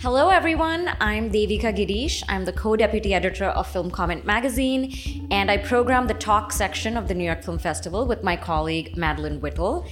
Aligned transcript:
Hello, 0.00 0.28
everyone. 0.28 0.90
I'm 1.00 1.28
Devika 1.28 1.72
Girish. 1.74 2.22
I'm 2.28 2.44
the 2.44 2.52
co 2.52 2.76
deputy 2.76 3.14
editor 3.14 3.46
of 3.46 3.66
Film 3.66 3.90
Comment 3.90 4.24
magazine, 4.24 5.26
and 5.32 5.50
I 5.50 5.56
program 5.56 6.06
the 6.06 6.14
talk 6.14 6.52
section 6.52 6.96
of 6.96 7.08
the 7.08 7.14
New 7.14 7.24
York 7.24 7.42
Film 7.42 7.58
Festival 7.58 8.06
with 8.06 8.22
my 8.22 8.36
colleague 8.36 8.96
Madeline 8.96 9.40
Whittle. 9.40 9.84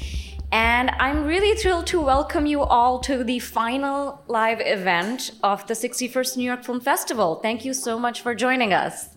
And 0.52 0.90
I'm 1.00 1.24
really 1.24 1.56
thrilled 1.56 1.88
to 1.88 2.00
welcome 2.00 2.46
you 2.46 2.62
all 2.62 3.00
to 3.00 3.24
the 3.24 3.40
final 3.40 4.22
live 4.28 4.60
event 4.60 5.32
of 5.42 5.66
the 5.66 5.74
61st 5.74 6.36
New 6.36 6.44
York 6.44 6.62
Film 6.62 6.80
Festival. 6.80 7.40
Thank 7.42 7.64
you 7.64 7.74
so 7.74 7.98
much 7.98 8.20
for 8.20 8.32
joining 8.32 8.72
us. 8.72 9.08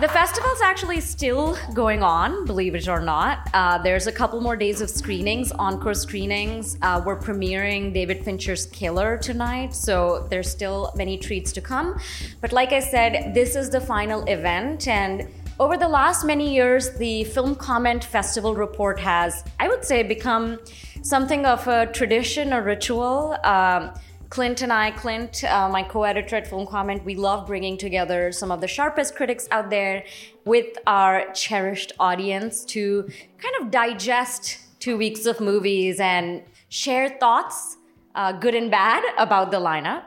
The 0.00 0.06
festival's 0.06 0.60
actually 0.60 1.00
still 1.00 1.58
going 1.74 2.04
on, 2.04 2.44
believe 2.44 2.76
it 2.76 2.86
or 2.86 3.00
not. 3.00 3.50
Uh, 3.52 3.78
there's 3.78 4.06
a 4.06 4.12
couple 4.12 4.40
more 4.40 4.54
days 4.54 4.80
of 4.80 4.88
screenings, 4.88 5.50
encore 5.50 5.94
screenings. 5.94 6.78
Uh, 6.82 7.02
we're 7.04 7.18
premiering 7.18 7.92
David 7.92 8.24
Fincher's 8.24 8.66
Killer 8.66 9.18
tonight, 9.18 9.74
so 9.74 10.28
there's 10.30 10.48
still 10.48 10.92
many 10.94 11.18
treats 11.18 11.50
to 11.50 11.60
come. 11.60 11.98
But 12.40 12.52
like 12.52 12.72
I 12.72 12.78
said, 12.78 13.34
this 13.34 13.56
is 13.56 13.70
the 13.70 13.80
final 13.80 14.22
event, 14.26 14.86
and 14.86 15.26
over 15.58 15.76
the 15.76 15.88
last 15.88 16.24
many 16.24 16.54
years, 16.54 16.90
the 16.98 17.24
Film 17.24 17.56
Comment 17.56 18.04
Festival 18.04 18.54
report 18.54 19.00
has, 19.00 19.42
I 19.58 19.66
would 19.66 19.84
say, 19.84 20.04
become 20.04 20.60
something 21.02 21.44
of 21.44 21.66
a 21.66 21.86
tradition, 21.86 22.52
a 22.52 22.62
ritual. 22.62 23.36
Um, 23.42 23.90
Clint 24.30 24.60
and 24.60 24.72
I, 24.72 24.90
Clint, 24.90 25.42
uh, 25.44 25.68
my 25.70 25.82
co 25.82 26.02
editor 26.02 26.36
at 26.36 26.46
Film 26.46 26.66
Comment, 26.66 27.02
we 27.04 27.14
love 27.14 27.46
bringing 27.46 27.78
together 27.78 28.30
some 28.30 28.50
of 28.50 28.60
the 28.60 28.68
sharpest 28.68 29.16
critics 29.16 29.48
out 29.50 29.70
there 29.70 30.04
with 30.44 30.76
our 30.86 31.32
cherished 31.32 31.92
audience 31.98 32.64
to 32.66 33.08
kind 33.38 33.54
of 33.60 33.70
digest 33.70 34.58
two 34.80 34.98
weeks 34.98 35.24
of 35.24 35.40
movies 35.40 35.98
and 35.98 36.42
share 36.68 37.08
thoughts, 37.18 37.78
uh, 38.14 38.32
good 38.32 38.54
and 38.54 38.70
bad, 38.70 39.02
about 39.16 39.50
the 39.50 39.58
lineup. 39.58 40.04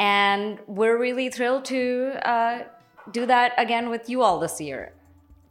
And 0.00 0.58
we're 0.66 0.98
really 0.98 1.28
thrilled 1.28 1.64
to 1.66 2.14
uh, 2.28 2.64
do 3.12 3.26
that 3.26 3.52
again 3.58 3.90
with 3.90 4.10
you 4.10 4.22
all 4.22 4.40
this 4.40 4.60
year. 4.60 4.92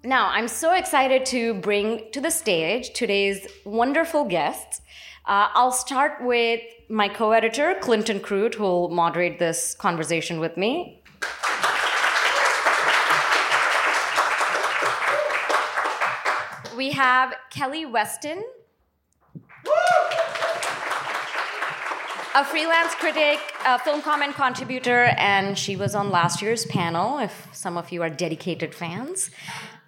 Now, 0.04 0.30
I'm 0.32 0.48
so 0.48 0.74
excited 0.74 1.26
to 1.28 1.54
bring 1.54 2.12
to 2.12 2.20
the 2.20 2.32
stage 2.32 2.92
today's 2.92 3.48
wonderful 3.66 4.26
guests. 4.26 4.82
Uh, 5.26 5.50
I'll 5.54 5.72
start 5.72 6.24
with 6.24 6.62
my 6.90 7.08
co 7.08 7.32
editor, 7.32 7.76
Clinton 7.80 8.20
Krute, 8.20 8.56
who 8.56 8.64
will 8.64 8.90
moderate 8.90 9.38
this 9.38 9.76
conversation 9.76 10.40
with 10.40 10.58
me. 10.58 11.04
We 16.76 16.90
have 16.92 17.36
Kelli 17.54 17.90
Weston, 17.90 18.44
a 22.34 22.44
freelance 22.44 22.96
critic, 22.96 23.40
a 23.64 23.78
film 23.78 24.02
comment 24.02 24.34
contributor, 24.34 25.14
and 25.18 25.56
she 25.56 25.76
was 25.76 25.94
on 25.94 26.10
last 26.10 26.42
year's 26.42 26.66
panel, 26.66 27.20
if 27.20 27.48
some 27.52 27.78
of 27.78 27.92
you 27.92 28.02
are 28.02 28.10
dedicated 28.10 28.74
fans. 28.74 29.30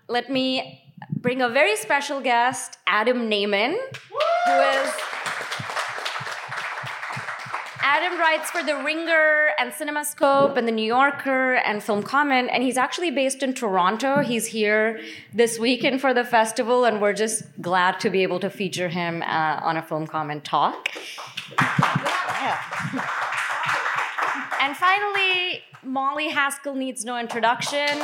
Let 0.08 0.30
me 0.30 0.83
bring 1.10 1.42
a 1.42 1.50
very 1.50 1.76
special 1.76 2.22
guest, 2.22 2.78
Adam 2.88 3.30
Nayman, 3.30 3.76
who 4.46 4.52
is. 4.52 4.94
Adam 7.86 8.18
writes 8.18 8.50
for 8.50 8.64
The 8.64 8.76
Ringer 8.78 9.50
and 9.60 9.72
CinemaScope 9.72 10.56
and 10.56 10.68
The 10.68 10.72
New 10.72 10.86
Yorker 10.86 11.56
and 11.56 11.84
Film 11.84 12.02
Comment, 12.02 12.50
and 12.52 12.64
he's 12.64 12.78
actually 12.78 13.12
based 13.12 13.44
in 13.44 13.54
Toronto. 13.54 14.22
He's 14.22 14.46
here 14.46 15.02
this 15.34 15.60
weekend 15.60 16.00
for 16.00 16.14
the 16.14 16.24
festival, 16.24 16.86
and 16.86 17.02
we're 17.02 17.14
just 17.14 17.44
glad 17.62 18.00
to 18.00 18.10
be 18.10 18.24
able 18.24 18.40
to 18.40 18.50
feature 18.50 18.88
him 18.88 19.22
uh, 19.22 19.60
on 19.62 19.78
a 19.78 19.82
Film 19.82 20.08
Comment 20.08 20.44
talk. 20.44 20.90
And 24.62 24.78
finally, 24.78 25.62
Molly 25.84 26.30
Haskell 26.30 26.76
needs 26.76 27.04
no 27.04 27.18
introduction. 27.18 28.00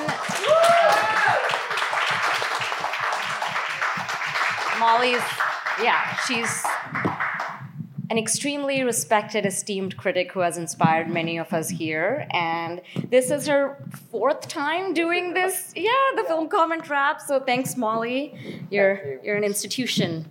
Molly's, 4.79 5.21
yeah, 5.81 6.15
she's 6.25 6.63
an 8.09 8.17
extremely 8.17 8.81
respected, 8.83 9.45
esteemed 9.45 9.97
critic 9.97 10.31
who 10.31 10.39
has 10.39 10.57
inspired 10.57 11.09
many 11.09 11.37
of 11.37 11.53
us 11.53 11.69
here. 11.69 12.27
And 12.31 12.81
this 13.09 13.29
is 13.29 13.45
her 13.47 13.77
fourth 14.09 14.47
time 14.47 14.93
doing 14.93 15.33
this. 15.33 15.73
Yeah, 15.75 15.91
the 16.15 16.23
film 16.23 16.49
comment 16.49 16.89
rap. 16.89 17.21
So 17.21 17.39
thanks, 17.39 17.77
Molly. 17.77 18.33
You're 18.71 19.19
you're 19.23 19.37
an 19.37 19.43
institution 19.43 20.25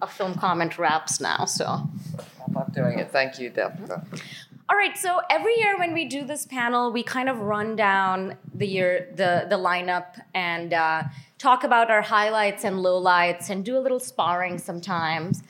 of 0.00 0.12
film 0.12 0.34
comment 0.34 0.78
raps 0.78 1.20
now. 1.20 1.46
So 1.46 1.66
I'm 1.66 2.72
doing 2.72 2.98
it. 2.98 3.10
Thank 3.10 3.38
you, 3.38 3.50
Deb. 3.50 3.90
all 4.68 4.76
right, 4.76 4.96
so 4.96 5.20
every 5.30 5.56
year 5.58 5.78
when 5.78 5.92
we 5.92 6.04
do 6.04 6.24
this 6.24 6.46
panel, 6.46 6.92
we 6.92 7.02
kind 7.02 7.28
of 7.28 7.38
run 7.38 7.76
down 7.76 8.36
the 8.54 8.66
year, 8.66 9.08
the 9.14 9.46
the 9.48 9.56
lineup, 9.56 10.20
and 10.34 10.72
uh, 10.72 11.02
talk 11.38 11.64
about 11.64 11.90
our 11.90 12.02
highlights 12.02 12.64
and 12.64 12.76
lowlights, 12.76 13.50
and 13.50 13.64
do 13.64 13.76
a 13.76 13.80
little 13.80 14.00
sparring 14.00 14.58
sometimes. 14.58 15.42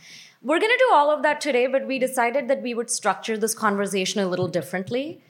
We're 0.43 0.61
going 0.61 0.73
to 0.73 0.85
do 0.89 0.95
all 0.95 1.11
of 1.11 1.23
that 1.23 1.41
today, 1.41 1.67
but 1.67 1.87
we 1.87 1.99
decided 1.99 2.49
that 2.49 2.63
we 2.63 2.75
would 2.75 2.91
structure 2.91 3.37
this 3.37 3.55
conversation 3.55 4.21
a 4.21 4.29
little 4.29 4.49
differently. 4.49 5.23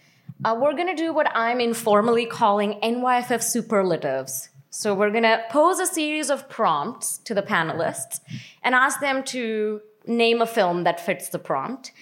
Uh, 0.45 0.57
we're 0.61 0.75
going 0.75 0.89
to 0.89 0.95
do 0.95 1.13
what 1.13 1.31
I'm 1.35 1.61
informally 1.61 2.27
calling 2.27 2.79
NYFF 2.83 3.43
superlatives. 3.43 4.51
So 4.71 4.93
we're 4.93 5.11
going 5.11 5.23
to 5.23 5.43
pose 5.49 5.79
a 5.79 5.87
series 5.87 6.29
of 6.29 6.49
prompts 6.51 7.17
to 7.19 7.33
the 7.33 7.43
panelists 7.43 8.21
and 8.63 8.75
ask 8.75 9.01
them 9.01 9.23
to 9.25 9.81
name 10.07 10.43
a 10.43 10.47
film 10.47 10.85
that 10.85 11.01
fits 11.01 11.31
the 11.31 11.39
prompt. 11.39 11.93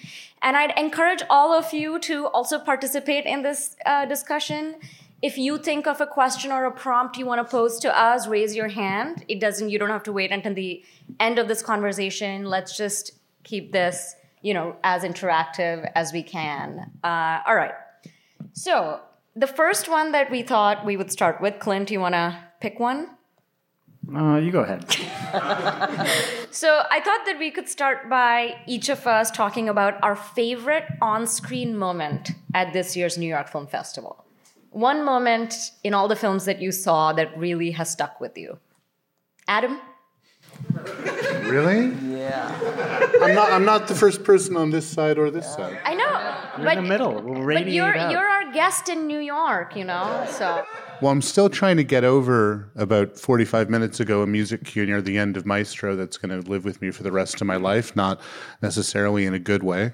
And 0.41 0.57
I'd 0.57 0.77
encourage 0.77 1.23
all 1.29 1.53
of 1.53 1.73
you 1.73 1.99
to 1.99 2.27
also 2.27 2.59
participate 2.59 3.25
in 3.25 3.43
this 3.43 3.77
uh, 3.85 4.05
discussion. 4.05 4.75
If 5.25 5.39
you 5.39 5.57
think 5.57 5.87
of 5.87 6.01
a 6.01 6.05
question 6.05 6.51
or 6.51 6.65
a 6.65 6.71
prompt 6.71 7.17
you 7.17 7.25
want 7.25 7.39
to 7.43 7.49
pose 7.49 7.79
to 7.79 7.89
us, 7.97 8.27
raise 8.27 8.55
your 8.55 8.67
hand. 8.67 9.25
It 9.27 9.39
doesn't, 9.39 9.71
you 9.71 9.79
don't 9.79 9.89
have 9.89 10.03
to 10.03 10.13
wait 10.13 10.31
until 10.31 10.53
the 10.53 10.83
end 11.19 11.39
of 11.39 11.47
this 11.47 11.63
conversation. 11.63 12.45
Let's 12.45 12.77
just 12.77 13.13
keep 13.43 13.71
this, 13.71 14.15
you 14.43 14.53
know, 14.53 14.75
as 14.83 15.01
interactive 15.01 15.89
as 15.95 16.13
we 16.13 16.21
can. 16.21 16.91
Uh, 17.03 17.39
all 17.47 17.55
right. 17.55 17.73
So 18.53 18.99
the 19.35 19.47
first 19.47 19.89
one 19.89 20.11
that 20.11 20.29
we 20.29 20.43
thought 20.43 20.85
we 20.85 20.95
would 20.95 21.11
start 21.11 21.41
with, 21.41 21.57
Clint, 21.57 21.89
you 21.89 21.99
want 21.99 22.13
to 22.13 22.37
pick 22.61 22.79
one? 22.79 23.09
Uh, 24.15 24.35
you 24.35 24.51
go 24.51 24.61
ahead. 24.61 24.85
So 26.55 26.83
I 26.89 27.01
thought 27.01 27.25
that 27.25 27.37
we 27.37 27.51
could 27.51 27.67
start 27.67 28.09
by 28.09 28.55
each 28.65 28.87
of 28.87 29.05
us 29.05 29.29
talking 29.29 29.67
about 29.67 30.01
our 30.01 30.15
favorite 30.15 30.85
on-screen 31.01 31.75
moment 31.75 32.31
at 32.53 32.71
this 32.71 32.95
year's 32.95 33.17
New 33.17 33.27
York 33.27 33.49
Film 33.49 33.67
Festival. 33.67 34.24
One 34.75 35.05
moment 35.05 35.71
in 35.85 35.93
all 35.93 36.09
the 36.09 36.17
films 36.17 36.43
that 36.43 36.61
you 36.61 36.73
saw 36.73 37.13
that 37.13 37.37
really 37.37 37.71
has 37.71 37.89
stuck 37.89 38.19
with 38.19 38.37
you. 38.37 38.59
Adam? 39.47 39.79
Really? 41.45 41.93
Yeah. 42.11 43.09
I'm 43.21 43.33
not. 43.33 43.53
I'm 43.53 43.63
not 43.63 43.87
the 43.87 43.95
first 43.95 44.25
person 44.25 44.57
on 44.57 44.71
this 44.71 44.85
side 44.85 45.17
or 45.17 45.31
this 45.31 45.45
side. 45.45 45.79
I 45.85 45.95
know. 45.95 46.35
You're 46.57 46.65
but, 46.65 46.77
in 46.77 46.83
the 46.83 46.89
middle. 46.89 47.21
We'll 47.21 47.45
But 47.45 47.67
you're 47.67 47.95
out. 47.95 48.11
you're 48.11 48.27
our 48.27 48.51
guest 48.51 48.89
in 48.89 49.07
New 49.07 49.19
York, 49.19 49.77
you 49.77 49.85
know. 49.85 50.27
So 50.29 50.65
Well, 51.01 51.13
I'm 51.13 51.21
still 51.21 51.47
trying 51.47 51.77
to 51.77 51.85
get 51.85 52.03
over 52.03 52.69
about 52.75 53.17
45 53.17 53.69
minutes 53.69 54.01
ago 54.01 54.23
a 54.23 54.27
music 54.27 54.65
cue 54.65 54.85
near 54.85 55.01
the 55.01 55.17
end 55.17 55.37
of 55.37 55.45
Maestro 55.45 55.95
that's 55.95 56.17
going 56.17 56.41
to 56.41 56.49
live 56.49 56.65
with 56.65 56.81
me 56.81 56.91
for 56.91 57.03
the 57.03 57.13
rest 57.13 57.39
of 57.39 57.47
my 57.47 57.55
life. 57.55 57.95
Not 57.95 58.19
necessarily 58.61 59.25
in 59.25 59.33
a 59.33 59.39
good 59.39 59.63
way, 59.63 59.93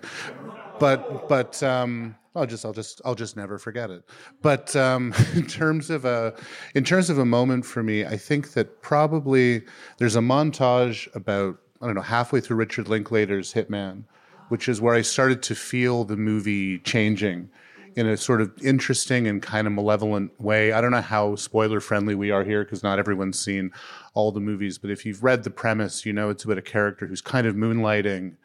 but 0.80 1.30
but 1.30 1.62
um, 1.62 2.16
I'll 2.36 2.46
just 2.46 2.66
I'll 2.66 2.74
just 2.74 3.02
I'll 3.04 3.16
just 3.16 3.36
never 3.36 3.58
forget 3.58 3.90
it. 3.90 4.04
But 4.42 4.76
um, 4.76 5.14
in 5.36 5.46
terms 5.48 5.90
of 5.90 6.06
a 6.06 6.34
in 6.76 6.84
terms 6.84 7.10
of 7.10 7.18
a 7.18 7.26
moment 7.26 7.66
for 7.66 7.84
me, 7.84 8.06
I 8.06 8.18
think 8.18 8.54
that 8.54 8.82
probably 8.82 9.64
there's 9.98 10.16
a 10.16 10.22
montage 10.22 11.14
about 11.16 11.58
I 11.82 11.88
don't 11.88 11.96
know 11.96 12.02
halfway 12.02 12.40
through 12.40 12.58
Richard 12.58 12.88
Linklater's 12.88 13.54
Hitman, 13.54 14.04
which 14.50 14.70
is 14.70 14.80
where 14.80 14.96
I 14.96 15.02
started 15.02 15.44
to 15.44 15.56
feel 15.56 16.04
the 16.04 16.18
movie 16.18 16.80
changing 16.80 17.50
in 17.96 18.08
a 18.08 18.16
sort 18.16 18.40
of 18.40 18.52
interesting 18.64 19.28
and 19.28 19.42
kind 19.42 19.68
of 19.68 19.74
malevolent 19.74 20.32
way. 20.40 20.72
I 20.72 20.80
don't 20.80 20.92
know 20.92 21.02
how 21.02 21.36
spoiler 21.36 21.82
friendly 21.82 22.16
we 22.16 22.32
are 22.32 22.44
here 22.44 22.64
because 22.64 22.84
not 22.84 23.00
everyone's 23.00 23.38
seen 23.38 23.72
all 24.14 24.32
the 24.32 24.40
movies, 24.40 24.78
but 24.78 24.90
if 24.90 25.06
you've 25.06 25.24
read 25.24 25.44
the 25.44 25.50
premise, 25.50 26.06
you 26.06 26.14
know 26.14 26.30
it's 26.30 26.46
about 26.46 26.58
a 26.58 26.62
character 26.62 27.06
who's 27.06 27.22
kind 27.22 27.46
of 27.46 27.56
moonlighting 27.56 28.36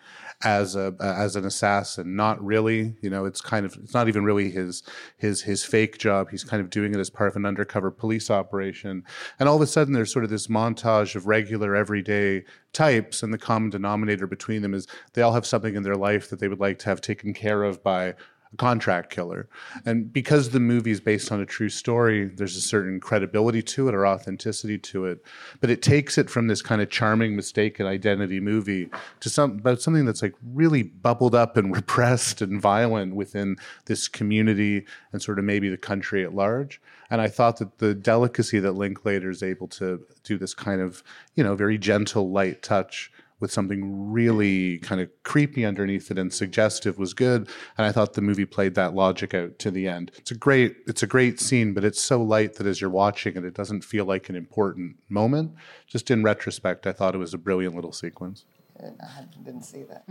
as 0.42 0.76
a 0.76 0.94
as 1.00 1.36
an 1.36 1.44
assassin. 1.44 2.16
Not 2.16 2.44
really 2.44 2.94
you 3.00 3.10
know 3.10 3.24
it's 3.24 3.40
kind 3.40 3.64
of 3.64 3.76
it's 3.82 3.94
not 3.94 4.08
even 4.08 4.24
really 4.24 4.50
his 4.50 4.82
his 5.16 5.42
his 5.42 5.64
fake 5.64 5.98
job. 5.98 6.30
He's 6.30 6.44
kind 6.44 6.60
of 6.60 6.70
doing 6.70 6.94
it 6.94 7.00
as 7.00 7.10
part 7.10 7.28
of 7.28 7.36
an 7.36 7.46
undercover 7.46 7.90
police 7.90 8.30
operation. 8.30 9.04
And 9.38 9.48
all 9.48 9.56
of 9.56 9.62
a 9.62 9.66
sudden 9.66 9.94
there's 9.94 10.12
sort 10.12 10.24
of 10.24 10.30
this 10.30 10.48
montage 10.48 11.14
of 11.14 11.26
regular 11.26 11.74
everyday 11.74 12.44
types 12.72 13.22
and 13.22 13.32
the 13.32 13.38
common 13.38 13.70
denominator 13.70 14.26
between 14.26 14.62
them 14.62 14.74
is 14.74 14.86
they 15.14 15.22
all 15.22 15.32
have 15.32 15.46
something 15.46 15.74
in 15.74 15.82
their 15.82 15.96
life 15.96 16.28
that 16.28 16.40
they 16.40 16.48
would 16.48 16.60
like 16.60 16.78
to 16.80 16.86
have 16.86 17.00
taken 17.00 17.32
care 17.32 17.62
of 17.62 17.82
by 17.82 18.14
contract 18.56 19.10
killer. 19.10 19.48
And 19.84 20.12
because 20.12 20.50
the 20.50 20.60
movie 20.60 20.90
is 20.90 21.00
based 21.00 21.30
on 21.30 21.40
a 21.40 21.46
true 21.46 21.68
story, 21.68 22.26
there's 22.26 22.56
a 22.56 22.60
certain 22.60 23.00
credibility 23.00 23.62
to 23.62 23.88
it 23.88 23.94
or 23.94 24.06
authenticity 24.06 24.78
to 24.78 25.06
it. 25.06 25.24
But 25.60 25.70
it 25.70 25.82
takes 25.82 26.18
it 26.18 26.30
from 26.30 26.46
this 26.46 26.62
kind 26.62 26.80
of 26.80 26.90
charming 26.90 27.36
mistaken 27.36 27.86
identity 27.86 28.40
movie 28.40 28.90
to 29.20 29.30
some 29.30 29.52
about 29.52 29.80
something 29.80 30.04
that's 30.04 30.22
like 30.22 30.34
really 30.54 30.82
bubbled 30.82 31.34
up 31.34 31.56
and 31.56 31.74
repressed 31.76 32.42
and 32.42 32.60
violent 32.60 33.14
within 33.14 33.56
this 33.86 34.08
community 34.08 34.84
and 35.12 35.22
sort 35.22 35.38
of 35.38 35.44
maybe 35.44 35.68
the 35.68 35.76
country 35.76 36.24
at 36.24 36.34
large. 36.34 36.80
And 37.10 37.20
I 37.20 37.28
thought 37.28 37.58
that 37.58 37.78
the 37.78 37.94
delicacy 37.94 38.58
that 38.58 38.72
Linklater 38.72 39.30
is 39.30 39.42
able 39.42 39.68
to 39.68 40.04
do 40.24 40.38
this 40.38 40.54
kind 40.54 40.80
of, 40.80 41.04
you 41.34 41.44
know, 41.44 41.54
very 41.54 41.78
gentle, 41.78 42.30
light 42.30 42.62
touch 42.62 43.12
with 43.40 43.52
something 43.52 44.10
really 44.10 44.78
kind 44.78 45.00
of 45.00 45.10
creepy 45.22 45.64
underneath 45.64 46.10
it 46.10 46.18
and 46.18 46.32
suggestive 46.32 46.98
was 46.98 47.14
good 47.14 47.48
and 47.76 47.86
i 47.86 47.92
thought 47.92 48.14
the 48.14 48.22
movie 48.22 48.44
played 48.44 48.74
that 48.74 48.94
logic 48.94 49.34
out 49.34 49.58
to 49.58 49.70
the 49.70 49.86
end 49.88 50.10
it's 50.16 50.30
a 50.30 50.34
great 50.34 50.76
it's 50.86 51.02
a 51.02 51.06
great 51.06 51.40
scene 51.40 51.74
but 51.74 51.84
it's 51.84 52.00
so 52.00 52.22
light 52.22 52.54
that 52.54 52.66
as 52.66 52.80
you're 52.80 52.90
watching 52.90 53.36
it 53.36 53.44
it 53.44 53.54
doesn't 53.54 53.84
feel 53.84 54.04
like 54.04 54.28
an 54.28 54.36
important 54.36 54.96
moment 55.08 55.52
just 55.86 56.10
in 56.10 56.22
retrospect 56.22 56.86
i 56.86 56.92
thought 56.92 57.14
it 57.14 57.18
was 57.18 57.34
a 57.34 57.38
brilliant 57.38 57.74
little 57.74 57.92
sequence 57.92 58.44
I 58.78 59.24
didn't 59.42 59.62
see 59.62 59.84
that. 59.84 60.04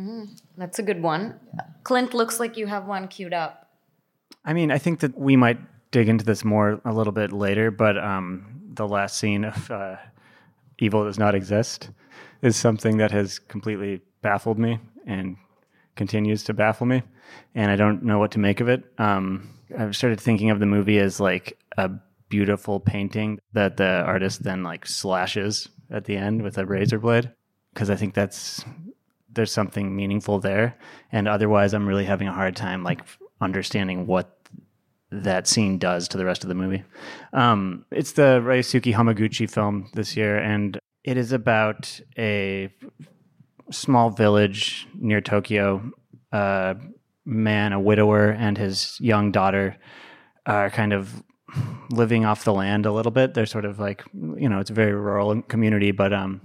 That's 0.58 0.80
a 0.80 0.84
good 0.84 1.02
one. 1.02 1.40
Clint, 1.84 2.14
looks 2.14 2.40
like 2.40 2.58
you 2.58 2.68
have 2.68 2.88
one 2.88 3.08
queued 3.08 3.34
up. 3.34 3.70
I 4.44 4.54
mean, 4.54 4.72
I 4.72 4.78
think 4.78 5.00
that 5.02 5.18
we 5.18 5.36
might 5.36 5.60
dig 5.92 6.10
into 6.10 6.26
this 6.26 6.44
more 6.44 6.82
a 6.86 6.92
little 6.92 7.14
bit 7.14 7.32
later, 7.32 7.72
but 7.72 7.98
um, 7.98 8.62
the 8.74 8.88
last 8.88 9.18
scene 9.18 9.46
of 9.46 9.72
uh, 9.72 9.96
Evil 10.80 11.06
Does 11.06 11.18
Not 11.18 11.36
Exist 11.36 11.90
is 12.42 12.56
something 12.56 12.98
that 12.98 13.12
has 13.12 13.40
completely 13.40 14.02
baffled 14.22 14.60
me 14.60 14.80
and 15.06 15.38
continues 15.96 16.44
to 16.44 16.54
baffle 16.54 16.86
me. 16.86 17.04
And 17.54 17.72
I 17.72 17.76
don't 17.76 18.04
know 18.04 18.20
what 18.20 18.32
to 18.32 18.40
make 18.40 18.60
of 18.60 18.68
it. 18.68 18.84
Um, 18.98 19.50
I've 19.78 19.96
started 19.96 20.20
thinking 20.20 20.50
of 20.50 20.60
the 20.60 20.66
movie 20.66 21.00
as 21.00 21.20
like 21.20 21.58
a 21.78 21.92
beautiful 22.30 22.80
painting 22.80 23.40
that 23.54 23.78
the 23.78 24.04
artist 24.06 24.44
then 24.44 24.64
like 24.64 24.86
slashes 24.86 25.70
at 25.90 26.06
the 26.06 26.18
end 26.18 26.42
with 26.42 26.58
a 26.58 26.66
razor 26.66 27.00
blade. 27.00 27.32
Because 27.74 27.90
I 27.90 27.96
think 27.96 28.14
that's 28.14 28.64
there's 29.32 29.52
something 29.52 29.96
meaningful 29.96 30.40
there. 30.40 30.78
And 31.12 31.28
otherwise, 31.28 31.74
I'm 31.74 31.88
really 31.88 32.06
having 32.06 32.28
a 32.28 32.34
hard 32.34 32.56
time 32.56 32.84
like 32.84 33.02
understanding 33.42 34.08
what 34.08 34.32
that 35.12 35.48
scene 35.48 35.78
does 35.78 36.08
to 36.10 36.18
the 36.18 36.26
rest 36.26 36.44
of 36.44 36.48
the 36.48 36.56
movie. 36.56 36.84
Um, 37.34 37.86
it's 37.92 38.14
the 38.14 38.42
Ryosuke 38.44 38.94
Hamaguchi 38.94 39.50
film 39.50 39.90
this 39.94 40.18
year, 40.18 40.38
and 40.38 40.80
it 41.06 41.18
is 41.18 41.32
about 41.32 42.00
a 42.18 42.74
small 43.72 44.10
village 44.10 44.88
near 44.96 45.22
Tokyo. 45.22 45.92
A 46.32 46.76
man, 47.26 47.74
a 47.74 47.80
widower, 47.80 48.32
and 48.32 48.58
his 48.58 49.00
young 49.00 49.32
daughter 49.32 49.78
are 50.48 50.72
kind 50.72 50.94
of 50.94 51.24
living 51.92 52.26
off 52.26 52.44
the 52.44 52.54
land 52.54 52.88
a 52.88 52.92
little 52.92 53.12
bit. 53.12 53.36
They're 53.36 53.46
sort 53.46 53.66
of 53.66 53.80
like, 53.80 54.04
you 54.14 54.50
know, 54.50 54.60
it's 54.60 54.72
a 54.72 54.74
very 54.74 54.94
rural 54.94 55.44
community, 55.44 55.92
but 55.92 56.12
um, 56.12 56.42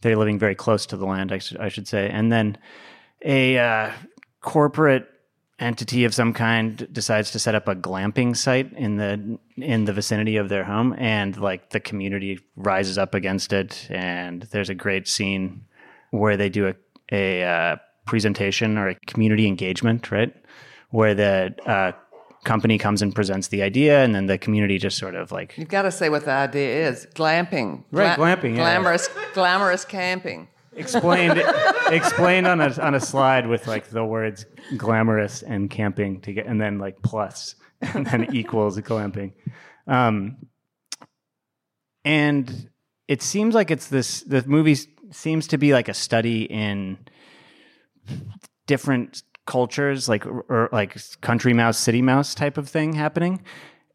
they're 0.00 0.16
living 0.16 0.38
very 0.38 0.54
close 0.54 0.86
to 0.86 0.96
the 0.96 1.04
land, 1.04 1.30
I, 1.30 1.38
sh- 1.38 1.56
I 1.60 1.68
should 1.68 1.86
say. 1.86 2.08
And 2.08 2.32
then 2.32 2.56
a 3.22 3.58
uh, 3.58 3.92
corporate 4.40 5.06
entity 5.60 6.04
of 6.04 6.14
some 6.14 6.32
kind 6.32 6.88
decides 6.90 7.30
to 7.32 7.38
set 7.38 7.54
up 7.54 7.68
a 7.68 7.74
glamping 7.74 8.36
site 8.36 8.72
in 8.72 8.96
the 8.96 9.38
in 9.56 9.84
the 9.84 9.92
vicinity 9.92 10.36
of 10.36 10.48
their 10.48 10.64
home 10.64 10.94
and 10.98 11.36
like 11.36 11.70
the 11.70 11.80
community 11.80 12.40
rises 12.56 12.96
up 12.96 13.14
against 13.14 13.52
it 13.52 13.86
and 13.90 14.42
there's 14.50 14.70
a 14.70 14.74
great 14.74 15.06
scene 15.06 15.62
where 16.10 16.36
they 16.36 16.48
do 16.48 16.68
a, 16.68 16.74
a 17.12 17.44
uh, 17.44 17.76
presentation 18.06 18.78
or 18.78 18.88
a 18.88 18.94
community 19.06 19.46
engagement 19.46 20.10
right 20.10 20.34
where 20.90 21.14
the 21.14 21.54
uh, 21.66 21.92
company 22.44 22.78
comes 22.78 23.02
and 23.02 23.14
presents 23.14 23.48
the 23.48 23.62
idea 23.62 24.02
and 24.02 24.14
then 24.14 24.26
the 24.26 24.38
community 24.38 24.78
just 24.78 24.96
sort 24.96 25.14
of 25.14 25.30
like 25.30 25.56
You've 25.56 25.68
got 25.68 25.82
to 25.82 25.92
say 25.92 26.08
what 26.08 26.24
the 26.24 26.32
idea 26.32 26.88
is. 26.88 27.06
Glamping. 27.14 27.84
Right, 27.92 28.18
glamping, 28.18 28.56
yeah. 28.56 28.80
Glamorous, 28.80 29.08
glamorous 29.34 29.84
camping. 29.84 30.48
Explained 30.76 31.42
explained 31.88 32.46
on 32.46 32.60
a 32.60 32.72
on 32.80 32.94
a 32.94 33.00
slide 33.00 33.46
with 33.46 33.66
like 33.66 33.88
the 33.90 34.04
words 34.04 34.46
glamorous 34.76 35.42
and 35.42 35.70
camping 35.70 36.20
to 36.20 36.32
get 36.32 36.46
and 36.46 36.60
then 36.60 36.78
like 36.78 37.00
plus 37.02 37.56
and 37.80 38.06
then 38.06 38.28
equals 38.34 38.78
glamping. 38.78 39.32
Um 39.86 40.36
and 42.04 42.70
it 43.08 43.22
seems 43.22 43.54
like 43.54 43.70
it's 43.70 43.88
this 43.88 44.22
the 44.22 44.46
movie 44.46 44.76
seems 45.10 45.48
to 45.48 45.58
be 45.58 45.72
like 45.72 45.88
a 45.88 45.94
study 45.94 46.44
in 46.44 46.98
different 48.66 49.22
cultures 49.46 50.08
like 50.08 50.24
or 50.26 50.68
like 50.72 50.96
country 51.20 51.52
mouse 51.52 51.76
city 51.76 52.00
mouse 52.02 52.34
type 52.34 52.56
of 52.56 52.68
thing 52.68 52.92
happening 52.92 53.42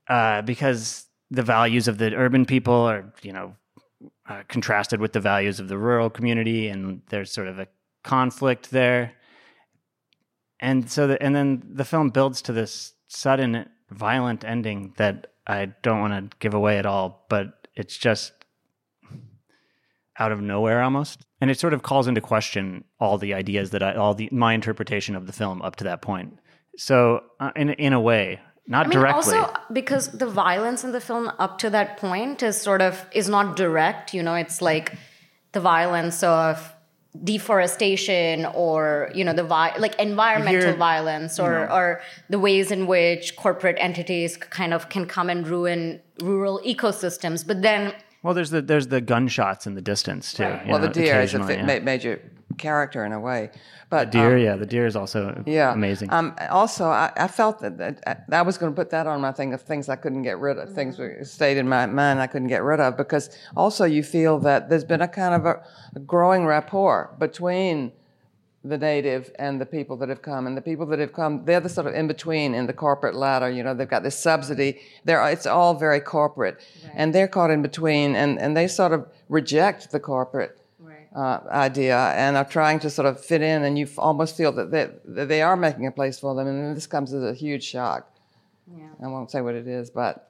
uh 0.09 0.41
because 0.41 1.07
the 1.31 1.43
values 1.43 1.87
of 1.87 1.97
the 1.97 2.13
urban 2.13 2.45
people 2.45 2.73
are 2.73 3.13
you 3.21 3.31
know 3.31 3.55
uh, 4.27 4.43
contrasted 4.47 4.99
with 4.99 5.13
the 5.13 5.19
values 5.19 5.59
of 5.59 5.67
the 5.67 5.77
rural 5.77 6.09
community, 6.09 6.67
and 6.67 7.01
there's 7.09 7.31
sort 7.31 7.47
of 7.47 7.59
a 7.59 7.67
conflict 8.03 8.71
there. 8.71 9.13
And 10.59 10.89
so, 10.89 11.07
the, 11.07 11.21
and 11.21 11.35
then 11.35 11.63
the 11.73 11.85
film 11.85 12.09
builds 12.09 12.41
to 12.43 12.53
this 12.53 12.93
sudden 13.07 13.69
violent 13.89 14.43
ending 14.43 14.93
that 14.97 15.27
I 15.47 15.65
don't 15.83 15.99
want 15.99 16.31
to 16.31 16.37
give 16.39 16.53
away 16.53 16.77
at 16.77 16.85
all, 16.85 17.25
but 17.29 17.67
it's 17.75 17.97
just 17.97 18.31
out 20.17 20.31
of 20.31 20.41
nowhere 20.41 20.81
almost, 20.81 21.25
and 21.41 21.51
it 21.51 21.59
sort 21.59 21.73
of 21.73 21.83
calls 21.83 22.07
into 22.07 22.21
question 22.21 22.85
all 22.99 23.17
the 23.17 23.33
ideas 23.33 23.71
that 23.71 23.83
I, 23.83 23.95
all 23.95 24.15
the 24.15 24.29
my 24.31 24.53
interpretation 24.53 25.15
of 25.15 25.27
the 25.27 25.33
film 25.33 25.61
up 25.61 25.75
to 25.77 25.83
that 25.83 26.01
point. 26.01 26.39
So, 26.77 27.21
uh, 27.39 27.51
in 27.55 27.71
in 27.71 27.93
a 27.93 27.99
way, 27.99 28.39
not 28.67 28.85
I 28.85 28.89
mean, 28.89 28.99
directly. 28.99 29.37
also 29.37 29.53
because 29.71 30.09
the 30.09 30.25
violence 30.27 30.83
in 30.83 30.91
the 30.91 31.01
film 31.01 31.31
up 31.39 31.57
to 31.59 31.69
that 31.69 31.97
point 31.97 32.41
is 32.43 32.59
sort 32.59 32.81
of 32.81 33.05
is 33.11 33.27
not 33.29 33.55
direct. 33.55 34.13
You 34.13 34.23
know, 34.23 34.35
it's 34.35 34.61
like 34.61 34.93
the 35.51 35.59
violence 35.61 36.23
of 36.23 36.71
deforestation 37.23 38.45
or 38.53 39.09
you 39.15 39.23
know 39.23 39.33
the 39.33 39.43
vi- 39.43 39.75
like 39.77 39.95
environmental 39.99 40.61
Here- 40.71 40.73
violence 40.75 41.39
or 41.39 41.53
or 41.71 42.01
the 42.29 42.39
ways 42.39 42.71
in 42.71 42.87
which 42.87 43.35
corporate 43.35 43.77
entities 43.79 44.35
kind 44.37 44.73
of 44.73 44.89
can 44.89 45.05
come 45.05 45.29
and 45.29 45.47
ruin 45.47 46.01
rural 46.21 46.59
ecosystems 46.65 47.45
but 47.45 47.61
then 47.61 47.93
well, 48.23 48.33
there's 48.33 48.49
the 48.49 48.61
there's 48.61 48.87
the 48.87 49.01
gunshots 49.01 49.67
in 49.67 49.75
the 49.75 49.81
distance 49.83 50.33
too. 50.33 50.43
you 50.65 50.71
Well, 50.71 50.79
the 50.79 50.87
know, 50.87 50.93
deer 50.93 51.21
is 51.21 51.35
a 51.35 51.39
fi- 51.43 51.53
yeah. 51.57 51.79
major 51.91 52.19
character 52.57 53.05
in 53.05 53.11
a 53.11 53.19
way. 53.19 53.49
But 53.89 54.11
deer, 54.11 54.35
um, 54.35 54.41
yeah, 54.41 54.55
the 54.55 54.65
deer 54.65 54.85
is 54.85 54.95
also 54.95 55.43
yeah, 55.45 55.73
amazing. 55.73 56.11
Um, 56.11 56.35
also, 56.49 56.85
I, 56.85 57.11
I 57.15 57.27
felt 57.27 57.59
that, 57.59 57.77
that 57.77 58.23
I 58.31 58.41
was 58.41 58.57
going 58.57 58.71
to 58.71 58.75
put 58.75 58.89
that 58.91 59.07
on 59.07 59.21
my 59.21 59.31
thing 59.31 59.53
of 59.53 59.61
things 59.61 59.89
I 59.89 59.95
couldn't 59.95 60.23
get 60.23 60.39
rid 60.39 60.57
of, 60.57 60.73
things 60.73 60.97
that 60.97 61.25
stayed 61.27 61.57
in 61.57 61.67
my 61.67 61.85
mind 61.85 62.19
I 62.19 62.27
couldn't 62.27 62.47
get 62.47 62.63
rid 62.63 62.79
of, 62.79 62.97
because 62.97 63.29
also 63.55 63.85
you 63.85 64.03
feel 64.03 64.39
that 64.39 64.69
there's 64.69 64.83
been 64.83 65.01
a 65.01 65.07
kind 65.07 65.35
of 65.35 65.45
a, 65.45 65.63
a 65.95 65.99
growing 65.99 66.45
rapport 66.45 67.15
between 67.19 67.91
the 68.63 68.77
native 68.79 69.31
and 69.37 69.61
the 69.61 69.65
people 69.65 69.95
that 69.97 70.09
have 70.09 70.23
come, 70.23 70.47
and 70.47 70.57
the 70.57 70.61
people 70.61 70.87
that 70.87 70.97
have 70.97 71.13
come, 71.13 71.45
they're 71.45 71.59
the 71.59 71.69
sort 71.69 71.85
of 71.85 71.93
in 71.93 72.07
between 72.07 72.55
in 72.55 72.65
the 72.65 72.73
corporate 72.73 73.13
ladder. 73.13 73.49
You 73.49 73.61
know, 73.61 73.75
they've 73.75 73.87
got 73.87 74.01
this 74.01 74.17
subsidy. 74.17 74.79
They're 75.03 75.23
it's 75.29 75.45
all 75.45 75.75
very 75.75 75.99
corporate, 75.99 76.59
and 76.95 77.13
they're 77.13 77.27
caught 77.27 77.51
in 77.51 77.61
between, 77.61 78.15
and 78.15 78.39
and 78.39 78.57
they 78.57 78.67
sort 78.67 78.91
of 78.91 79.07
reject 79.29 79.91
the 79.91 79.99
corporate 79.99 80.57
uh, 81.15 81.39
idea 81.49 81.97
and 82.15 82.35
are 82.35 82.45
trying 82.45 82.79
to 82.81 82.89
sort 82.89 83.07
of 83.07 83.23
fit 83.23 83.41
in, 83.41 83.63
and 83.63 83.79
you 83.79 83.87
almost 83.97 84.35
feel 84.35 84.51
that 84.51 84.69
they, 84.71 84.89
that 85.05 85.29
they 85.29 85.41
are 85.41 85.55
making 85.55 85.87
a 85.87 85.91
place 85.91 86.19
for 86.19 86.35
them, 86.35 86.47
and 86.47 86.75
this 86.75 86.87
comes 86.87 87.13
as 87.13 87.23
a 87.23 87.33
huge 87.33 87.63
shock. 87.63 88.11
I 89.03 89.07
won't 89.07 89.31
say 89.31 89.41
what 89.41 89.55
it 89.55 89.67
is, 89.67 89.89
but 89.89 90.29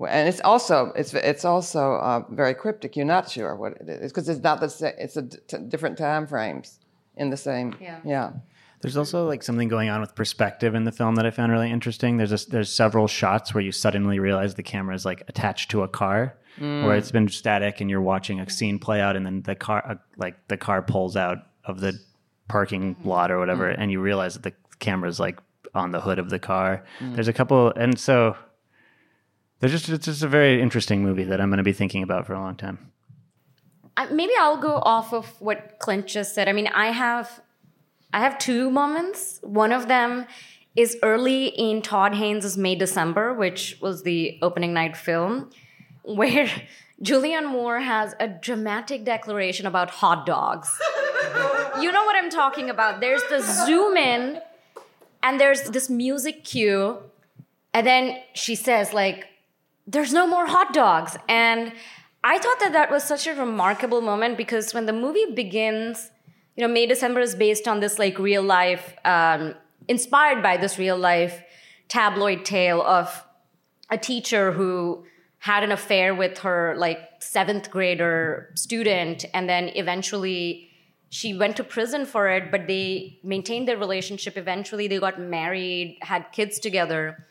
and 0.00 0.28
it's 0.28 0.40
also 0.40 0.92
it's 0.96 1.14
it's 1.14 1.44
also 1.44 1.94
uh, 1.94 2.24
very 2.30 2.54
cryptic. 2.54 2.96
You're 2.96 3.06
not 3.06 3.30
sure 3.30 3.54
what 3.56 3.72
it 3.74 3.88
is 3.88 4.12
because 4.12 4.28
it's 4.28 4.42
not 4.42 4.60
the 4.60 4.68
same. 4.68 4.94
It's 4.98 5.16
a 5.16 5.22
d- 5.22 5.38
t- 5.46 5.58
different 5.68 5.98
time 5.98 6.26
frames 6.26 6.78
in 7.16 7.30
the 7.30 7.36
same. 7.36 7.76
Yeah. 7.80 8.00
Yeah. 8.04 8.32
There's 8.80 8.96
also 8.96 9.28
like 9.28 9.44
something 9.44 9.68
going 9.68 9.88
on 9.90 10.00
with 10.00 10.14
perspective 10.16 10.74
in 10.74 10.84
the 10.84 10.92
film 10.92 11.14
that 11.14 11.24
I 11.24 11.30
found 11.30 11.52
really 11.52 11.70
interesting. 11.70 12.16
There's 12.16 12.32
a, 12.32 12.50
there's 12.50 12.72
several 12.72 13.06
shots 13.06 13.54
where 13.54 13.62
you 13.62 13.70
suddenly 13.70 14.18
realize 14.18 14.54
the 14.54 14.64
camera 14.64 14.94
is 14.94 15.04
like 15.04 15.22
attached 15.28 15.70
to 15.70 15.82
a 15.82 15.88
car, 15.88 16.36
Mm. 16.60 16.84
where 16.84 16.96
it's 16.96 17.10
been 17.10 17.28
static 17.28 17.80
and 17.80 17.88
you're 17.88 18.02
watching 18.02 18.38
a 18.38 18.48
scene 18.50 18.78
play 18.78 19.00
out, 19.00 19.16
and 19.16 19.24
then 19.24 19.42
the 19.42 19.54
car 19.54 19.82
uh, 19.88 19.94
like 20.16 20.36
the 20.48 20.56
car 20.56 20.82
pulls 20.82 21.16
out 21.16 21.38
of 21.64 21.80
the 21.80 21.98
parking 22.48 22.94
mm. 22.94 23.06
lot 23.06 23.30
or 23.30 23.38
whatever, 23.38 23.72
mm. 23.72 23.76
and 23.78 23.90
you 23.90 24.00
realize 24.00 24.34
that 24.34 24.42
the 24.42 24.52
camera's 24.78 25.18
like 25.18 25.40
on 25.74 25.92
the 25.92 26.00
hood 26.00 26.18
of 26.18 26.28
the 26.28 26.38
car. 26.38 26.84
There's 27.00 27.28
a 27.28 27.32
couple, 27.32 27.72
and 27.74 27.98
so 27.98 28.36
there's 29.60 29.72
just 29.72 29.88
it's 29.88 30.06
just 30.06 30.22
a 30.22 30.28
very 30.28 30.60
interesting 30.60 31.02
movie 31.02 31.24
that 31.24 31.40
I'm 31.40 31.48
going 31.48 31.58
to 31.58 31.62
be 31.62 31.72
thinking 31.72 32.02
about 32.02 32.26
for 32.26 32.34
a 32.34 32.40
long 32.40 32.56
time. 32.56 32.92
I, 33.96 34.06
maybe 34.06 34.32
I'll 34.38 34.60
go 34.60 34.74
off 34.74 35.12
of 35.12 35.40
what 35.40 35.78
Clint 35.78 36.06
just 36.06 36.34
said. 36.34 36.48
I 36.48 36.52
mean, 36.52 36.66
I 36.68 36.86
have 36.86 37.40
I 38.12 38.20
have 38.20 38.38
two 38.38 38.70
moments. 38.70 39.38
One 39.42 39.72
of 39.72 39.88
them 39.88 40.26
is 40.74 40.96
early 41.02 41.46
in 41.46 41.82
Todd 41.82 42.14
Haynes' 42.14 42.56
May 42.56 42.74
December, 42.74 43.32
which 43.34 43.78
was 43.80 44.02
the 44.02 44.38
opening 44.42 44.72
night 44.72 44.96
film, 44.96 45.50
where 46.02 46.48
Julianne 47.02 47.48
Moore 47.48 47.80
has 47.80 48.14
a 48.20 48.28
dramatic 48.28 49.04
declaration 49.04 49.66
about 49.66 49.90
hot 49.90 50.24
dogs. 50.24 50.70
you 51.80 51.90
know 51.90 52.04
what 52.04 52.16
I'm 52.16 52.30
talking 52.30 52.70
about. 52.70 53.00
There's 53.00 53.22
the 53.28 53.40
zoom 53.40 53.96
in, 53.96 54.40
and 55.22 55.40
there's 55.40 55.62
this 55.70 55.90
music 55.90 56.44
cue, 56.44 56.98
and 57.74 57.86
then 57.86 58.18
she 58.34 58.54
says, 58.54 58.92
like, 58.92 59.26
there's 59.86 60.12
no 60.12 60.26
more 60.26 60.46
hot 60.46 60.72
dogs. 60.72 61.16
And 61.28 61.72
I 62.22 62.38
thought 62.38 62.60
that 62.60 62.72
that 62.72 62.90
was 62.90 63.02
such 63.02 63.26
a 63.26 63.34
remarkable 63.34 64.00
moment 64.00 64.36
because 64.36 64.72
when 64.72 64.86
the 64.86 64.92
movie 64.92 65.32
begins, 65.34 66.10
you 66.56 66.66
know, 66.66 66.72
May 66.72 66.86
December 66.86 67.20
is 67.20 67.34
based 67.34 67.66
on 67.66 67.80
this 67.80 67.98
like 67.98 68.18
real 68.18 68.42
life, 68.42 68.94
um, 69.04 69.54
inspired 69.88 70.42
by 70.42 70.56
this 70.56 70.78
real 70.78 70.96
life 70.96 71.42
tabloid 71.88 72.44
tale 72.44 72.80
of 72.80 73.24
a 73.90 73.98
teacher 73.98 74.52
who 74.52 75.04
had 75.42 75.64
an 75.64 75.72
affair 75.72 76.14
with 76.14 76.38
her 76.38 76.72
like 76.78 77.00
seventh 77.18 77.68
grader 77.68 78.48
student 78.54 79.24
and 79.34 79.48
then 79.48 79.70
eventually 79.74 80.70
she 81.10 81.36
went 81.36 81.56
to 81.56 81.64
prison 81.64 82.06
for 82.06 82.28
it 82.28 82.48
but 82.52 82.68
they 82.68 83.18
maintained 83.24 83.66
their 83.66 83.76
relationship. 83.76 84.36
Eventually 84.36 84.86
they 84.86 85.00
got 85.00 85.18
married 85.18 85.98
had 86.00 86.30
kids 86.30 86.60
together. 86.60 87.26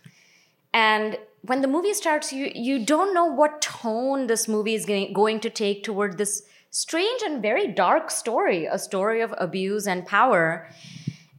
And 0.73 1.17
when 1.43 1.61
the 1.61 1.69
movie 1.69 1.93
starts 1.93 2.33
you 2.33 2.51
you 2.53 2.85
don't 2.85 3.13
know 3.13 3.27
what 3.27 3.61
tone 3.61 4.27
this 4.27 4.45
movie 4.45 4.75
is 4.75 4.85
going 4.85 5.39
to 5.39 5.49
take 5.49 5.81
toward 5.81 6.17
this 6.17 6.43
strange 6.69 7.21
and 7.23 7.41
very 7.41 7.67
dark 7.67 8.11
story 8.11 8.65
a 8.65 8.77
story 8.77 9.21
of 9.21 9.33
abuse 9.37 9.87
and 9.87 10.05
power. 10.05 10.67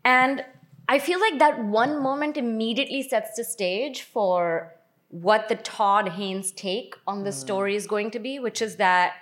And 0.06 0.42
i 0.88 0.98
feel 0.98 1.20
like 1.20 1.38
that 1.38 1.62
one 1.62 2.02
moment 2.02 2.38
immediately 2.38 3.02
sets 3.02 3.36
the 3.36 3.44
stage 3.44 4.00
for 4.00 4.72
what 5.12 5.48
the 5.48 5.54
todd 5.54 6.08
haynes 6.08 6.50
take 6.52 6.94
on 7.06 7.22
the 7.22 7.30
hmm. 7.30 7.36
story 7.36 7.76
is 7.76 7.86
going 7.86 8.10
to 8.10 8.18
be 8.18 8.38
which 8.38 8.60
is 8.60 8.76
that 8.76 9.14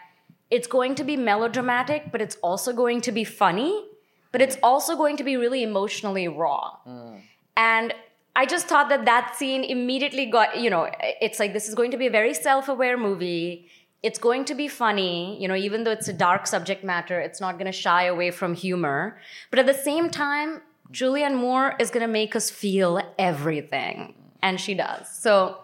it's 0.51 0.67
going 0.67 0.95
to 0.95 1.05
be 1.05 1.17
melodramatic 1.17 2.11
but 2.11 2.23
it's 2.23 2.37
also 2.37 2.73
going 2.73 3.01
to 3.01 3.13
be 3.13 3.25
funny 3.25 3.87
but 4.33 4.41
it's 4.41 4.57
also 4.63 4.97
going 4.97 5.17
to 5.17 5.25
be 5.25 5.37
really 5.37 5.63
emotionally 5.63 6.27
raw 6.29 6.77
hmm. 6.85 7.17
and 7.57 7.93
I 8.37 8.47
just 8.47 8.69
thought 8.69 8.89
that 8.91 9.05
that 9.07 9.35
scene 9.37 9.65
immediately 9.65 10.27
got, 10.27 10.59
you 10.59 10.71
know, 10.71 10.89
it's 11.21 11.39
like 11.39 11.53
this 11.53 11.69
is 11.69 11.75
going 11.75 11.91
to 11.91 11.97
be 11.97 12.07
a 12.07 12.11
very 12.11 12.33
self 12.33 12.69
aware 12.69 12.97
movie. 12.97 13.67
It's 14.03 14.19
going 14.19 14.45
to 14.47 14.55
be 14.55 14.69
funny, 14.69 15.41
you 15.43 15.49
know, 15.49 15.55
even 15.55 15.85
though 15.85 15.91
it's 15.91 16.09
a 16.09 16.13
dark 16.13 16.47
subject 16.47 16.83
matter, 16.83 17.21
it's 17.21 17.41
not 17.41 17.55
going 17.59 17.67
to 17.67 17.73
shy 17.73 18.05
away 18.05 18.31
from 18.31 18.55
humor. 18.55 19.21
But 19.51 19.59
at 19.59 19.67
the 19.67 19.75
same 19.75 20.09
time, 20.09 20.63
Julianne 20.91 21.37
Moore 21.37 21.75
is 21.79 21.91
going 21.91 22.07
to 22.07 22.13
make 22.13 22.35
us 22.35 22.51
feel 22.51 23.03
everything. 23.19 24.15
And 24.43 24.59
she 24.59 24.75
does. 24.75 25.07
So 25.15 25.59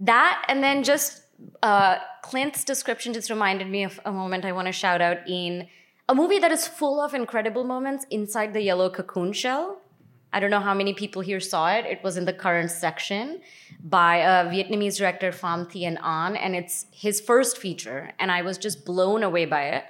that, 0.00 0.44
and 0.48 0.62
then 0.62 0.82
just 0.82 1.22
uh, 1.62 1.96
Clint's 2.22 2.64
description 2.64 3.12
just 3.12 3.30
reminded 3.30 3.68
me 3.68 3.84
of 3.84 4.00
a 4.04 4.12
moment 4.12 4.44
I 4.44 4.52
want 4.52 4.66
to 4.66 4.72
shout 4.72 5.00
out 5.00 5.18
in 5.28 5.68
a 6.08 6.14
movie 6.14 6.38
that 6.38 6.50
is 6.50 6.66
full 6.66 7.00
of 7.00 7.14
incredible 7.14 7.64
moments 7.64 8.04
inside 8.10 8.52
the 8.52 8.62
yellow 8.62 8.90
cocoon 8.90 9.32
shell. 9.32 9.80
I 10.32 10.38
don't 10.38 10.50
know 10.50 10.60
how 10.60 10.74
many 10.74 10.94
people 10.94 11.22
here 11.22 11.40
saw 11.40 11.72
it. 11.72 11.84
It 11.86 12.02
was 12.04 12.16
in 12.16 12.24
the 12.24 12.32
current 12.32 12.70
section 12.70 13.40
by 13.82 14.16
a 14.18 14.46
Vietnamese 14.46 14.96
director, 14.96 15.32
Pham 15.32 15.66
Thien 15.66 15.98
An, 16.02 16.36
and 16.36 16.54
it's 16.54 16.86
his 16.92 17.20
first 17.20 17.58
feature, 17.58 18.12
and 18.18 18.30
I 18.30 18.42
was 18.42 18.56
just 18.56 18.84
blown 18.84 19.22
away 19.22 19.44
by 19.44 19.64
it. 19.64 19.84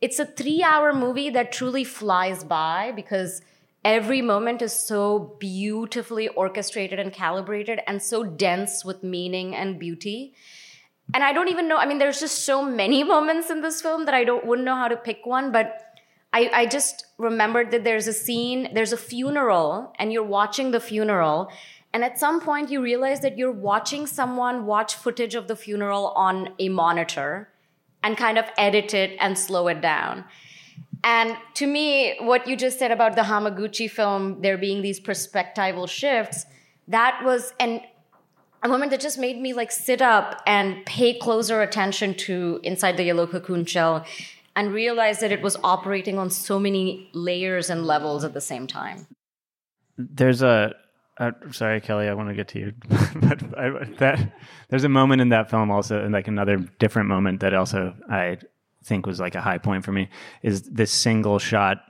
It's 0.00 0.18
a 0.18 0.26
three 0.26 0.62
hour 0.62 0.92
movie 0.92 1.30
that 1.30 1.52
truly 1.52 1.84
flies 1.84 2.44
by 2.44 2.92
because 2.94 3.42
every 3.84 4.20
moment 4.20 4.62
is 4.62 4.72
so 4.72 5.36
beautifully 5.38 6.28
orchestrated 6.28 6.98
and 6.98 7.12
calibrated 7.12 7.80
and 7.86 8.02
so 8.02 8.24
dense 8.24 8.84
with 8.84 9.02
meaning 9.02 9.54
and 9.54 9.78
beauty. 9.78 10.34
And 11.14 11.24
I 11.24 11.32
don't 11.32 11.48
even 11.48 11.66
know, 11.66 11.76
I 11.76 11.86
mean, 11.86 11.98
there's 11.98 12.20
just 12.20 12.44
so 12.44 12.64
many 12.64 13.02
moments 13.14 13.50
in 13.50 13.62
this 13.62 13.80
film 13.80 14.04
that 14.04 14.14
I 14.14 14.24
don't 14.24 14.46
wouldn't 14.46 14.66
know 14.66 14.76
how 14.76 14.88
to 14.88 14.96
pick 14.96 15.24
one, 15.24 15.52
but 15.52 15.80
I, 16.32 16.50
I 16.52 16.66
just 16.66 17.06
remembered 17.18 17.72
that 17.72 17.84
there's 17.84 18.06
a 18.06 18.12
scene, 18.12 18.72
there's 18.72 18.92
a 18.92 18.96
funeral, 18.96 19.92
and 19.98 20.12
you're 20.12 20.22
watching 20.22 20.70
the 20.70 20.78
funeral. 20.78 21.50
And 21.92 22.04
at 22.04 22.20
some 22.20 22.40
point, 22.40 22.70
you 22.70 22.80
realize 22.80 23.20
that 23.20 23.36
you're 23.36 23.50
watching 23.50 24.06
someone 24.06 24.64
watch 24.64 24.94
footage 24.94 25.34
of 25.34 25.48
the 25.48 25.56
funeral 25.56 26.08
on 26.08 26.50
a 26.60 26.68
monitor 26.68 27.48
and 28.02 28.16
kind 28.16 28.38
of 28.38 28.44
edit 28.56 28.94
it 28.94 29.16
and 29.18 29.36
slow 29.36 29.66
it 29.66 29.80
down. 29.80 30.24
And 31.02 31.36
to 31.54 31.66
me, 31.66 32.16
what 32.20 32.46
you 32.46 32.56
just 32.56 32.78
said 32.78 32.90
about 32.90 33.16
the 33.16 33.22
Hamaguchi 33.22 33.90
film, 33.90 34.42
there 34.42 34.58
being 34.58 34.82
these 34.82 35.00
perspectival 35.00 35.88
shifts, 35.88 36.44
that 36.88 37.20
was 37.24 37.52
an 37.58 37.80
a 38.62 38.68
moment 38.68 38.90
that 38.90 39.00
just 39.00 39.18
made 39.18 39.40
me 39.40 39.54
like 39.54 39.72
sit 39.72 40.02
up 40.02 40.42
and 40.46 40.84
pay 40.84 41.18
closer 41.18 41.62
attention 41.62 42.14
to 42.14 42.60
inside 42.62 42.96
the 42.98 43.04
yellow 43.04 43.26
cocoon 43.26 43.64
shell 43.64 44.04
and 44.54 44.72
realize 44.74 45.20
that 45.20 45.32
it 45.32 45.40
was 45.40 45.56
operating 45.64 46.18
on 46.18 46.28
so 46.28 46.58
many 46.58 47.08
layers 47.14 47.70
and 47.70 47.86
levels 47.86 48.22
at 48.24 48.34
the 48.34 48.40
same 48.40 48.66
time. 48.66 49.06
There's 49.96 50.42
a, 50.42 50.74
sorry, 51.52 51.80
Kelli, 51.80 52.08
I 52.08 52.14
want 52.14 52.28
to 52.28 52.34
get 52.34 52.48
to 52.48 52.58
you, 52.58 52.72
but 53.16 53.42
I, 53.58 53.84
that 53.98 54.32
there's 54.68 54.84
a 54.84 54.88
moment 54.88 55.22
in 55.22 55.30
that 55.30 55.48
film 55.48 55.70
also, 55.70 56.02
and 56.02 56.12
like 56.12 56.28
another 56.28 56.58
different 56.78 57.08
moment 57.08 57.40
that 57.40 57.54
also 57.54 57.94
I 58.10 58.38
think 58.84 59.06
was 59.06 59.20
like 59.20 59.34
a 59.34 59.40
high 59.40 59.58
point 59.58 59.84
for 59.84 59.92
me 59.92 60.08
is 60.42 60.62
this 60.62 60.90
single 60.90 61.38
shot 61.38 61.82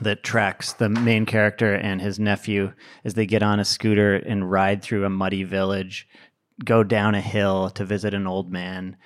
that 0.00 0.22
tracks 0.22 0.74
the 0.74 0.88
main 0.88 1.24
character 1.24 1.74
and 1.74 2.00
his 2.00 2.18
nephew 2.18 2.72
as 3.04 3.14
they 3.14 3.26
get 3.26 3.42
on 3.42 3.60
a 3.60 3.64
scooter 3.64 4.16
and 4.16 4.50
ride 4.50 4.82
through 4.82 5.04
a 5.04 5.10
muddy 5.10 5.42
village, 5.42 6.06
go 6.64 6.82
down 6.82 7.14
a 7.14 7.20
hill 7.20 7.70
to 7.70 7.84
visit 7.84 8.12
an 8.12 8.26
old 8.26 8.52
man. 8.52 8.96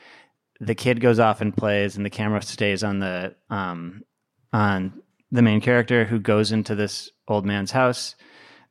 The 0.61 0.75
kid 0.75 1.01
goes 1.01 1.19
off 1.19 1.41
and 1.41 1.57
plays, 1.57 1.97
and 1.97 2.05
the 2.05 2.11
camera 2.11 2.43
stays 2.43 2.83
on 2.85 2.99
the 2.99 3.35
um, 3.49 4.03
on 4.53 5.01
the 5.31 5.43
main 5.43 5.61
character 5.61 6.05
who 6.05 6.19
goes 6.19 6.53
into 6.53 6.75
this 6.75 7.11
old 7.29 7.47
man's 7.47 7.71
house. 7.71 8.17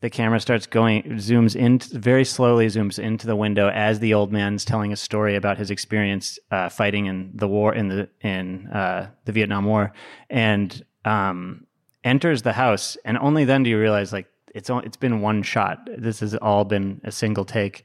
The 0.02 0.10
camera 0.10 0.40
starts 0.40 0.66
going, 0.66 1.04
zooms 1.18 1.58
in 1.58 1.80
very 1.80 2.24
slowly, 2.24 2.68
zooms 2.68 2.98
into 2.98 3.28
the 3.28 3.36
window 3.36 3.70
as 3.70 4.00
the 4.00 4.14
old 4.14 4.32
man's 4.32 4.64
telling 4.64 4.94
a 4.94 4.96
story 4.96 5.36
about 5.36 5.58
his 5.58 5.72
experience 5.72 6.40
uh, 6.52 6.70
fighting 6.70 7.08
in 7.08 7.32
the 7.34 7.50
war 7.50 7.76
in 7.76 7.90
the 7.90 8.10
in 8.22 8.68
uh, 8.68 9.10
the 9.26 9.34
Vietnam 9.34 9.66
War, 9.66 9.92
and 10.30 10.86
um, 11.04 11.68
enters 12.06 12.44
the 12.44 12.54
house, 12.54 12.98
and 13.04 13.18
only 13.18 13.44
then 13.44 13.64
do 13.64 13.70
you 13.70 13.78
realize 13.78 14.14
like 14.14 14.28
it's 14.56 14.70
it's 14.70 14.98
been 14.98 15.20
one 15.20 15.44
shot. 15.44 15.90
This 15.98 16.22
has 16.22 16.34
all 16.36 16.64
been 16.64 17.02
a 17.04 17.12
single 17.12 17.44
take, 17.44 17.84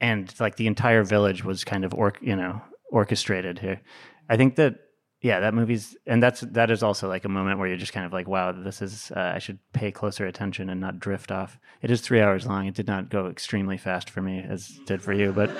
and 0.00 0.32
like 0.38 0.54
the 0.54 0.68
entire 0.68 1.02
village 1.02 1.44
was 1.44 1.64
kind 1.64 1.84
of 1.84 1.92
or 1.94 2.14
you 2.20 2.36
know 2.36 2.62
orchestrated 2.90 3.58
here. 3.58 3.80
I 4.28 4.36
think 4.36 4.54
that 4.56 4.76
yeah, 5.20 5.40
that 5.40 5.52
movie's 5.52 5.96
and 6.06 6.22
that's 6.22 6.42
that 6.42 6.70
is 6.70 6.82
also 6.82 7.08
like 7.08 7.24
a 7.24 7.28
moment 7.28 7.58
where 7.58 7.66
you're 7.68 7.76
just 7.76 7.92
kind 7.92 8.06
of 8.06 8.12
like, 8.12 8.28
wow, 8.28 8.52
this 8.52 8.80
is 8.80 9.10
uh, 9.16 9.32
I 9.34 9.38
should 9.38 9.58
pay 9.72 9.90
closer 9.90 10.26
attention 10.26 10.70
and 10.70 10.80
not 10.80 11.00
drift 11.00 11.32
off. 11.32 11.58
It 11.82 11.90
is 11.90 12.00
three 12.00 12.20
hours 12.20 12.46
long. 12.46 12.66
It 12.66 12.74
did 12.74 12.86
not 12.86 13.10
go 13.10 13.26
extremely 13.26 13.76
fast 13.78 14.10
for 14.10 14.22
me 14.22 14.44
as 14.48 14.70
it 14.78 14.86
did 14.86 15.02
for 15.02 15.12
you, 15.12 15.32
but. 15.32 15.50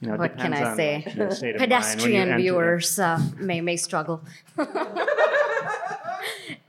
You 0.00 0.08
know, 0.10 0.16
What 0.16 0.36
can 0.36 0.52
I 0.52 0.74
say? 0.76 1.04
your 1.16 1.30
state 1.30 1.54
of 1.54 1.60
mind 1.60 1.70
when 1.70 2.10
you 2.12 2.18
Pedestrian 2.26 2.36
viewers 2.36 2.98
uh, 2.98 3.20
may 3.38 3.60
may 3.60 3.76
struggle. 3.76 4.22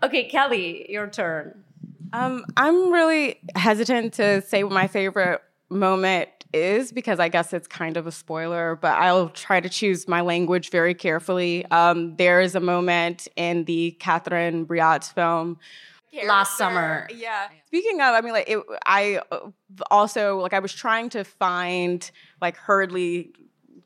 okay, 0.03 0.29
Kelli, 0.29 0.87
your 0.89 1.07
turn. 1.07 1.63
Um, 2.13 2.45
I'm 2.55 2.91
really 2.91 3.39
hesitant 3.55 4.13
to 4.13 4.41
say 4.43 4.63
what 4.63 4.71
my 4.71 4.87
favorite 4.87 5.41
moment 5.69 6.29
is 6.55 6.91
because 6.91 7.19
I 7.19 7.27
guess 7.27 7.53
it's 7.53 7.67
kind 7.67 7.97
of 7.97 8.07
a 8.07 8.11
spoiler, 8.11 8.77
but 8.81 8.93
I'll 8.93 9.29
try 9.29 9.59
to 9.59 9.69
choose 9.69 10.07
my 10.07 10.21
language 10.21 10.69
very 10.71 10.93
carefully. 10.93 11.65
Um, 11.67 12.15
there 12.15 12.39
is 12.41 12.55
a 12.55 12.59
moment 12.59 13.27
in 13.35 13.65
the 13.65 13.91
Catherine 13.99 14.65
Breillat 14.65 15.13
film 15.13 15.59
Last 16.23 16.57
summer. 16.57 17.07
yeah. 17.13 17.47
Speaking 17.67 17.99
of, 17.99 18.13
I 18.13 18.21
mean, 18.21 18.33
like, 18.33 18.49
it, 18.49 18.63
I 18.85 19.19
uh, 19.31 19.49
also 19.91 20.39
like 20.39 20.53
I 20.53 20.59
was 20.59 20.73
trying 20.73 21.09
to 21.09 21.23
find 21.23 22.09
like 22.41 22.55
hurriedly 22.55 23.33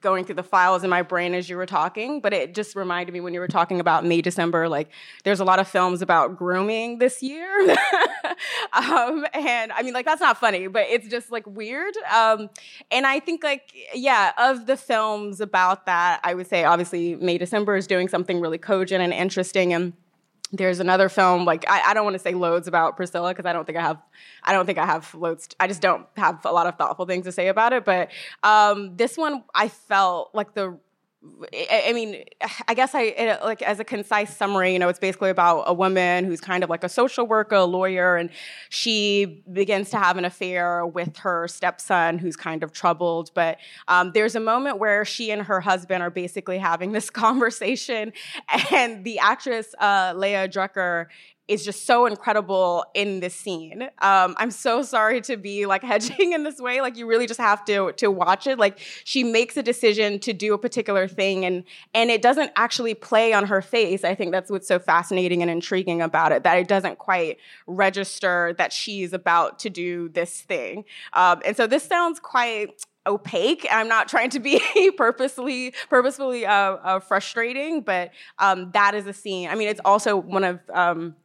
going 0.01 0.25
through 0.25 0.35
the 0.35 0.43
files 0.43 0.83
in 0.83 0.89
my 0.89 1.01
brain 1.01 1.33
as 1.33 1.49
you 1.49 1.57
were 1.57 1.65
talking, 1.65 2.21
but 2.21 2.33
it 2.33 2.53
just 2.53 2.75
reminded 2.75 3.11
me 3.11 3.21
when 3.21 3.33
you 3.33 3.39
were 3.39 3.47
talking 3.47 3.79
about 3.79 4.05
May 4.05 4.21
December. 4.21 4.69
Like, 4.69 4.89
there's 5.23 5.39
a 5.39 5.45
lot 5.45 5.59
of 5.59 5.67
films 5.67 6.01
about 6.01 6.37
grooming 6.37 6.99
this 6.99 7.21
year, 7.21 7.49
um, 8.73 9.25
and 9.33 9.71
I 9.71 9.81
mean, 9.83 9.93
like 9.93 10.05
that's 10.05 10.21
not 10.21 10.37
funny, 10.37 10.67
but 10.67 10.87
it's 10.89 11.07
just 11.07 11.31
like 11.31 11.45
weird. 11.47 11.95
Um, 12.13 12.49
and 12.91 13.05
I 13.05 13.19
think 13.19 13.43
like 13.43 13.73
yeah, 13.93 14.31
of 14.37 14.65
the 14.65 14.77
films 14.77 15.41
about 15.41 15.85
that, 15.85 16.19
I 16.23 16.33
would 16.33 16.47
say 16.47 16.63
obviously 16.63 17.15
May 17.15 17.37
December 17.37 17.75
is 17.75 17.87
doing 17.87 18.07
something 18.07 18.39
really 18.39 18.57
cogent 18.57 19.03
and 19.03 19.13
interesting 19.13 19.73
and 19.73 19.93
there's 20.51 20.79
another 20.79 21.09
film 21.09 21.45
like 21.45 21.63
I, 21.69 21.91
I 21.91 21.93
don't 21.93 22.03
want 22.03 22.15
to 22.15 22.19
say 22.19 22.33
loads 22.33 22.67
about 22.67 22.95
Priscilla 22.95 23.29
because 23.29 23.45
I 23.45 23.53
don't 23.53 23.65
think 23.65 23.77
I 23.77 23.81
have 23.81 24.01
I 24.43 24.51
don't 24.51 24.65
think 24.65 24.77
I 24.77 24.85
have 24.85 25.13
loads 25.13 25.49
I 25.59 25.67
just 25.67 25.81
don't 25.81 26.07
have 26.17 26.43
a 26.45 26.51
lot 26.51 26.65
of 26.65 26.75
thoughtful 26.75 27.05
things 27.05 27.25
to 27.25 27.31
say 27.31 27.49
about 27.49 27.73
it 27.73 27.85
but 27.85 28.09
um, 28.41 28.95
this 28.95 29.17
one 29.17 29.43
I 29.53 29.67
felt 29.67 30.31
like 30.33 30.53
the 30.55 30.77
I 31.21 31.91
mean, 31.93 32.23
I 32.69 32.73
guess 32.73 32.91
I 32.93 33.37
like 33.43 33.61
as 33.61 33.81
a 33.81 33.83
concise 33.83 34.37
summary, 34.37 34.71
you 34.71 34.79
know, 34.79 34.87
it's 34.87 34.99
basically 34.99 35.29
about 35.29 35.63
a 35.67 35.73
woman 35.73 36.23
who's 36.23 36.39
kind 36.39 36.63
of 36.63 36.69
like 36.69 36.85
a 36.85 36.87
social 36.87 37.27
worker, 37.27 37.55
a 37.55 37.65
lawyer, 37.65 38.15
and 38.15 38.29
she 38.69 39.43
begins 39.51 39.89
to 39.89 39.97
have 39.97 40.15
an 40.15 40.23
affair 40.23 40.85
with 40.85 41.17
her 41.17 41.49
stepson, 41.49 42.19
who's 42.19 42.37
kind 42.37 42.63
of 42.63 42.71
troubled. 42.71 43.31
But 43.33 43.57
um, 43.89 44.11
there's 44.13 44.35
a 44.35 44.39
moment 44.39 44.79
where 44.79 45.03
she 45.03 45.29
and 45.29 45.41
her 45.41 45.59
husband 45.59 46.01
are 46.01 46.09
basically 46.09 46.57
having 46.57 46.93
this 46.93 47.09
conversation, 47.09 48.13
and 48.71 49.03
the 49.03 49.19
actress 49.19 49.75
uh, 49.77 50.13
Léa 50.13 50.49
Drucker 50.49 51.07
is 51.49 51.65
just 51.65 51.85
so 51.85 52.05
incredible 52.05 52.85
in 52.93 53.19
this 53.19 53.35
scene. 53.35 53.83
Um, 53.99 54.35
I'm 54.37 54.51
so 54.51 54.83
sorry 54.83 55.19
to 55.21 55.35
be 55.35 55.65
like 55.65 55.83
hedging 55.89 56.33
in 56.33 56.43
this 56.43 56.59
way. 56.59 56.79
Like 56.81 56.95
you 56.95 57.07
really 57.07 57.27
just 57.27 57.39
have 57.39 57.65
to 57.65 57.91
to 57.93 58.11
watch 58.11 58.47
it. 58.47 58.59
Like 58.59 58.79
she 59.03 59.23
makes 59.23 59.57
a 59.57 59.63
decision 59.63 60.19
to 60.19 60.33
do 60.33 60.53
a 60.53 60.57
particular 60.57 61.07
thing, 61.07 61.45
and 61.45 61.63
and 61.93 62.11
it 62.11 62.21
doesn't 62.21 62.51
actually 62.55 62.93
play 62.93 63.33
on 63.33 63.45
her 63.45 63.61
face. 63.61 64.03
I 64.03 64.15
think 64.15 64.31
that's 64.31 64.51
what's 64.51 64.67
so 64.67 64.79
fascinating 64.79 65.41
and 65.41 65.49
intriguing 65.49 66.01
about 66.01 66.31
it. 66.31 66.43
That 66.43 66.57
it 66.57 66.67
doesn't 66.67 66.99
quite 66.99 67.37
register 67.67 68.53
that 68.57 68.71
she's 68.71 69.11
about 69.11 69.59
to 69.59 69.69
do 69.69 70.09
this 70.09 70.41
thing. 70.41 70.85
Um, 71.13 71.41
and 71.45 71.57
so 71.57 71.67
this 71.67 71.83
sounds 71.83 72.19
quite 72.19 72.85
opaque. 73.07 73.65
I'm 73.71 73.87
not 73.87 74.07
trying 74.07 74.29
to 74.31 74.39
be 74.39 74.61
purposely 74.97 75.73
purposefully 75.89 76.45
uh, 76.45 76.51
uh, 76.51 76.99
frustrating, 76.99 77.81
but 77.81 78.11
um, 78.37 78.71
that 78.71 78.93
is 78.93 79.07
a 79.07 79.13
scene. 79.13 79.49
I 79.49 79.55
mean, 79.55 79.67
it's 79.67 79.81
also 79.83 80.15
one 80.15 80.43
of 80.43 80.59
um, 80.71 81.15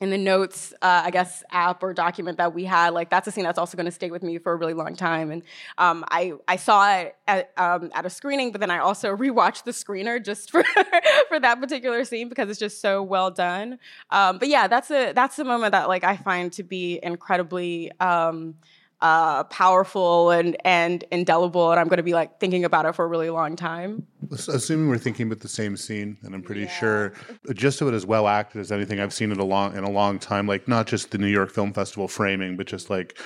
in 0.00 0.10
the 0.10 0.18
notes, 0.18 0.74
uh, 0.82 1.02
I 1.04 1.10
guess, 1.10 1.42
app 1.50 1.82
or 1.82 1.94
document 1.94 2.36
that 2.36 2.52
we 2.54 2.64
had, 2.64 2.90
like 2.90 3.08
that's 3.08 3.26
a 3.26 3.30
scene 3.30 3.44
that's 3.44 3.58
also 3.58 3.76
going 3.76 3.86
to 3.86 3.92
stay 3.92 4.10
with 4.10 4.22
me 4.22 4.38
for 4.38 4.52
a 4.52 4.56
really 4.56 4.74
long 4.74 4.94
time. 4.94 5.30
And 5.30 5.42
um, 5.78 6.04
I 6.10 6.34
I 6.46 6.56
saw 6.56 6.96
it 6.98 7.16
at, 7.26 7.50
um, 7.56 7.90
at 7.94 8.04
a 8.04 8.10
screening, 8.10 8.52
but 8.52 8.60
then 8.60 8.70
I 8.70 8.78
also 8.78 9.16
rewatched 9.16 9.64
the 9.64 9.70
screener 9.70 10.22
just 10.22 10.50
for 10.50 10.62
for 11.28 11.40
that 11.40 11.60
particular 11.60 12.04
scene 12.04 12.28
because 12.28 12.50
it's 12.50 12.58
just 12.58 12.80
so 12.80 13.02
well 13.02 13.30
done. 13.30 13.78
Um, 14.10 14.38
but 14.38 14.48
yeah, 14.48 14.68
that's 14.68 14.90
a 14.90 15.12
that's 15.12 15.38
a 15.38 15.44
moment 15.44 15.72
that 15.72 15.88
like 15.88 16.04
I 16.04 16.16
find 16.16 16.52
to 16.52 16.62
be 16.62 17.00
incredibly. 17.02 17.90
Uh, 19.02 19.44
powerful 19.44 20.30
and 20.30 20.56
and 20.64 21.04
indelible, 21.12 21.70
and 21.70 21.78
I'm 21.78 21.86
going 21.86 21.98
to 21.98 22.02
be 22.02 22.14
like 22.14 22.40
thinking 22.40 22.64
about 22.64 22.86
it 22.86 22.94
for 22.94 23.04
a 23.04 23.08
really 23.08 23.28
long 23.28 23.54
time. 23.54 24.06
Assuming 24.30 24.88
we're 24.88 24.96
thinking 24.96 25.26
about 25.26 25.40
the 25.40 25.48
same 25.48 25.76
scene, 25.76 26.16
and 26.22 26.34
I'm 26.34 26.40
pretty 26.40 26.62
yeah. 26.62 26.78
sure 26.78 27.12
just 27.54 27.82
of 27.82 27.88
it 27.88 27.94
as 27.94 28.06
well 28.06 28.26
acted 28.26 28.58
as 28.58 28.72
anything 28.72 28.98
I've 28.98 29.12
seen 29.12 29.32
in 29.32 29.38
a 29.38 29.44
long 29.44 29.76
in 29.76 29.84
a 29.84 29.90
long 29.90 30.18
time. 30.18 30.46
Like 30.46 30.66
not 30.66 30.86
just 30.86 31.10
the 31.10 31.18
New 31.18 31.26
York 31.26 31.50
Film 31.50 31.74
Festival 31.74 32.08
framing, 32.08 32.56
but 32.56 32.66
just 32.66 32.88
like 32.88 33.18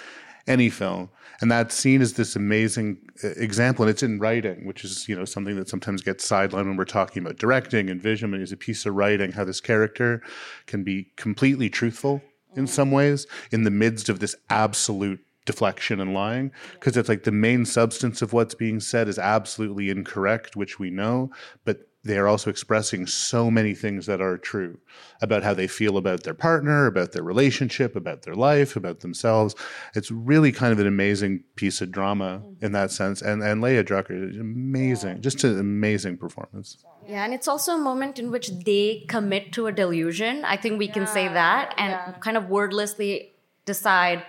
any 0.46 0.70
film. 0.70 1.08
And 1.40 1.50
that 1.50 1.72
scene 1.72 2.02
is 2.02 2.14
this 2.14 2.36
amazing 2.36 2.98
uh, 3.24 3.28
example, 3.36 3.84
and 3.84 3.90
it's 3.90 4.02
in 4.02 4.18
writing, 4.18 4.66
which 4.66 4.84
is 4.84 5.08
you 5.08 5.16
know 5.16 5.24
something 5.24 5.56
that 5.56 5.68
sometimes 5.68 6.02
gets 6.02 6.28
sidelined 6.28 6.66
when 6.66 6.76
we're 6.76 6.84
talking 6.84 7.22
about 7.22 7.38
directing 7.38 7.88
and 7.88 8.02
vision. 8.02 8.34
And 8.34 8.42
is 8.42 8.52
a 8.52 8.56
piece 8.56 8.84
of 8.86 8.94
writing 8.94 9.32
how 9.32 9.44
this 9.44 9.60
character 9.60 10.20
can 10.66 10.82
be 10.82 11.12
completely 11.16 11.70
truthful 11.70 12.22
in 12.56 12.66
some 12.66 12.90
ways 12.90 13.26
in 13.52 13.62
the 13.62 13.70
midst 13.70 14.08
of 14.08 14.18
this 14.18 14.34
absolute 14.50 15.20
deflection 15.46 16.00
and 16.00 16.14
lying 16.14 16.52
because 16.74 16.96
it's 16.96 17.08
like 17.08 17.24
the 17.24 17.32
main 17.32 17.64
substance 17.64 18.22
of 18.22 18.32
what's 18.32 18.54
being 18.54 18.80
said 18.80 19.08
is 19.08 19.18
absolutely 19.18 19.90
incorrect, 19.90 20.56
which 20.56 20.78
we 20.78 20.90
know, 20.90 21.30
but 21.64 21.86
they 22.02 22.16
are 22.16 22.28
also 22.28 22.48
expressing 22.48 23.06
so 23.06 23.50
many 23.50 23.74
things 23.74 24.06
that 24.06 24.22
are 24.22 24.38
true 24.38 24.78
about 25.20 25.42
how 25.42 25.52
they 25.52 25.66
feel 25.66 25.98
about 25.98 26.22
their 26.22 26.34
partner, 26.34 26.86
about 26.86 27.12
their 27.12 27.22
relationship, 27.22 27.94
about 27.94 28.22
their 28.22 28.34
life, 28.34 28.74
about 28.74 29.00
themselves. 29.00 29.54
It's 29.94 30.10
really 30.10 30.50
kind 30.50 30.72
of 30.72 30.78
an 30.78 30.86
amazing 30.86 31.44
piece 31.56 31.82
of 31.82 31.90
drama 31.90 32.40
mm-hmm. 32.42 32.64
in 32.64 32.72
that 32.72 32.90
sense. 32.90 33.20
And 33.20 33.42
and 33.42 33.62
Léa 33.62 33.84
Drucker 33.84 34.30
is 34.30 34.38
amazing, 34.38 35.20
just 35.20 35.44
an 35.44 35.58
amazing 35.58 36.16
performance. 36.16 36.78
Yeah, 37.06 37.24
and 37.24 37.34
it's 37.34 37.48
also 37.48 37.74
a 37.74 37.78
moment 37.78 38.18
in 38.18 38.30
which 38.30 38.50
they 38.64 39.04
commit 39.08 39.52
to 39.54 39.66
a 39.66 39.72
delusion. 39.72 40.44
I 40.44 40.56
think 40.56 40.78
we 40.78 40.88
can 40.88 41.06
say 41.06 41.28
that 41.28 41.74
and 41.76 41.90
yeah. 41.90 42.12
kind 42.20 42.36
of 42.36 42.48
wordlessly 42.48 43.32
decide 43.66 44.24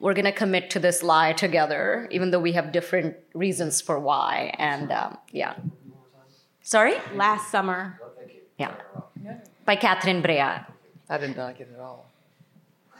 we're 0.00 0.14
going 0.14 0.24
to 0.24 0.32
commit 0.32 0.70
to 0.70 0.80
this 0.80 1.02
lie 1.02 1.32
together, 1.34 2.08
even 2.10 2.30
though 2.30 2.40
we 2.40 2.52
have 2.52 2.72
different 2.72 3.16
reasons 3.34 3.80
for 3.80 4.00
why. 4.00 4.54
And 4.58 4.90
um, 4.90 5.18
yeah. 5.30 5.54
Sorry? 6.62 6.94
Last 7.14 7.50
summer. 7.50 8.00
Yeah. 8.58 8.74
By 9.64 9.76
Catherine 9.76 10.22
Breillat. 10.22 10.66
I 11.08 11.18
didn't 11.18 11.36
like 11.36 11.60
it 11.60 11.70
at 11.74 11.80
all. 11.80 12.10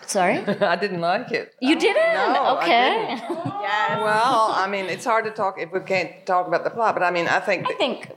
Sorry? 0.06 0.38
I 0.60 0.76
didn't 0.76 1.00
like 1.00 1.32
it. 1.32 1.54
You 1.60 1.78
didn't? 1.78 2.14
No, 2.14 2.58
okay. 2.58 3.16
yes. 3.16 4.02
Well, 4.02 4.52
I 4.54 4.66
mean, 4.68 4.86
it's 4.86 5.04
hard 5.04 5.24
to 5.24 5.30
talk 5.30 5.56
if 5.58 5.72
we 5.72 5.80
can't 5.80 6.24
talk 6.26 6.46
about 6.46 6.64
the 6.64 6.70
plot, 6.70 6.94
but 6.94 7.02
I 7.02 7.10
mean, 7.10 7.28
I 7.28 7.40
think. 7.40 7.66
I 7.68 7.74
think 7.74 8.10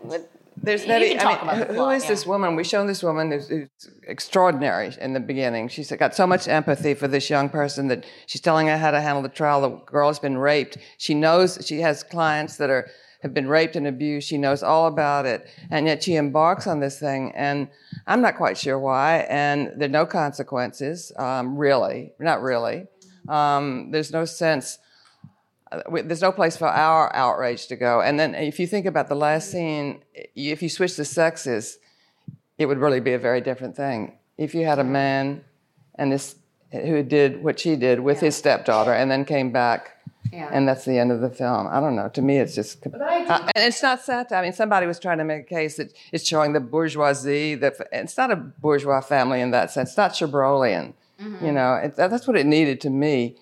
there's 0.57 0.85
that. 0.85 1.01
I 1.01 1.57
mean, 1.57 1.75
who 1.75 1.89
is 1.89 2.03
yeah. 2.03 2.09
this 2.09 2.25
woman? 2.25 2.55
We've 2.55 2.67
shown 2.67 2.87
this 2.87 3.03
woman 3.03 3.31
who's, 3.31 3.47
who's, 3.47 3.69
extraordinary 4.07 4.93
in 4.99 5.13
the 5.13 5.19
beginning. 5.19 5.67
She's 5.67 5.91
got 5.91 6.15
so 6.15 6.27
much 6.27 6.47
empathy 6.47 6.93
for 6.93 7.07
this 7.07 7.29
young 7.29 7.49
person 7.49 7.87
that 7.87 8.05
she's 8.27 8.41
telling 8.41 8.67
her 8.67 8.77
how 8.77 8.91
to 8.91 9.01
handle 9.01 9.21
the 9.21 9.29
trial. 9.29 9.61
The 9.61 9.69
girl 9.69 10.07
has 10.07 10.19
been 10.19 10.37
raped. 10.37 10.77
She 10.97 11.13
knows 11.13 11.59
she 11.65 11.79
has 11.81 12.03
clients 12.03 12.57
that 12.57 12.69
are 12.69 12.89
have 13.23 13.33
been 13.33 13.47
raped 13.47 13.77
and 13.77 13.87
abused. 13.87 14.27
She 14.27 14.37
knows 14.37 14.61
all 14.61 14.87
about 14.87 15.25
it, 15.25 15.47
and 15.71 15.87
yet 15.87 16.03
she 16.03 16.15
embarks 16.15 16.67
on 16.67 16.81
this 16.81 16.99
thing. 16.99 17.31
And 17.35 17.69
I'm 18.05 18.21
not 18.21 18.35
quite 18.35 18.57
sure 18.57 18.77
why. 18.77 19.25
And 19.29 19.71
there 19.77 19.87
are 19.87 19.91
no 19.91 20.05
consequences, 20.05 21.11
um, 21.17 21.57
really, 21.57 22.11
not 22.19 22.41
really. 22.41 22.87
Um, 23.29 23.91
there's 23.91 24.11
no 24.11 24.25
sense 24.25 24.77
there's 26.03 26.21
no 26.21 26.31
place 26.31 26.57
for 26.57 26.67
our 26.67 27.13
outrage 27.15 27.67
to 27.67 27.75
go. 27.75 28.01
And 28.01 28.19
then 28.19 28.35
if 28.35 28.59
you 28.59 28.67
think 28.67 28.85
about 28.85 29.07
the 29.07 29.15
last 29.15 29.51
scene, 29.51 30.03
if 30.35 30.61
you 30.61 30.69
switch 30.69 30.95
the 30.95 31.05
sexes, 31.05 31.77
it 32.57 32.65
would 32.65 32.77
really 32.77 32.99
be 32.99 33.13
a 33.13 33.19
very 33.19 33.41
different 33.41 33.75
thing. 33.75 34.17
If 34.37 34.53
you 34.55 34.65
had 34.65 34.79
a 34.79 34.83
man 34.83 35.43
and 35.95 36.11
this 36.11 36.35
who 36.71 37.03
did 37.03 37.43
what 37.43 37.59
she 37.59 37.75
did 37.75 37.99
with 37.99 38.17
yeah. 38.17 38.25
his 38.25 38.35
stepdaughter 38.35 38.93
and 38.93 39.11
then 39.11 39.25
came 39.25 39.51
back 39.51 39.93
yeah. 40.31 40.49
and 40.51 40.67
that's 40.67 40.85
the 40.85 40.97
end 40.97 41.11
of 41.11 41.21
the 41.21 41.29
film. 41.29 41.67
I 41.67 41.79
don't 41.79 41.95
know. 41.95 42.09
To 42.09 42.21
me, 42.21 42.37
it's 42.37 42.55
just. 42.55 42.85
Uh, 42.87 43.47
and 43.55 43.67
it's 43.67 43.83
not 43.83 44.01
satire. 44.01 44.39
I 44.39 44.41
mean, 44.41 44.53
somebody 44.53 44.87
was 44.87 44.99
trying 44.99 45.19
to 45.19 45.23
make 45.23 45.41
a 45.41 45.55
case 45.55 45.77
that 45.77 45.93
it's 46.11 46.27
showing 46.27 46.53
the 46.53 46.59
bourgeoisie. 46.59 47.55
That 47.55 47.75
it's 47.91 48.17
not 48.17 48.31
a 48.31 48.35
bourgeois 48.35 49.01
family 49.01 49.41
in 49.41 49.51
that 49.51 49.71
sense. 49.71 49.89
It's 49.89 49.97
not 49.97 50.11
Chabrolian. 50.11 50.93
Mm-hmm. 51.21 51.45
You 51.45 51.51
know, 51.51 51.75
it, 51.75 51.95
that's 51.95 52.27
what 52.27 52.35
it 52.35 52.45
needed 52.45 52.81
to 52.81 52.89
me 52.89 53.35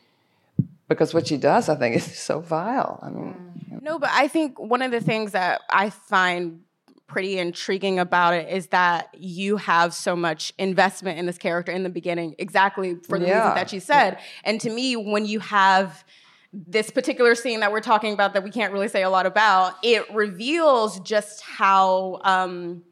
because 0.91 1.13
what 1.13 1.27
she 1.27 1.37
does, 1.37 1.69
I 1.69 1.75
think, 1.75 1.95
is 1.97 2.03
so 2.03 2.39
vile. 2.39 2.99
I 3.01 3.09
mean, 3.09 3.79
no, 3.81 3.99
but 3.99 4.09
I 4.11 4.27
think 4.27 4.59
one 4.59 4.81
of 4.81 4.91
the 4.91 5.01
things 5.01 5.31
that 5.31 5.61
I 5.69 5.89
find 5.89 6.61
pretty 7.07 7.37
intriguing 7.37 7.99
about 7.99 8.33
it 8.33 8.47
is 8.49 8.67
that 8.67 9.09
you 9.17 9.57
have 9.57 9.93
so 9.93 10.15
much 10.15 10.53
investment 10.57 11.19
in 11.19 11.25
this 11.25 11.37
character 11.37 11.71
in 11.71 11.83
the 11.83 11.89
beginning, 11.89 12.35
exactly 12.37 12.95
for 12.95 13.19
the 13.19 13.27
yeah. 13.27 13.39
reason 13.39 13.55
that 13.55 13.69
she 13.69 13.79
said. 13.79 14.17
And 14.45 14.61
to 14.61 14.69
me, 14.69 14.95
when 14.95 15.25
you 15.25 15.39
have 15.41 16.05
this 16.53 16.89
particular 16.89 17.35
scene 17.35 17.61
that 17.61 17.71
we're 17.71 17.81
talking 17.81 18.13
about 18.13 18.33
that 18.33 18.43
we 18.43 18.51
can't 18.51 18.71
really 18.71 18.87
say 18.87 19.03
a 19.03 19.09
lot 19.09 19.25
about, 19.25 19.75
it 19.83 20.09
reveals 20.13 20.99
just 21.01 21.41
how. 21.41 22.19
Um, 22.23 22.83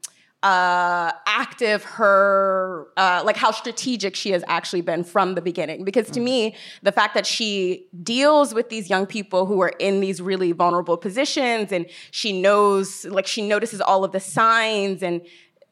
uh, 0.42 1.12
active 1.26 1.84
her, 1.84 2.88
uh, 2.96 3.22
like 3.24 3.36
how 3.36 3.50
strategic 3.50 4.16
she 4.16 4.30
has 4.30 4.42
actually 4.48 4.80
been 4.80 5.04
from 5.04 5.34
the 5.34 5.42
beginning. 5.42 5.84
Because 5.84 6.10
to 6.10 6.20
me, 6.20 6.56
the 6.82 6.92
fact 6.92 7.14
that 7.14 7.26
she 7.26 7.86
deals 8.02 8.54
with 8.54 8.70
these 8.70 8.88
young 8.88 9.06
people 9.06 9.44
who 9.44 9.60
are 9.60 9.72
in 9.78 10.00
these 10.00 10.22
really 10.22 10.52
vulnerable 10.52 10.96
positions 10.96 11.72
and 11.72 11.86
she 12.10 12.40
knows, 12.40 13.04
like, 13.04 13.26
she 13.26 13.46
notices 13.46 13.80
all 13.80 14.02
of 14.02 14.12
the 14.12 14.20
signs. 14.20 15.02
And 15.02 15.20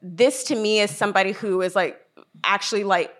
this 0.02 0.44
to 0.44 0.54
me 0.54 0.80
is 0.80 0.90
somebody 0.90 1.32
who 1.32 1.62
is 1.62 1.74
like 1.74 2.00
actually 2.44 2.84
like 2.84 3.14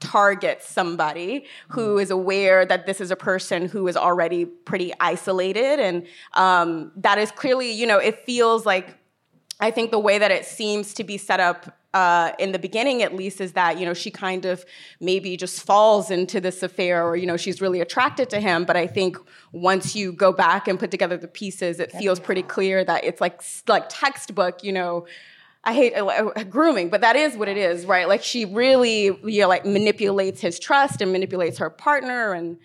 targets 0.00 0.68
somebody 0.68 1.44
who 1.68 1.96
is 1.96 2.10
aware 2.10 2.66
that 2.66 2.86
this 2.86 3.00
is 3.00 3.12
a 3.12 3.16
person 3.16 3.68
who 3.68 3.86
is 3.86 3.96
already 3.96 4.44
pretty 4.44 4.92
isolated 4.98 5.78
and 5.78 6.04
um, 6.34 6.90
that 6.96 7.18
is 7.18 7.30
clearly 7.30 7.70
you 7.70 7.86
know 7.86 7.98
it 7.98 8.18
feels 8.26 8.66
like 8.66 8.98
I 9.62 9.70
think 9.70 9.92
the 9.92 9.98
way 9.98 10.18
that 10.18 10.32
it 10.32 10.44
seems 10.44 10.92
to 10.94 11.04
be 11.04 11.16
set 11.16 11.38
up 11.38 11.78
uh, 11.94 12.32
in 12.40 12.50
the 12.50 12.58
beginning, 12.58 13.00
at 13.02 13.14
least, 13.14 13.40
is 13.40 13.52
that 13.52 13.78
you 13.78 13.86
know 13.86 13.94
she 13.94 14.10
kind 14.10 14.44
of 14.44 14.64
maybe 14.98 15.36
just 15.36 15.62
falls 15.62 16.10
into 16.10 16.40
this 16.40 16.64
affair, 16.64 17.06
or 17.06 17.14
you 17.16 17.26
know 17.26 17.36
she's 17.36 17.60
really 17.60 17.80
attracted 17.80 18.28
to 18.30 18.40
him. 18.40 18.64
But 18.64 18.76
I 18.76 18.88
think 18.88 19.16
once 19.52 19.94
you 19.94 20.12
go 20.12 20.32
back 20.32 20.66
and 20.66 20.80
put 20.80 20.90
together 20.90 21.16
the 21.16 21.28
pieces, 21.28 21.78
it 21.78 21.92
feels 21.92 22.18
pretty 22.18 22.42
clear 22.42 22.84
that 22.84 23.04
it's 23.04 23.20
like 23.20 23.40
like 23.68 23.84
textbook, 23.88 24.64
you 24.64 24.72
know. 24.72 25.06
I 25.64 25.74
hate 25.74 25.94
uh, 25.94 26.42
grooming, 26.50 26.90
but 26.90 27.02
that 27.02 27.14
is 27.14 27.36
what 27.36 27.46
it 27.46 27.56
is, 27.56 27.86
right? 27.86 28.08
Like 28.08 28.24
she 28.24 28.44
really, 28.44 29.16
you 29.22 29.42
know, 29.42 29.48
like 29.48 29.64
manipulates 29.64 30.40
his 30.40 30.58
trust 30.58 31.00
and 31.00 31.12
manipulates 31.12 31.58
her 31.58 31.70
partner, 31.70 32.32
and 32.32 32.56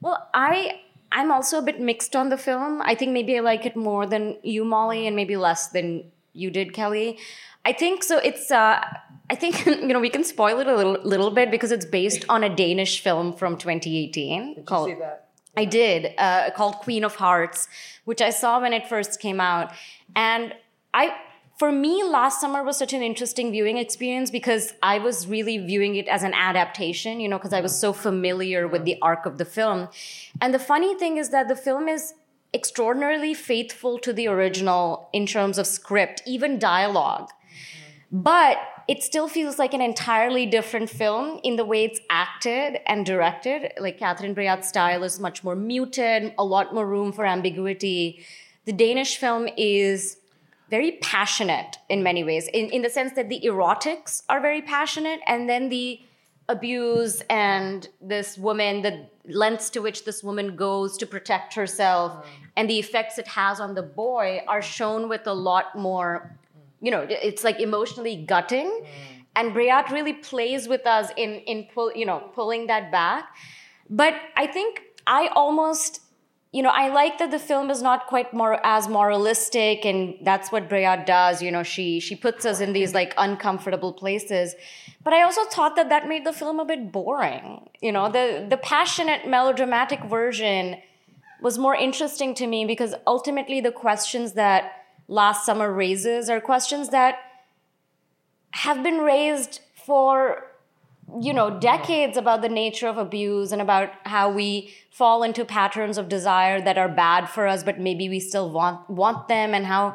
well, 0.00 0.26
I 0.32 0.80
I'm 1.12 1.30
also 1.30 1.58
a 1.58 1.62
bit 1.62 1.80
mixed 1.80 2.16
on 2.16 2.30
the 2.30 2.38
film. 2.38 2.82
I 2.82 2.94
think 2.94 3.12
maybe 3.12 3.36
I 3.36 3.40
like 3.40 3.66
it 3.66 3.76
more 3.76 4.06
than 4.06 4.36
you, 4.42 4.64
Molly, 4.64 5.06
and 5.06 5.14
maybe 5.14 5.36
less 5.36 5.68
than 5.68 6.10
you 6.34 6.50
did, 6.50 6.72
Kelli. 6.74 7.18
I 7.64 7.72
think 7.72 8.02
so. 8.02 8.18
It's 8.18 8.50
uh, 8.50 8.84
I 9.30 9.34
think 9.34 9.64
you 9.66 9.86
know 9.86 10.00
we 10.00 10.10
can 10.10 10.24
spoil 10.24 10.60
it 10.60 10.66
a 10.66 10.76
little 10.76 10.98
little 11.02 11.30
bit 11.30 11.50
because 11.50 11.72
it's 11.72 11.86
based 11.86 12.24
on 12.28 12.44
a 12.44 12.54
Danish 12.54 13.00
film 13.00 13.32
from 13.32 13.56
2018 13.56 14.54
Did 14.54 14.66
called 14.66 14.88
you 14.88 14.94
see 14.96 15.00
that? 15.00 15.28
I 15.56 15.64
did 15.64 16.14
uh, 16.18 16.50
called 16.50 16.76
Queen 16.76 17.04
of 17.04 17.14
Hearts, 17.14 17.68
which 18.04 18.20
I 18.20 18.30
saw 18.30 18.60
when 18.60 18.72
it 18.72 18.88
first 18.88 19.20
came 19.20 19.40
out, 19.40 19.72
and 20.14 20.52
I 20.92 21.14
for 21.56 21.70
me 21.70 22.02
last 22.02 22.40
summer 22.40 22.64
was 22.64 22.76
such 22.76 22.92
an 22.92 23.02
interesting 23.02 23.52
viewing 23.52 23.78
experience 23.78 24.30
because 24.30 24.74
I 24.82 24.98
was 24.98 25.28
really 25.28 25.58
viewing 25.58 25.94
it 25.94 26.08
as 26.08 26.24
an 26.24 26.34
adaptation, 26.34 27.20
you 27.20 27.28
know, 27.28 27.38
because 27.38 27.52
I 27.52 27.60
was 27.60 27.78
so 27.78 27.92
familiar 27.92 28.66
with 28.66 28.84
the 28.84 28.98
arc 29.00 29.24
of 29.24 29.38
the 29.38 29.44
film, 29.44 29.88
and 30.40 30.52
the 30.52 30.58
funny 30.58 30.96
thing 30.98 31.16
is 31.16 31.30
that 31.30 31.48
the 31.48 31.56
film 31.56 31.88
is 31.88 32.14
extraordinarily 32.54 33.34
faithful 33.34 33.98
to 33.98 34.12
the 34.12 34.28
original 34.28 35.08
in 35.12 35.26
terms 35.26 35.58
of 35.58 35.66
script, 35.66 36.22
even 36.24 36.58
dialogue. 36.58 37.28
But 38.12 38.58
it 38.86 39.02
still 39.02 39.28
feels 39.28 39.58
like 39.58 39.74
an 39.74 39.80
entirely 39.80 40.46
different 40.46 40.88
film 40.90 41.40
in 41.42 41.56
the 41.56 41.64
way 41.64 41.84
it's 41.84 42.00
acted 42.10 42.78
and 42.86 43.04
directed. 43.04 43.72
Like 43.78 43.98
Catherine 43.98 44.34
Breillat's 44.34 44.68
style 44.68 45.02
is 45.02 45.18
much 45.18 45.42
more 45.42 45.56
muted, 45.56 46.34
a 46.38 46.44
lot 46.44 46.74
more 46.74 46.86
room 46.86 47.12
for 47.12 47.26
ambiguity. 47.26 48.24
The 48.66 48.72
Danish 48.72 49.16
film 49.16 49.48
is 49.56 50.18
very 50.70 50.92
passionate 51.02 51.78
in 51.88 52.02
many 52.02 52.24
ways, 52.24 52.48
in, 52.48 52.70
in 52.70 52.82
the 52.82 52.90
sense 52.90 53.14
that 53.14 53.28
the 53.28 53.40
erotics 53.44 54.22
are 54.28 54.40
very 54.40 54.62
passionate, 54.62 55.20
and 55.26 55.48
then 55.48 55.68
the 55.68 56.00
abuse 56.48 57.22
and 57.30 57.88
this 58.00 58.36
woman, 58.36 58.82
the 58.82 59.06
lengths 59.28 59.70
to 59.70 59.80
which 59.80 60.04
this 60.04 60.22
woman 60.22 60.54
goes 60.56 60.96
to 60.98 61.06
protect 61.06 61.54
herself, 61.54 62.26
and 62.56 62.68
the 62.68 62.78
effects 62.78 63.18
it 63.18 63.28
has 63.28 63.60
on 63.60 63.74
the 63.74 63.82
boy 63.82 64.42
are 64.46 64.62
shown 64.62 65.08
with 65.08 65.26
a 65.26 65.34
lot 65.34 65.76
more 65.76 66.36
you 66.84 66.90
know 66.90 67.06
it's 67.08 67.42
like 67.42 67.58
emotionally 67.60 68.16
gutting. 68.16 68.66
Mm. 68.66 68.86
and 69.36 69.52
Breillat 69.52 69.90
really 69.90 70.12
plays 70.12 70.68
with 70.68 70.86
us 70.86 71.10
in 71.16 71.30
in 71.52 71.66
pull, 71.74 71.92
you 71.94 72.06
know 72.06 72.18
pulling 72.34 72.66
that 72.68 72.92
back. 72.92 73.24
But 73.90 74.14
i 74.36 74.46
think 74.46 74.82
i 75.06 75.28
almost 75.42 76.00
you 76.52 76.62
know 76.62 76.74
i 76.82 76.88
like 76.88 77.18
that 77.18 77.30
the 77.30 77.38
film 77.38 77.70
is 77.70 77.82
not 77.82 78.06
quite 78.06 78.32
more 78.32 78.54
as 78.74 78.88
moralistic 78.88 79.84
and 79.84 80.14
that's 80.22 80.52
what 80.52 80.68
Breillat 80.68 81.06
does. 81.06 81.42
You 81.42 81.50
know 81.50 81.62
she 81.62 82.00
she 82.00 82.16
puts 82.16 82.44
us 82.44 82.60
in 82.60 82.72
these 82.74 82.94
like 82.94 83.14
uncomfortable 83.16 83.92
places 83.92 84.54
but 85.04 85.12
i 85.12 85.22
also 85.22 85.44
thought 85.44 85.76
that 85.76 85.88
that 85.88 86.08
made 86.08 86.26
the 86.26 86.32
film 86.32 86.58
a 86.58 86.64
bit 86.64 86.90
boring 86.90 87.64
you 87.84 87.92
know? 87.92 88.10
The 88.10 88.46
the 88.48 88.56
passionate 88.56 89.28
melodramatic 89.28 90.02
version 90.04 90.76
was 91.42 91.58
more 91.58 91.76
interesting 91.76 92.34
to 92.36 92.46
me 92.46 92.64
because 92.64 92.94
ultimately 93.06 93.60
the 93.60 93.72
questions 93.72 94.32
that 94.32 94.86
last 95.06 95.44
summer 95.44 95.70
raises 95.70 96.30
are 96.30 96.40
questions 96.40 96.88
that 96.88 97.18
have 98.52 98.82
been 98.82 99.00
raised 99.00 99.60
for 99.74 100.46
you 101.20 101.34
know 101.34 101.60
decades 101.60 102.16
about 102.16 102.40
the 102.40 102.48
nature 102.48 102.88
of 102.88 102.96
abuse 102.96 103.52
and 103.52 103.60
about 103.60 103.90
how 104.06 104.30
we 104.30 104.72
fall 104.90 105.22
into 105.22 105.44
patterns 105.44 105.98
of 105.98 106.08
desire 106.08 106.62
that 106.62 106.78
are 106.78 106.88
bad 106.88 107.26
for 107.26 107.46
us 107.46 107.62
but 107.62 107.78
maybe 107.78 108.08
we 108.08 108.18
still 108.18 108.48
want 108.50 108.88
want 108.88 109.28
them 109.28 109.52
and 109.52 109.66
how 109.66 109.94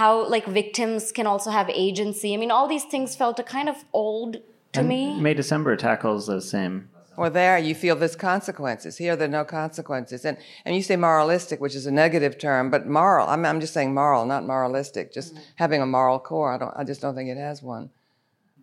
how 0.00 0.28
like 0.28 0.46
victims 0.46 1.12
can 1.12 1.26
also 1.26 1.50
have 1.50 1.68
agency 1.70 2.34
i 2.34 2.36
mean 2.36 2.50
all 2.50 2.68
these 2.68 2.84
things 2.84 3.16
felt 3.16 3.38
a 3.38 3.42
kind 3.42 3.68
of 3.68 3.84
old 3.92 4.36
to 4.72 4.80
and 4.80 4.88
me 4.88 5.20
may 5.20 5.34
december 5.34 5.76
tackles 5.76 6.26
those 6.26 6.48
same 6.48 6.88
or 7.16 7.30
there 7.30 7.58
you 7.58 7.74
feel 7.74 7.96
there's 7.96 8.16
consequences. 8.16 8.98
Here 8.98 9.16
there 9.16 9.28
are 9.28 9.30
no 9.30 9.44
consequences. 9.44 10.24
And, 10.24 10.36
and 10.64 10.76
you 10.76 10.82
say 10.82 10.96
moralistic, 10.96 11.60
which 11.60 11.74
is 11.74 11.86
a 11.86 11.90
negative 11.90 12.38
term, 12.38 12.70
but 12.70 12.86
moral, 12.86 13.26
I'm, 13.26 13.44
I'm 13.44 13.60
just 13.60 13.72
saying 13.72 13.94
moral, 13.94 14.26
not 14.26 14.46
moralistic. 14.46 15.12
Just 15.12 15.34
mm-hmm. 15.34 15.42
having 15.56 15.82
a 15.82 15.86
moral 15.86 16.18
core, 16.18 16.52
I, 16.52 16.58
don't, 16.58 16.74
I 16.76 16.84
just 16.84 17.00
don't 17.00 17.14
think 17.14 17.30
it 17.30 17.38
has 17.38 17.62
one. 17.62 17.90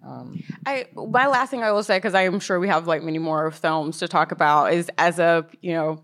Um, 0.06 0.44
I 0.66 0.88
my 0.94 1.28
last 1.28 1.50
thing 1.50 1.64
I 1.64 1.72
will 1.72 1.84
say 1.84 1.98
because 1.98 2.14
I 2.14 2.24
am 2.24 2.42
sure 2.42 2.60
we 2.60 2.68
have 2.68 2.88
like 2.88 3.04
many 3.04 3.20
more 3.20 3.50
films 3.52 4.00
to 4.00 4.08
talk 4.10 4.34
about 4.34 4.74
is 4.74 4.92
as 4.98 5.18
a 5.18 5.48
you 5.62 5.72
know 5.72 6.04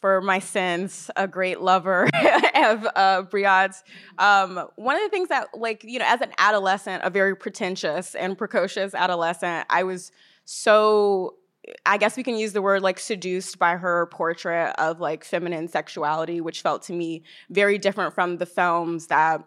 for 0.00 0.20
my 0.20 0.38
sins 0.38 1.10
a 1.16 1.26
great 1.26 1.60
lover 1.60 2.08
of 2.54 2.86
uh. 2.94 3.24
Um, 4.18 4.68
one 4.76 4.96
of 4.96 5.02
the 5.02 5.08
things 5.10 5.28
that 5.28 5.48
like 5.54 5.84
you 5.84 5.98
know 5.98 6.06
as 6.06 6.20
an 6.20 6.32
adolescent, 6.38 7.02
a 7.04 7.10
very 7.10 7.36
pretentious 7.36 8.14
and 8.14 8.36
precocious 8.36 8.94
adolescent, 8.94 9.66
I 9.70 9.82
was 9.82 10.12
so 10.44 11.34
I 11.84 11.98
guess 11.98 12.16
we 12.16 12.22
can 12.22 12.36
use 12.36 12.52
the 12.52 12.62
word 12.62 12.82
like 12.82 12.98
seduced 12.98 13.58
by 13.58 13.76
her 13.76 14.06
portrait 14.06 14.74
of 14.78 15.00
like 15.00 15.24
feminine 15.24 15.68
sexuality, 15.68 16.40
which 16.40 16.62
felt 16.62 16.82
to 16.84 16.92
me 16.92 17.24
very 17.50 17.78
different 17.78 18.14
from 18.14 18.38
the 18.38 18.46
films 18.46 19.08
that 19.08 19.44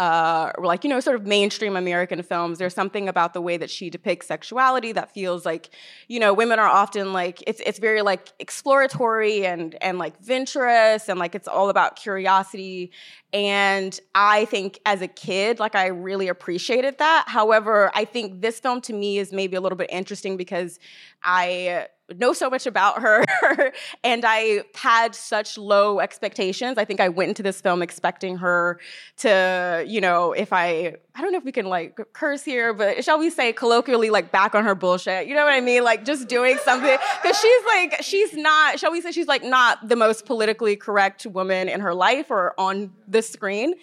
uh, 0.00 0.50
like 0.56 0.82
you 0.82 0.88
know 0.88 0.98
sort 0.98 1.14
of 1.14 1.26
mainstream 1.26 1.76
american 1.76 2.22
films 2.22 2.56
there's 2.56 2.72
something 2.72 3.06
about 3.06 3.34
the 3.34 3.40
way 3.40 3.58
that 3.58 3.68
she 3.68 3.90
depicts 3.90 4.26
sexuality 4.26 4.92
that 4.92 5.12
feels 5.12 5.44
like 5.44 5.68
you 6.08 6.18
know 6.18 6.32
women 6.32 6.58
are 6.58 6.66
often 6.66 7.12
like 7.12 7.44
it's 7.46 7.60
it's 7.66 7.78
very 7.78 8.00
like 8.00 8.32
exploratory 8.38 9.44
and 9.44 9.76
and 9.82 9.98
like 9.98 10.18
venturous 10.22 11.10
and 11.10 11.18
like 11.18 11.34
it's 11.34 11.46
all 11.46 11.68
about 11.68 11.96
curiosity. 11.96 12.90
And 13.34 14.00
i 14.14 14.46
think 14.46 14.80
as 14.86 15.02
a 15.02 15.08
kid 15.08 15.58
like 15.58 15.74
i 15.74 15.88
really 15.88 16.28
appreciated 16.28 16.96
that. 16.96 17.26
However 17.28 17.90
i 17.94 18.06
think 18.06 18.40
this 18.40 18.58
film 18.58 18.80
to 18.82 18.94
me 18.94 19.18
is 19.18 19.34
maybe 19.34 19.54
a 19.54 19.60
little 19.60 19.76
bit 19.76 19.90
interesting 19.92 20.38
because 20.38 20.78
i 21.22 21.86
know 22.16 22.32
so 22.32 22.50
much 22.50 22.66
about 22.66 23.00
her 23.02 23.24
and 24.04 24.24
I 24.26 24.64
had 24.74 25.14
such 25.14 25.56
low 25.56 26.00
expectations. 26.00 26.78
I 26.78 26.84
think 26.84 27.00
I 27.00 27.08
went 27.08 27.28
into 27.30 27.42
this 27.42 27.60
film 27.60 27.82
expecting 27.82 28.38
her 28.38 28.78
to, 29.18 29.84
you 29.86 30.00
know, 30.00 30.32
if 30.32 30.52
I 30.52 30.96
I 31.14 31.22
don't 31.22 31.32
know 31.32 31.38
if 31.38 31.44
we 31.44 31.52
can 31.52 31.66
like 31.66 32.00
curse 32.12 32.44
here, 32.44 32.72
but 32.72 33.04
shall 33.04 33.18
we 33.18 33.30
say 33.30 33.52
colloquially 33.52 34.10
like 34.10 34.32
back 34.32 34.54
on 34.54 34.64
her 34.64 34.74
bullshit. 34.74 35.26
You 35.26 35.34
know 35.34 35.44
what 35.44 35.52
I 35.52 35.60
mean? 35.60 35.84
Like 35.84 36.04
just 36.04 36.28
doing 36.28 36.58
something 36.64 36.96
cuz 37.22 37.38
she's 37.38 37.64
like 37.66 38.02
she's 38.02 38.32
not 38.34 38.78
shall 38.78 38.92
we 38.92 39.00
say 39.00 39.12
she's 39.12 39.28
like 39.28 39.42
not 39.42 39.88
the 39.88 39.96
most 39.96 40.26
politically 40.26 40.76
correct 40.76 41.26
woman 41.26 41.68
in 41.68 41.80
her 41.80 41.94
life 41.94 42.30
or 42.30 42.54
on 42.58 42.92
the 43.06 43.22
screen. 43.22 43.74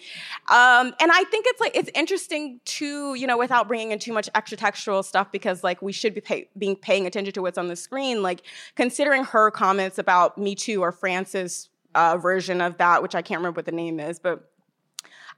Um, 0.48 0.94
and 1.00 1.10
I 1.12 1.24
think 1.24 1.44
it's 1.48 1.60
like 1.60 1.76
it's 1.76 1.90
interesting 1.94 2.60
to, 2.64 3.14
you 3.14 3.26
know, 3.26 3.36
without 3.36 3.68
bringing 3.68 3.92
in 3.92 3.98
too 3.98 4.12
much 4.12 4.28
extra 4.34 4.56
textual 4.56 5.02
stuff 5.02 5.30
because 5.30 5.62
like 5.62 5.82
we 5.82 5.92
should 5.92 6.14
be 6.14 6.20
pay- 6.20 6.48
being 6.56 6.76
paying 6.76 7.06
attention 7.06 7.32
to 7.34 7.42
what's 7.42 7.58
on 7.58 7.68
the 7.68 7.76
screen 7.76 8.17
like 8.22 8.42
considering 8.76 9.24
her 9.24 9.50
comments 9.50 9.98
about 9.98 10.38
Me 10.38 10.54
Too 10.54 10.82
or 10.82 10.92
France's 10.92 11.68
uh, 11.94 12.16
version 12.16 12.60
of 12.60 12.78
that, 12.78 13.02
which 13.02 13.14
I 13.14 13.22
can't 13.22 13.38
remember 13.38 13.58
what 13.58 13.66
the 13.66 13.72
name 13.72 14.00
is, 14.00 14.18
but 14.18 14.50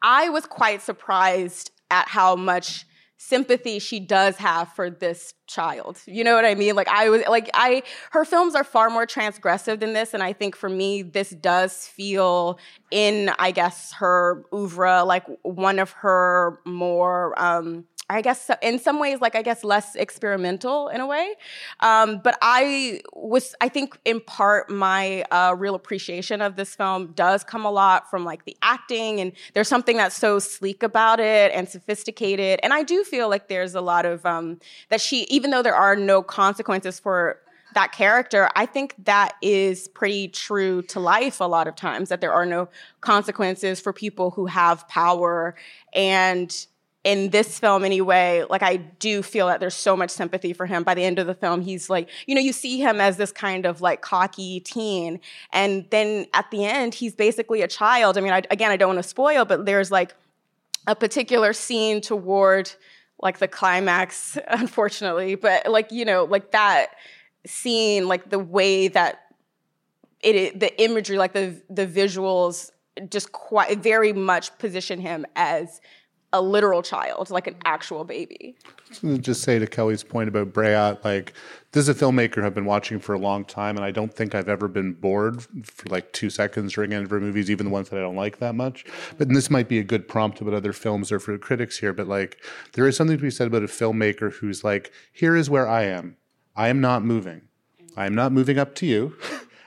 I 0.02 0.28
was 0.28 0.46
quite 0.46 0.82
surprised 0.82 1.70
at 1.90 2.08
how 2.08 2.36
much 2.36 2.86
sympathy 3.22 3.78
she 3.78 4.00
does 4.00 4.36
have 4.38 4.72
for 4.72 4.88
this 4.88 5.34
child. 5.46 6.00
You 6.06 6.24
know 6.24 6.34
what 6.34 6.46
I 6.46 6.54
mean? 6.54 6.74
Like 6.74 6.88
I 6.88 7.10
was 7.10 7.22
like 7.28 7.50
I 7.52 7.82
her 8.12 8.24
films 8.24 8.54
are 8.54 8.64
far 8.64 8.88
more 8.88 9.06
transgressive 9.06 9.78
than 9.80 9.92
this 9.92 10.14
and 10.14 10.22
I 10.22 10.32
think 10.32 10.56
for 10.56 10.70
me 10.70 11.02
this 11.02 11.28
does 11.28 11.86
feel 11.86 12.58
in 12.90 13.30
I 13.38 13.50
guess 13.50 13.92
her 13.98 14.46
oeuvre 14.54 15.04
like 15.04 15.26
one 15.42 15.78
of 15.78 15.90
her 15.92 16.60
more 16.64 17.38
um 17.38 17.84
I 18.11 18.23
guess 18.23 18.51
in 18.61 18.79
some 18.79 18.99
ways, 18.99 19.20
like 19.20 19.37
I 19.37 19.42
guess 19.42 19.62
less 19.62 19.94
experimental 19.94 20.88
in 20.88 21.01
a 21.01 21.07
way. 21.07 21.35
Um, 21.79 22.20
but 22.23 22.37
I 22.42 23.01
was, 23.12 23.55
I 23.61 23.68
think, 23.68 23.99
in 24.05 24.20
part, 24.20 24.68
my 24.68 25.23
uh, 25.31 25.55
real 25.57 25.77
appreciation 25.77 26.42
of 26.42 26.57
this 26.57 26.75
film 26.75 27.12
does 27.12 27.44
come 27.44 27.64
a 27.64 27.70
lot 27.70 28.11
from 28.11 28.25
like 28.25 28.44
the 28.44 28.57
acting, 28.62 29.20
and 29.20 29.33
there's 29.55 29.68
something 29.68 29.96
that's 29.96 30.16
so 30.16 30.40
sleek 30.40 30.83
about 30.83 31.20
it 31.20 31.53
and 31.55 31.68
sophisticated. 31.68 32.59
And 32.62 32.73
I 32.73 32.83
do 32.83 33.05
feel 33.05 33.29
like 33.29 33.49
there's 33.49 33.75
a 33.75 33.81
lot 33.81 34.05
of 34.05 34.27
um, 34.27 34.59
that 34.88 35.01
she, 35.01 35.23
even 35.25 35.51
though 35.51 35.62
there 35.62 35.77
are 35.77 35.94
no 35.94 36.23
consequences 36.23 36.99
for 36.99 37.38
that 37.75 37.92
character, 37.92 38.51
I 38.57 38.66
think 38.66 38.96
that 39.05 39.35
is 39.40 39.87
pretty 39.87 40.27
true 40.27 40.83
to 40.83 40.99
life 40.99 41.38
a 41.38 41.44
lot 41.44 41.68
of 41.68 41.77
times, 41.77 42.09
that 42.09 42.20
there 42.20 42.33
are 42.33 42.46
no 42.46 42.68
consequences 43.01 43.79
for 43.79 43.92
people 43.92 44.33
who 44.33 44.46
have 44.46 44.88
power. 44.88 45.55
And 45.94 46.66
in 47.02 47.30
this 47.30 47.58
film 47.58 47.82
anyway, 47.82 48.44
like 48.50 48.62
I 48.62 48.76
do 48.76 49.22
feel 49.22 49.46
that 49.46 49.58
there's 49.58 49.74
so 49.74 49.96
much 49.96 50.10
sympathy 50.10 50.52
for 50.52 50.66
him. 50.66 50.82
By 50.82 50.94
the 50.94 51.04
end 51.04 51.18
of 51.18 51.26
the 51.26 51.34
film, 51.34 51.62
he's 51.62 51.88
like, 51.88 52.10
you 52.26 52.34
know, 52.34 52.42
you 52.42 52.52
see 52.52 52.78
him 52.78 53.00
as 53.00 53.16
this 53.16 53.32
kind 53.32 53.64
of 53.64 53.80
like 53.80 54.02
cocky 54.02 54.60
teen. 54.60 55.20
And 55.52 55.86
then 55.90 56.26
at 56.34 56.50
the 56.50 56.64
end, 56.64 56.94
he's 56.94 57.14
basically 57.14 57.62
a 57.62 57.68
child. 57.68 58.18
I 58.18 58.20
mean, 58.20 58.32
I, 58.32 58.42
again, 58.50 58.70
I 58.70 58.76
don't 58.76 58.94
want 58.94 59.02
to 59.02 59.08
spoil, 59.08 59.46
but 59.46 59.64
there's 59.64 59.90
like 59.90 60.14
a 60.86 60.94
particular 60.94 61.54
scene 61.54 62.02
toward 62.02 62.70
like 63.18 63.38
the 63.38 63.48
climax, 63.48 64.36
unfortunately. 64.48 65.36
But 65.36 65.70
like, 65.70 65.90
you 65.90 66.04
know, 66.04 66.24
like 66.24 66.50
that 66.50 66.90
scene, 67.46 68.08
like 68.08 68.28
the 68.28 68.38
way 68.38 68.88
that 68.88 69.20
it, 70.20 70.60
the 70.60 70.82
imagery, 70.82 71.16
like 71.16 71.32
the, 71.32 71.62
the 71.70 71.86
visuals 71.86 72.72
just 73.08 73.32
quite 73.32 73.78
very 73.78 74.12
much 74.12 74.56
position 74.58 75.00
him 75.00 75.24
as 75.34 75.80
a 76.32 76.40
literal 76.40 76.82
child, 76.82 77.30
like 77.30 77.46
an 77.46 77.56
actual 77.64 78.04
baby. 78.04 78.54
just 79.20 79.42
say 79.42 79.58
to 79.58 79.66
Kelli's 79.66 80.04
point 80.04 80.28
about 80.28 80.52
Breillat, 80.52 81.04
like 81.04 81.32
this 81.72 81.88
is 81.88 81.88
a 81.88 81.94
filmmaker 81.94 82.44
I've 82.44 82.54
been 82.54 82.64
watching 82.64 83.00
for 83.00 83.14
a 83.14 83.18
long 83.18 83.44
time, 83.44 83.76
and 83.76 83.84
I 83.84 83.90
don't 83.90 84.14
think 84.14 84.34
I've 84.34 84.48
ever 84.48 84.68
been 84.68 84.92
bored 84.92 85.42
for 85.64 85.88
like 85.88 86.12
two 86.12 86.30
seconds 86.30 86.74
during 86.74 86.92
any 86.92 87.04
of 87.04 87.10
her 87.10 87.20
movies, 87.20 87.50
even 87.50 87.66
the 87.66 87.72
ones 87.72 87.88
that 87.88 87.98
I 87.98 88.02
don't 88.02 88.16
like 88.16 88.38
that 88.38 88.54
much. 88.54 88.84
But 89.18 89.28
this 89.28 89.50
might 89.50 89.68
be 89.68 89.78
a 89.78 89.84
good 89.84 90.06
prompt 90.06 90.40
about 90.40 90.54
other 90.54 90.72
films 90.72 91.10
or 91.10 91.18
for 91.18 91.36
critics 91.38 91.78
here. 91.78 91.92
But 91.92 92.06
like, 92.06 92.38
there 92.74 92.86
is 92.86 92.96
something 92.96 93.16
to 93.16 93.22
be 93.22 93.30
said 93.30 93.48
about 93.48 93.64
a 93.64 93.66
filmmaker 93.66 94.32
who's 94.32 94.62
like, 94.62 94.92
here 95.12 95.34
is 95.34 95.50
where 95.50 95.68
I 95.68 95.84
am. 95.84 96.16
I 96.54 96.68
am 96.68 96.80
not 96.80 97.04
moving. 97.04 97.42
I 97.96 98.06
am 98.06 98.14
not 98.14 98.32
moving 98.32 98.58
up 98.58 98.74
to 98.76 98.86
you. 98.86 99.16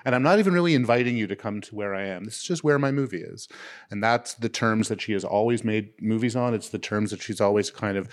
And 0.05 0.15
I'm 0.15 0.23
not 0.23 0.39
even 0.39 0.53
really 0.53 0.75
inviting 0.75 1.17
you 1.17 1.27
to 1.27 1.35
come 1.35 1.61
to 1.61 1.75
where 1.75 1.95
I 1.95 2.03
am. 2.03 2.25
This 2.25 2.37
is 2.37 2.43
just 2.43 2.63
where 2.63 2.79
my 2.79 2.91
movie 2.91 3.21
is. 3.21 3.47
And 3.89 4.03
that's 4.03 4.33
the 4.33 4.49
terms 4.49 4.89
that 4.89 5.01
she 5.01 5.13
has 5.13 5.23
always 5.23 5.63
made 5.63 5.89
movies 6.01 6.35
on. 6.35 6.53
It's 6.53 6.69
the 6.69 6.79
terms 6.79 7.11
that 7.11 7.21
she's 7.21 7.41
always 7.41 7.69
kind 7.69 7.97
of 7.97 8.09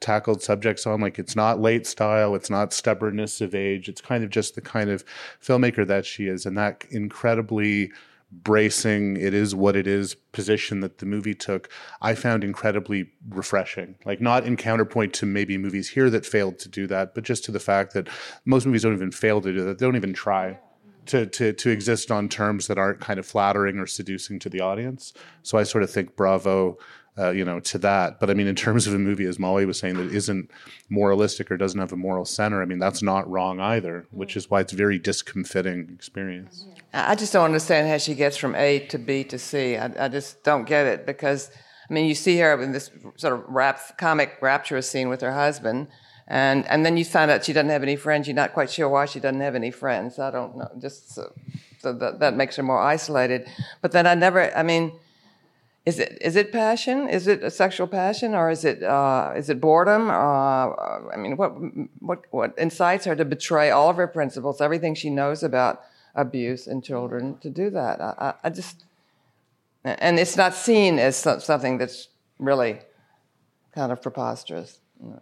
tackled 0.00 0.42
subjects 0.42 0.86
on. 0.86 1.00
Like 1.00 1.18
it's 1.18 1.36
not 1.36 1.60
late 1.60 1.86
style, 1.86 2.34
it's 2.34 2.50
not 2.50 2.72
stubbornness 2.72 3.40
of 3.40 3.54
age. 3.54 3.88
It's 3.88 4.00
kind 4.00 4.24
of 4.24 4.30
just 4.30 4.54
the 4.54 4.60
kind 4.60 4.90
of 4.90 5.04
filmmaker 5.42 5.86
that 5.86 6.06
she 6.06 6.26
is. 6.26 6.46
And 6.46 6.56
that 6.58 6.84
incredibly 6.90 7.92
bracing 8.42 9.16
it 9.16 9.32
is 9.32 9.54
what 9.54 9.76
it 9.76 9.86
is 9.86 10.16
position 10.32 10.80
that 10.80 10.98
the 10.98 11.06
movie 11.06 11.34
took 11.34 11.68
i 12.02 12.14
found 12.14 12.42
incredibly 12.42 13.08
refreshing 13.28 13.94
like 14.04 14.20
not 14.20 14.44
in 14.44 14.56
counterpoint 14.56 15.12
to 15.12 15.24
maybe 15.24 15.56
movies 15.56 15.90
here 15.90 16.10
that 16.10 16.26
failed 16.26 16.58
to 16.58 16.68
do 16.68 16.86
that 16.86 17.14
but 17.14 17.22
just 17.22 17.44
to 17.44 17.52
the 17.52 17.60
fact 17.60 17.94
that 17.94 18.08
most 18.44 18.66
movies 18.66 18.82
don't 18.82 18.94
even 18.94 19.12
fail 19.12 19.40
to 19.40 19.52
do 19.52 19.62
that 19.62 19.78
they 19.78 19.86
don't 19.86 19.94
even 19.94 20.12
try 20.12 20.58
to, 21.06 21.26
to, 21.26 21.52
to 21.52 21.70
exist 21.70 22.10
on 22.10 22.28
terms 22.28 22.66
that 22.66 22.78
aren't 22.78 23.00
kind 23.00 23.18
of 23.18 23.26
flattering 23.26 23.78
or 23.78 23.86
seducing 23.86 24.38
to 24.40 24.48
the 24.48 24.60
audience. 24.60 25.12
So 25.42 25.58
I 25.58 25.62
sort 25.62 25.84
of 25.84 25.90
think 25.90 26.16
bravo, 26.16 26.78
uh, 27.18 27.30
you 27.30 27.44
know, 27.44 27.60
to 27.60 27.78
that. 27.78 28.18
But 28.20 28.30
I 28.30 28.34
mean, 28.34 28.46
in 28.46 28.54
terms 28.54 28.86
of 28.86 28.94
a 28.94 28.98
movie, 28.98 29.24
as 29.24 29.38
Molly 29.38 29.66
was 29.66 29.78
saying, 29.78 29.96
that 29.96 30.12
isn't 30.12 30.50
moralistic 30.88 31.50
or 31.50 31.56
doesn't 31.56 31.78
have 31.78 31.92
a 31.92 31.96
moral 31.96 32.24
center, 32.24 32.62
I 32.62 32.64
mean, 32.64 32.78
that's 32.78 33.02
not 33.02 33.30
wrong 33.30 33.60
either, 33.60 34.06
which 34.10 34.36
is 34.36 34.50
why 34.50 34.60
it's 34.60 34.72
a 34.72 34.76
very 34.76 34.98
discomfiting 34.98 35.90
experience. 35.94 36.66
I 36.92 37.14
just 37.14 37.32
don't 37.32 37.44
understand 37.44 37.88
how 37.88 37.98
she 37.98 38.14
gets 38.14 38.36
from 38.36 38.54
A 38.54 38.80
to 38.86 38.98
B 38.98 39.24
to 39.24 39.38
C. 39.38 39.76
I, 39.76 40.06
I 40.06 40.08
just 40.08 40.42
don't 40.42 40.64
get 40.64 40.86
it 40.86 41.06
because, 41.06 41.50
I 41.88 41.92
mean, 41.92 42.06
you 42.06 42.14
see 42.14 42.38
her 42.38 42.60
in 42.60 42.72
this 42.72 42.90
sort 43.16 43.34
of 43.34 43.44
rap, 43.48 43.98
comic 43.98 44.38
rapturous 44.40 44.88
scene 44.88 45.08
with 45.08 45.20
her 45.20 45.32
husband 45.32 45.88
and 46.26 46.66
and 46.68 46.84
then 46.84 46.96
you 46.96 47.04
find 47.04 47.30
out 47.30 47.44
she 47.44 47.52
doesn't 47.52 47.70
have 47.70 47.82
any 47.82 47.96
friends. 47.96 48.26
You're 48.26 48.34
not 48.34 48.52
quite 48.54 48.70
sure 48.70 48.88
why 48.88 49.04
she 49.06 49.20
doesn't 49.20 49.40
have 49.40 49.54
any 49.54 49.70
friends. 49.70 50.18
I 50.18 50.30
don't 50.30 50.56
know. 50.56 50.70
Just 50.78 51.14
so, 51.14 51.32
so 51.78 51.92
that 51.92 52.20
that 52.20 52.34
makes 52.34 52.56
her 52.56 52.62
more 52.62 52.80
isolated. 52.80 53.46
But 53.82 53.92
then 53.92 54.06
I 54.06 54.14
never. 54.14 54.54
I 54.56 54.62
mean, 54.62 54.92
is 55.84 55.98
it 55.98 56.16
is 56.22 56.36
it 56.36 56.50
passion? 56.50 57.08
Is 57.08 57.26
it 57.26 57.42
a 57.42 57.50
sexual 57.50 57.86
passion, 57.86 58.34
or 58.34 58.48
is 58.50 58.64
it 58.64 58.82
uh, 58.82 59.32
is 59.36 59.50
it 59.50 59.60
boredom? 59.60 60.08
Uh, 60.08 61.12
I 61.12 61.16
mean, 61.18 61.36
what 61.36 61.52
what 62.00 62.24
what 62.30 62.54
incites 62.56 63.04
her 63.04 63.14
to 63.14 63.24
betray 63.24 63.70
all 63.70 63.90
of 63.90 63.96
her 63.96 64.06
principles, 64.06 64.62
everything 64.62 64.94
she 64.94 65.10
knows 65.10 65.42
about 65.42 65.82
abuse 66.14 66.66
in 66.66 66.80
children, 66.80 67.36
to 67.38 67.50
do 67.50 67.68
that? 67.68 68.00
I, 68.00 68.34
I, 68.42 68.48
just 68.48 68.84
and 69.84 70.18
it's 70.18 70.38
not 70.38 70.54
seen 70.54 70.98
as 70.98 71.16
something 71.16 71.76
that's 71.76 72.08
really 72.38 72.78
kind 73.74 73.92
of 73.92 74.00
preposterous. 74.00 74.80
No. 74.98 75.20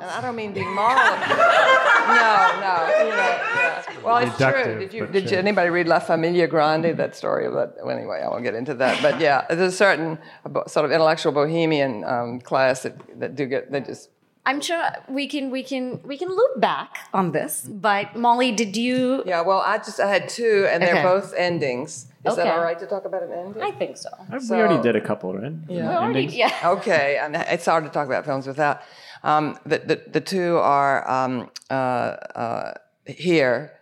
And 0.00 0.10
I 0.10 0.20
don't 0.20 0.36
mean 0.36 0.52
being 0.52 0.74
moral. 0.74 0.94
no, 0.96 2.32
no. 2.62 2.74
You 2.98 3.10
know, 3.10 3.32
yeah. 3.56 3.84
Well, 4.02 4.16
it's 4.18 4.36
true. 4.36 4.78
Did 4.78 4.92
you? 4.92 5.06
Did 5.06 5.30
you, 5.30 5.38
anybody 5.38 5.70
read 5.70 5.88
La 5.88 5.98
Familia 5.98 6.46
Grande? 6.46 6.96
That 6.96 7.16
story 7.16 7.46
of 7.46 7.54
that. 7.54 7.76
Well, 7.82 7.96
anyway, 7.96 8.22
I 8.24 8.28
won't 8.28 8.44
get 8.44 8.54
into 8.54 8.74
that. 8.74 9.02
But 9.02 9.20
yeah, 9.20 9.46
there's 9.48 9.72
a 9.72 9.76
certain 9.76 10.18
sort 10.66 10.84
of 10.84 10.92
intellectual 10.92 11.32
bohemian 11.32 12.04
um, 12.04 12.40
class 12.40 12.82
that, 12.82 12.96
that 13.20 13.34
do 13.34 13.46
get. 13.46 13.70
They 13.72 13.80
just 13.80 14.10
I'm 14.48 14.62
sure 14.62 14.82
we 15.10 15.28
can 15.28 15.50
we 15.50 15.62
can 15.62 16.00
we 16.04 16.16
can 16.16 16.30
loop 16.30 16.58
back 16.58 17.00
on 17.12 17.32
this. 17.32 17.68
But 17.68 18.16
Molly, 18.16 18.50
did 18.50 18.78
you? 18.78 19.22
Yeah. 19.26 19.42
Well, 19.42 19.58
I 19.58 19.76
just 19.76 20.00
I 20.00 20.08
had 20.08 20.30
two, 20.30 20.66
and 20.70 20.82
they're 20.82 20.94
okay. 20.94 21.02
both 21.02 21.34
endings. 21.36 22.06
Is 22.24 22.32
okay. 22.32 22.44
that 22.44 22.54
all 22.54 22.62
right 22.62 22.78
to 22.78 22.86
talk 22.86 23.04
about 23.04 23.22
an 23.22 23.32
ending? 23.32 23.62
I 23.62 23.72
think 23.72 23.98
so. 23.98 24.08
so 24.40 24.56
we 24.56 24.62
already 24.62 24.82
did 24.82 24.96
a 24.96 25.02
couple, 25.02 25.34
right? 25.34 25.52
Yeah. 25.68 25.98
Already, 25.98 26.24
yeah. 26.24 26.52
Okay, 26.64 27.18
and 27.22 27.36
it's 27.36 27.66
hard 27.66 27.84
to 27.84 27.90
talk 27.90 28.06
about 28.06 28.24
films 28.24 28.46
without. 28.46 28.80
Um, 29.22 29.58
the, 29.66 29.78
the, 29.78 30.02
the, 30.10 30.20
two 30.20 30.58
are 30.58 31.08
um, 31.10 31.50
uh, 31.70 31.72
uh, 31.72 32.74
here. 33.06 33.72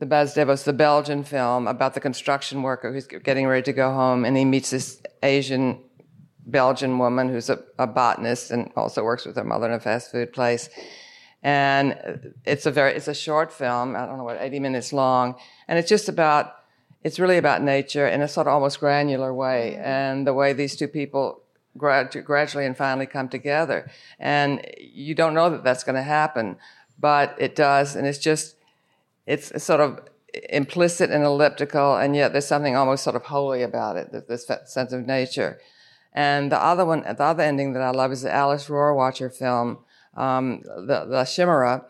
The 0.00 0.06
Bas 0.06 0.34
Devos, 0.34 0.64
the 0.64 0.72
Belgian 0.72 1.22
film 1.22 1.68
about 1.68 1.94
the 1.94 2.00
construction 2.00 2.62
worker 2.62 2.92
who's 2.92 3.06
getting 3.06 3.46
ready 3.46 3.62
to 3.62 3.72
go 3.72 3.92
home, 3.92 4.24
and 4.24 4.36
he 4.36 4.44
meets 4.44 4.70
this 4.70 5.00
Asian 5.22 5.78
Belgian 6.46 6.98
woman 6.98 7.28
who's 7.28 7.48
a, 7.48 7.62
a 7.78 7.86
botanist 7.86 8.50
and 8.50 8.70
also 8.76 9.04
works 9.04 9.24
with 9.24 9.36
her 9.36 9.44
mother 9.44 9.66
in 9.66 9.72
a 9.72 9.80
fast 9.80 10.10
food 10.10 10.32
place. 10.32 10.68
And 11.42 12.32
it's 12.44 12.66
a 12.66 12.70
very, 12.70 12.94
it's 12.94 13.08
a 13.08 13.14
short 13.14 13.52
film. 13.52 13.96
I 13.96 14.06
don't 14.06 14.18
know 14.18 14.24
what, 14.24 14.38
80 14.40 14.60
minutes 14.60 14.92
long. 14.92 15.36
And 15.66 15.78
it's 15.78 15.88
just 15.88 16.08
about, 16.08 16.54
it's 17.02 17.18
really 17.18 17.36
about 17.36 17.62
nature 17.62 18.06
in 18.06 18.22
a 18.22 18.28
sort 18.28 18.46
of 18.46 18.54
almost 18.54 18.78
granular 18.80 19.34
way. 19.34 19.76
And 19.76 20.26
the 20.26 20.34
way 20.34 20.52
these 20.52 20.76
two 20.76 20.88
people 20.88 21.41
grad- 21.76 22.24
gradually 22.24 22.66
and 22.66 22.76
finally 22.76 23.06
come 23.06 23.28
together. 23.28 23.90
And 24.18 24.64
you 24.78 25.14
don't 25.14 25.34
know 25.34 25.50
that 25.50 25.64
that's 25.64 25.84
going 25.84 25.96
to 25.96 26.02
happen, 26.02 26.56
but 26.98 27.34
it 27.38 27.54
does. 27.54 27.96
And 27.96 28.06
it's 28.06 28.18
just, 28.18 28.56
it's 29.26 29.62
sort 29.62 29.80
of 29.80 30.00
implicit 30.48 31.10
and 31.10 31.24
elliptical, 31.24 31.96
and 31.96 32.16
yet 32.16 32.32
there's 32.32 32.46
something 32.46 32.74
almost 32.74 33.04
sort 33.04 33.16
of 33.16 33.24
holy 33.24 33.62
about 33.62 33.96
it, 33.96 34.28
this 34.28 34.50
sense 34.64 34.92
of 34.92 35.06
nature. 35.06 35.60
And 36.12 36.50
the 36.50 36.62
other 36.62 36.84
one, 36.84 37.02
the 37.02 37.22
other 37.22 37.42
ending 37.42 37.72
that 37.74 37.82
I 37.82 37.90
love 37.90 38.12
is 38.12 38.22
the 38.22 38.32
Alice 38.32 38.68
Rohrwacher 38.68 39.34
film, 39.34 39.78
um, 40.16 40.62
the, 40.62 41.06
the 41.08 41.24
Chimera, 41.24 41.86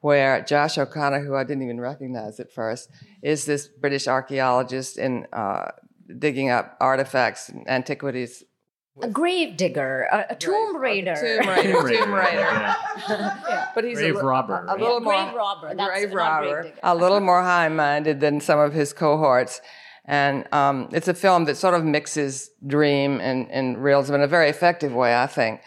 where 0.00 0.42
Josh 0.42 0.78
O'Connor, 0.78 1.24
who 1.24 1.34
I 1.34 1.44
didn't 1.44 1.62
even 1.62 1.80
recognize 1.80 2.38
at 2.38 2.52
first, 2.52 2.90
is 3.22 3.44
this 3.44 3.66
British 3.66 4.06
archaeologist 4.06 4.98
in 4.98 5.26
uh, 5.32 5.70
digging 6.18 6.50
up 6.50 6.76
artifacts, 6.80 7.48
and 7.48 7.68
antiquities 7.68 8.44
a 9.02 9.08
grave 9.08 9.56
digger, 9.56 10.08
a, 10.10 10.26
a 10.30 10.34
tomb 10.34 10.76
raider. 10.80 11.14
Tomb 11.14 11.48
raider. 11.48 11.72
tomb 11.72 12.12
raider. 12.12 12.38
yeah. 12.38 13.68
But 13.74 13.84
he's 13.84 13.98
grave 13.98 14.16
a, 14.16 14.22
robber. 14.22 14.64
A, 14.68 14.74
a 14.74 14.76
little 14.78 15.00
more 15.00 15.12
grave 15.12 15.34
robber. 15.34 15.74
That's 15.74 15.90
grave 15.90 16.14
robber. 16.14 16.72
A 16.82 16.94
little 16.94 17.20
more 17.20 17.42
high-minded 17.42 18.20
than 18.20 18.40
some 18.40 18.58
of 18.58 18.72
his 18.72 18.94
cohorts. 18.94 19.60
And 20.06 20.50
um, 20.52 20.88
it's 20.92 21.08
a 21.08 21.14
film 21.14 21.44
that 21.44 21.56
sort 21.56 21.74
of 21.74 21.84
mixes 21.84 22.50
dream 22.66 23.20
and, 23.20 23.50
and 23.50 23.82
realism 23.82 24.14
in 24.14 24.22
a 24.22 24.26
very 24.26 24.48
effective 24.48 24.92
way, 24.92 25.14
I 25.14 25.26
think. 25.26 25.60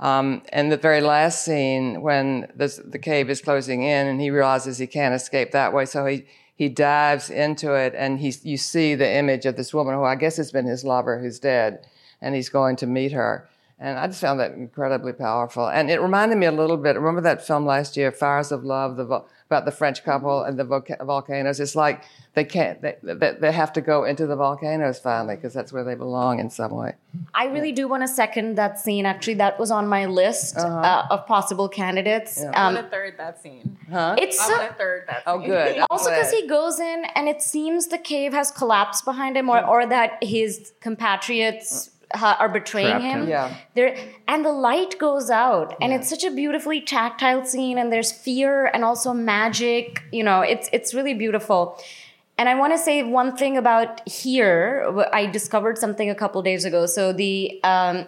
Um, 0.00 0.42
and 0.52 0.70
the 0.70 0.76
very 0.76 1.00
last 1.00 1.44
scene, 1.44 2.02
when 2.02 2.48
this, 2.54 2.80
the 2.84 2.98
cave 2.98 3.30
is 3.30 3.40
closing 3.40 3.82
in, 3.82 4.08
and 4.08 4.20
he 4.20 4.30
realizes 4.30 4.76
he 4.76 4.88
can't 4.88 5.14
escape 5.14 5.52
that 5.52 5.72
way, 5.72 5.86
so 5.86 6.04
he 6.06 6.26
he 6.56 6.68
dives 6.68 7.30
into 7.30 7.74
it, 7.74 7.94
and 7.96 8.20
he 8.20 8.32
you 8.42 8.56
see 8.56 8.94
the 8.94 9.10
image 9.10 9.44
of 9.46 9.56
this 9.56 9.72
woman 9.72 9.94
who 9.94 10.04
I 10.04 10.14
guess 10.14 10.36
has 10.36 10.52
been 10.52 10.66
his 10.66 10.84
lover, 10.84 11.20
who's 11.20 11.38
dead 11.38 11.86
and 12.24 12.34
he's 12.34 12.48
going 12.48 12.76
to 12.76 12.86
meet 12.86 13.12
her. 13.12 13.46
And 13.78 13.98
I 13.98 14.06
just 14.06 14.20
found 14.20 14.38
that 14.40 14.52
incredibly 14.52 15.12
powerful. 15.12 15.68
And 15.68 15.90
it 15.90 16.00
reminded 16.00 16.38
me 16.38 16.46
a 16.46 16.52
little 16.52 16.76
bit. 16.76 16.96
Remember 16.96 17.20
that 17.22 17.44
film 17.44 17.66
last 17.66 17.96
year, 17.96 18.12
Fires 18.12 18.52
of 18.52 18.64
Love, 18.64 18.96
the, 18.96 19.04
about 19.04 19.64
the 19.64 19.72
French 19.72 20.04
couple 20.04 20.42
and 20.44 20.58
the 20.58 20.64
volcanoes? 21.02 21.58
It's 21.58 21.74
like 21.74 22.04
they 22.34 22.44
can't. 22.44 22.80
They, 22.80 22.96
they 23.02 23.52
have 23.52 23.72
to 23.72 23.80
go 23.80 24.04
into 24.04 24.26
the 24.26 24.36
volcanoes 24.36 25.00
finally 25.00 25.34
because 25.34 25.52
that's 25.52 25.72
where 25.72 25.82
they 25.82 25.96
belong 25.96 26.38
in 26.38 26.50
some 26.50 26.70
way. 26.70 26.94
I 27.34 27.46
really 27.46 27.72
do 27.72 27.88
want 27.88 28.04
to 28.04 28.08
second 28.08 28.54
that 28.54 28.78
scene. 28.78 29.06
Actually, 29.06 29.34
that 29.34 29.58
was 29.58 29.72
on 29.72 29.88
my 29.88 30.06
list 30.06 30.56
uh-huh. 30.56 30.76
uh, 30.76 31.06
of 31.10 31.26
possible 31.26 31.68
candidates. 31.68 32.38
Yeah. 32.40 32.50
Um, 32.50 32.54
I 32.54 32.74
want 32.74 32.86
a 32.86 32.90
third 32.90 33.18
that 33.18 33.42
scene. 33.42 33.76
Huh? 33.90 34.14
It's 34.18 34.40
I 34.40 34.48
want 34.50 34.70
a 34.70 34.74
third 34.74 35.04
that. 35.08 35.16
Scene. 35.16 35.22
Oh, 35.26 35.38
good. 35.40 35.84
also, 35.90 36.10
because 36.10 36.30
he 36.30 36.46
goes 36.46 36.78
in 36.78 37.04
and 37.16 37.28
it 37.28 37.42
seems 37.42 37.88
the 37.88 37.98
cave 37.98 38.32
has 38.32 38.52
collapsed 38.52 39.04
behind 39.04 39.36
him, 39.36 39.50
or 39.50 39.64
or 39.66 39.84
that 39.84 40.22
his 40.22 40.72
compatriots 40.80 41.90
are 42.12 42.48
betraying 42.48 43.00
him. 43.00 43.22
him. 43.22 43.28
Yeah. 43.28 43.56
There 43.74 43.96
and 44.28 44.44
the 44.44 44.52
light 44.52 44.98
goes 44.98 45.30
out, 45.30 45.76
and 45.80 45.92
yeah. 45.92 45.98
it's 45.98 46.08
such 46.08 46.24
a 46.24 46.30
beautifully 46.30 46.80
tactile 46.80 47.44
scene, 47.44 47.78
and 47.78 47.92
there's 47.92 48.12
fear 48.12 48.66
and 48.66 48.84
also 48.84 49.12
magic. 49.12 50.02
You 50.12 50.24
know, 50.24 50.40
it's 50.40 50.68
it's 50.72 50.94
really 50.94 51.14
beautiful. 51.14 51.78
And 52.36 52.48
I 52.48 52.56
want 52.56 52.72
to 52.72 52.78
say 52.78 53.02
one 53.02 53.36
thing 53.36 53.56
about 53.56 54.06
here. 54.08 55.06
I 55.12 55.26
discovered 55.26 55.78
something 55.78 56.10
a 56.10 56.14
couple 56.16 56.42
days 56.42 56.64
ago. 56.64 56.86
So 56.86 57.12
the 57.12 57.60
um, 57.62 58.06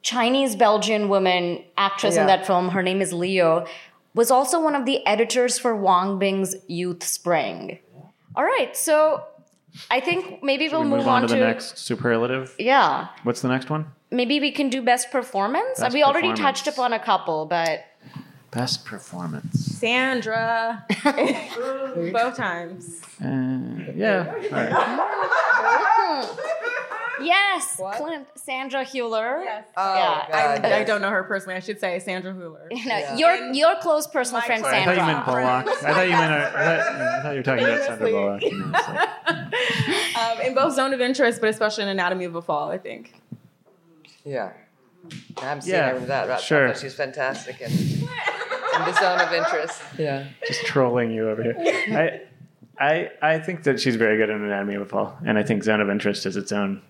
Chinese 0.00 0.56
Belgian 0.56 1.08
woman 1.08 1.62
actress 1.76 2.14
yeah. 2.14 2.22
in 2.22 2.26
that 2.28 2.46
film, 2.46 2.70
her 2.70 2.82
name 2.82 3.02
is 3.02 3.12
Leo, 3.12 3.66
was 4.14 4.30
also 4.30 4.62
one 4.62 4.74
of 4.74 4.86
the 4.86 5.06
editors 5.06 5.58
for 5.58 5.76
Wang 5.76 6.18
Bing's 6.18 6.54
Youth 6.68 7.02
Spring. 7.02 7.78
All 8.36 8.44
right, 8.44 8.76
so 8.76 9.24
I 9.90 10.00
think 10.00 10.42
maybe 10.42 10.68
we'll 10.68 10.82
we 10.82 10.88
move, 10.88 10.98
move 11.00 11.08
on, 11.08 11.22
on, 11.22 11.28
to 11.28 11.34
the 11.34 11.40
next 11.40 11.78
superlative. 11.78 12.54
Yeah. 12.58 13.08
What's 13.22 13.40
the 13.42 13.48
next 13.48 13.70
one? 13.70 13.86
Maybe 14.10 14.40
we 14.40 14.50
can 14.52 14.68
do 14.68 14.82
best 14.82 15.10
performance. 15.10 15.80
Best 15.80 15.94
we 15.94 16.02
already 16.02 16.34
touched 16.34 16.66
upon 16.66 16.92
a 16.92 16.98
couple, 17.00 17.46
but 17.46 17.84
best 18.52 18.84
performance. 18.84 19.58
Sandra, 19.60 20.84
both 21.04 22.36
times. 22.36 23.00
Uh, 23.20 23.92
yeah. 23.94 24.32
All 24.52 24.52
right. 24.52 24.70
yeah. 27.20 27.26
Yes, 27.54 27.80
Clint, 27.96 28.26
Sandra 28.36 28.84
Hüller. 28.84 29.42
Yes. 29.44 29.64
Oh, 29.76 29.94
Yeah. 29.94 30.26
God, 30.60 30.64
I, 30.64 30.80
I 30.80 30.84
don't 30.84 31.00
know 31.00 31.10
her 31.10 31.22
personally. 31.24 31.54
I 31.56 31.60
should 31.60 31.78
say 31.80 31.98
Sandra 32.00 32.32
Hüller. 32.32 32.66
No, 32.86 33.16
your 33.16 33.52
your 33.52 33.76
close 33.76 34.06
personal 34.06 34.40
My 34.40 34.46
friend 34.46 34.62
close- 34.62 34.74
I 34.74 34.84
thought 34.84 34.94
Sandra. 34.96 35.06
you 35.06 35.12
meant 35.12 35.26
Bullock. 35.26 35.84
I 35.84 35.92
thought 35.94 36.04
you 36.04 36.10
meant. 36.12 36.32
I 36.32 36.50
thought, 36.50 36.92
I 36.96 37.22
thought 37.22 37.30
you 37.30 37.36
were 37.36 37.42
talking 37.42 37.64
about 37.64 37.82
Sandra 37.84 38.08
Bullock. 38.10 38.42
you 38.42 38.58
know, 38.58 38.72
so. 38.84 39.30
Um, 40.20 40.40
in 40.42 40.54
both 40.54 40.74
Zone 40.74 40.92
of 40.94 41.00
Interest, 41.00 41.40
but 41.40 41.50
especially 41.50 41.82
in 41.84 41.88
Anatomy 41.90 42.24
of 42.24 42.34
a 42.36 42.42
Fall, 42.42 42.70
I 42.70 42.78
think. 42.78 43.14
Yeah. 44.24 44.52
I 45.38 45.40
haven't 45.40 45.62
seen 45.62 45.74
Yeah, 45.74 45.90
her 45.90 45.96
in 45.96 46.06
that. 46.06 46.28
but 46.28 46.38
I 46.38 46.40
sure. 46.40 46.68
thought 46.68 46.78
She's 46.80 46.94
fantastic 46.94 47.60
in, 47.60 47.70
in 47.70 48.84
the 48.86 48.92
zone 48.98 49.20
of 49.20 49.32
interest. 49.32 49.82
Yeah. 49.98 50.26
just 50.46 50.64
trolling 50.66 51.10
you 51.10 51.28
over 51.28 51.42
here. 51.42 51.54
I, 51.58 52.20
I, 52.82 53.10
I 53.34 53.38
think 53.40 53.64
that 53.64 53.80
she's 53.80 53.96
very 53.96 54.16
good 54.16 54.30
in 54.30 54.42
Anatomy 54.42 54.76
of 54.76 54.82
a 54.82 54.86
Fall, 54.86 55.18
and 55.26 55.36
I 55.36 55.42
think 55.42 55.62
Zone 55.64 55.80
of 55.80 55.90
Interest 55.90 56.24
is 56.26 56.36
its 56.36 56.52
own 56.52 56.80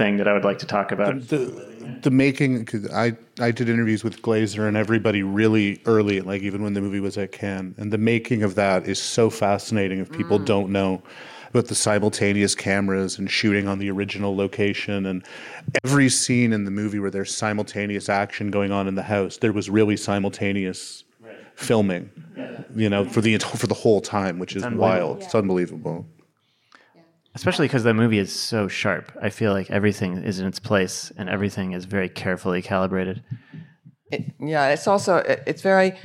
thing 0.00 0.16
that 0.16 0.26
I 0.26 0.32
would 0.32 0.44
like 0.44 0.58
to 0.60 0.66
talk 0.66 0.92
about. 0.92 1.28
the 1.28 1.68
the 2.02 2.10
making 2.10 2.60
because 2.60 2.90
I 2.90 3.16
I 3.38 3.50
did 3.50 3.68
interviews 3.68 4.02
with 4.02 4.22
Glazer 4.22 4.66
and 4.66 4.76
everybody 4.76 5.22
really 5.22 5.80
early, 5.84 6.20
like 6.22 6.42
even 6.42 6.62
when 6.62 6.72
the 6.72 6.80
movie 6.80 7.00
was 7.00 7.18
at 7.18 7.32
Cannes, 7.32 7.74
and 7.76 7.92
the 7.92 7.98
making 7.98 8.42
of 8.42 8.54
that 8.54 8.88
is 8.88 8.98
so 9.00 9.28
fascinating. 9.28 10.00
If 10.00 10.10
people 10.10 10.38
mm. 10.38 10.46
don't 10.46 10.70
know 10.70 11.02
about 11.50 11.66
the 11.66 11.74
simultaneous 11.74 12.54
cameras 12.54 13.18
and 13.18 13.30
shooting 13.30 13.68
on 13.68 13.78
the 13.78 13.90
original 13.90 14.34
location, 14.34 15.04
and 15.04 15.22
every 15.84 16.08
scene 16.08 16.52
in 16.52 16.64
the 16.64 16.70
movie 16.70 16.98
where 16.98 17.10
there's 17.10 17.34
simultaneous 17.34 18.08
action 18.08 18.50
going 18.50 18.72
on 18.72 18.88
in 18.88 18.94
the 18.94 19.02
house, 19.02 19.36
there 19.38 19.52
was 19.52 19.68
really 19.68 19.98
simultaneous 19.98 21.04
filming, 21.56 22.08
you 22.74 22.88
know, 22.88 23.04
for 23.04 23.20
the 23.20 23.36
for 23.38 23.66
the 23.66 23.74
whole 23.74 24.00
time, 24.00 24.38
which 24.38 24.56
is 24.56 24.64
wild. 24.66 25.22
It's 25.22 25.34
unbelievable. 25.34 26.06
Especially 27.40 27.68
because 27.68 27.84
the 27.84 27.94
movie 27.94 28.18
is 28.18 28.30
so 28.30 28.68
sharp. 28.68 29.10
I 29.22 29.30
feel 29.30 29.54
like 29.54 29.70
everything 29.70 30.22
is 30.22 30.40
in 30.40 30.46
its 30.46 30.58
place 30.58 31.10
and 31.16 31.26
everything 31.30 31.72
is 31.72 31.86
very 31.86 32.10
carefully 32.10 32.60
calibrated. 32.60 33.22
It, 34.12 34.34
yeah, 34.38 34.68
it's 34.68 34.86
also 34.86 35.16
it, 35.16 35.42
it's 35.46 35.62
very. 35.62 35.98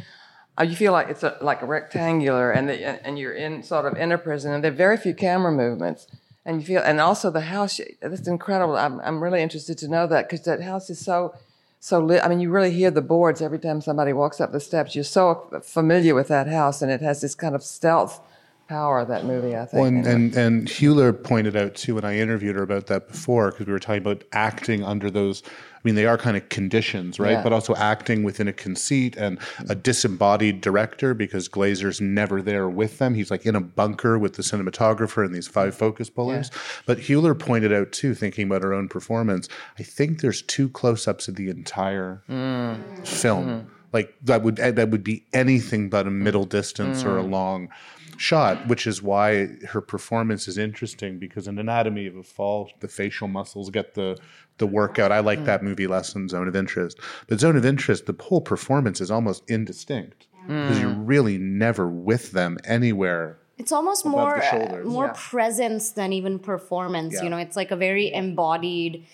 Uh, 0.58 0.64
you 0.64 0.78
feel 0.78 0.94
like 0.94 1.10
it's 1.10 1.24
a, 1.24 1.38
like 1.42 1.62
a 1.62 1.66
rectangular, 1.66 2.52
and 2.52 2.70
the, 2.70 3.06
and 3.06 3.20
you're 3.20 3.34
in 3.34 3.64
sort 3.64 3.86
of 3.86 3.98
in 3.98 4.14
a 4.14 4.18
prison, 4.18 4.54
and 4.54 4.64
there 4.64 4.72
are 4.72 4.76
very 4.76 4.96
few 4.96 5.14
camera 5.14 5.52
movements, 5.52 6.08
and 6.46 6.62
you 6.62 6.66
feel, 6.66 6.82
and 6.82 7.02
also 7.02 7.30
the 7.30 7.42
house. 7.42 7.82
That's 8.02 8.30
incredible. 8.30 8.78
I'm 8.78 9.02
I'm 9.02 9.22
really 9.22 9.42
interested 9.42 9.78
to 9.80 9.90
know 9.90 10.08
that 10.08 10.30
because 10.30 10.46
that 10.46 10.62
house 10.62 10.90
is 10.90 11.04
so 11.04 11.36
so 11.82 12.00
lit. 12.00 12.24
I 12.24 12.30
mean, 12.30 12.40
you 12.40 12.50
really 12.50 12.72
hear 12.72 12.92
the 12.92 13.02
boards 13.02 13.42
every 13.42 13.60
time 13.60 13.82
somebody 13.82 14.14
walks 14.14 14.40
up 14.40 14.54
the 14.54 14.62
steps. 14.62 14.96
You're 14.96 15.04
so 15.04 15.62
familiar 15.66 16.16
with 16.16 16.30
that 16.30 16.48
house, 16.48 16.82
and 16.82 16.90
it 16.90 17.02
has 17.02 17.20
this 17.20 17.36
kind 17.36 17.56
of 17.56 17.62
stealth 17.62 18.22
power. 18.68 19.00
Of 19.00 19.08
that 19.10 19.26
movie, 19.26 19.56
I 19.56 19.66
think. 19.66 19.74
Well, 19.74 19.86
and, 19.86 20.06
and 20.06 20.36
and 20.36 20.68
Hüller 20.68 21.22
pointed 21.22 21.56
out 21.56 21.76
too 21.76 21.96
when 21.96 22.06
I 22.06 22.18
interviewed 22.18 22.56
her 22.56 22.64
about 22.64 22.88
that 22.88 23.08
before 23.08 23.52
because 23.52 23.68
we 23.68 23.74
were 23.74 23.80
talking 23.80 24.02
about 24.02 24.24
acting 24.32 24.84
under 24.84 25.10
those. 25.10 25.44
I 25.46 25.80
mean, 25.84 25.96
they 25.96 26.08
are 26.08 26.18
kind 26.18 26.36
of 26.36 26.50
conditions, 26.50 27.20
right? 27.20 27.34
Yeah. 27.34 27.44
But 27.44 27.54
also 27.54 27.76
acting 27.76 28.24
within 28.24 28.48
a 28.48 28.54
conceit 28.54 29.16
and 29.18 29.38
a 29.70 29.76
disembodied 29.76 30.62
director 30.62 31.14
because 31.14 31.48
Glazer's 31.48 32.02
never 32.02 32.42
there 32.42 32.68
with 32.68 32.98
them. 32.98 33.14
He's 33.14 33.30
like 33.30 33.46
in 33.46 33.56
a 33.56 33.62
bunker 33.62 34.18
with 34.18 34.34
the 34.34 34.42
cinematographer 34.42 35.24
and 35.24 35.36
these 35.36 35.48
five 35.48 35.76
focus 35.76 36.10
pullers. 36.10 36.50
But 36.88 36.98
Hüller 36.98 37.38
pointed 37.38 37.72
out 37.72 37.92
too, 37.92 38.16
thinking 38.16 38.48
about 38.48 38.64
her 38.64 38.74
own 38.74 38.90
performance. 38.90 39.48
I 39.78 39.84
think 39.84 40.22
there's 40.22 40.42
two 40.42 40.70
close-ups 40.70 41.28
of 41.28 41.36
the 41.36 41.50
entire 41.50 42.24
mm. 42.28 43.08
film. 43.08 43.46
Mm-hmm. 43.46 43.70
Like 43.94 44.16
that 44.24 44.42
would 44.42 44.58
that 44.58 44.90
would 44.90 45.04
be 45.04 45.24
anything 45.34 45.90
but 45.90 46.06
a 46.08 46.12
middle 46.12 46.46
distance 46.46 47.06
or 47.06 47.18
a 47.18 47.24
mm. 47.24 47.32
long 47.32 47.70
shot, 48.18 48.68
which 48.68 48.88
is 48.88 49.02
why 49.02 49.48
her 49.70 49.82
performance 49.82 50.48
is 50.48 50.58
interesting 50.58 51.20
because 51.20 51.48
in 51.48 51.58
Anatomy 51.60 52.08
of 52.08 52.16
a 52.16 52.24
Fall, 52.24 52.70
the 52.80 52.88
facial 52.88 53.28
muscles 53.28 53.70
get 53.70 53.94
the 53.94 54.18
the 54.58 54.68
workout. 54.68 55.12
I 55.12 55.20
like 55.20 55.44
that 55.46 55.64
movie 55.64 55.86
less 55.88 56.14
than 56.14 56.30
Zone 56.30 56.48
of 56.48 56.56
Interest, 56.56 56.98
but 57.28 57.40
Zone 57.40 57.58
of 57.58 57.66
Interest, 57.66 58.06
the 58.06 58.16
whole 58.24 58.42
performance 58.42 59.02
is 59.02 59.12
almost 59.12 59.44
indistinct 59.50 60.28
because 60.48 60.80
you're 60.80 60.90
really 60.90 61.38
never 61.38 61.88
with 61.90 62.32
them 62.32 62.58
anywhere. 62.64 63.38
It's 63.58 63.72
almost 63.72 64.04
the 64.04 64.10
more 64.10 64.44
uh, 64.44 64.84
more 64.84 65.06
Yeah. 65.08 65.14
presence 65.16 65.92
than 65.92 66.14
even 66.14 66.40
performance. 66.40 67.16
Yeah. 67.16 67.24
You 67.24 67.30
know, 67.30 67.38
it's 67.38 67.56
like 67.56 67.72
a 67.72 67.76
very 67.76 68.14
embodied 68.14 69.06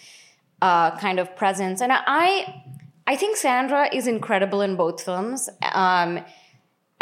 uh, 0.61 0.97
kind 0.97 1.19
of 1.19 1.35
presence, 1.35 1.81
and 1.81 1.91
I 1.93 2.63
I 3.07 3.15
think 3.15 3.35
Sandra 3.37 3.89
is 3.93 4.07
incredible 4.07 4.61
in 4.61 4.75
both 4.75 5.01
films. 5.03 5.49
Um, 5.73 6.19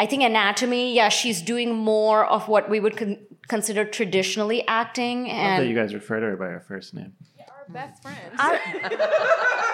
I 0.00 0.06
think 0.06 0.22
Anatomy, 0.22 0.94
yeah, 0.94 1.10
she's 1.10 1.42
doing 1.42 1.76
more 1.76 2.24
of 2.24 2.48
what 2.48 2.70
we 2.70 2.80
would 2.80 2.96
con- 2.96 3.18
consider 3.48 3.84
traditionally 3.84 4.66
acting, 4.66 5.24
that 5.24 5.30
and 5.30 5.68
you 5.68 5.74
guys 5.74 5.92
refer 5.92 6.20
to 6.20 6.26
her 6.26 6.36
by 6.38 6.46
her 6.46 6.64
first 6.66 6.94
name. 6.94 7.12
Our 7.38 7.66
best 7.68 8.00
friends. 8.00 8.18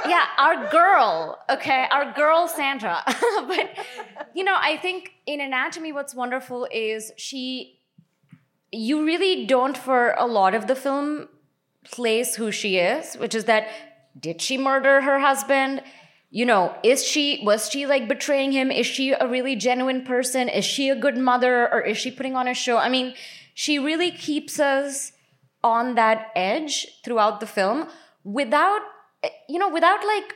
yeah, 0.09 0.27
our 0.37 0.69
girl, 0.69 1.39
okay, 1.49 1.87
our 1.93 2.13
girl 2.13 2.49
Sandra. 2.49 3.05
but 3.07 3.71
you 4.35 4.43
know, 4.43 4.57
I 4.59 4.79
think 4.79 5.13
in 5.27 5.41
Anatomy, 5.41 5.93
what's 5.93 6.13
wonderful 6.13 6.67
is 6.73 7.13
she, 7.17 7.79
you 8.73 9.07
really 9.07 9.47
don't 9.47 9.79
for 9.79 10.17
a 10.19 10.27
lot 10.27 10.57
of 10.57 10.67
the 10.67 10.75
film 10.75 11.29
place 11.85 12.35
who 12.35 12.51
she 12.51 12.79
is, 12.79 13.15
which 13.15 13.37
is 13.37 13.45
that 13.45 13.69
did 14.19 14.43
she 14.43 14.59
murder 14.59 15.03
her 15.03 15.21
husband? 15.21 15.83
You 16.37 16.45
know, 16.45 16.75
is 16.83 17.03
she 17.03 17.41
was 17.43 17.71
she 17.71 17.87
like 17.87 18.09
betraying 18.09 18.53
him? 18.53 18.71
Is 18.71 18.87
she 18.87 19.13
a 19.13 19.27
really 19.27 19.57
genuine 19.57 20.05
person? 20.05 20.51
Is 20.51 20.67
she 20.67 20.91
a 20.91 20.95
good 20.95 21.17
mother 21.17 21.67
or 21.73 21.81
is 21.81 21.97
she 21.97 22.11
putting 22.11 22.37
on 22.37 22.47
a 22.47 22.53
show? 22.53 22.77
I 22.77 22.91
mean, 22.91 23.15
she 23.55 23.79
really 23.79 24.11
keeps 24.11 24.61
us 24.61 25.13
on 25.65 25.95
that 25.95 26.27
edge 26.37 26.87
throughout 27.03 27.41
the 27.41 27.47
film 27.47 27.89
without 28.23 28.83
eh, 29.23 29.31
you 29.49 29.59
know 29.59 29.71
without 29.71 30.05
like 30.05 30.35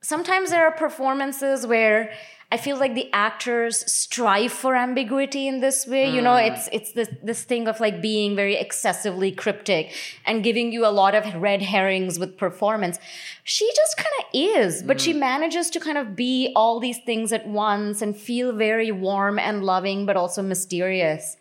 sometimes 0.00 0.50
there 0.50 0.64
are 0.64 0.76
performances 0.76 1.66
where 1.66 2.12
I 2.52 2.58
feel 2.58 2.76
like 2.76 2.94
the 2.94 3.08
actors 3.14 3.90
strive 3.90 4.52
for 4.52 4.76
ambiguity 4.76 5.48
in 5.48 5.60
this 5.60 5.86
way. 5.86 6.10
You 6.10 6.20
know, 6.20 6.34
mm. 6.34 6.50
it's 6.50 6.68
it's 6.70 6.92
this 6.92 7.08
this 7.22 7.44
thing 7.44 7.66
of 7.66 7.80
like 7.80 8.02
being 8.02 8.36
very 8.36 8.56
excessively 8.56 9.32
cryptic 9.32 9.94
and 10.26 10.44
giving 10.44 10.70
you 10.70 10.84
a 10.84 10.92
lot 10.92 11.14
of 11.14 11.24
red 11.40 11.62
herrings 11.62 12.18
with 12.18 12.36
performance. 12.36 12.98
She 13.42 13.66
just 13.74 13.96
kind 13.96 14.16
of 14.20 14.24
is, 14.34 14.82
but 14.82 15.00
she 15.00 15.14
mm. 15.14 15.20
manages 15.20 15.70
to 15.70 15.80
kind 15.80 15.96
of 15.96 16.14
be 16.14 16.52
all 16.54 16.78
these 16.78 16.98
things 16.98 17.32
at 17.32 17.48
once 17.48 18.02
and 18.02 18.14
feel 18.14 18.52
very 18.52 18.92
warm 18.92 19.38
and 19.38 19.64
loving, 19.64 20.04
but 20.04 20.18
also 20.18 20.42
mysterious. 20.42 21.38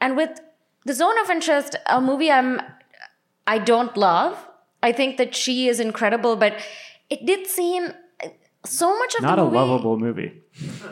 And 0.00 0.16
with 0.16 0.40
the 0.84 0.94
Zone 0.94 1.16
of 1.20 1.30
Interest, 1.30 1.76
a 1.86 2.00
movie 2.00 2.32
I'm 2.32 2.60
I 3.46 3.58
don't 3.58 3.96
love. 3.96 4.36
I 4.82 4.90
think 4.90 5.16
that 5.16 5.36
she 5.36 5.68
is 5.68 5.78
incredible, 5.78 6.34
but 6.34 6.54
it 7.08 7.24
did 7.24 7.46
seem 7.46 7.92
so 8.64 8.98
much 8.98 9.14
of 9.14 9.22
Not 9.22 9.36
the 9.36 9.42
a 9.42 9.44
lovable 9.44 9.98
movie. 9.98 10.42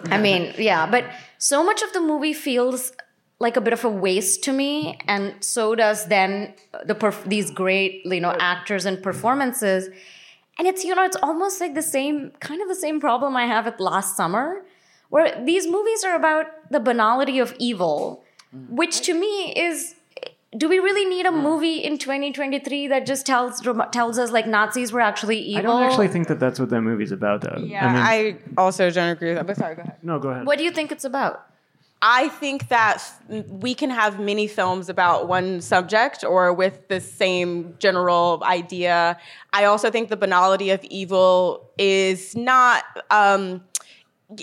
I 0.04 0.18
mean, 0.18 0.54
yeah, 0.58 0.90
but 0.90 1.04
so 1.38 1.62
much 1.62 1.82
of 1.82 1.92
the 1.92 2.00
movie 2.00 2.32
feels 2.32 2.92
like 3.38 3.56
a 3.56 3.60
bit 3.60 3.72
of 3.72 3.84
a 3.84 3.88
waste 3.88 4.42
to 4.44 4.52
me, 4.52 4.98
and 5.06 5.34
so 5.40 5.74
does 5.74 6.06
then 6.06 6.54
the 6.86 6.94
perf- 6.94 7.24
these 7.24 7.50
great 7.50 8.02
you 8.04 8.20
know 8.20 8.34
actors 8.38 8.84
and 8.84 9.02
performances. 9.02 9.88
And 10.58 10.66
it's 10.66 10.84
you 10.84 10.94
know 10.94 11.04
it's 11.04 11.16
almost 11.22 11.60
like 11.60 11.74
the 11.74 11.82
same 11.82 12.32
kind 12.40 12.62
of 12.62 12.68
the 12.68 12.74
same 12.74 13.00
problem 13.00 13.36
I 13.36 13.46
have 13.46 13.66
with 13.66 13.78
Last 13.78 14.16
Summer, 14.16 14.64
where 15.10 15.44
these 15.44 15.66
movies 15.66 16.04
are 16.04 16.16
about 16.16 16.46
the 16.70 16.80
banality 16.80 17.38
of 17.38 17.54
evil, 17.58 18.24
which 18.52 19.02
to 19.02 19.14
me 19.14 19.52
is. 19.54 19.94
Do 20.56 20.66
we 20.68 20.78
really 20.78 21.04
need 21.04 21.26
a 21.26 21.30
movie 21.30 21.76
in 21.76 21.98
2023 21.98 22.88
that 22.88 23.04
just 23.04 23.26
tells 23.26 23.60
tells 23.92 24.18
us 24.18 24.30
like 24.30 24.46
Nazis 24.46 24.92
were 24.92 25.00
actually 25.00 25.38
evil? 25.40 25.58
I 25.58 25.62
don't 25.62 25.82
actually 25.82 26.08
think 26.08 26.28
that 26.28 26.40
that's 26.40 26.58
what 26.58 26.70
that 26.70 26.80
movie's 26.80 27.12
about, 27.12 27.42
though. 27.42 27.62
yeah, 27.62 27.86
I 27.86 27.92
mean, 28.22 28.38
I 28.56 28.60
also 28.60 28.90
don't 28.90 29.10
agree 29.10 29.28
with 29.28 29.38
that. 29.38 29.46
But 29.46 29.58
sorry, 29.58 29.74
go 29.74 29.82
ahead. 29.82 29.96
no, 30.02 30.18
go 30.18 30.30
ahead. 30.30 30.46
what 30.46 30.56
do 30.56 30.64
you 30.64 30.70
think 30.70 30.90
it's 30.90 31.04
about? 31.04 31.44
I 32.00 32.28
think 32.28 32.68
that 32.68 33.02
we 33.48 33.74
can 33.74 33.90
have 33.90 34.20
many 34.20 34.46
films 34.46 34.88
about 34.88 35.26
one 35.26 35.60
subject 35.60 36.22
or 36.22 36.52
with 36.52 36.86
the 36.88 37.00
same 37.00 37.74
general 37.80 38.40
idea. 38.44 39.18
I 39.52 39.64
also 39.64 39.90
think 39.90 40.08
the 40.08 40.16
banality 40.16 40.70
of 40.70 40.82
evil 40.84 41.68
is 41.76 42.36
not. 42.36 42.84
Um, 43.10 43.64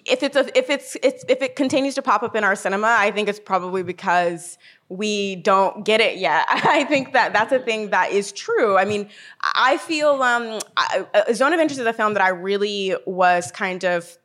if 0.06 0.24
it's 0.24 0.36
a, 0.36 0.58
if 0.58 0.70
it's, 0.70 0.98
it's 1.04 1.24
if 1.30 1.42
it 1.42 1.56
continues 1.56 1.96
to 1.96 2.02
pop 2.02 2.24
up 2.24 2.36
in 2.36 2.44
our 2.44 2.56
cinema, 2.56 2.96
I 3.00 3.12
think 3.12 3.30
it's 3.30 3.40
probably 3.40 3.84
because 3.84 4.58
we 4.90 5.38
don't 5.38 5.84
get 5.84 6.02
it 6.02 6.18
yet. 6.18 6.46
I 6.50 6.84
think 6.84 7.14
that 7.14 7.34
that's 7.34 7.52
a 7.52 7.60
thing 7.60 7.90
that 7.90 8.12
is 8.12 8.32
true. 8.32 8.78
I 8.78 8.86
mean, 8.86 9.10
I 9.42 9.78
feel 9.78 10.22
um, 10.22 10.60
I, 10.78 11.06
a 11.28 11.34
Zone 11.34 11.54
of 11.54 11.60
Interest 11.60 11.82
is 11.82 11.88
a 11.88 11.94
film 11.94 12.14
that 12.14 12.24
I 12.24 12.30
really 12.30 12.96
was 13.06 13.52
kind 13.52 13.84
of 13.84 14.18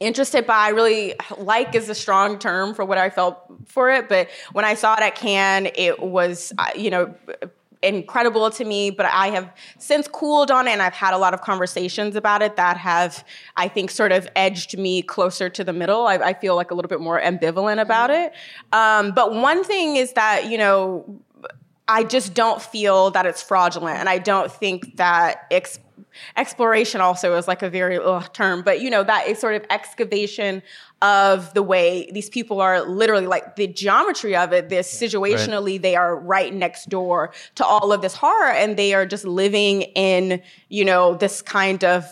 interested 0.00 0.46
by. 0.46 0.56
I 0.56 0.68
really 0.70 1.14
like 1.38 1.74
is 1.74 1.88
a 1.88 1.94
strong 1.94 2.38
term 2.38 2.74
for 2.74 2.84
what 2.84 2.98
I 2.98 3.10
felt 3.10 3.38
for 3.66 3.90
it, 3.90 4.08
but 4.08 4.28
when 4.52 4.64
I 4.64 4.74
saw 4.74 4.94
it 4.94 5.02
at 5.02 5.14
Cannes, 5.14 5.70
it 5.74 6.00
was 6.00 6.52
uh, 6.58 6.70
you 6.76 6.90
know 6.90 7.14
incredible 7.86 8.50
to 8.50 8.64
me. 8.64 8.90
But 8.90 9.06
I 9.06 9.28
have 9.28 9.52
since 9.78 10.08
cooled 10.08 10.50
on 10.50 10.68
it, 10.68 10.72
and 10.72 10.82
I've 10.82 10.92
had 10.92 11.14
a 11.14 11.18
lot 11.18 11.34
of 11.34 11.40
conversations 11.40 12.16
about 12.16 12.42
it 12.42 12.56
that 12.56 12.76
have 12.76 13.24
I 13.56 13.68
think 13.68 13.90
sort 13.90 14.12
of 14.12 14.28
edged 14.36 14.76
me 14.78 15.02
closer 15.02 15.48
to 15.48 15.64
the 15.64 15.72
middle. 15.72 16.06
I, 16.06 16.16
I 16.16 16.34
feel 16.34 16.56
like 16.56 16.70
a 16.70 16.74
little 16.74 16.88
bit 16.88 17.00
more 17.00 17.20
ambivalent 17.20 17.80
about 17.80 18.10
it. 18.10 18.32
Um, 18.72 19.12
but 19.12 19.34
one 19.34 19.64
thing 19.64 19.96
is 19.96 20.12
that 20.12 20.50
you 20.50 20.58
know 20.58 21.20
I 21.88 22.02
just 22.04 22.34
don't 22.34 22.60
feel 22.60 23.10
that 23.12 23.26
it's 23.26 23.42
fraudulent, 23.42 23.98
and 23.98 24.08
I 24.08 24.18
don't 24.18 24.50
think 24.50 24.96
that 24.96 25.46
ex- 25.50 25.78
exploration 26.36 27.00
also 27.00 27.34
is 27.34 27.48
like 27.48 27.62
a 27.62 27.70
very 27.70 27.98
ugh, 27.98 28.32
term, 28.32 28.62
but 28.62 28.80
you 28.80 28.90
know 28.90 29.02
that 29.04 29.28
is 29.28 29.38
sort 29.38 29.54
of 29.54 29.64
excavation 29.70 30.62
of 31.02 31.52
the 31.54 31.62
way 31.62 32.10
these 32.12 32.30
people 32.30 32.60
are 32.60 32.82
literally 32.82 33.26
like 33.26 33.56
the 33.56 33.66
geometry 33.66 34.34
of 34.34 34.52
it. 34.52 34.68
This 34.68 34.92
situationally, 34.92 35.72
right. 35.72 35.82
they 35.82 35.96
are 35.96 36.16
right 36.16 36.52
next 36.54 36.88
door 36.88 37.32
to 37.56 37.64
all 37.64 37.92
of 37.92 38.02
this 38.02 38.14
horror, 38.14 38.50
and 38.50 38.76
they 38.76 38.94
are 38.94 39.06
just 39.06 39.24
living 39.24 39.82
in 39.82 40.42
you 40.68 40.84
know 40.84 41.14
this 41.14 41.42
kind 41.42 41.84
of 41.84 42.04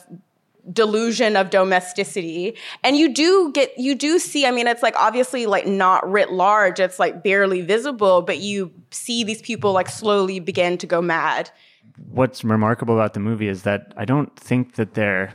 delusion 0.72 1.36
of 1.36 1.50
domesticity 1.50 2.56
and 2.82 2.96
you 2.96 3.12
do 3.12 3.52
get 3.52 3.76
you 3.78 3.94
do 3.94 4.18
see 4.18 4.46
i 4.46 4.50
mean 4.50 4.66
it's 4.66 4.82
like 4.82 4.94
obviously 4.96 5.44
like 5.44 5.66
not 5.66 6.08
writ 6.10 6.32
large 6.32 6.80
it's 6.80 6.98
like 6.98 7.22
barely 7.22 7.60
visible 7.60 8.22
but 8.22 8.38
you 8.38 8.72
see 8.90 9.22
these 9.24 9.42
people 9.42 9.72
like 9.72 9.90
slowly 9.90 10.40
begin 10.40 10.78
to 10.78 10.86
go 10.86 11.02
mad 11.02 11.50
what's 11.96 12.44
remarkable 12.44 12.94
about 12.94 13.14
the 13.14 13.20
movie 13.20 13.48
is 13.48 13.62
that 13.62 13.92
i 13.96 14.04
don't 14.04 14.38
think 14.38 14.74
that 14.74 14.94
they're 14.94 15.34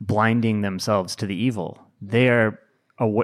blinding 0.00 0.62
themselves 0.62 1.16
to 1.16 1.26
the 1.26 1.34
evil 1.34 1.78
they 2.00 2.28
are 2.28 2.58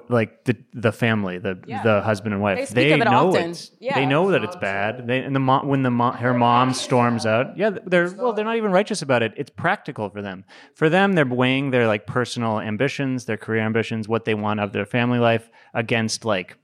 like 0.08 0.44
the 0.44 0.56
the 0.72 0.92
family, 0.92 1.38
the 1.38 1.58
yeah. 1.66 1.82
the 1.82 2.00
husband 2.00 2.32
and 2.32 2.40
wife. 2.42 2.68
They, 2.68 2.90
they 2.90 2.96
know 2.96 3.30
often. 3.30 3.50
it's 3.50 3.72
yeah. 3.80 3.96
they 3.96 4.06
know 4.06 4.30
that 4.30 4.44
it's 4.44 4.54
bad. 4.56 5.08
They 5.08 5.18
and 5.18 5.34
the 5.34 5.40
mom 5.40 5.66
when 5.66 5.82
the 5.82 5.90
mom, 5.90 6.14
her 6.14 6.32
mom 6.32 6.72
storms 6.72 7.26
out, 7.26 7.56
yeah, 7.56 7.70
they're 7.84 8.10
well, 8.12 8.32
they're 8.32 8.44
not 8.44 8.56
even 8.56 8.70
righteous 8.70 9.02
about 9.02 9.24
it. 9.24 9.32
It's 9.36 9.50
practical 9.50 10.10
for 10.10 10.22
them. 10.22 10.44
For 10.74 10.88
them, 10.88 11.14
they're 11.14 11.26
weighing 11.26 11.70
their 11.70 11.88
like 11.88 12.06
personal 12.06 12.60
ambitions, 12.60 13.24
their 13.24 13.36
career 13.36 13.62
ambitions, 13.62 14.06
what 14.06 14.24
they 14.24 14.34
want 14.34 14.60
of 14.60 14.72
their 14.72 14.86
family 14.86 15.18
life 15.18 15.50
against 15.72 16.24
like 16.24 16.56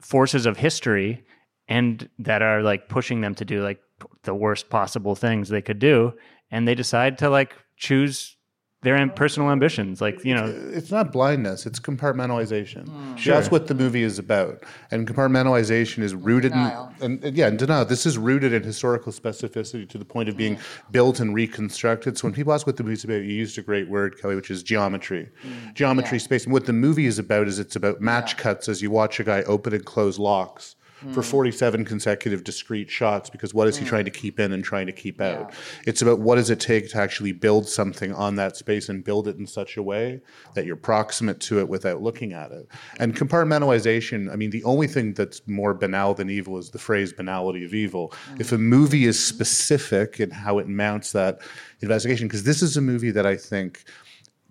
forces 0.00 0.46
of 0.46 0.56
history 0.56 1.24
and 1.66 2.08
that 2.20 2.40
are 2.40 2.62
like 2.62 2.88
pushing 2.88 3.20
them 3.20 3.34
to 3.34 3.44
do 3.44 3.62
like 3.64 3.80
the 4.22 4.34
worst 4.34 4.70
possible 4.70 5.14
things 5.14 5.48
they 5.48 5.62
could 5.62 5.78
do 5.78 6.12
and 6.50 6.68
they 6.68 6.74
decide 6.74 7.18
to 7.18 7.30
like 7.30 7.56
choose 7.76 8.36
their 8.82 9.08
personal 9.08 9.50
ambitions. 9.50 10.00
Like 10.00 10.24
you 10.24 10.34
know, 10.34 10.44
it's 10.72 10.90
not 10.90 11.12
blindness; 11.12 11.66
it's 11.66 11.78
compartmentalization. 11.78 12.86
Mm. 12.86 13.16
Sure. 13.16 13.34
That's 13.34 13.50
what 13.50 13.68
the 13.68 13.74
movie 13.74 14.02
is 14.02 14.18
about. 14.18 14.64
And 14.90 15.08
compartmentalization 15.08 16.02
is 16.02 16.14
rooted 16.14 16.52
in, 16.52 16.58
and, 17.00 17.24
and, 17.24 17.36
yeah, 17.36 17.46
in 17.46 17.56
denial. 17.56 17.84
This 17.84 18.06
is 18.06 18.18
rooted 18.18 18.52
in 18.52 18.62
historical 18.62 19.12
specificity 19.12 19.88
to 19.88 19.98
the 19.98 20.04
point 20.04 20.28
of 20.28 20.36
being 20.36 20.58
built 20.90 21.20
and 21.20 21.32
reconstructed. 21.32 22.18
So 22.18 22.26
when 22.26 22.34
people 22.34 22.52
ask 22.52 22.66
what 22.66 22.76
the 22.76 22.82
movie's 22.82 23.04
about, 23.04 23.22
you 23.22 23.34
used 23.34 23.56
a 23.56 23.62
great 23.62 23.88
word, 23.88 24.18
Kelli, 24.18 24.34
which 24.34 24.50
is 24.50 24.64
geometry, 24.64 25.30
mm. 25.44 25.74
geometry, 25.74 26.18
yeah. 26.18 26.24
space. 26.24 26.44
And 26.44 26.52
what 26.52 26.66
the 26.66 26.72
movie 26.72 27.06
is 27.06 27.20
about 27.20 27.46
is 27.46 27.60
it's 27.60 27.76
about 27.76 28.00
match 28.00 28.32
yeah. 28.32 28.40
cuts 28.40 28.68
as 28.68 28.82
you 28.82 28.90
watch 28.90 29.20
a 29.20 29.24
guy 29.24 29.42
open 29.42 29.72
and 29.72 29.84
close 29.84 30.18
locks 30.18 30.74
mm. 31.04 31.14
for 31.14 31.22
47 31.22 31.84
consecutive 31.84 32.44
discrete 32.44 32.90
shots 32.90 33.30
because 33.30 33.54
what 33.54 33.68
is 33.68 33.76
he 33.76 33.84
mm. 33.84 33.88
trying 33.88 34.04
to 34.04 34.10
keep 34.10 34.38
in 34.40 34.52
and 34.52 34.64
trying 34.64 34.86
to 34.86 34.92
keep 34.92 35.20
yeah. 35.20 35.40
out? 35.40 35.54
It's 35.86 36.02
about 36.02 36.20
what 36.20 36.36
does 36.36 36.50
it 36.50 36.60
take 36.60 36.90
to 36.90 36.98
actually 36.98 37.32
build 37.32 37.68
something 37.68 38.12
on 38.12 38.36
that 38.36 38.56
space 38.56 38.88
and 38.88 39.04
build 39.04 39.28
it 39.28 39.36
in 39.36 39.46
such 39.46 39.76
a 39.76 39.82
way 39.82 40.20
that 40.54 40.66
you're 40.66 40.76
proximate 40.76 41.40
to 41.40 41.60
it 41.60 41.68
without 41.68 42.02
looking 42.02 42.32
at 42.32 42.52
it. 42.52 42.68
And 42.98 43.16
compartmentalization, 43.16 44.32
I 44.32 44.36
mean, 44.36 44.50
the 44.50 44.64
only 44.64 44.86
thing 44.86 45.14
that's 45.14 45.46
more 45.46 45.74
banal 45.74 46.14
than 46.14 46.30
evil 46.30 46.58
is 46.58 46.70
the 46.70 46.78
phrase 46.78 47.12
banality 47.12 47.64
of 47.64 47.74
evil. 47.74 48.12
Mm. 48.32 48.40
If 48.40 48.52
a 48.52 48.58
movie 48.58 49.04
is 49.04 49.22
specific 49.22 50.20
in 50.20 50.30
how 50.30 50.58
it 50.58 50.68
mounts 50.68 51.12
that 51.12 51.40
investigation, 51.80 52.28
because 52.28 52.44
this 52.44 52.62
is 52.62 52.76
a 52.76 52.80
movie 52.80 53.10
that 53.10 53.26
I 53.26 53.36
think 53.36 53.84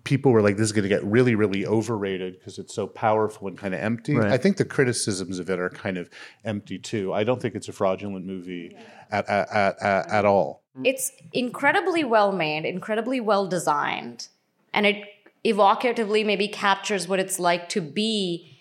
people 0.04 0.32
were 0.32 0.42
like, 0.42 0.56
this 0.56 0.66
is 0.66 0.72
going 0.72 0.82
to 0.82 0.88
get 0.88 1.04
really, 1.04 1.34
really 1.34 1.66
overrated 1.66 2.38
because 2.38 2.58
it's 2.58 2.74
so 2.74 2.86
powerful 2.86 3.48
and 3.48 3.56
kind 3.56 3.74
of 3.74 3.80
empty. 3.80 4.16
Right. 4.16 4.32
I 4.32 4.36
think 4.36 4.56
the 4.56 4.64
criticisms 4.64 5.38
of 5.38 5.48
it 5.48 5.58
are 5.58 5.70
kind 5.70 5.96
of 5.96 6.10
empty 6.44 6.78
too. 6.78 7.12
I 7.12 7.24
don't 7.24 7.40
think 7.40 7.54
it's 7.54 7.68
a 7.68 7.72
fraudulent 7.72 8.26
movie 8.26 8.76
at, 9.10 9.28
at, 9.28 9.48
at, 9.52 10.10
at 10.10 10.24
all. 10.24 10.62
It's 10.84 11.12
incredibly 11.32 12.02
well 12.02 12.32
made, 12.32 12.64
incredibly 12.64 13.20
well 13.20 13.46
designed, 13.46 14.28
and 14.72 14.86
it 14.86 15.04
evocatively 15.44 16.24
maybe 16.24 16.48
captures 16.48 17.06
what 17.06 17.18
it's 17.18 17.38
like 17.38 17.68
to 17.70 17.80
be, 17.80 18.58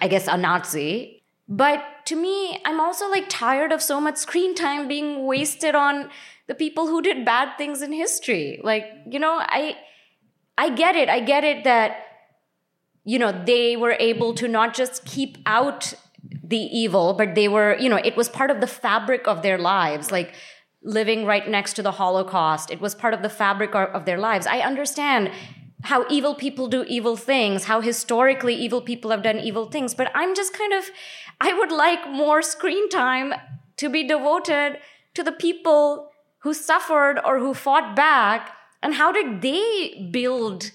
I 0.00 0.08
guess, 0.08 0.26
a 0.26 0.36
Nazi. 0.36 1.22
But 1.46 1.84
to 2.06 2.16
me, 2.16 2.58
I'm 2.64 2.80
also 2.80 3.10
like 3.10 3.26
tired 3.28 3.70
of 3.70 3.82
so 3.82 4.00
much 4.00 4.16
screen 4.16 4.54
time 4.54 4.88
being 4.88 5.26
wasted 5.26 5.74
on 5.74 6.08
the 6.46 6.54
people 6.54 6.86
who 6.86 7.02
did 7.02 7.24
bad 7.24 7.56
things 7.58 7.82
in 7.82 7.92
history. 7.92 8.60
Like, 8.64 8.86
you 9.06 9.18
know, 9.18 9.36
I 9.40 9.76
I 10.56 10.70
get 10.70 10.94
it. 10.96 11.08
I 11.08 11.20
get 11.20 11.44
it 11.44 11.64
that, 11.64 11.96
you 13.04 13.18
know, 13.18 13.32
they 13.44 13.76
were 13.76 13.96
able 13.98 14.34
to 14.34 14.48
not 14.48 14.74
just 14.74 15.04
keep 15.04 15.38
out 15.46 15.94
the 16.42 16.58
evil, 16.58 17.14
but 17.14 17.34
they 17.34 17.48
were, 17.48 17.76
you 17.78 17.88
know, 17.88 18.00
it 18.02 18.16
was 18.16 18.28
part 18.28 18.50
of 18.50 18.60
the 18.60 18.66
fabric 18.66 19.26
of 19.26 19.42
their 19.42 19.58
lives. 19.58 20.10
Like 20.10 20.34
living 20.82 21.24
right 21.24 21.48
next 21.48 21.74
to 21.74 21.82
the 21.82 21.92
Holocaust, 21.92 22.70
it 22.70 22.80
was 22.80 22.94
part 22.94 23.14
of 23.14 23.22
the 23.22 23.28
fabric 23.28 23.74
of 23.74 24.04
their 24.04 24.18
lives. 24.18 24.46
I 24.46 24.60
understand 24.60 25.30
how 25.84 26.06
evil 26.08 26.34
people 26.34 26.66
do 26.66 26.84
evil 26.84 27.16
things, 27.16 27.64
how 27.64 27.80
historically 27.80 28.54
evil 28.54 28.80
people 28.80 29.10
have 29.10 29.22
done 29.22 29.38
evil 29.38 29.66
things, 29.66 29.94
but 29.94 30.10
I'm 30.14 30.34
just 30.34 30.54
kind 30.56 30.72
of, 30.72 30.84
I 31.40 31.52
would 31.52 31.70
like 31.70 32.08
more 32.08 32.40
screen 32.40 32.88
time 32.88 33.34
to 33.76 33.88
be 33.90 34.06
devoted 34.06 34.78
to 35.14 35.22
the 35.22 35.32
people 35.32 36.10
who 36.38 36.54
suffered 36.54 37.20
or 37.24 37.38
who 37.38 37.52
fought 37.52 37.94
back 37.94 38.56
and 38.84 38.94
how 38.94 39.10
did 39.10 39.40
they 39.40 40.08
build 40.12 40.70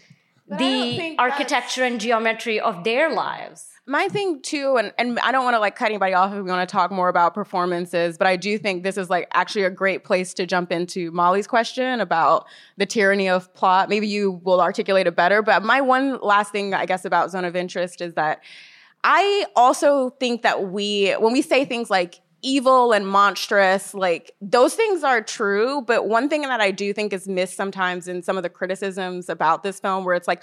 but 0.47 0.57
the 0.57 1.16
architecture 1.20 1.84
and 1.84 2.01
geometry 2.01 2.60
of 2.60 2.84
their 2.84 3.14
lives? 3.14 3.68
My 3.86 4.07
thing 4.07 4.41
too 4.43 4.78
and, 4.78 4.93
and 4.99 5.18
i 5.20 5.32
don't 5.32 5.43
want 5.43 5.55
to 5.55 5.60
like 5.60 5.76
cut 5.76 5.86
anybody 5.86 6.14
off 6.14 6.32
if 6.32 6.43
we 6.43 6.49
want 6.51 6.68
to 6.68 6.72
talk 6.72 6.91
more 6.91 7.10
about 7.10 7.34
performances 7.34 8.20
but 8.20 8.28
i 8.28 8.36
do 8.36 8.60
think 8.60 8.84
this 8.84 8.97
is 8.97 9.10
like 9.10 9.28
actually 9.34 9.64
a 9.64 9.72
great 9.72 10.03
place 10.03 10.32
to 10.36 10.45
jump 10.45 10.72
into 10.72 11.10
molly's 11.10 11.47
question 11.47 11.99
about 11.99 12.45
the 12.78 12.86
tyranny 12.86 13.28
of 13.28 13.51
plot. 13.55 13.89
Maybe 13.89 14.07
you 14.07 14.41
will 14.43 14.62
articulate 14.62 15.07
it 15.07 15.16
better 15.16 15.41
but 15.41 15.64
my 15.64 15.82
one 15.82 16.20
last 16.22 16.51
thing 16.51 16.76
i 16.76 16.86
guess 16.86 17.03
about 17.03 17.32
zone 17.32 17.45
of 17.45 17.55
interest 17.55 17.99
is 17.99 18.14
that 18.14 18.43
i 19.03 19.45
also 19.55 20.12
think 20.12 20.43
that 20.43 20.68
we 20.68 21.14
when 21.14 21.34
we 21.34 21.41
say 21.41 21.66
things 21.66 21.89
like 21.89 22.22
evil 22.42 22.92
and 22.92 23.08
monstrous 23.08 23.94
like 23.94 24.34
those 24.42 24.76
things 24.76 25.04
are 25.04 25.22
true 25.22 25.82
but 25.82 26.08
one 26.08 26.30
thing 26.30 26.42
that 26.42 26.62
i 26.62 26.72
do 26.72 26.94
think 26.94 27.12
is 27.12 27.28
missed 27.28 27.56
sometimes 27.56 28.08
in 28.08 28.22
some 28.22 28.38
of 28.38 28.44
the 28.44 28.50
criticisms 28.50 29.30
about 29.30 29.64
this 29.64 29.80
film 29.80 30.06
where 30.06 30.16
it's 30.16 30.28
like 30.28 30.42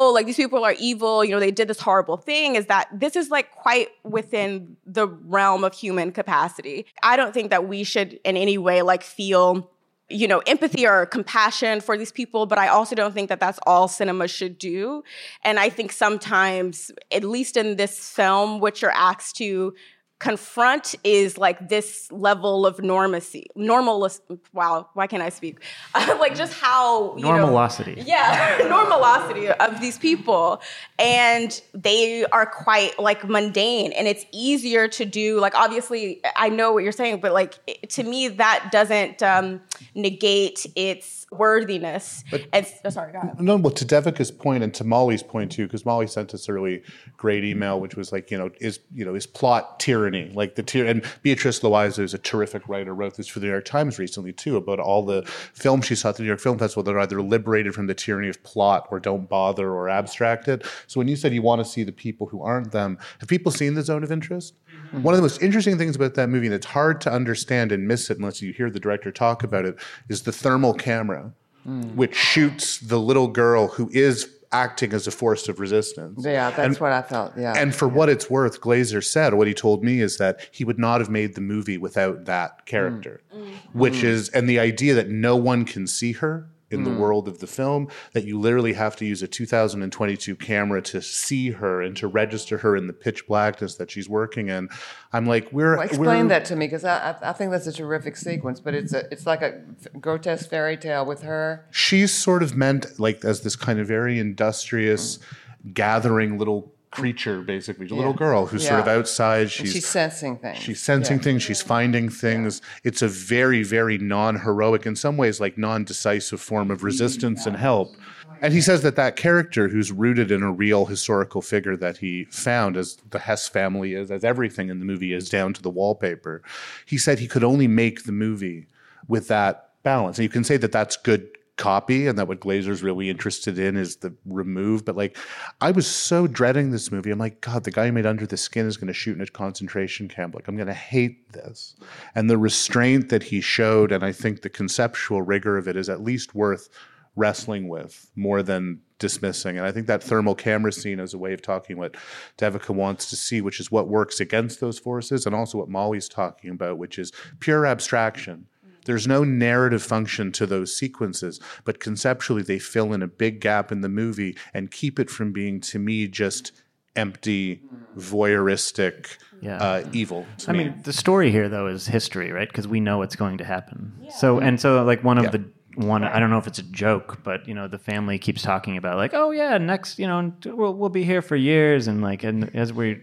oh 0.00 0.10
like 0.12 0.26
these 0.26 0.36
people 0.36 0.64
are 0.64 0.74
evil 0.78 1.24
you 1.24 1.30
know 1.30 1.40
they 1.40 1.50
did 1.50 1.68
this 1.68 1.80
horrible 1.80 2.16
thing 2.16 2.54
is 2.54 2.66
that 2.66 2.88
this 2.92 3.16
is 3.16 3.30
like 3.30 3.50
quite 3.52 3.88
within 4.04 4.76
the 4.86 5.06
realm 5.06 5.64
of 5.64 5.74
human 5.74 6.12
capacity. 6.12 6.86
I 7.02 7.16
don't 7.16 7.34
think 7.34 7.50
that 7.50 7.68
we 7.68 7.84
should 7.84 8.20
in 8.24 8.36
any 8.36 8.58
way 8.58 8.82
like 8.82 9.02
feel 9.02 9.70
you 10.08 10.28
know 10.28 10.38
empathy 10.46 10.86
or 10.86 11.04
compassion 11.06 11.80
for 11.80 11.98
these 11.98 12.12
people 12.12 12.46
but 12.46 12.58
i 12.58 12.68
also 12.68 12.94
don't 12.94 13.12
think 13.12 13.28
that 13.28 13.40
that's 13.40 13.58
all 13.66 13.88
cinema 13.88 14.28
should 14.28 14.58
do. 14.58 15.02
And 15.42 15.58
i 15.58 15.68
think 15.68 15.90
sometimes 15.92 16.92
at 17.10 17.24
least 17.24 17.56
in 17.56 17.76
this 17.76 18.10
film 18.10 18.60
what 18.60 18.80
you're 18.80 18.92
asked 18.92 19.36
to 19.36 19.74
confront 20.18 20.94
is 21.04 21.36
like 21.36 21.68
this 21.68 22.10
level 22.10 22.64
of 22.64 22.78
normacy 22.78 23.44
normal 23.54 24.08
wow 24.54 24.88
why 24.94 25.06
can't 25.06 25.22
i 25.22 25.28
speak 25.28 25.60
like 25.94 26.34
just 26.34 26.54
how 26.54 27.14
normalosity 27.18 27.96
know, 27.96 28.04
yeah 28.06 28.58
normalosity 28.62 29.48
of 29.48 29.78
these 29.78 29.98
people 29.98 30.60
and 30.98 31.60
they 31.74 32.24
are 32.26 32.46
quite 32.46 32.98
like 32.98 33.28
mundane 33.28 33.92
and 33.92 34.08
it's 34.08 34.24
easier 34.32 34.88
to 34.88 35.04
do 35.04 35.38
like 35.38 35.54
obviously 35.54 36.20
i 36.36 36.48
know 36.48 36.72
what 36.72 36.82
you're 36.82 36.92
saying 36.92 37.20
but 37.20 37.32
like 37.32 37.54
to 37.88 38.02
me 38.02 38.28
that 38.28 38.70
doesn't 38.72 39.22
um, 39.22 39.60
negate 39.94 40.66
its 40.74 41.26
worthiness. 41.30 42.24
But, 42.30 42.46
and, 42.52 42.66
oh, 42.84 42.90
sorry, 42.90 43.12
go 43.12 43.18
ahead. 43.18 43.40
No, 43.40 43.56
well, 43.56 43.72
to 43.72 43.84
Devika's 43.84 44.30
point 44.30 44.62
and 44.62 44.72
to 44.74 44.84
Molly's 44.84 45.22
point 45.22 45.52
too, 45.52 45.66
because 45.66 45.84
Molly 45.84 46.06
sent 46.06 46.34
us 46.34 46.48
a 46.48 46.52
really 46.52 46.82
great 47.16 47.44
email, 47.44 47.80
which 47.80 47.96
was 47.96 48.12
like, 48.12 48.30
you 48.30 48.38
know, 48.38 48.50
is 48.60 48.80
you 48.94 49.04
know, 49.04 49.14
is 49.14 49.26
plot 49.26 49.80
tyranny 49.80 50.05
like 50.34 50.54
the 50.54 50.62
tyr- 50.62 50.86
and 50.86 51.04
Beatrice 51.22 51.60
Loayza 51.60 52.00
is 52.00 52.14
a 52.14 52.18
terrific 52.18 52.68
writer, 52.68 52.94
wrote 52.94 53.16
this 53.16 53.28
for 53.28 53.40
the 53.40 53.46
New 53.46 53.52
York 53.52 53.64
Times 53.64 53.98
recently 53.98 54.32
too 54.32 54.56
about 54.56 54.80
all 54.80 55.04
the 55.04 55.22
films 55.54 55.86
she 55.86 55.94
saw 55.94 56.10
at 56.10 56.16
the 56.16 56.22
New 56.22 56.28
York 56.28 56.40
Film 56.40 56.58
Festival 56.58 56.82
that 56.82 56.94
are 56.94 57.00
either 57.00 57.22
liberated 57.22 57.74
from 57.74 57.86
the 57.86 57.94
tyranny 57.94 58.28
of 58.28 58.42
plot 58.42 58.86
or 58.90 59.00
don't 59.00 59.28
bother 59.28 59.70
or 59.70 59.88
abstracted. 59.88 60.64
So 60.86 61.00
when 61.00 61.08
you 61.08 61.16
said 61.16 61.32
you 61.32 61.42
want 61.42 61.60
to 61.60 61.64
see 61.64 61.82
the 61.82 61.92
people 61.92 62.26
who 62.26 62.42
aren't 62.42 62.72
them, 62.72 62.98
have 63.20 63.28
people 63.28 63.52
seen 63.52 63.74
the 63.74 63.82
Zone 63.82 64.04
of 64.04 64.12
Interest? 64.12 64.54
Mm-hmm. 64.88 65.02
One 65.02 65.14
of 65.14 65.18
the 65.18 65.22
most 65.22 65.42
interesting 65.42 65.78
things 65.78 65.96
about 65.96 66.14
that 66.14 66.28
movie, 66.28 66.46
and 66.46 66.54
it's 66.54 66.66
hard 66.66 67.00
to 67.02 67.12
understand 67.12 67.72
and 67.72 67.86
miss 67.86 68.10
it 68.10 68.18
unless 68.18 68.42
you 68.42 68.52
hear 68.52 68.70
the 68.70 68.80
director 68.80 69.10
talk 69.10 69.42
about 69.42 69.64
it, 69.64 69.76
is 70.08 70.22
the 70.22 70.32
thermal 70.32 70.74
camera 70.74 71.32
mm. 71.66 71.94
which 71.94 72.14
shoots 72.14 72.78
the 72.78 72.98
little 72.98 73.28
girl 73.28 73.68
who 73.68 73.90
is 73.92 74.30
acting 74.56 74.92
as 74.92 75.06
a 75.06 75.10
force 75.10 75.48
of 75.48 75.60
resistance. 75.60 76.24
Yeah, 76.24 76.50
that's 76.50 76.58
and, 76.58 76.76
what 76.78 76.92
I 76.92 77.02
felt. 77.02 77.32
Yeah. 77.36 77.54
And 77.56 77.74
for 77.74 77.88
yeah. 77.88 77.94
what 77.94 78.08
it's 78.08 78.30
worth, 78.30 78.60
Glazer 78.60 79.04
said, 79.04 79.34
what 79.34 79.46
he 79.46 79.54
told 79.54 79.84
me 79.84 80.00
is 80.00 80.18
that 80.18 80.40
he 80.50 80.64
would 80.64 80.78
not 80.78 81.00
have 81.00 81.10
made 81.10 81.34
the 81.34 81.40
movie 81.40 81.78
without 81.78 82.24
that 82.24 82.66
character, 82.66 83.22
mm. 83.34 83.54
Which 83.72 83.94
mm. 83.94 84.04
is, 84.04 84.28
and 84.30 84.48
the 84.48 84.58
idea 84.58 84.94
that 84.94 85.08
no 85.08 85.36
one 85.36 85.64
can 85.64 85.86
see 85.86 86.12
her 86.12 86.48
in 86.70 86.82
the 86.82 86.90
hmm. 86.90 86.98
world 86.98 87.28
of 87.28 87.38
the 87.38 87.46
film 87.46 87.88
that 88.12 88.24
you 88.24 88.38
literally 88.38 88.72
have 88.72 88.96
to 88.96 89.04
use 89.04 89.22
a 89.22 89.28
2022 89.28 90.34
camera 90.36 90.82
to 90.82 91.00
see 91.00 91.50
her 91.50 91.80
and 91.80 91.96
to 91.96 92.08
register 92.08 92.58
her 92.58 92.76
in 92.76 92.88
the 92.88 92.92
pitch 92.92 93.26
blackness 93.26 93.76
that 93.76 93.90
she's 93.90 94.08
working 94.08 94.48
in. 94.48 94.68
I'm 95.12 95.26
like, 95.26 95.52
we're 95.52 95.76
Well, 95.76 95.86
explain 95.86 96.06
we're- 96.06 96.28
that 96.28 96.44
to 96.46 96.56
me 96.56 96.66
because 96.66 96.84
I, 96.84 97.16
I 97.22 97.32
think 97.32 97.52
that's 97.52 97.66
a 97.66 97.72
terrific 97.72 98.16
sequence, 98.16 98.58
but 98.58 98.74
it's 98.74 98.92
a 98.92 99.04
it's 99.12 99.26
like 99.26 99.42
a 99.42 99.62
grotesque 100.00 100.50
fairy 100.50 100.76
tale 100.76 101.06
with 101.06 101.22
her. 101.22 101.66
she's 101.70 102.12
sort 102.12 102.42
of 102.42 102.56
meant 102.56 102.98
like 102.98 103.24
as 103.24 103.42
this 103.42 103.56
kind 103.56 103.78
of 103.78 103.86
very 103.86 104.18
industrious 104.18 105.16
hmm. 105.16 105.72
gathering 105.72 106.38
little 106.38 106.72
creature 107.00 107.42
basically 107.42 107.86
a 107.88 107.94
little 107.94 108.12
girl 108.12 108.46
who's 108.46 108.66
sort 108.66 108.80
of 108.80 108.88
outside. 108.88 109.50
She's 109.50 109.72
She's 109.72 109.86
sensing 109.86 110.36
things. 110.38 110.58
she's 110.58 110.80
sensing 110.80 111.18
Yeah. 111.18 111.22
things. 111.24 111.42
She's 111.42 111.62
finding 111.62 112.08
things. 112.08 112.62
It's 112.84 113.02
a 113.02 113.08
very 113.08 113.62
very 113.62 113.98
non-heroic 113.98 114.86
in 114.86 114.96
some 114.96 115.16
ways 115.16 115.40
like 115.40 115.58
non-decisive 115.58 116.40
form 116.40 116.70
of 116.70 116.82
resistance 116.82 117.46
and 117.46 117.56
help. 117.56 117.94
And 118.42 118.52
he 118.52 118.60
says 118.60 118.82
that 118.82 118.96
that 118.96 119.16
character 119.16 119.68
who's 119.68 119.90
rooted 119.92 120.30
in 120.30 120.42
a 120.42 120.52
real 120.52 120.84
historical 120.86 121.40
figure 121.40 121.76
that 121.76 121.96
he 121.98 122.24
found 122.26 122.76
as 122.76 122.96
the 123.10 123.18
Höss 123.18 123.48
family 123.48 123.94
is 123.94 124.10
as 124.10 124.24
everything 124.24 124.68
in 124.68 124.78
the 124.78 124.84
movie 124.84 125.12
is 125.14 125.30
down 125.30 125.52
to 125.54 125.62
the 125.62 125.70
wallpaper 125.70 126.42
he 126.84 126.98
said 126.98 127.18
he 127.18 127.26
could 127.26 127.44
only 127.44 127.66
make 127.66 128.04
the 128.04 128.12
movie 128.12 128.66
with 129.08 129.28
that 129.28 129.70
balance. 129.82 130.18
And 130.18 130.24
you 130.24 130.28
can 130.28 130.44
say 130.44 130.56
that 130.56 130.72
that's 130.72 130.96
good 130.96 131.28
copy 131.56 132.06
and 132.06 132.18
that 132.18 132.28
what 132.28 132.40
Glazer's 132.40 132.82
really 132.82 133.08
interested 133.08 133.58
in 133.58 133.76
is 133.76 133.96
the 133.96 134.14
remove. 134.26 134.84
But 134.84 134.96
like, 134.96 135.16
I 135.60 135.70
was 135.70 135.86
so 135.86 136.26
dreading 136.26 136.70
this 136.70 136.92
movie. 136.92 137.10
I'm 137.10 137.18
like, 137.18 137.40
God, 137.40 137.64
the 137.64 137.70
guy 137.70 137.86
who 137.86 137.92
made 137.92 138.06
Under 138.06 138.26
the 138.26 138.36
Skin 138.36 138.66
is 138.66 138.76
going 138.76 138.88
to 138.88 138.94
shoot 138.94 139.16
in 139.16 139.22
a 139.22 139.26
concentration 139.26 140.08
camp. 140.08 140.34
Like, 140.34 140.48
I'm 140.48 140.56
going 140.56 140.66
to 140.66 140.74
hate 140.74 141.32
this. 141.32 141.74
And 142.14 142.28
the 142.28 142.38
restraint 142.38 143.08
that 143.08 143.22
he 143.22 143.40
showed, 143.40 143.92
and 143.92 144.04
I 144.04 144.12
think 144.12 144.42
the 144.42 144.50
conceptual 144.50 145.22
rigor 145.22 145.56
of 145.56 145.66
it 145.68 145.76
is 145.76 145.88
at 145.88 146.02
least 146.02 146.34
worth 146.34 146.68
wrestling 147.16 147.68
with 147.68 148.10
more 148.14 148.42
than 148.42 148.80
dismissing. 148.98 149.56
And 149.56 149.66
I 149.66 149.72
think 149.72 149.86
that 149.86 150.02
thermal 150.02 150.34
camera 150.34 150.72
scene 150.72 151.00
is 151.00 151.14
a 151.14 151.18
way 151.18 151.32
of 151.32 151.40
talking 151.42 151.78
what 151.78 151.96
Devika 152.38 152.74
wants 152.74 153.08
to 153.10 153.16
see, 153.16 153.40
which 153.40 153.58
is 153.60 153.70
what 153.70 153.88
works 153.88 154.20
against 154.20 154.60
those 154.60 154.78
forces, 154.78 155.26
and 155.26 155.34
also 155.34 155.58
what 155.58 155.68
Molly's 155.68 156.08
talking 156.08 156.50
about, 156.50 156.78
which 156.78 156.98
is 156.98 157.12
pure 157.40 157.66
abstraction. 157.66 158.46
There's 158.86 159.06
no 159.06 159.22
narrative 159.22 159.82
function 159.82 160.32
to 160.32 160.46
those 160.46 160.74
sequences, 160.76 161.38
but 161.64 161.78
conceptually 161.78 162.42
they 162.42 162.58
fill 162.58 162.92
in 162.94 163.02
a 163.02 163.06
big 163.06 163.40
gap 163.40 163.70
in 163.70 163.82
the 163.82 163.88
movie 163.88 164.36
and 164.54 164.70
keep 164.70 164.98
it 164.98 165.10
from 165.10 165.32
being, 165.32 165.60
to 165.60 165.78
me, 165.78 166.08
just 166.08 166.52
empty, 166.96 167.62
voyeuristic 167.96 169.18
Yeah. 169.40 169.58
uh, 169.58 169.84
evil. 169.92 170.26
to 170.38 170.50
I 170.50 170.52
me. 170.52 170.58
mean, 170.64 170.80
the 170.82 170.92
story 170.92 171.30
here 171.30 171.48
though 171.48 171.66
is 171.66 171.86
history, 171.86 172.32
right? 172.32 172.48
Because 172.48 172.66
we 172.66 172.80
know 172.80 172.98
what's 172.98 173.16
going 173.16 173.38
to 173.38 173.44
happen. 173.44 173.92
So 174.08 174.38
and 174.38 174.60
so, 174.60 174.82
like 174.84 175.04
one 175.04 175.18
of 175.18 175.24
Yeah. 175.24 175.30
the 175.30 175.44
one, 175.76 176.04
I 176.04 176.18
don't 176.18 176.30
know 176.30 176.38
if 176.38 176.46
it's 176.46 176.58
a 176.58 176.62
joke, 176.62 177.18
but 177.22 177.46
you 177.46 177.52
know, 177.54 177.68
the 177.68 177.78
family 177.78 178.18
keeps 178.18 178.40
talking 178.42 178.76
about 178.78 178.96
like, 178.96 179.12
oh 179.12 179.30
yeah, 179.30 179.58
next, 179.58 179.98
you 179.98 180.06
know, 180.06 180.32
we'll 180.46 180.74
we'll 180.74 180.88
be 180.88 181.04
here 181.04 181.20
for 181.22 181.36
years, 181.36 181.86
and 181.86 182.00
like, 182.02 182.24
and 182.24 182.54
as 182.56 182.72
we, 182.72 183.02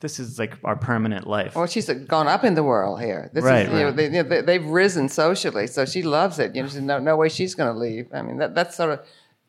this 0.00 0.18
is 0.18 0.38
like 0.38 0.56
our 0.64 0.76
permanent 0.76 1.26
life. 1.26 1.54
Well, 1.54 1.66
she's 1.66 1.88
gone 1.88 2.26
up 2.26 2.42
in 2.44 2.54
the 2.54 2.62
world 2.64 3.00
here. 3.00 3.30
This 3.34 3.44
Right, 3.44 3.66
is, 3.66 3.72
you 3.72 3.78
know, 3.78 3.84
right. 3.86 3.96
they, 3.96 4.04
you 4.04 4.10
know, 4.10 4.22
they, 4.22 4.40
they've 4.40 4.64
risen 4.66 5.08
socially, 5.08 5.66
so 5.66 5.84
she 5.84 6.02
loves 6.02 6.38
it. 6.38 6.54
You 6.56 6.62
know, 6.62 6.68
there's 6.68 6.82
no, 6.82 6.98
no 6.98 7.16
way 7.16 7.28
she's 7.28 7.54
going 7.54 7.72
to 7.72 7.78
leave. 7.78 8.06
I 8.12 8.22
mean, 8.22 8.38
that, 8.38 8.54
that's 8.54 8.76
sort 8.76 8.90
of 8.92 9.00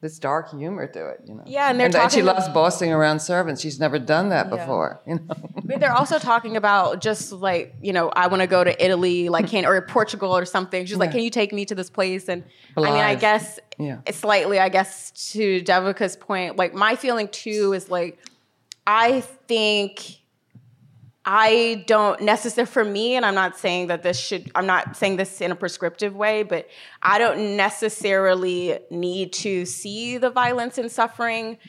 this 0.01 0.17
dark 0.19 0.49
humor 0.49 0.87
to 0.87 1.09
it. 1.11 1.19
You 1.25 1.35
know. 1.35 1.43
Yeah, 1.45 1.69
and 1.69 1.79
they're 1.79 1.87
that 1.89 2.11
she 2.11 2.21
talking- 2.21 2.25
loves 2.25 2.49
bossing 2.49 2.91
around 2.91 3.19
servants. 3.21 3.61
She's 3.61 3.79
never 3.79 3.97
done 3.99 4.29
that 4.29 4.49
before. 4.49 4.99
You 5.07 5.15
know. 5.15 5.35
But 5.63 5.79
they're 5.79 5.93
also 5.93 6.17
talking 6.19 6.57
about 6.57 7.01
just 7.01 7.31
like 7.31 7.75
you 7.81 7.93
know 7.93 8.09
I 8.09 8.27
want 8.27 8.41
to 8.41 8.47
go 8.47 8.61
to 8.63 8.83
Italy 8.83 9.29
like 9.29 9.47
can 9.47 9.63
or 9.65 9.79
Portugal 9.83 10.35
or 10.35 10.43
something. 10.43 10.85
She's 10.85 10.97
like, 10.97 11.11
can 11.11 11.21
you 11.21 11.29
take 11.29 11.53
me 11.53 11.63
to 11.65 11.75
this 11.75 11.89
place? 11.89 12.27
And 12.27 12.43
I 12.75 12.81
mean, 12.81 12.93
I 12.95 13.15
guess 13.15 13.59
Yeah. 13.77 13.99
slightly, 14.11 14.59
I 14.59 14.67
guess, 14.69 15.11
to 15.33 15.61
Devika's 15.61 16.15
point. 16.17 16.57
Like 16.57 16.73
my 16.73 16.95
feeling 16.95 17.27
too 17.29 17.71
is 17.73 17.89
like 17.89 18.17
I 18.87 19.21
think 19.21 20.17
I 21.23 21.83
don't 21.85 22.21
necessarily 22.21 22.69
for 22.69 22.83
me, 22.83 23.15
and 23.15 23.25
I'm 23.25 23.35
not 23.35 23.57
saying 23.57 23.87
that 23.87 24.01
this 24.01 24.19
should. 24.19 24.51
I'm 24.55 24.65
not 24.65 24.95
saying 24.95 25.17
this 25.17 25.39
in 25.39 25.51
a 25.51 25.55
prescriptive 25.55 26.15
way, 26.15 26.41
but 26.41 26.67
I 27.03 27.19
don't 27.19 27.55
necessarily 27.55 28.79
need 28.89 29.31
to 29.33 29.65
see 29.65 30.17
the 30.17 30.31
violence 30.31 30.79
and 30.79 30.91
suffering 30.91 31.59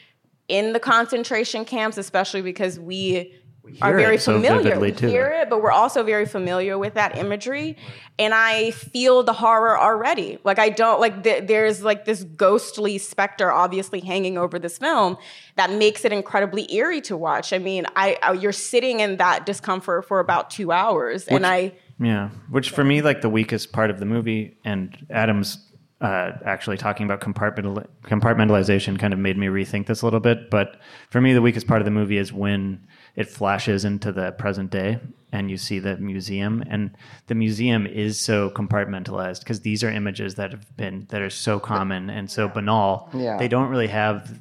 in 0.48 0.72
the 0.72 0.80
concentration 0.80 1.64
camps, 1.66 1.98
especially 1.98 2.42
because 2.42 2.80
we, 2.80 3.34
are 3.80 3.96
very 3.96 4.16
it 4.16 4.22
so 4.22 4.34
familiar. 4.34 4.78
we 4.78 4.92
too. 4.92 5.06
hear 5.06 5.26
it, 5.26 5.48
but 5.48 5.62
we're 5.62 5.70
also 5.70 6.02
very 6.02 6.26
familiar 6.26 6.76
with 6.78 6.94
that 6.94 7.16
imagery, 7.16 7.76
and 8.18 8.34
I 8.34 8.72
feel 8.72 9.22
the 9.22 9.32
horror 9.32 9.78
already. 9.78 10.38
Like 10.44 10.58
I 10.58 10.68
don't 10.68 11.00
like 11.00 11.22
th- 11.22 11.46
there's 11.46 11.82
like 11.82 12.04
this 12.04 12.24
ghostly 12.24 12.98
specter 12.98 13.52
obviously 13.52 14.00
hanging 14.00 14.36
over 14.36 14.58
this 14.58 14.78
film 14.78 15.16
that 15.56 15.70
makes 15.70 16.04
it 16.04 16.12
incredibly 16.12 16.72
eerie 16.74 17.00
to 17.02 17.16
watch. 17.16 17.52
I 17.52 17.58
mean, 17.58 17.86
I, 17.94 18.18
I 18.22 18.32
you're 18.32 18.52
sitting 18.52 19.00
in 19.00 19.16
that 19.18 19.46
discomfort 19.46 20.06
for 20.06 20.18
about 20.18 20.50
two 20.50 20.72
hours, 20.72 21.26
and 21.28 21.46
I. 21.46 21.72
Yeah, 22.00 22.30
which 22.50 22.70
for 22.70 22.82
me, 22.82 23.00
like 23.00 23.20
the 23.20 23.30
weakest 23.30 23.72
part 23.72 23.90
of 23.90 24.00
the 24.00 24.06
movie, 24.06 24.56
and 24.64 25.06
Adam's 25.08 25.72
uh, 26.02 26.32
actually 26.44 26.76
talking 26.76 27.06
about 27.06 27.20
compartmental- 27.20 27.86
compartmentalization 28.04 28.98
kind 28.98 29.12
of 29.12 29.20
made 29.20 29.38
me 29.38 29.46
rethink 29.46 29.86
this 29.86 30.02
a 30.02 30.06
little 30.06 30.18
bit. 30.18 30.50
But 30.50 30.80
for 31.10 31.20
me, 31.20 31.32
the 31.32 31.40
weakest 31.40 31.68
part 31.68 31.80
of 31.80 31.84
the 31.84 31.92
movie 31.92 32.18
is 32.18 32.32
when 32.32 32.84
it 33.16 33.28
flashes 33.28 33.84
into 33.84 34.12
the 34.12 34.32
present 34.32 34.70
day 34.70 35.00
and 35.32 35.50
you 35.50 35.56
see 35.56 35.78
the 35.78 35.96
museum, 35.96 36.62
and 36.68 36.94
the 37.26 37.34
museum 37.34 37.86
is 37.86 38.20
so 38.20 38.50
compartmentalized 38.50 39.40
because 39.40 39.60
these 39.60 39.82
are 39.82 39.90
images 39.90 40.34
that 40.34 40.50
have 40.50 40.76
been 40.76 41.06
that 41.08 41.22
are 41.22 41.30
so 41.30 41.58
common 41.58 42.10
and 42.10 42.30
so 42.30 42.48
banal. 42.48 43.08
Yeah. 43.14 43.38
They 43.38 43.48
don't 43.48 43.70
really 43.70 43.86
have 43.86 44.38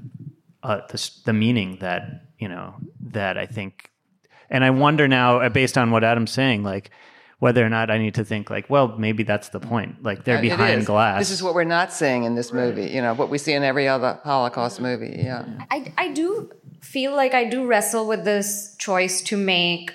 uh, 0.64 0.82
the, 0.90 1.12
the 1.26 1.34
meaning 1.34 1.78
that 1.80 2.26
you 2.38 2.50
know 2.50 2.76
that 3.00 3.38
I 3.38 3.46
think 3.46 3.90
and 4.50 4.66
I 4.66 4.70
wonder 4.70 5.08
now, 5.08 5.40
uh, 5.40 5.50
based 5.50 5.78
on 5.78 5.92
what 5.92 6.04
Adam's 6.04 6.32
saying, 6.32 6.64
like 6.64 6.92
whether 7.40 7.66
or 7.66 7.70
not 7.70 7.90
I 7.90 7.98
need 7.98 8.16
to 8.16 8.26
think 8.26 8.52
like, 8.52 8.70
well, 8.70 8.90
maybe 9.00 9.24
that's 9.24 9.50
the 9.50 9.60
point. 9.60 10.04
Like 10.04 10.26
they're 10.26 10.42
behind 10.42 10.86
glass. 10.86 11.20
This 11.20 11.32
is 11.32 11.42
what 11.42 11.56
we're 11.56 11.64
not 11.64 11.92
seeing 11.92 12.26
in 12.26 12.36
this 12.36 12.54
movie. 12.54 12.88
You 12.88 13.02
know, 13.02 13.16
what 13.16 13.30
we 13.30 13.40
see 13.40 13.54
in 13.54 13.64
every 13.64 13.88
other 13.88 14.20
Holocaust 14.24 14.80
movie. 14.80 15.22
Yeah. 15.24 15.46
I, 15.72 15.92
I 15.98 16.10
do 16.10 16.52
feel 16.82 17.16
like 17.16 17.34
I 17.34 17.46
do 17.46 17.66
wrestle 17.66 18.08
with 18.08 18.26
this 18.26 18.76
choice 18.78 19.22
to 19.22 19.38
make, 19.38 19.94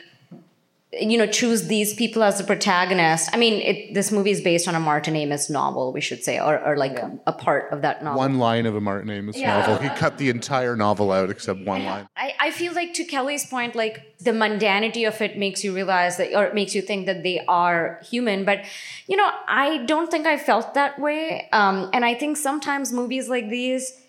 you 0.93 1.19
know, 1.19 1.27
choose 1.27 1.67
these 1.67 1.93
people 1.93 2.23
as 2.23 2.39
the 2.39 2.45
protagonist. 2.45 3.29
I 3.35 3.37
mean, 3.37 3.61
it, 3.61 3.93
this 3.93 4.11
movie 4.11 4.31
is 4.31 4.41
based 4.41 4.67
on 4.67 4.75
a 4.75 4.81
Martin 4.81 5.15
Amis 5.15 5.51
novel, 5.51 5.93
we 5.93 6.01
should 6.01 6.23
say, 6.25 6.39
or, 6.41 6.59
or 6.65 6.77
like 6.79 6.99
a 7.27 7.33
part 7.33 7.71
of 7.73 7.83
that 7.83 8.03
novel. 8.03 8.19
one 8.19 8.39
line 8.39 8.65
of 8.65 8.77
a 8.77 8.81
Martin 8.81 9.11
Amis 9.11 9.37
Yeah. 9.37 9.59
novel. 9.59 9.77
He 9.77 9.89
cut 9.91 10.17
the 10.17 10.31
entire 10.31 10.75
novel 10.75 11.13
out 11.13 11.29
except 11.29 11.61
one 11.61 11.85
line. 11.85 12.09
I, 12.17 12.35
I 12.41 12.51
feel 12.51 12.73
like 12.73 12.95
to 12.95 13.05
Kelli's 13.05 13.45
point, 13.45 13.75
like 13.75 14.17
the 14.21 14.31
mundanity 14.31 15.07
of 15.07 15.21
it 15.21 15.37
makes 15.37 15.63
you 15.63 15.75
realize 15.75 16.17
that, 16.17 16.33
or 16.35 16.45
it 16.47 16.55
makes 16.55 16.75
you 16.75 16.81
think 16.81 17.05
that 17.07 17.23
they 17.23 17.45
are 17.47 18.01
human. 18.09 18.45
But, 18.47 18.65
you 19.07 19.17
know, 19.19 19.29
I 19.49 19.85
don't 19.85 20.11
think 20.11 20.27
I 20.27 20.39
felt 20.39 20.73
that 20.75 20.99
way. 20.99 21.49
Um, 21.53 21.91
and 21.93 22.05
I 22.07 22.15
think 22.15 22.39
sometimes 22.39 22.91
movies 22.93 23.29
like 23.29 23.51
these, 23.51 24.01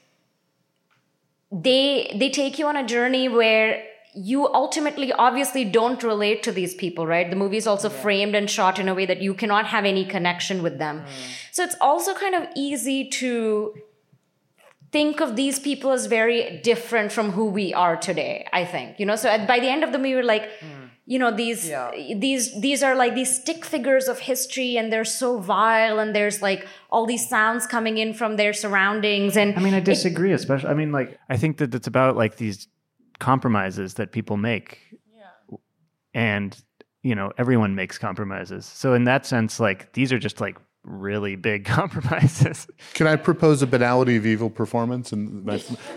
they 1.52 2.16
they 2.20 2.30
take 2.30 2.60
you 2.60 2.68
on 2.68 2.76
a 2.76 2.86
journey 2.86 3.28
where 3.30 3.84
you 4.14 4.52
ultimately 4.52 5.14
obviously 5.14 5.64
don't 5.64 6.02
relate 6.02 6.42
to 6.44 6.52
these 6.52 6.74
people 6.74 7.06
right? 7.06 7.30
The 7.30 7.36
movie 7.36 7.58
is 7.58 7.68
also 7.68 7.90
framed 7.90 8.36
and 8.36 8.50
shot 8.50 8.80
in 8.80 8.90
a 8.90 8.94
way 8.94 9.06
that 9.06 9.22
you 9.22 9.34
cannot 9.34 9.68
have 9.68 9.86
any 9.86 10.06
connection 10.06 10.64
with 10.64 10.80
them. 10.80 11.02
Hmm. 11.02 11.06
So 11.52 11.64
it's 11.64 11.76
also 11.80 12.14
kind 12.16 12.34
of 12.34 12.48
easy 12.56 13.10
to 13.10 13.76
think 14.92 15.20
of 15.20 15.36
these 15.36 15.60
people 15.60 15.92
as 15.92 16.06
very 16.06 16.60
different 16.64 17.12
from 17.12 17.32
who 17.32 17.46
we 17.46 17.74
are 17.74 17.98
today 17.98 18.48
i 18.54 18.64
think 18.64 19.00
you 19.00 19.06
know? 19.06 19.16
So 19.16 19.30
at, 19.30 19.48
by 19.48 19.60
the 19.60 19.68
end 19.68 19.84
of 19.84 19.92
the 19.92 19.98
movie 19.98 20.16
we're 20.16 20.24
like 20.24 20.50
hmm. 20.60 20.77
You 21.10 21.18
know 21.18 21.32
these 21.32 21.62
Yeah. 21.70 21.90
these 22.26 22.44
these 22.62 22.84
are 22.84 22.96
like 23.04 23.14
these 23.16 23.34
stick 23.42 23.64
figures 23.66 24.08
of 24.10 24.20
history 24.20 24.78
and 24.78 24.92
they're 24.92 25.12
so 25.24 25.40
vile 25.40 25.98
and 26.00 26.14
there's 26.14 26.42
like 26.42 26.68
all 26.92 27.06
these 27.08 27.26
sounds 27.30 27.66
coming 27.66 27.98
in 27.98 28.14
from 28.14 28.36
their 28.36 28.54
surroundings 28.54 29.38
and 29.38 29.56
I 29.58 29.62
mean, 29.62 29.74
I 29.74 29.80
disagree, 29.80 30.34
especially. 30.34 30.70
I 30.70 30.74
mean, 30.82 30.92
like, 30.92 31.18
I 31.30 31.38
think 31.38 31.58
that 31.58 31.74
it's 31.74 31.88
about 31.88 32.18
like 32.18 32.36
these 32.36 32.68
compromises 33.20 33.94
that 33.96 34.12
people 34.12 34.38
make. 34.38 34.80
Yeah. 35.20 35.58
And, 36.14 36.50
you 37.04 37.16
know, 37.16 37.32
everyone 37.38 37.74
makes 37.76 37.98
compromises. 37.98 38.66
So, 38.66 38.94
in 38.94 39.06
that 39.06 39.26
sense, 39.26 39.60
like, 39.60 39.94
these 39.94 40.12
are 40.14 40.20
just 40.20 40.42
like 40.42 40.58
really 40.88 41.36
big 41.36 41.66
compromises. 41.66 42.68
Can 42.94 43.08
I 43.08 43.16
propose 43.16 43.62
a 43.62 43.68
banality 43.68 44.16
of 44.16 44.26
evil 44.26 44.50
performance 44.50 45.12
and 45.12 45.46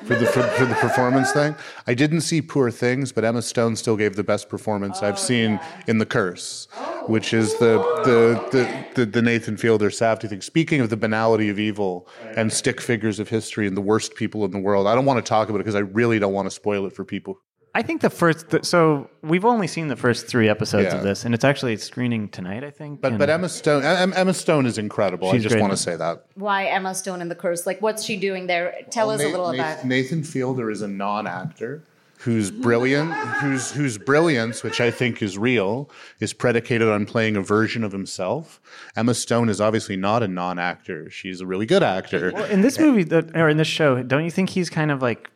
for 0.04 0.14
the 0.14 0.26
for, 0.26 0.42
for 0.42 0.64
the 0.66 0.74
performance 0.74 1.32
thing? 1.32 1.54
I 1.86 1.94
didn't 1.94 2.22
see 2.22 2.42
Poor 2.42 2.70
Things, 2.70 3.12
but 3.12 3.24
Emma 3.24 3.42
Stone 3.42 3.76
still 3.76 3.96
gave 3.96 4.16
the 4.16 4.24
best 4.24 4.48
performance 4.48 5.02
I've 5.02 5.14
oh, 5.14 5.18
seen 5.18 5.60
in 5.86 5.98
The 5.98 6.06
Curse, 6.06 6.68
which 7.06 7.32
is 7.32 7.56
the 7.58 7.78
the 8.04 8.48
the, 8.50 8.86
the, 8.94 9.06
the 9.06 9.22
Nathan 9.22 9.56
Fielder 9.56 9.90
Safdie 9.90 10.28
thing. 10.28 10.40
Speaking 10.40 10.80
of 10.80 10.90
the 10.90 10.96
banality 10.96 11.48
of 11.48 11.58
evil 11.58 12.08
and 12.36 12.52
stick 12.52 12.80
figures 12.80 13.18
of 13.18 13.28
history 13.28 13.66
and 13.66 13.76
the 13.76 13.82
worst 13.82 14.14
people 14.14 14.44
in 14.44 14.50
the 14.50 14.58
world, 14.58 14.86
I 14.86 14.94
don't 14.94 15.06
want 15.06 15.24
to 15.24 15.28
talk 15.28 15.48
about 15.48 15.56
it 15.56 15.64
because 15.64 15.74
I 15.74 15.80
really 15.80 16.18
don't 16.18 16.32
want 16.32 16.46
to 16.46 16.50
spoil 16.50 16.86
it 16.86 16.92
for 16.92 17.04
people 17.04 17.38
I 17.74 17.82
think 17.82 18.00
the 18.00 18.10
first. 18.10 18.50
th- 18.50 18.64
So 18.64 19.08
we've 19.22 19.44
only 19.44 19.66
seen 19.66 19.88
the 19.88 19.96
first 19.96 20.26
three 20.26 20.48
episodes 20.48 20.86
Yeah. 20.86 20.96
of 20.96 21.04
this, 21.04 21.24
and 21.24 21.34
it's 21.34 21.44
actually 21.44 21.76
screening 21.76 22.28
tonight. 22.28 22.64
I 22.64 22.70
think. 22.70 23.00
But 23.00 23.12
and- 23.12 23.18
but 23.18 23.30
Emma 23.30 23.48
Stone 23.48 23.84
Emma 23.84 24.34
Stone 24.34 24.66
is 24.66 24.76
incredible. 24.78 25.30
I 25.30 25.38
just 25.38 25.50
great. 25.50 25.60
want 25.60 25.72
to 25.72 25.76
say 25.76 25.96
that. 25.96 26.24
Why 26.34 26.66
Emma 26.66 26.94
Stone 26.94 27.20
in 27.20 27.28
the 27.28 27.34
curse? 27.34 27.66
Like, 27.66 27.80
what's 27.80 28.04
she 28.04 28.16
doing 28.16 28.46
there? 28.46 28.74
Tell 28.90 29.10
oh, 29.10 29.14
us 29.14 29.22
a 29.22 29.28
little 29.28 29.52
Nathan, 29.52 29.72
about. 29.72 29.84
Nathan 29.84 30.24
Fielder 30.24 30.70
is 30.70 30.82
a 30.82 30.88
non-actor 30.88 31.82
who's 32.18 32.50
brilliant, 32.50 33.12
whose 33.14 33.70
whose 33.70 33.96
brilliance, 33.98 34.62
which 34.62 34.80
I 34.80 34.90
think 34.90 35.22
is 35.22 35.38
real, 35.38 35.88
is 36.18 36.32
predicated 36.32 36.88
on 36.88 37.06
playing 37.06 37.36
a 37.36 37.40
version 37.40 37.82
of 37.84 37.92
himself. 37.92 38.60
Emma 38.96 39.14
Stone 39.14 39.48
is 39.48 39.60
obviously 39.60 39.96
not 39.96 40.22
a 40.22 40.28
non-actor; 40.28 41.08
she's 41.08 41.40
a 41.40 41.46
really 41.46 41.66
good 41.66 41.82
actor. 41.84 42.32
Well, 42.34 42.44
in 42.46 42.62
this 42.62 42.78
movie, 42.80 43.04
that, 43.04 43.36
or 43.36 43.48
in 43.48 43.56
this 43.58 43.68
show, 43.68 44.02
don't 44.02 44.24
you 44.24 44.30
think 44.30 44.50
he's 44.50 44.68
kind 44.68 44.90
of 44.90 45.00
like 45.02 45.30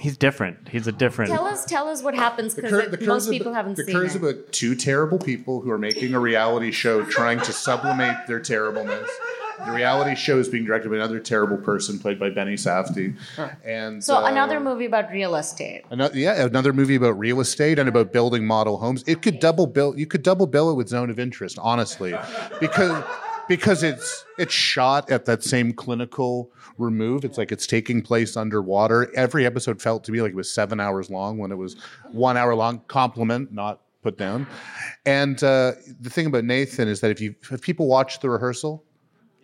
he's 0.00 0.16
different? 0.16 0.68
He's 0.68 0.86
a 0.86 0.92
different. 0.92 1.30
Tell 1.30 1.44
us, 1.46 1.64
tell 1.64 1.88
us 1.88 2.02
what 2.02 2.14
happens 2.14 2.54
because 2.54 2.70
cur- 2.70 2.98
most 3.06 3.26
of- 3.26 3.32
people 3.32 3.52
haven't 3.54 3.76
the 3.76 3.84
seen 3.84 3.94
curse 3.94 4.14
it. 4.14 4.22
about 4.22 4.50
two 4.52 4.74
terrible 4.74 5.18
people 5.18 5.60
who 5.60 5.70
are 5.70 5.78
making 5.78 6.14
a 6.14 6.20
reality 6.20 6.70
show 6.72 7.04
trying 7.04 7.38
to 7.40 7.52
sublimate 7.52 8.26
their 8.26 8.40
terribleness. 8.40 9.08
The 9.66 9.72
reality 9.72 10.14
show 10.14 10.38
is 10.38 10.48
being 10.48 10.64
directed 10.64 10.88
by 10.88 10.96
another 10.96 11.20
terrible 11.20 11.58
person 11.58 11.98
played 11.98 12.18
by 12.18 12.30
Benny 12.30 12.54
Safdie. 12.54 13.14
And 13.62 14.02
So 14.02 14.16
uh, 14.16 14.24
another 14.24 14.58
movie 14.58 14.86
about 14.86 15.10
real 15.12 15.34
estate. 15.34 15.82
Another, 15.90 16.16
yeah, 16.18 16.46
another 16.46 16.72
movie 16.72 16.94
about 16.94 17.18
real 17.18 17.40
estate 17.40 17.78
and 17.78 17.86
about 17.86 18.10
building 18.10 18.46
model 18.46 18.78
homes. 18.78 19.04
It 19.06 19.20
could 19.20 19.38
double 19.38 19.66
bill. 19.66 19.98
You 19.98 20.06
could 20.06 20.22
double 20.22 20.46
bill 20.46 20.70
it 20.70 20.76
with 20.76 20.88
Zone 20.88 21.10
of 21.10 21.18
Interest, 21.20 21.58
honestly, 21.60 22.14
because 22.58 23.04
because 23.50 23.82
it's 23.82 24.24
it's 24.38 24.54
shot 24.54 25.10
at 25.10 25.26
that 25.26 25.42
same 25.42 25.72
clinical 25.74 26.50
remove. 26.78 27.24
It's 27.24 27.36
like 27.36 27.52
it's 27.52 27.66
taking 27.66 28.00
place 28.00 28.36
underwater. 28.36 29.10
Every 29.14 29.44
episode 29.44 29.82
felt 29.82 30.04
to 30.04 30.12
me 30.12 30.22
like 30.22 30.30
it 30.30 30.36
was 30.36 30.50
seven 30.50 30.80
hours 30.80 31.10
long 31.10 31.36
when 31.36 31.52
it 31.52 31.56
was 31.56 31.76
one 32.12 32.36
hour 32.38 32.54
long. 32.54 32.80
Compliment, 32.86 33.52
not 33.52 33.80
put 34.02 34.16
down. 34.16 34.46
And 35.04 35.42
uh, 35.42 35.72
the 36.00 36.08
thing 36.08 36.26
about 36.26 36.44
Nathan 36.44 36.88
is 36.88 37.00
that 37.00 37.10
if 37.10 37.20
you 37.20 37.34
if 37.50 37.60
people 37.60 37.86
watch 37.86 38.20
the 38.20 38.30
rehearsal. 38.30 38.84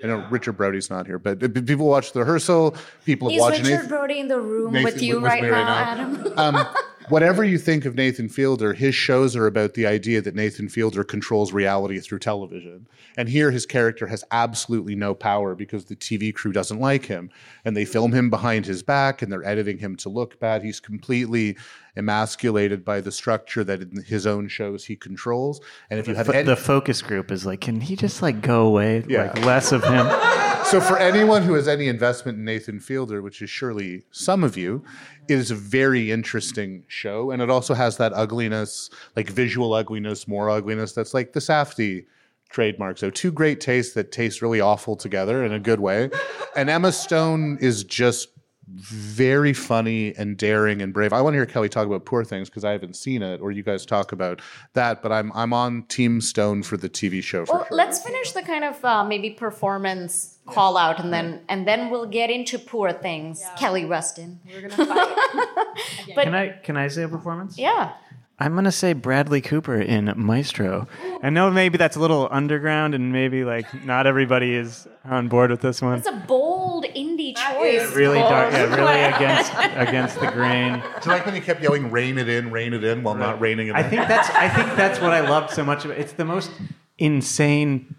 I 0.05 0.09
know 0.09 0.27
Richard 0.29 0.53
Brody's 0.59 0.91
not 0.91 1.07
here, 1.07 1.19
but 1.19 1.43
if 1.43 1.55
people 1.67 1.89
watch 1.89 2.13
the 2.13 2.21
rehearsal. 2.21 2.77
People 3.07 3.31
have 3.31 3.37
Is 3.37 3.41
watched 3.41 3.59
Richard 3.63 3.71
Nathan. 3.71 3.89
Brody 3.89 4.21
in 4.21 4.29
the 4.29 4.39
room 4.39 4.75
Nathan- 4.75 4.85
with 4.93 5.03
you 5.03 5.15
with 5.17 5.25
right 5.25 5.43
me 5.43 5.49
now, 5.49 5.63
right 5.63 5.89
Adam? 5.89 6.39
um, 6.39 6.67
whatever 7.09 7.45
you 7.45 7.59
think 7.59 7.85
of 7.85 7.95
Nathan 7.95 8.29
Fielder, 8.29 8.73
his 8.73 8.95
shows 8.95 9.37
are 9.37 9.47
about 9.47 9.75
the 9.75 9.87
idea 9.87 10.21
that 10.21 10.35
Nathan 10.35 10.69
Fielder 10.69 11.05
controls 11.05 11.53
reality 11.53 11.99
through 12.01 12.19
television. 12.19 12.87
And 13.17 13.29
here 13.29 13.51
his 13.51 13.67
character 13.67 14.07
has 14.07 14.25
absolutely 14.31 14.95
no 14.95 15.15
power 15.15 15.55
because 15.55 15.87
the 15.87 15.97
TV 15.97 16.35
crew 16.35 16.53
doesn't 16.53 16.81
like 16.81 17.07
him. 17.07 17.31
And 17.65 17.77
they 17.77 17.85
film 17.85 18.13
him 18.13 18.31
behind 18.31 18.67
his 18.67 18.83
back 18.83 19.23
and 19.23 19.33
they're 19.33 19.45
editing 19.45 19.79
him 19.79 19.97
to 19.97 20.09
look 20.09 20.39
bad. 20.41 20.63
He's 20.63 20.81
completely 20.81 21.57
emasculated 21.97 22.85
by 22.85 23.01
the 23.01 23.11
structure 23.11 23.65
that 23.65 23.81
in 23.81 24.05
his 24.05 24.27
own 24.27 24.49
shows 24.49 24.85
he 24.85 24.97
controls. 24.97 25.61
And 25.91 25.99
if 25.99 26.07
you 26.07 26.15
have 26.15 26.29
any, 26.29 26.43
the 26.45 26.57
focus 26.57 27.03
group 27.03 27.31
is 27.31 27.47
like, 27.47 27.63
can 27.63 27.81
he 27.81 27.97
just 27.97 28.23
like 28.23 28.41
go 28.43 28.67
away? 28.67 29.05
Yeah. 29.09 29.33
Like 29.33 29.45
less 29.45 29.73
of 29.73 29.83
him. 29.85 30.07
So 30.67 30.81
for 30.81 30.99
anyone 30.99 31.45
who 31.45 31.55
has 31.55 31.69
any 31.69 31.87
investment 31.87 32.39
in 32.39 32.45
Nathan 32.45 32.81
Fielder, 32.81 33.23
which 33.23 33.41
is 33.41 33.49
surely 33.49 34.03
some 34.11 34.43
of 34.43 34.57
you, 34.57 34.83
it 35.29 35.39
is 35.39 35.53
a 35.53 35.55
very 35.55 36.11
interesting 36.11 36.83
show, 36.89 37.31
and 37.31 37.41
it 37.41 37.49
also 37.49 37.73
has 37.73 37.99
that 37.99 38.13
ugliness, 38.13 38.91
like 39.15 39.31
visual 39.31 39.75
ugliness, 39.75 40.27
more 40.27 40.51
ugliness. 40.51 40.93
That's 40.93 41.15
like 41.15 41.35
the 41.35 41.41
Safdie 41.41 42.07
trademark. 42.49 42.99
So 42.99 43.11
two 43.11 43.31
great 43.31 43.61
tastes 43.61 43.95
that 43.95 44.11
taste 44.11 44.43
really 44.43 44.61
awful 44.61 44.97
together 44.97 45.45
in 45.45 45.53
a 45.53 45.61
good 45.61 45.79
way. 45.79 46.11
And 46.57 46.69
Emma 46.69 46.91
Stone 46.91 47.59
is 47.61 47.85
just 47.85 48.31
very 48.69 49.53
funny 49.53 50.15
and 50.17 50.37
daring 50.37 50.83
and 50.83 50.93
brave. 50.93 51.13
I 51.13 51.21
want 51.21 51.35
to 51.35 51.39
hear 51.39 51.47
Kelli 51.47 51.71
talk 51.71 51.87
about 51.87 52.05
Poor 52.05 52.25
Things 52.25 52.49
because 52.51 52.65
I 52.65 52.73
haven't 52.73 52.97
seen 52.97 53.23
it, 53.23 53.41
or 53.41 53.53
you 53.53 53.63
guys 53.63 53.87
talk 53.87 54.13
about 54.13 54.41
that. 54.73 55.03
But 55.03 55.13
I'm 55.13 55.31
I'm 55.35 55.53
on 55.53 55.85
Team 55.85 56.21
Stone 56.21 56.65
for 56.65 56.77
the 56.77 56.89
TV 56.89 57.23
show. 57.23 57.47
For 57.47 57.55
well, 57.55 57.67
sure. 57.67 57.77
let's 57.77 58.03
finish 58.03 58.33
the 58.33 58.43
kind 58.43 58.65
of 58.65 58.85
uh, 58.85 59.05
maybe 59.05 59.31
performance 59.31 60.39
call 60.47 60.77
out, 60.77 60.99
and 60.99 61.13
then 61.13 61.43
and 61.49 61.67
then 61.67 61.91
we'll 61.91 62.07
get 62.07 62.31
into 62.31 62.59
poor 62.59 62.93
things. 62.93 63.43
Kelli 63.57 63.89
Rustin. 63.89 64.41
We're 64.47 64.69
gonna 64.69 64.87
fight. 64.87 65.17
But 66.15 66.25
Can 66.25 66.35
I 66.35 66.49
can 66.49 66.77
I 66.77 66.89
say 66.89 67.03
a 67.03 67.09
performance? 67.09 67.59
yeah, 67.59 67.93
I'm 68.39 68.55
gonna 68.55 68.71
say 68.73 68.93
Bradley 68.93 69.41
Cooper 69.41 69.81
in 69.81 70.13
Maestro. 70.15 70.87
I 71.23 71.31
know 71.31 71.51
maybe 71.51 71.79
that's 71.79 71.97
a 71.97 72.01
little 72.01 72.29
underground, 72.31 72.95
and 72.95 73.11
maybe 73.11 73.45
like 73.45 73.85
not 73.85 74.07
everybody 74.07 74.55
is 74.55 74.87
on 75.07 75.29
board 75.29 75.51
with 75.51 75.63
this 75.63 75.81
one. 75.81 75.99
it's 75.99 76.07
a 76.07 76.23
bold 76.29 76.85
indie 76.85 77.35
choice. 77.35 77.95
Really 77.95 78.19
dark, 78.19 78.53
yeah, 78.53 78.75
really 78.75 79.03
against 79.15 79.53
against 79.55 80.21
the 80.21 80.31
grain. 80.33 80.75
Do 80.75 81.11
you 81.11 81.13
like 81.13 81.25
when 81.25 81.35
he 81.35 81.41
kept 81.41 81.63
yelling 81.63 81.91
"Rain 81.91 82.19
it 82.19 82.29
in, 82.29 82.51
rain 82.51 82.75
it 82.75 82.85
in" 82.85 83.03
while 83.03 83.15
not 83.15 83.41
raining 83.41 83.69
it 83.69 83.71
in? 83.71 83.77
I 83.77 83.83
think 83.83 84.07
that's 84.07 84.29
I 84.31 84.51
think 84.51 84.77
that's 84.77 85.01
what 85.01 85.13
I 85.13 85.21
loved 85.27 85.51
so 85.55 85.65
much 85.65 85.87
of 85.87 85.91
it. 85.91 85.99
It's 85.99 86.13
the 86.13 86.27
most 86.27 86.51
insane 86.99 87.97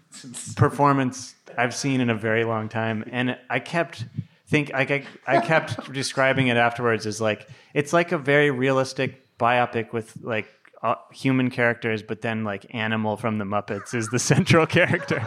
performance 0.54 1.34
I've 1.56 1.74
seen 1.74 2.00
in 2.00 2.10
a 2.10 2.14
very 2.14 2.44
long 2.44 2.68
time, 2.68 3.04
and 3.10 3.36
I 3.50 3.58
kept 3.58 4.04
think 4.46 4.72
I, 4.72 5.04
I, 5.26 5.36
I 5.38 5.40
kept 5.40 5.92
describing 5.92 6.46
it 6.46 6.56
afterwards 6.56 7.06
as 7.06 7.20
like 7.20 7.48
it's 7.74 7.92
like 7.92 8.12
a 8.12 8.18
very 8.18 8.52
realistic 8.52 9.24
biopic 9.38 9.92
with 9.92 10.16
like 10.22 10.48
uh, 10.82 10.94
human 11.12 11.50
characters, 11.50 12.02
but 12.02 12.20
then 12.22 12.44
like 12.44 12.66
animal 12.74 13.16
from 13.16 13.38
the 13.38 13.44
Muppets 13.44 13.94
is 13.94 14.08
the 14.08 14.18
central 14.32 14.66
character. 14.66 15.26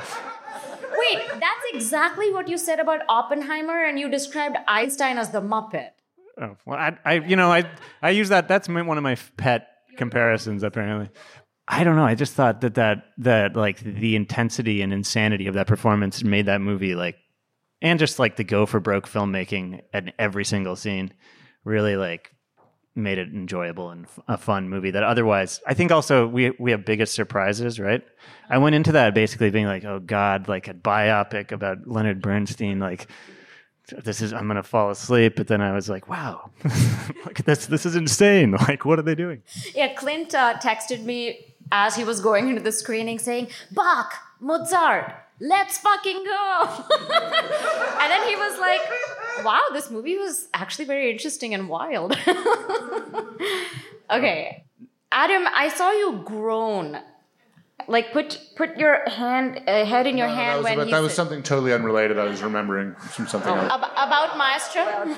Wait, 0.98 1.28
that's 1.40 1.66
exactly 1.74 2.32
what 2.32 2.48
you 2.48 2.58
said 2.58 2.80
about 2.80 3.02
Oppenheimer, 3.10 3.84
and 3.84 4.00
you 4.00 4.10
described 4.10 4.58
Einstein 4.68 5.18
as 5.18 5.32
the 5.32 5.42
Muppet. 5.42 5.90
Oh 6.40 6.56
well, 6.66 6.78
I, 6.78 6.98
I 7.04 7.14
you 7.16 7.36
know 7.36 7.52
I 7.52 7.70
I 8.02 8.12
use 8.12 8.30
that. 8.30 8.48
That's 8.48 8.70
my, 8.70 8.82
one 8.82 8.98
of 8.98 9.04
my 9.04 9.18
pet 9.38 9.68
comparisons. 9.98 10.64
Apparently, 10.64 11.10
I 11.68 11.84
don't 11.84 11.96
know. 11.96 12.06
I 12.06 12.16
just 12.16 12.34
thought 12.34 12.62
that 12.62 12.76
that 12.76 13.06
that 13.20 13.56
like 13.56 13.80
the 13.80 14.16
intensity 14.16 14.82
and 14.82 14.94
insanity 14.94 15.48
of 15.48 15.56
that 15.56 15.68
performance 15.68 16.24
made 16.24 16.46
that 16.46 16.62
movie 16.62 16.96
like, 16.96 17.18
and 17.82 18.00
just 18.00 18.20
like 18.20 18.36
the 18.36 18.44
go 18.44 18.66
for 18.66 18.80
broke 18.80 19.08
filmmaking 19.08 19.82
at 19.94 20.14
every 20.18 20.46
single 20.46 20.76
scene, 20.76 21.14
really 21.66 21.98
like 21.98 22.32
made 22.96 23.18
it 23.18 23.30
enjoyable 23.30 23.90
and 23.90 24.06
f- 24.06 24.20
a 24.28 24.38
fun 24.38 24.68
movie 24.68 24.92
that 24.92 25.04
otherwise 25.04 25.62
I 25.66 25.74
think 25.74 25.92
also 25.92 26.28
we 26.28 26.52
we 26.60 26.72
have 26.72 26.86
biggest 26.86 27.14
surprises 27.16 27.80
right? 27.80 28.04
I 28.50 28.58
went 28.58 28.76
into 28.76 28.92
that 28.94 29.14
basically 29.14 29.50
being 29.50 29.66
like 29.66 29.86
oh 29.86 30.00
god 30.00 30.48
like 30.48 30.68
a 30.68 30.74
biopic 30.74 31.52
about 31.52 31.88
Leonard 31.88 32.22
Bernstein 32.22 32.80
like 32.80 33.08
this 34.04 34.22
is 34.22 34.32
I'm 34.34 34.48
gonna 34.48 34.64
fall 34.64 34.90
asleep. 34.90 35.36
But 35.36 35.48
then 35.48 35.62
I 35.62 35.74
was 35.74 35.90
like 35.90 36.08
wow 36.08 36.52
look 37.26 37.40
at 37.40 37.46
this 37.46 37.66
this 37.66 37.86
is 37.86 37.96
insane. 37.96 38.56
Like 38.68 38.86
what 38.86 39.00
are 39.00 39.04
they 39.04 39.16
doing? 39.16 39.44
Yeah, 39.74 39.94
Clint 39.94 40.36
uh, 40.36 40.56
texted 40.60 41.04
me 41.04 41.56
as 41.72 41.96
he 41.96 42.04
was 42.04 42.20
going 42.20 42.50
into 42.50 42.62
the 42.62 42.72
screening 42.72 43.18
saying, 43.18 43.48
Bach, 43.72 44.14
Mozart, 44.40 45.14
let's 45.40 45.78
fucking 45.78 46.24
go. 46.24 46.64
and 46.92 48.12
then 48.12 48.28
he 48.28 48.36
was 48.36 48.60
like, 48.60 48.82
wow, 49.44 49.62
this 49.74 49.90
movie 49.92 50.18
was 50.18 50.48
actually 50.54 50.86
very 50.86 51.12
interesting 51.12 51.54
and 51.54 51.68
wild. 51.70 52.12
okay. 54.10 54.66
Adam, 55.12 55.44
I 55.54 55.70
saw 55.70 55.92
you 55.92 56.22
groan. 56.26 56.98
Like 57.88 58.12
put 58.14 58.40
put 58.56 58.78
your 58.78 59.10
hand 59.10 59.62
uh, 59.68 59.84
head 59.86 60.06
in 60.06 60.16
your 60.18 60.28
No, 60.28 60.34
hand 60.36 60.52
that 60.52 60.58
was, 60.58 60.64
when 60.66 60.74
about- 60.74 60.86
he 60.88 60.94
that 60.94 61.00
was 61.02 61.12
said- 61.12 61.16
something 61.16 61.44
totally 61.44 61.74
unrelated. 61.74 62.20
I 62.20 62.26
was 62.26 62.42
remembering 62.44 62.94
from 62.96 63.28
something 63.28 63.52
else. 63.52 63.72
Ab- 63.72 63.92
about 64.08 64.38
Maestro. 64.38 65.16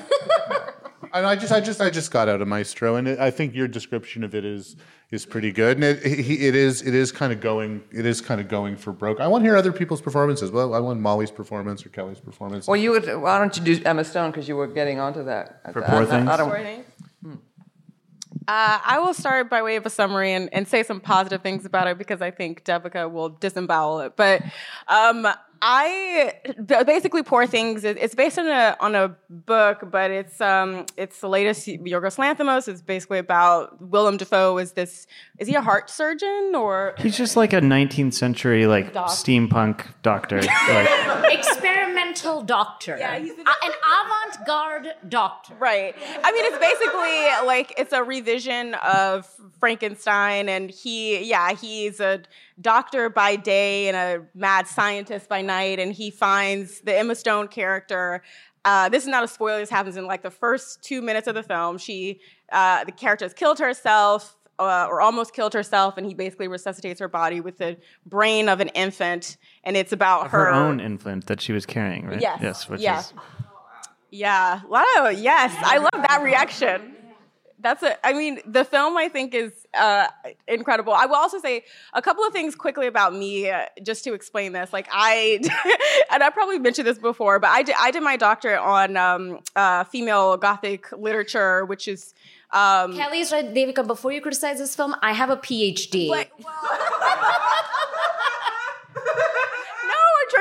And 1.14 1.24
I 1.24 1.36
just, 1.36 1.52
I 1.52 1.60
just, 1.60 1.80
I 1.80 1.90
just 1.90 2.10
got 2.10 2.28
out 2.28 2.42
of 2.42 2.48
Maestro, 2.48 2.96
and 2.96 3.06
it, 3.06 3.20
I 3.20 3.30
think 3.30 3.54
your 3.54 3.68
description 3.68 4.24
of 4.24 4.34
it 4.34 4.44
is 4.44 4.74
is 5.12 5.24
pretty 5.24 5.52
good. 5.52 5.76
And 5.76 5.84
it, 5.84 6.02
it 6.04 6.56
is, 6.56 6.82
it 6.82 6.92
is 6.92 7.12
kind 7.12 7.32
of 7.32 7.40
going, 7.40 7.84
it 7.92 8.04
is 8.04 8.20
kind 8.20 8.40
of 8.40 8.48
going 8.48 8.76
for 8.76 8.92
broke. 8.92 9.20
I 9.20 9.28
want 9.28 9.44
to 9.44 9.48
hear 9.48 9.56
other 9.56 9.70
people's 9.72 10.00
performances. 10.00 10.50
Well, 10.50 10.74
I 10.74 10.80
want 10.80 10.98
Molly's 11.00 11.30
performance 11.30 11.86
or 11.86 11.90
Kelli's 11.90 12.18
performance. 12.18 12.66
Well, 12.66 12.76
you 12.76 12.90
would. 12.90 13.06
Why 13.22 13.38
don't 13.38 13.56
you 13.56 13.62
do 13.62 13.80
Emma 13.84 14.04
Stone 14.04 14.32
because 14.32 14.48
you 14.48 14.56
were 14.56 14.66
getting 14.66 14.98
onto 14.98 15.22
that. 15.24 15.72
For 15.72 15.84
I- 15.84 15.88
Poor 15.88 16.00
I- 16.00 16.02
I 16.02 16.06
Things? 16.06 16.36
don't- 16.36 16.84
Uh, 18.46 18.78
I 18.84 18.98
will 18.98 19.14
start 19.14 19.48
by 19.48 19.62
way 19.62 19.76
of 19.76 19.86
a 19.86 19.90
summary 19.90 20.32
and, 20.32 20.52
and 20.52 20.68
say 20.68 20.82
some 20.82 21.00
positive 21.00 21.40
things 21.42 21.64
about 21.64 21.86
it 21.86 21.96
because 21.96 22.20
I 22.20 22.30
think 22.30 22.62
Devika 22.64 23.10
will 23.10 23.30
disembowel 23.30 24.00
it. 24.00 24.16
But 24.16 24.42
um, 24.88 25.26
I 25.62 26.34
basically 26.86 27.22
Poor 27.22 27.46
Things. 27.46 27.84
It's 27.84 28.14
based 28.14 28.38
on 28.38 28.46
a 28.48 28.76
on 28.80 28.94
a 28.94 29.16
book, 29.30 29.90
but 29.90 30.10
it's 30.10 30.40
um 30.40 30.86
it's 30.96 31.20
the 31.20 31.28
latest 31.28 31.66
Yorgos 31.66 32.16
Lanthimos. 32.18 32.68
It's 32.68 32.82
basically 32.82 33.18
about 33.18 33.80
Willem 33.80 34.16
Dafoe. 34.16 34.58
Is 34.58 34.72
this 34.72 35.06
is 35.38 35.48
he 35.48 35.54
a 35.54 35.60
heart 35.62 35.88
surgeon 35.90 36.52
or 36.54 36.94
he's 36.98 37.16
just 37.16 37.36
like 37.36 37.52
a 37.52 37.60
19th 37.60 38.14
century 38.14 38.66
like 38.66 38.92
Doc. 38.92 39.08
steampunk 39.08 39.84
doctor 40.02 40.40
like 40.42 41.32
Experimental 41.32 42.42
doctor. 42.42 42.96
Yeah, 42.98 43.18
he's 43.18 43.32
an- 43.32 43.40
A- 43.46 43.64
an 43.66 43.72
avant-garde 44.00 44.94
doctor. 45.08 45.54
Right. 45.58 45.94
I 46.22 46.32
mean, 46.32 46.44
it's 46.46 46.58
basically 46.58 47.46
like 47.46 47.74
it's 47.78 47.92
a 47.92 48.02
revision 48.02 48.74
of 48.74 49.26
Frankenstein, 49.58 50.48
and 50.48 50.70
he, 50.70 51.24
yeah, 51.24 51.54
he's 51.54 52.00
a 52.00 52.22
doctor 52.60 53.08
by 53.10 53.36
day 53.36 53.88
and 53.88 53.96
a 53.96 54.26
mad 54.34 54.66
scientist 54.66 55.28
by 55.28 55.42
night, 55.42 55.78
and 55.78 55.92
he 55.92 56.10
finds 56.10 56.80
the 56.80 56.96
Emma 56.96 57.14
Stone 57.14 57.48
character 57.48 58.22
uh, 58.64 58.88
this 58.88 59.02
is 59.02 59.08
not 59.08 59.22
a 59.22 59.28
spoiler. 59.28 59.58
This 59.58 59.70
happens 59.70 59.96
in 59.96 60.06
like 60.06 60.22
the 60.22 60.30
first 60.30 60.82
two 60.82 61.02
minutes 61.02 61.26
of 61.28 61.34
the 61.34 61.42
film. 61.42 61.78
She, 61.78 62.20
uh, 62.50 62.84
the 62.84 62.92
character 62.92 63.24
has 63.24 63.34
killed 63.34 63.58
herself 63.58 64.36
uh, 64.58 64.86
or 64.88 65.00
almost 65.00 65.34
killed 65.34 65.52
herself, 65.52 65.98
and 65.98 66.06
he 66.06 66.14
basically 66.14 66.48
resuscitates 66.48 67.00
her 67.00 67.08
body 67.08 67.40
with 67.40 67.58
the 67.58 67.76
brain 68.06 68.48
of 68.48 68.60
an 68.60 68.68
infant, 68.68 69.36
and 69.64 69.76
it's 69.76 69.92
about 69.92 70.30
her 70.30 70.50
own 70.50 70.80
infant 70.80 71.26
that 71.26 71.40
she 71.40 71.52
was 71.52 71.66
carrying, 71.66 72.06
right? 72.06 72.20
Yes. 72.20 72.38
Yes. 72.42 72.68
Which 72.68 72.80
Yeah. 72.80 73.00
is 73.00 73.12
Yeah. 74.10 74.60
Wow. 74.68 75.08
Yes. 75.14 75.54
I 75.58 75.78
love 75.78 75.90
that 76.08 76.22
reaction. 76.22 76.93
That's 77.64 77.82
a, 77.82 78.06
I 78.06 78.12
mean, 78.12 78.40
the 78.44 78.62
film 78.62 78.94
I 78.98 79.08
think 79.08 79.32
is 79.32 79.50
uh, 79.72 80.08
incredible. 80.46 80.92
I 80.92 81.06
will 81.06 81.16
also 81.16 81.38
say 81.38 81.64
a 81.94 82.02
couple 82.02 82.22
of 82.22 82.30
things 82.34 82.54
quickly 82.54 82.86
about 82.86 83.14
me, 83.14 83.50
uh, 83.50 83.64
just 83.82 84.04
to 84.04 84.12
explain 84.12 84.52
this. 84.52 84.70
Like 84.70 84.86
I, 84.92 85.40
and 86.12 86.22
I 86.22 86.28
probably 86.28 86.58
mentioned 86.58 86.86
this 86.86 86.98
before, 86.98 87.38
but 87.38 87.48
I 87.48 87.62
did, 87.62 87.74
I 87.80 87.90
did 87.90 88.02
my 88.02 88.18
doctorate 88.18 88.60
on 88.60 88.98
um, 88.98 89.38
uh, 89.56 89.84
female 89.84 90.36
Gothic 90.36 90.92
literature, 90.92 91.64
which 91.64 91.88
is 91.88 92.12
um, 92.50 92.92
Kelli's 92.92 93.32
right, 93.32 93.54
Devika. 93.54 93.86
Before 93.86 94.12
you 94.12 94.20
criticize 94.20 94.58
this 94.58 94.76
film, 94.76 94.94
I 95.00 95.12
have 95.12 95.30
a 95.30 95.38
PhD. 95.38 96.08
like, 96.08 96.32
no, 96.38 96.46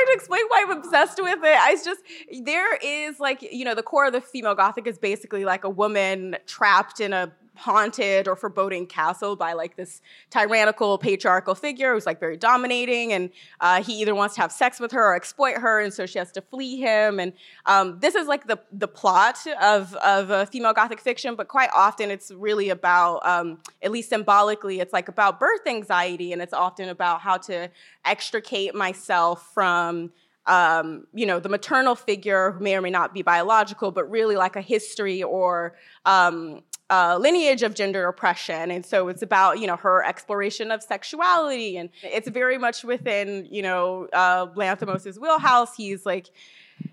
I'm 0.03 0.17
to 0.17 0.19
explain 0.19 0.41
why 0.47 0.65
I'm 0.67 0.77
obsessed 0.77 1.21
with 1.21 1.39
it. 1.43 1.57
I 1.57 1.75
just 1.83 2.01
there 2.43 2.75
is 2.77 3.19
like 3.19 3.41
you 3.41 3.65
know 3.65 3.75
the 3.75 3.83
core 3.83 4.07
of 4.07 4.13
the 4.13 4.21
female 4.21 4.55
gothic 4.55 4.87
is 4.87 4.97
basically 4.97 5.45
like 5.45 5.63
a 5.63 5.69
woman 5.69 6.37
trapped 6.45 6.99
in 6.99 7.13
a 7.13 7.31
haunted 7.55 8.27
or 8.27 8.35
foreboding 8.35 8.87
castle 8.87 9.35
by 9.35 9.53
like 9.53 9.75
this 9.75 10.01
tyrannical 10.29 10.97
patriarchal 10.97 11.53
figure 11.53 11.93
who's 11.93 12.05
like 12.05 12.19
very 12.19 12.35
dominating 12.35 13.13
and 13.13 13.29
uh, 13.61 13.81
he 13.81 14.01
either 14.01 14.15
wants 14.15 14.35
to 14.35 14.41
have 14.41 14.51
sex 14.51 14.79
with 14.79 14.91
her 14.91 15.11
or 15.11 15.15
exploit 15.15 15.57
her 15.57 15.79
and 15.79 15.93
so 15.93 16.05
she 16.05 16.17
has 16.17 16.31
to 16.31 16.41
flee 16.41 16.79
him 16.79 17.19
and 17.19 17.33
um, 17.67 17.99
this 17.99 18.15
is 18.15 18.27
like 18.27 18.47
the 18.47 18.59
the 18.71 18.87
plot 18.87 19.37
of 19.61 19.93
of 19.95 20.31
uh, 20.31 20.45
female 20.45 20.73
gothic 20.73 20.99
fiction 20.99 21.35
but 21.35 21.47
quite 21.47 21.69
often 21.75 22.09
it's 22.09 22.31
really 22.31 22.69
about 22.69 23.23
um, 23.25 23.59
at 23.83 23.91
least 23.91 24.09
symbolically 24.09 24.79
it's 24.79 24.93
like 24.93 25.07
about 25.07 25.39
birth 25.39 25.67
anxiety 25.67 26.33
and 26.33 26.41
it's 26.41 26.53
often 26.53 26.89
about 26.89 27.21
how 27.21 27.37
to 27.37 27.69
extricate 28.05 28.73
myself 28.73 29.51
from 29.53 30.11
um, 30.45 31.07
you 31.13 31.25
know, 31.25 31.39
the 31.39 31.49
maternal 31.49 31.95
figure 31.95 32.51
who 32.51 32.63
may 32.63 32.75
or 32.75 32.81
may 32.81 32.89
not 32.89 33.13
be 33.13 33.21
biological, 33.21 33.91
but 33.91 34.09
really 34.09 34.35
like 34.35 34.55
a 34.55 34.61
history 34.61 35.23
or 35.23 35.75
um, 36.05 36.61
uh, 36.93 37.17
lineage 37.17 37.63
of 37.63 37.73
gender 37.73 38.07
oppression. 38.07 38.69
And 38.69 38.85
so 38.85 39.07
it's 39.07 39.23
about, 39.23 39.59
you 39.59 39.67
know, 39.67 39.77
her 39.77 40.03
exploration 40.03 40.69
of 40.69 40.83
sexuality. 40.83 41.77
And 41.77 41.89
it's 42.03 42.29
very 42.29 42.57
much 42.57 42.83
within, 42.83 43.47
you 43.49 43.63
know, 43.63 44.07
uh, 44.13 44.45
Lanthimos' 44.47 45.17
wheelhouse. 45.17 45.75
He's 45.75 46.05
like, 46.05 46.27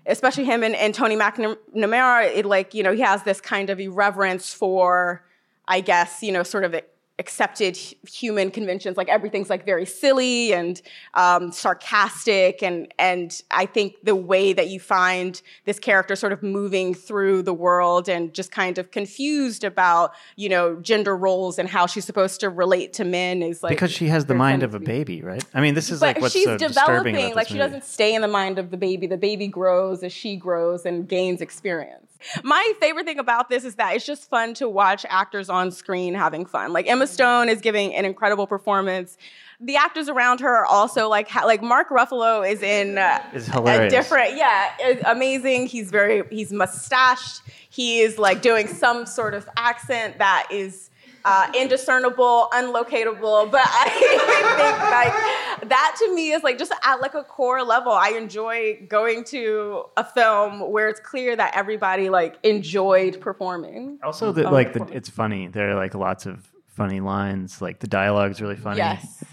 especially 0.05 0.45
him 0.45 0.63
and, 0.63 0.75
and 0.75 0.95
Tony 0.95 1.15
McNamara, 1.15 2.35
it 2.35 2.45
like, 2.45 2.73
you 2.73 2.83
know, 2.83 2.93
he 2.93 3.01
has 3.01 3.21
this 3.23 3.39
kind 3.41 3.69
of 3.69 3.79
irreverence 3.79 4.51
for, 4.53 5.23
I 5.67 5.81
guess, 5.81 6.23
you 6.23 6.31
know, 6.31 6.43
sort 6.43 6.63
of 6.63 6.73
accepted 7.21 7.77
human 8.21 8.49
conventions 8.51 8.97
like 8.97 9.09
everything's 9.09 9.49
like 9.49 9.63
very 9.63 9.85
silly 9.85 10.53
and 10.53 10.81
um, 11.13 11.51
sarcastic 11.51 12.61
and 12.61 12.91
and 12.99 13.43
i 13.51 13.65
think 13.65 13.95
the 14.03 14.15
way 14.15 14.53
that 14.53 14.67
you 14.69 14.79
find 14.79 15.41
this 15.65 15.79
character 15.79 16.15
sort 16.15 16.33
of 16.33 16.41
moving 16.41 16.93
through 16.93 17.41
the 17.43 17.53
world 17.53 18.09
and 18.09 18.33
just 18.33 18.51
kind 18.51 18.77
of 18.77 18.91
confused 18.91 19.63
about 19.63 20.13
you 20.35 20.49
know 20.49 20.75
gender 20.81 21.15
roles 21.15 21.59
and 21.59 21.69
how 21.69 21.85
she's 21.85 22.05
supposed 22.05 22.39
to 22.39 22.49
relate 22.49 22.91
to 22.93 23.05
men 23.05 23.43
is 23.43 23.61
like 23.63 23.71
because 23.71 23.91
she 23.91 24.07
has 24.07 24.25
the 24.25 24.33
mind 24.33 24.63
of 24.63 24.73
a 24.73 24.79
baby, 24.79 25.21
right? 25.21 25.43
I 25.53 25.61
mean, 25.61 25.75
this 25.75 25.89
is 25.89 25.99
but 25.99 26.15
like 26.15 26.21
what's 26.21 26.33
she's 26.33 26.45
so 26.45 26.57
disturbing 26.57 27.13
developing 27.13 27.35
like 27.35 27.47
she 27.47 27.53
movie. 27.53 27.65
doesn't 27.65 27.83
stay 27.85 28.15
in 28.15 28.21
the 28.21 28.27
mind 28.27 28.57
of 28.57 28.71
the 28.71 28.77
baby 28.77 29.07
the 29.07 29.17
baby 29.17 29.47
grows 29.47 30.03
as 30.03 30.11
she 30.11 30.35
grows 30.35 30.85
and 30.85 31.07
gains 31.07 31.41
experience 31.41 32.10
my 32.43 32.73
favorite 32.79 33.05
thing 33.05 33.19
about 33.19 33.49
this 33.49 33.63
is 33.63 33.75
that 33.75 33.95
it's 33.95 34.05
just 34.05 34.29
fun 34.29 34.53
to 34.55 34.69
watch 34.69 35.05
actors 35.09 35.49
on 35.49 35.71
screen 35.71 36.13
having 36.13 36.45
fun. 36.45 36.73
Like 36.73 36.87
emma 36.87 37.07
stone 37.07 37.49
is 37.49 37.61
giving 37.61 37.93
an 37.95 38.05
incredible 38.05 38.47
performance. 38.47 39.17
The 39.59 39.75
actors 39.75 40.09
around 40.09 40.39
her 40.39 40.49
are 40.49 40.65
also 40.65 41.07
like 41.07 41.27
ha- 41.27 41.45
like 41.45 41.61
mark 41.61 41.89
ruffalo 41.89 42.49
is 42.49 42.61
in 42.61 42.97
uh, 42.97 43.19
Is 43.33 43.49
a 43.49 43.89
different 43.89 44.35
yeah 44.35 44.71
amazing. 45.05 45.67
He's 45.67 45.91
very 45.91 46.23
he's 46.29 46.51
mustached. 46.51 47.41
He 47.69 48.01
is 48.01 48.17
like 48.17 48.41
doing 48.41 48.67
some 48.67 49.05
sort 49.05 49.33
of 49.33 49.47
accent 49.57 50.17
that 50.19 50.47
is 50.51 50.90
uh, 51.25 51.51
indiscernible, 51.57 52.47
unlocatable. 52.53 53.51
But 53.51 53.63
I 53.65 53.89
think 55.59 55.61
like 55.61 55.69
that 55.69 55.95
to 55.99 56.15
me 56.15 56.31
is 56.31 56.43
like 56.43 56.57
just 56.57 56.73
at 56.83 57.01
like 57.01 57.13
a 57.13 57.23
core 57.23 57.63
level. 57.63 57.91
I 57.91 58.09
enjoy 58.09 58.85
going 58.87 59.23
to 59.25 59.83
a 59.97 60.03
film 60.03 60.71
where 60.71 60.89
it's 60.89 60.99
clear 60.99 61.35
that 61.35 61.55
everybody 61.55 62.09
like 62.09 62.37
enjoyed 62.43 63.19
performing. 63.21 63.99
Also, 64.03 64.31
the, 64.31 64.49
like 64.49 64.73
the, 64.73 64.85
it's 64.91 65.09
funny. 65.09 65.47
There 65.47 65.71
are 65.71 65.75
like 65.75 65.95
lots 65.95 66.25
of 66.25 66.49
funny 66.67 66.99
lines. 66.99 67.61
Like 67.61 67.79
the 67.79 67.87
dialogue's 67.87 68.41
really 68.41 68.55
funny. 68.55 68.77
Yes. 68.77 69.23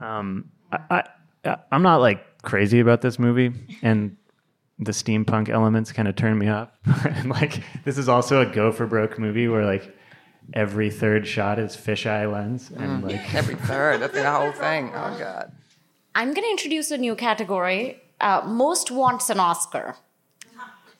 Um, 0.00 0.50
I, 0.72 1.04
I 1.44 1.56
I'm 1.72 1.82
not 1.82 2.00
like 2.00 2.42
crazy 2.42 2.80
about 2.80 3.00
this 3.00 3.18
movie, 3.18 3.52
and 3.82 4.16
the 4.78 4.92
steampunk 4.92 5.48
elements 5.48 5.92
kind 5.92 6.08
of 6.08 6.16
turn 6.16 6.38
me 6.38 6.48
off. 6.48 6.70
and 7.04 7.30
like 7.30 7.62
this 7.84 7.98
is 7.98 8.08
also 8.08 8.40
a 8.40 8.46
go 8.46 8.72
for 8.72 8.86
broke 8.86 9.18
movie 9.18 9.48
where 9.48 9.64
like 9.64 9.94
every 10.54 10.90
third 10.90 11.26
shot 11.26 11.58
is 11.58 11.76
fisheye 11.76 12.30
lens, 12.30 12.70
and 12.76 13.04
like 13.04 13.34
Every 13.34 13.54
third, 13.54 14.00
that's 14.00 14.14
the 14.14 14.30
whole 14.30 14.52
thing. 14.52 14.90
Oh 14.94 15.16
God. 15.18 15.52
I'm 16.14 16.34
going 16.34 16.42
to 16.42 16.50
introduce 16.50 16.90
a 16.90 16.98
new 16.98 17.14
category. 17.14 18.00
Uh, 18.20 18.42
most 18.44 18.90
wants 18.90 19.30
an 19.30 19.38
Oscar. 19.38 19.94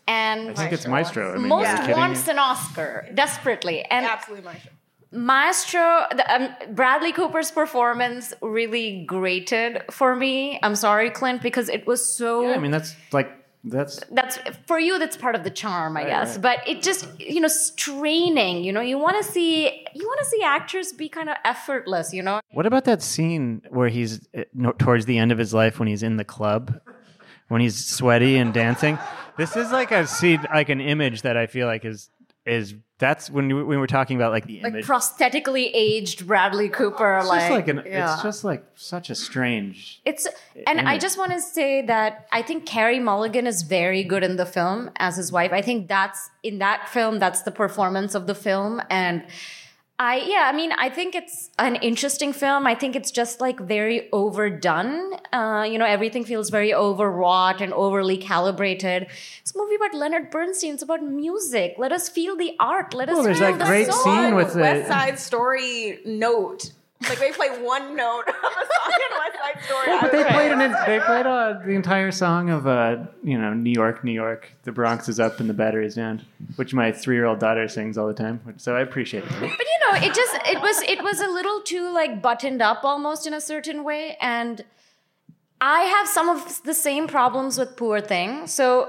And 0.06 0.50
I 0.50 0.54
think 0.54 0.72
it's 0.72 0.86
Maestro. 0.86 1.34
I 1.34 1.38
mean, 1.38 1.48
Maestro 1.48 1.96
wants 1.96 2.26
an 2.26 2.38
Oscar 2.38 3.08
desperately. 3.14 3.82
And 3.84 4.06
Absolutely, 4.06 4.50
Marsha. 4.50 4.68
Maestro, 5.12 6.04
the, 6.10 6.34
um, 6.34 6.74
Bradley 6.74 7.12
Cooper's 7.12 7.50
performance 7.50 8.32
really 8.40 9.04
grated 9.04 9.82
for 9.90 10.14
me. 10.14 10.58
I'm 10.62 10.76
sorry, 10.76 11.10
Clint, 11.10 11.42
because 11.42 11.68
it 11.68 11.86
was 11.86 12.04
so. 12.04 12.42
Yeah, 12.42 12.54
I 12.54 12.58
mean 12.58 12.70
that's 12.70 12.94
like 13.12 13.30
that's 13.64 14.00
that's 14.10 14.38
for 14.66 14.78
you. 14.78 14.98
That's 14.98 15.16
part 15.16 15.34
of 15.34 15.44
the 15.44 15.50
charm, 15.50 15.96
I 15.96 16.04
guess. 16.04 16.32
right. 16.36 16.42
But 16.42 16.68
it 16.68 16.82
just, 16.82 17.06
you 17.20 17.40
know, 17.40 17.48
straining. 17.48 18.64
You 18.64 18.72
know, 18.72 18.80
you 18.80 18.98
want 18.98 19.16
to 19.22 19.24
see, 19.24 19.86
you 19.94 20.06
want 20.06 20.18
to 20.20 20.26
see 20.26 20.42
actors 20.42 20.92
be 20.92 21.08
kind 21.08 21.28
of 21.28 21.36
effortless. 21.44 22.12
You 22.14 22.22
know, 22.22 22.40
What 22.52 22.66
about 22.66 22.84
that 22.84 23.02
scene 23.02 23.62
where 23.68 23.88
he's 23.88 24.26
uh, 24.36 24.72
towards 24.78 25.04
the 25.06 25.18
end 25.18 25.30
of 25.32 25.38
his 25.38 25.52
life 25.52 25.78
when 25.78 25.88
he's 25.88 26.02
in 26.02 26.16
the 26.16 26.24
club, 26.24 26.80
when 27.48 27.60
he's 27.60 27.84
sweaty 27.84 28.36
and 28.36 28.54
dancing? 28.54 28.98
This 29.36 29.56
is 29.56 29.70
like 29.72 29.90
a 29.90 30.06
scene, 30.06 30.40
like 30.52 30.68
an 30.70 30.80
image 30.80 31.22
that 31.22 31.36
I 31.36 31.46
feel 31.46 31.66
like 31.66 31.84
is 31.84 32.10
is 32.46 32.74
that's 32.98 33.30
when 33.30 33.48
we, 33.48 33.62
when 33.62 33.80
we're 33.80 33.86
talking 33.86 34.16
about 34.16 34.30
like 34.30 34.46
the 34.46 34.60
like 34.60 34.72
image. 34.72 34.86
prosthetically 34.86 35.70
aged 35.72 36.26
Bradley 36.26 36.68
Cooper. 36.68 37.18
it's 37.18 37.28
like, 37.28 37.40
just 37.40 37.50
like 37.50 37.68
an, 37.68 37.82
yeah. 37.86 38.14
it's 38.14 38.22
just 38.22 38.44
like 38.44 38.64
such 38.74 39.08
a 39.08 39.14
strange. 39.14 40.02
It's 40.04 40.28
and 40.66 40.80
I 40.80 40.98
just 40.98 41.16
want 41.16 41.32
to 41.32 41.40
say 41.40 41.82
that 41.82 42.28
I 42.30 42.42
think 42.42 42.66
Carey 42.66 43.00
Mulligan 43.00 43.46
is 43.46 43.62
very 43.62 44.04
good 44.04 44.22
in 44.22 44.36
the 44.36 44.46
film 44.46 44.90
as 44.96 45.16
his 45.16 45.32
wife. 45.32 45.52
I 45.52 45.62
think 45.62 45.88
that's 45.88 46.30
in 46.42 46.58
that 46.58 46.88
film 46.88 47.18
that's 47.18 47.42
the 47.42 47.50
performance 47.50 48.14
of 48.14 48.26
the 48.26 48.34
film 48.34 48.82
and 48.90 49.24
I 50.02 50.16
yeah, 50.26 50.48
I 50.50 50.56
mean, 50.56 50.72
I 50.72 50.88
think 50.88 51.14
it's 51.14 51.50
an 51.58 51.76
interesting 51.76 52.32
film. 52.32 52.66
I 52.66 52.74
think 52.74 52.96
it's 52.96 53.10
just 53.10 53.38
like 53.38 53.60
very 53.60 54.08
overdone. 54.12 55.12
Uh, 55.30 55.64
you 55.70 55.76
know, 55.78 55.84
everything 55.84 56.24
feels 56.24 56.48
very 56.48 56.72
overwrought 56.72 57.60
and 57.60 57.74
overly 57.74 58.16
calibrated. 58.16 59.08
It's 59.42 59.54
a 59.54 59.58
movie 59.58 59.74
about 59.74 59.92
Leonard 59.94 60.30
Bernstein. 60.30 60.72
It's 60.72 60.82
about 60.82 61.02
music. 61.02 61.74
Let 61.76 61.92
us 61.92 62.08
feel 62.08 62.34
the 62.34 62.56
art. 62.58 62.94
Let 62.94 63.10
us 63.10 63.14
Well, 63.14 63.24
there's 63.24 63.38
feel 63.40 63.50
that 63.52 63.58
the 63.58 63.64
great 63.66 63.88
soul. 63.88 64.02
scene 64.04 64.34
with 64.34 64.54
the- 64.54 64.60
West 64.60 64.88
Side 64.88 65.18
Story 65.18 65.98
note. 66.06 66.72
Like 67.08 67.18
they 67.18 67.32
play 67.32 67.48
one 67.62 67.94
note 67.96 68.24
of 68.28 68.34
a 68.34 68.66
song 68.74 68.92
Side 69.54 69.64
Story. 69.64 69.98
But 70.00 70.12
they 70.12 70.24
played 70.24 70.52
an, 70.52 70.58
they 70.86 71.00
played 71.00 71.26
uh, 71.26 71.60
the 71.64 71.72
entire 71.72 72.10
song 72.10 72.50
of 72.50 72.66
uh, 72.66 72.98
you 73.22 73.38
know 73.38 73.52
New 73.54 73.70
York, 73.72 74.04
New 74.04 74.12
York. 74.12 74.50
The 74.64 74.72
Bronx 74.72 75.08
is 75.08 75.18
up 75.20 75.40
and 75.40 75.48
the 75.48 75.54
battery's 75.54 75.94
down, 75.94 76.22
which 76.56 76.72
my 76.74 76.92
three 76.92 77.16
year 77.16 77.24
old 77.26 77.38
daughter 77.40 77.66
sings 77.68 77.96
all 77.98 78.06
the 78.06 78.14
time. 78.14 78.40
which- 78.44 78.60
So 78.60 78.76
I 78.76 78.80
appreciate 78.80 79.24
it. 79.24 79.30
but 79.30 79.42
you 79.42 79.48
know 79.82 79.94
it 80.06 80.14
just 80.14 80.34
it 80.46 80.60
was 80.60 80.82
it 80.82 81.02
was 81.02 81.20
a 81.20 81.28
little 81.28 81.60
too 81.62 81.92
like 81.92 82.20
buttoned 82.22 82.62
up 82.62 82.84
almost 82.84 83.26
in 83.26 83.34
a 83.34 83.40
certain 83.40 83.84
way 83.84 84.16
and 84.20 84.64
i 85.60 85.80
have 85.82 86.06
some 86.08 86.28
of 86.28 86.62
the 86.62 86.72
same 86.74 87.06
problems 87.06 87.58
with 87.58 87.76
poor 87.76 88.00
thing 88.00 88.46
so 88.46 88.88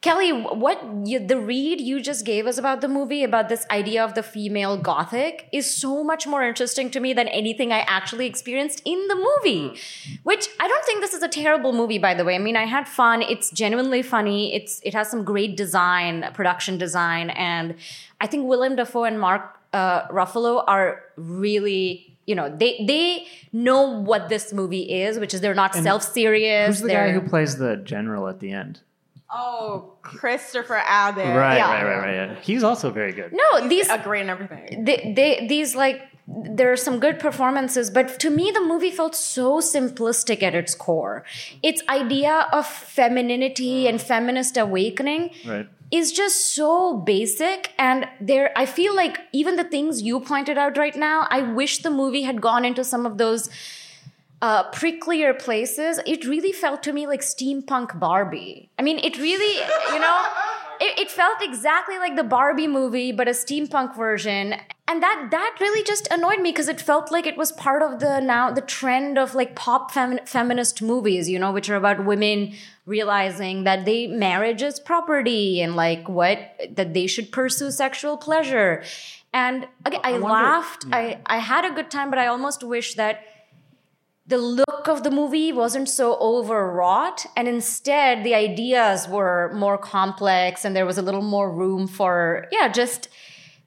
kelli 0.00 0.32
what 0.56 0.80
you, 1.04 1.18
the 1.18 1.38
read 1.38 1.80
you 1.80 2.00
just 2.00 2.24
gave 2.24 2.46
us 2.46 2.56
about 2.56 2.80
the 2.80 2.88
movie 2.88 3.24
about 3.24 3.48
this 3.48 3.66
idea 3.70 4.02
of 4.04 4.14
the 4.14 4.22
female 4.22 4.76
gothic 4.76 5.48
is 5.52 5.68
so 5.74 6.04
much 6.04 6.26
more 6.26 6.42
interesting 6.44 6.88
to 6.90 7.00
me 7.00 7.12
than 7.12 7.26
anything 7.28 7.72
i 7.72 7.80
actually 7.80 8.26
experienced 8.26 8.80
in 8.84 9.08
the 9.08 9.16
movie. 9.16 9.78
Which 10.22 10.46
i 10.60 10.68
don't 10.68 10.84
think 10.84 11.00
this 11.00 11.14
is 11.14 11.22
a 11.22 11.28
terrible 11.28 11.72
movie 11.72 11.98
by 11.98 12.14
the 12.14 12.24
way. 12.24 12.36
I 12.36 12.38
mean 12.38 12.56
i 12.56 12.64
had 12.64 12.86
fun. 12.86 13.22
It's 13.22 13.50
genuinely 13.50 14.02
funny. 14.02 14.54
It's 14.54 14.80
it 14.84 14.94
has 14.94 15.10
some 15.10 15.24
great 15.24 15.56
design 15.56 16.30
production 16.32 16.78
design 16.78 17.30
and 17.30 17.74
i 18.20 18.26
think 18.26 18.46
willem 18.48 18.76
dafoe 18.76 19.04
and 19.04 19.20
mark 19.20 19.58
uh, 19.72 20.06
ruffalo 20.08 20.64
are 20.66 21.02
really 21.16 22.16
you 22.26 22.34
know 22.34 22.48
they 22.54 22.84
they 22.86 23.26
know 23.52 23.82
what 23.82 24.28
this 24.28 24.52
movie 24.52 25.02
is 25.02 25.18
which 25.18 25.34
is 25.34 25.40
they're 25.40 25.54
not 25.54 25.74
self-serious 25.74 26.68
Who's 26.68 26.80
the 26.82 26.88
they're 26.88 27.08
guy 27.08 27.12
who 27.12 27.28
plays 27.28 27.56
the 27.56 27.76
general 27.76 28.28
at 28.28 28.40
the 28.40 28.52
end? 28.52 28.80
Oh, 29.30 29.92
Christopher 30.02 30.80
Abbott. 30.86 31.26
Right, 31.36 31.56
Yeah. 31.56 31.70
right, 31.72 31.84
right, 31.84 31.98
right. 31.98 32.14
Yeah. 32.14 32.40
He's 32.40 32.62
also 32.64 32.90
very 32.90 33.12
good. 33.12 33.32
No, 33.32 33.68
these 33.68 33.88
A 33.88 33.98
great 33.98 34.22
and 34.22 34.30
everything. 34.30 34.84
they, 34.84 35.12
they 35.14 35.46
these 35.46 35.74
like 35.76 36.00
there 36.30 36.70
are 36.72 36.76
some 36.76 36.98
good 37.00 37.18
performances 37.18 37.88
but 37.90 38.20
to 38.20 38.28
me 38.28 38.50
the 38.50 38.60
movie 38.60 38.90
felt 38.90 39.14
so 39.14 39.60
simplistic 39.60 40.42
at 40.42 40.54
its 40.54 40.74
core 40.74 41.24
its 41.62 41.82
idea 41.88 42.46
of 42.52 42.66
femininity 42.66 43.88
and 43.88 43.98
feminist 44.00 44.58
awakening 44.58 45.30
Right. 45.46 45.66
is 45.90 46.12
just 46.12 46.54
so 46.54 46.98
basic 46.98 47.72
and 47.78 48.06
there 48.20 48.52
i 48.56 48.66
feel 48.66 48.94
like 48.94 49.16
even 49.32 49.56
the 49.56 49.64
things 49.64 50.02
you 50.02 50.20
pointed 50.20 50.58
out 50.58 50.76
right 50.76 50.94
now 50.96 51.26
i 51.30 51.40
wish 51.40 51.78
the 51.78 51.90
movie 51.90 52.22
had 52.24 52.42
gone 52.42 52.62
into 52.66 52.84
some 52.84 53.06
of 53.06 53.16
those 53.16 53.48
uh, 54.40 54.70
pricklier 54.70 55.36
places, 55.38 56.00
it 56.06 56.24
really 56.24 56.52
felt 56.52 56.82
to 56.84 56.92
me 56.92 57.06
like 57.06 57.20
steampunk 57.20 57.98
Barbie. 57.98 58.70
I 58.78 58.82
mean, 58.82 58.98
it 58.98 59.18
really, 59.18 59.56
you 59.92 60.00
know, 60.00 60.26
it, 60.80 60.98
it 60.98 61.10
felt 61.10 61.42
exactly 61.42 61.98
like 61.98 62.14
the 62.16 62.22
Barbie 62.22 62.68
movie, 62.68 63.10
but 63.10 63.26
a 63.26 63.32
steampunk 63.32 63.96
version. 63.96 64.54
And 64.86 65.02
that 65.02 65.28
that 65.32 65.56
really 65.60 65.82
just 65.82 66.08
annoyed 66.10 66.40
me 66.40 66.50
because 66.50 66.68
it 66.68 66.80
felt 66.80 67.10
like 67.10 67.26
it 67.26 67.36
was 67.36 67.52
part 67.52 67.82
of 67.82 68.00
the 68.00 68.20
now 68.20 68.50
the 68.50 68.62
trend 68.62 69.18
of 69.18 69.34
like 69.34 69.54
pop 69.54 69.92
femi- 69.92 70.26
feminist 70.26 70.80
movies, 70.80 71.28
you 71.28 71.38
know, 71.38 71.52
which 71.52 71.68
are 71.68 71.76
about 71.76 72.04
women 72.04 72.54
realizing 72.86 73.64
that 73.64 73.84
they 73.84 74.06
marriage 74.06 74.62
is 74.62 74.80
property 74.80 75.60
and 75.60 75.76
like 75.76 76.08
what 76.08 76.38
that 76.70 76.94
they 76.94 77.06
should 77.06 77.32
pursue 77.32 77.70
sexual 77.70 78.16
pleasure. 78.16 78.82
And 79.34 79.66
again, 79.84 80.00
I, 80.04 80.16
laughed. 80.16 80.86
I 80.90 81.18
I 81.26 81.38
had 81.38 81.66
a 81.66 81.74
good 81.74 81.90
time, 81.90 82.08
but 82.08 82.18
I 82.18 82.28
almost 82.28 82.62
wish 82.64 82.94
that 82.94 83.20
the 84.28 84.38
look 84.38 84.88
of 84.88 85.02
the 85.02 85.10
movie 85.10 85.52
wasn't 85.52 85.88
so 85.88 86.16
overwrought 86.20 87.24
and 87.34 87.48
instead 87.48 88.22
the 88.24 88.34
ideas 88.34 89.08
were 89.08 89.50
more 89.54 89.78
complex 89.78 90.64
and 90.64 90.76
there 90.76 90.86
was 90.86 90.98
a 90.98 91.02
little 91.02 91.22
more 91.22 91.50
room 91.50 91.86
for 91.86 92.46
yeah 92.52 92.68
just 92.68 93.08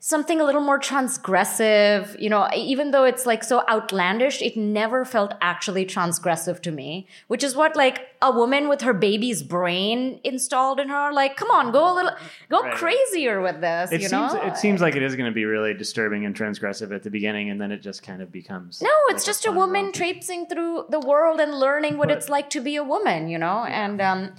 something 0.04 0.42
a 0.42 0.44
little 0.44 0.62
more 0.62 0.80
transgressive 0.80 2.20
you 2.20 2.28
know 2.28 2.50
even 2.56 2.90
though 2.90 3.04
it's 3.04 3.26
like 3.28 3.44
so 3.44 3.64
outlandish 3.70 4.42
it 4.42 4.58
never 4.58 5.06
felt 5.06 5.34
actually 5.42 5.86
transgressive 5.86 6.60
to 6.60 6.72
me 6.72 7.06
which 7.28 7.44
is 7.44 7.56
what 7.56 7.76
like 7.76 8.08
a 8.24 8.32
woman 8.32 8.68
with 8.68 8.82
her 8.82 8.94
baby's 8.94 9.44
brain 9.44 10.20
installed 10.24 10.80
in 10.80 10.90
her 10.90 11.14
like 11.14 11.38
come 11.38 11.52
on 11.52 11.72
go 11.72 11.84
a 11.92 11.94
little 11.94 12.12
go 12.50 12.62
Right. 12.64 12.74
crazier 12.74 13.42
with 13.42 13.62
this 13.62 13.92
It 13.92 14.02
you 14.02 14.10
seems 14.10 14.34
know 14.34 14.42
it 14.42 14.58
seems 14.58 14.82
like 14.82 14.96
it 14.96 15.04
is 15.04 15.16
going 15.16 15.30
to 15.30 15.36
be 15.36 15.46
really 15.46 15.74
disturbing 15.76 16.26
and 16.26 16.36
transgressive 16.36 16.94
at 16.96 17.04
the 17.04 17.10
beginning, 17.12 17.50
and 17.52 17.62
then 17.62 17.72
it 17.72 17.82
just 17.82 18.02
kind 18.04 18.22
of 18.24 18.32
becomes 18.32 18.82
No, 18.82 18.90
it's 19.10 19.22
like 19.24 19.26
just 19.32 19.46
a 19.46 19.50
fun 19.50 19.56
woman 19.58 19.84
romp. 19.84 19.96
traipsing 19.96 20.48
through 20.48 20.86
the 20.90 21.00
world 21.00 21.40
and 21.40 21.54
learning 21.60 21.98
what 22.00 22.10
it's 22.10 22.28
like 22.30 22.50
to 22.52 22.60
be 22.60 22.76
a 22.76 22.84
woman, 22.84 23.28
you 23.30 23.38
know? 23.38 23.66
And 23.66 24.02
um, 24.02 24.34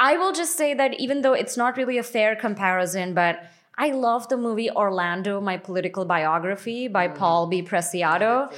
I 0.00 0.16
will 0.16 0.32
just 0.32 0.56
say 0.56 0.72
that 0.74 0.98
even 1.00 1.20
though 1.22 1.32
it's 1.34 1.56
not 1.56 1.76
really 1.76 1.98
a 1.98 2.02
fair 2.02 2.34
comparison, 2.36 3.14
but 3.14 3.34
I 3.78 3.90
love 3.90 4.28
the 4.28 4.36
movie 4.36 4.70
Orlando, 4.70 5.40
My 5.40 5.56
Political 5.56 6.04
Biography 6.04 6.88
by 6.88 7.08
mm. 7.08 7.16
Paul 7.16 7.46
B. 7.46 7.62
Preciado. 7.62 8.52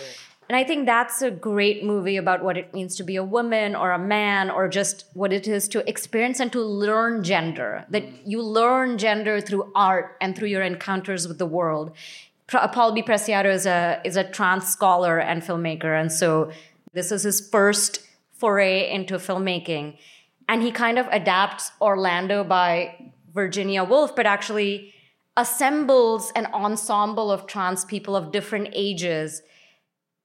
And 0.48 0.56
I 0.56 0.64
think 0.64 0.84
that's 0.84 1.22
a 1.22 1.30
great 1.30 1.84
movie 1.84 2.16
about 2.16 2.44
what 2.44 2.58
it 2.58 2.74
means 2.74 2.96
to 2.96 3.02
be 3.02 3.16
a 3.16 3.24
woman 3.24 3.74
or 3.74 3.92
a 3.92 3.98
man 3.98 4.50
or 4.50 4.68
just 4.68 5.06
what 5.14 5.32
it 5.32 5.48
is 5.48 5.68
to 5.68 5.88
experience 5.88 6.38
and 6.38 6.52
to 6.52 6.60
learn 6.60 7.22
gender. 7.22 7.86
That 7.90 8.04
mm. 8.04 8.18
you 8.26 8.42
learn 8.42 8.98
gender 8.98 9.40
through 9.40 9.72
art 9.74 10.16
and 10.20 10.36
through 10.36 10.48
your 10.48 10.62
encounters 10.62 11.26
with 11.26 11.38
the 11.38 11.46
world. 11.46 11.92
Uh, 12.52 12.68
Paul 12.68 12.92
B. 12.92 13.02
Preciado 13.02 13.50
is 13.50 13.66
a 13.66 14.00
is 14.04 14.16
a 14.16 14.24
trans 14.24 14.66
scholar 14.66 15.18
and 15.18 15.42
filmmaker, 15.42 15.98
and 15.98 16.12
so 16.12 16.52
this 16.92 17.10
is 17.10 17.22
his 17.22 17.48
first 17.48 18.00
foray 18.32 18.90
into 18.90 19.14
filmmaking, 19.14 19.96
and 20.46 20.62
he 20.62 20.70
kind 20.70 20.98
of 20.98 21.08
adapts 21.10 21.72
Orlando 21.80 22.44
by 22.44 23.12
Virginia 23.32 23.82
Woolf, 23.82 24.14
but 24.14 24.26
actually 24.26 24.93
assembles 25.37 26.32
an 26.37 26.47
ensemble 26.47 27.30
of 27.30 27.47
trans 27.47 27.85
people 27.85 28.14
of 28.14 28.30
different 28.32 28.68
ages 28.72 29.43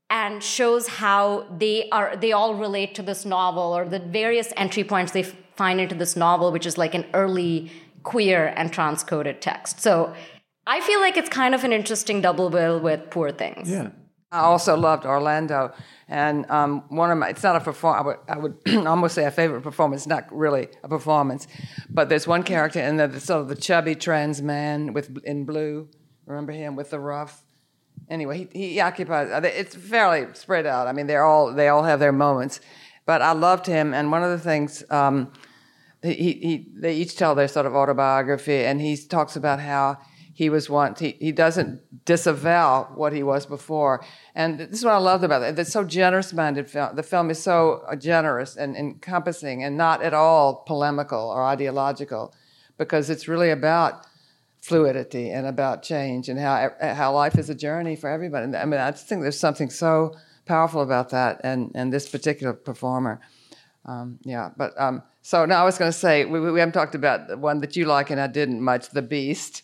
and 0.10 0.43
shows 0.43 0.88
how 0.88 1.45
they 1.57 1.89
are 1.89 2.16
they 2.16 2.32
all 2.32 2.55
relate 2.55 2.95
to 2.95 3.01
this 3.01 3.26
novel 3.26 3.76
or 3.76 3.86
the 3.86 3.99
various 3.99 4.53
entry 4.57 4.84
points 4.84 5.12
they 5.12 5.24
find 5.24 5.80
into 5.82 5.95
this 5.95 6.16
novel 6.16 6.51
which 6.51 6.66
is 6.66 6.78
like 6.78 6.93
an 6.93 7.05
early 7.14 7.72
queer 8.03 8.53
and 8.55 8.72
transcoded 8.72 9.39
text 9.39 9.80
so 9.80 10.14
i 10.68 10.80
feel 10.82 10.99
like 10.99 11.18
it's 11.18 11.30
kind 11.30 11.53
of 11.55 11.64
an 11.64 11.74
interesting 11.74 12.22
double 12.22 12.49
bill 12.49 12.80
with 12.80 13.10
poor 13.10 13.32
things 13.32 13.70
Yeah. 13.70 13.89
I 14.32 14.41
also 14.41 14.77
loved 14.77 15.05
Orlando, 15.05 15.73
and 16.07 16.49
um, 16.51 16.84
one 16.89 17.09
of 17.09 17.17
my, 17.17 17.30
it's 17.30 17.41
not 17.41 17.55
a 17.55 17.59
perform, 17.59 17.97
I 17.97 18.01
would, 18.01 18.17
I 18.27 18.38
would 18.38 18.86
almost 18.88 19.15
say 19.15 19.25
a 19.25 19.32
favorite 19.32 19.61
performance, 19.61 20.05
not 20.05 20.25
really 20.32 20.67
a 20.84 20.88
performance, 20.88 21.47
but 21.89 22.09
there's 22.09 22.27
one 22.27 22.43
character 22.43 22.80
in 22.80 22.97
that's 22.97 23.25
sort 23.25 23.41
of 23.41 23.47
the 23.47 23.55
chubby 23.55 23.95
trans 23.95 24.39
man 24.39 24.93
with 24.93 25.17
in 25.23 25.45
blue. 25.45 25.89
Remember 26.27 26.51
him 26.51 26.75
with 26.75 26.91
the 26.91 26.99
ruff? 26.99 27.43
Anyway, 28.07 28.47
he, 28.53 28.69
he 28.73 28.80
occupies, 28.80 29.32
uh, 29.32 29.41
it's 29.43 29.75
fairly 29.75 30.27
spread 30.34 30.67
out. 30.67 30.88
I 30.88 30.91
mean, 30.91 31.07
they're 31.07 31.25
all, 31.25 31.51
they 31.51 31.67
all 31.67 31.84
have 31.84 31.99
their 31.99 32.11
moments, 32.11 32.59
but 33.07 33.23
I 33.23 33.32
loved 33.32 33.65
him, 33.65 33.95
and 33.95 34.11
one 34.11 34.23
of 34.23 34.30
the 34.30 34.38
things, 34.38 34.84
um, 34.91 35.34
he, 36.03 36.13
he, 36.13 36.67
they 36.75 36.93
each 36.93 37.17
tell 37.17 37.34
their 37.34 37.47
sort 37.47 37.65
of 37.65 37.75
autobiography, 37.75 38.63
and 38.63 38.80
he 38.80 38.95
talks 38.95 39.36
about 39.36 39.59
how 39.59 39.97
he 40.39 40.49
was 40.49 40.69
once, 40.69 41.01
he, 41.01 41.17
he 41.19 41.33
doesn't 41.33 42.05
disavow 42.05 42.87
what 42.95 43.11
he 43.11 43.21
was 43.21 43.45
before. 43.45 44.01
And 44.33 44.57
this 44.57 44.79
is 44.79 44.85
what 44.85 44.93
I 44.93 44.97
loved 44.97 45.25
about 45.25 45.41
it. 45.41 45.59
It's 45.59 45.73
so 45.73 45.83
generous 45.83 46.31
minded 46.31 46.69
film. 46.69 46.95
The 46.95 47.03
film 47.03 47.29
is 47.29 47.43
so 47.43 47.83
uh, 47.85 47.97
generous 47.97 48.55
and 48.55 48.77
encompassing 48.77 49.65
and 49.65 49.75
not 49.75 50.01
at 50.01 50.13
all 50.13 50.63
polemical 50.65 51.19
or 51.19 51.43
ideological 51.43 52.33
because 52.77 53.09
it's 53.09 53.27
really 53.27 53.49
about 53.49 54.07
fluidity 54.61 55.29
and 55.29 55.45
about 55.45 55.83
change 55.83 56.29
and 56.29 56.39
how, 56.39 56.71
how 56.79 57.13
life 57.13 57.37
is 57.37 57.49
a 57.49 57.55
journey 57.55 57.97
for 57.97 58.09
everybody. 58.09 58.55
I 58.55 58.63
mean, 58.63 58.79
I 58.79 58.91
just 58.91 59.09
think 59.09 59.21
there's 59.21 59.37
something 59.37 59.69
so 59.69 60.15
powerful 60.45 60.81
about 60.81 61.09
that 61.09 61.41
and, 61.43 61.69
and 61.75 61.91
this 61.91 62.07
particular 62.07 62.53
performer. 62.53 63.19
Um, 63.83 64.19
yeah, 64.23 64.51
but 64.55 64.71
um, 64.79 65.03
so 65.21 65.45
now 65.45 65.63
I 65.63 65.65
was 65.65 65.77
going 65.77 65.91
to 65.91 65.97
say 65.97 66.23
we, 66.23 66.39
we 66.39 66.61
haven't 66.61 66.71
talked 66.71 66.95
about 66.95 67.27
the 67.27 67.37
one 67.37 67.59
that 67.59 67.75
you 67.75 67.83
like 67.83 68.09
and 68.09 68.21
I 68.21 68.27
didn't 68.27 68.61
much, 68.61 68.91
The 68.91 69.01
Beast. 69.01 69.63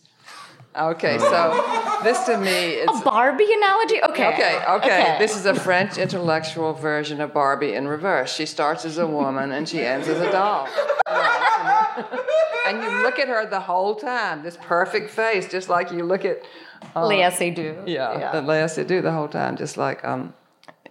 Okay, 0.78 1.18
so 1.18 2.00
this 2.04 2.26
to 2.26 2.38
me 2.38 2.50
is 2.50 3.02
a 3.02 3.04
barbie 3.04 3.52
analogy 3.54 4.04
okay 4.04 4.28
okay, 4.34 4.60
okay. 4.68 5.16
This 5.20 5.36
is 5.38 5.46
a 5.46 5.54
French 5.56 5.98
intellectual 5.98 6.74
version 6.74 7.22
of 7.22 7.34
Barbie 7.34 7.74
in 7.74 7.88
reverse. 7.88 8.34
She 8.34 8.46
starts 8.46 8.84
as 8.86 8.98
a 8.98 9.08
woman 9.08 9.52
and 9.52 9.68
she 9.68 9.82
ends 9.82 10.08
as 10.08 10.20
a 10.20 10.32
doll. 10.32 10.68
and 12.68 12.82
you 12.84 12.90
look 13.04 13.20
at 13.20 13.28
her 13.28 13.46
the 13.46 13.60
whole 13.60 13.96
time, 13.96 14.44
this 14.44 14.58
perfect 14.62 15.10
face, 15.10 15.48
just 15.50 15.70
like 15.70 15.92
you 15.92 16.04
look 16.04 16.26
at 16.26 16.42
Léa 16.96 17.32
Seydoux. 17.32 17.84
yeah, 18.20 18.32
the 18.32 18.42
Léa 18.42 18.66
Seydoux 18.70 19.02
the 19.02 19.12
whole 19.12 19.28
time, 19.30 19.56
just 19.56 19.78
like 19.78 20.04
um, 20.04 20.34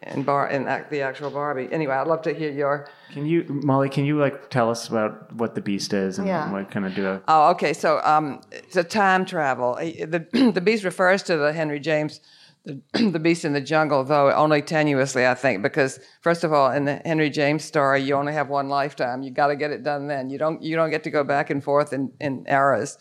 in 0.03 0.23
bar 0.23 0.49
in 0.49 0.67
act, 0.67 0.91
the 0.91 1.03
actual 1.03 1.31
Barbie. 1.31 1.69
Anyway, 1.71 1.95
I'd 1.95 2.07
love 2.07 2.23
to 2.23 2.33
hear 2.33 2.51
your. 2.51 2.89
Can 3.15 3.27
you, 3.27 3.45
Molly? 3.49 3.89
Can 3.89 4.05
you 4.05 4.19
like 4.19 4.51
tell 4.51 4.69
us 4.69 4.89
about 4.89 5.33
what 5.37 5.55
the 5.55 5.61
Beast 5.61 5.93
is 5.93 6.19
and 6.19 6.27
Yeah. 6.27 6.51
what 6.51 6.69
kind 6.69 6.85
of 6.85 6.97
do? 6.97 7.07
A, 7.07 7.23
Oh, 7.29 7.51
okay. 7.51 7.73
So 7.73 8.01
um, 8.03 8.41
it's 8.51 8.75
a 8.75 8.83
time 8.83 9.25
travel. 9.25 9.77
The 9.77 10.51
the 10.53 10.61
Beast 10.61 10.83
refers 10.83 11.23
to 11.25 11.37
the 11.37 11.53
Henry 11.53 11.79
James. 11.79 12.21
The, 12.65 12.83
the 13.13 13.21
Beast 13.21 13.45
in 13.45 13.53
the 13.53 13.61
Jungle, 13.61 14.03
though 14.03 14.33
only 14.33 14.63
tenuously, 14.63 15.29
I 15.31 15.35
think, 15.35 15.63
because 15.63 16.01
first 16.23 16.43
of 16.43 16.53
all, 16.53 16.73
in 16.73 16.87
the 16.87 16.97
Henry 17.05 17.31
James 17.31 17.63
story, 17.65 18.03
you 18.03 18.17
only 18.17 18.33
have 18.33 18.49
one 18.49 18.69
lifetime. 18.69 19.23
You 19.23 19.31
got 19.31 19.47
to 19.47 19.55
get 19.57 19.71
it 19.71 19.85
done 19.85 20.09
then. 20.09 20.29
You 20.29 20.39
don't 20.39 20.61
you 20.61 20.75
don't 20.75 20.91
get 20.91 21.05
to 21.05 21.11
go 21.11 21.23
back 21.23 21.51
and 21.51 21.63
forth 21.63 21.93
in, 21.93 22.13
in 22.21 22.45
eras. 22.49 22.99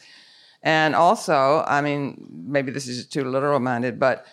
And 0.62 0.94
also, 0.94 1.64
I 1.68 1.82
mean, 1.82 2.28
maybe 2.30 2.72
this 2.72 2.88
is 2.88 3.08
too 3.08 3.24
literal 3.24 3.60
minded, 3.60 4.00
but 4.00 4.28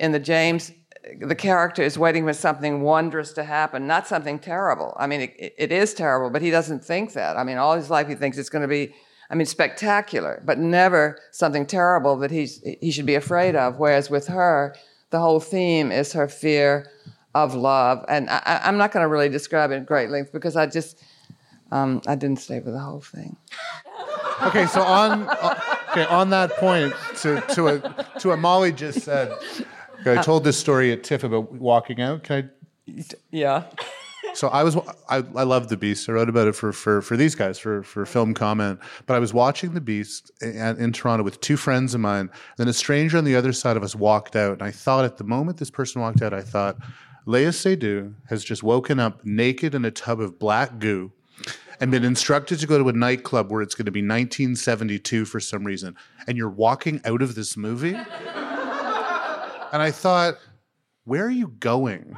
in 0.00 0.12
the 0.12 0.18
James, 0.18 0.72
the 1.20 1.34
character 1.34 1.82
is 1.82 1.98
waiting 1.98 2.24
for 2.24 2.32
something 2.32 2.82
wondrous 2.82 3.32
to 3.34 3.44
happen, 3.44 3.86
not 3.86 4.06
something 4.06 4.38
terrible. 4.38 4.96
I 4.98 5.06
mean, 5.06 5.22
it, 5.22 5.54
it 5.58 5.72
is 5.72 5.94
terrible, 5.94 6.30
but 6.30 6.42
he 6.42 6.50
doesn't 6.50 6.84
think 6.84 7.12
that. 7.12 7.36
I 7.36 7.44
mean, 7.44 7.58
all 7.58 7.74
his 7.76 7.90
life 7.90 8.08
he 8.08 8.14
thinks 8.14 8.38
it's 8.38 8.48
going 8.48 8.62
to 8.62 8.68
be, 8.68 8.94
I 9.30 9.34
mean, 9.34 9.46
spectacular, 9.46 10.42
but 10.44 10.58
never 10.58 11.18
something 11.30 11.66
terrible 11.66 12.16
that 12.18 12.30
he's, 12.30 12.62
he 12.80 12.90
should 12.90 13.06
be 13.06 13.14
afraid 13.14 13.56
of. 13.56 13.78
Whereas 13.78 14.10
with 14.10 14.28
her, 14.28 14.74
the 15.10 15.20
whole 15.20 15.40
theme 15.40 15.92
is 15.92 16.12
her 16.12 16.28
fear 16.28 16.90
of 17.34 17.54
love. 17.54 18.04
And 18.08 18.30
I, 18.30 18.60
I'm 18.64 18.78
not 18.78 18.92
going 18.92 19.02
to 19.02 19.08
really 19.08 19.28
describe 19.28 19.70
it 19.70 19.74
in 19.74 19.84
great 19.84 20.10
length 20.10 20.32
because 20.32 20.56
I 20.56 20.66
just, 20.66 21.02
um, 21.70 22.00
I 22.06 22.14
didn't 22.14 22.40
stay 22.40 22.60
for 22.60 22.70
the 22.70 22.78
whole 22.78 23.00
thing. 23.00 23.36
Okay, 24.42 24.66
so 24.66 24.82
on 24.82 25.28
okay 25.90 26.04
on 26.06 26.30
that 26.30 26.50
point, 26.56 26.92
to 27.18 27.40
to 27.54 27.68
a 27.68 28.06
to 28.18 28.28
what 28.28 28.40
Molly 28.40 28.72
just 28.72 29.02
said, 29.02 29.32
I 30.04 30.16
uh, 30.16 30.22
told 30.22 30.44
this 30.44 30.58
story 30.58 30.92
at 30.92 31.04
TIFF 31.04 31.24
about 31.24 31.52
walking 31.52 32.00
out. 32.00 32.24
Can 32.24 32.50
I 32.88 33.04
Yeah. 33.30 33.64
So 34.32 34.48
I 34.48 34.64
was 34.64 34.76
I, 35.08 35.18
I 35.18 35.44
love 35.44 35.68
the 35.68 35.76
Beast. 35.76 36.08
I 36.08 36.12
wrote 36.12 36.28
about 36.28 36.48
it 36.48 36.54
for 36.54 36.72
for 36.72 37.00
for 37.02 37.16
these 37.16 37.34
guys 37.34 37.58
for 37.58 37.82
for 37.82 38.04
film 38.04 38.34
comment. 38.34 38.80
But 39.06 39.14
I 39.14 39.18
was 39.20 39.32
watching 39.32 39.74
the 39.74 39.80
Beast 39.80 40.32
in, 40.40 40.76
in 40.78 40.92
Toronto 40.92 41.22
with 41.22 41.40
two 41.40 41.56
friends 41.56 41.94
of 41.94 42.00
mine. 42.00 42.30
Then 42.56 42.66
a 42.66 42.72
stranger 42.72 43.16
on 43.16 43.24
the 43.24 43.36
other 43.36 43.52
side 43.52 43.76
of 43.76 43.84
us 43.84 43.94
walked 43.94 44.34
out, 44.34 44.54
and 44.54 44.62
I 44.62 44.72
thought 44.72 45.04
at 45.04 45.18
the 45.18 45.24
moment 45.24 45.58
this 45.58 45.70
person 45.70 46.00
walked 46.00 46.20
out, 46.20 46.34
I 46.34 46.40
thought, 46.40 46.78
Léa 47.26 47.50
Seydoux 47.50 48.14
has 48.28 48.42
just 48.42 48.62
woken 48.62 48.98
up 48.98 49.24
naked 49.24 49.74
in 49.74 49.84
a 49.84 49.90
tub 49.90 50.20
of 50.20 50.38
black 50.38 50.78
goo. 50.78 51.12
and 51.80 51.90
been 51.90 52.04
instructed 52.04 52.60
to 52.60 52.66
go 52.66 52.78
to 52.78 52.88
a 52.88 52.92
nightclub 52.92 53.50
where 53.50 53.60
it's 53.60 53.74
going 53.74 53.86
to 53.86 53.90
be 53.90 54.00
1972 54.00 55.24
for 55.24 55.40
some 55.40 55.64
reason, 55.64 55.96
and 56.26 56.36
you're 56.36 56.48
walking 56.48 57.00
out 57.04 57.22
of 57.22 57.34
this 57.34 57.56
movie? 57.56 57.96
And 59.74 59.82
I 59.82 59.90
thought, 59.90 60.36
where 61.02 61.26
are 61.26 61.30
you 61.30 61.48
going? 61.48 62.14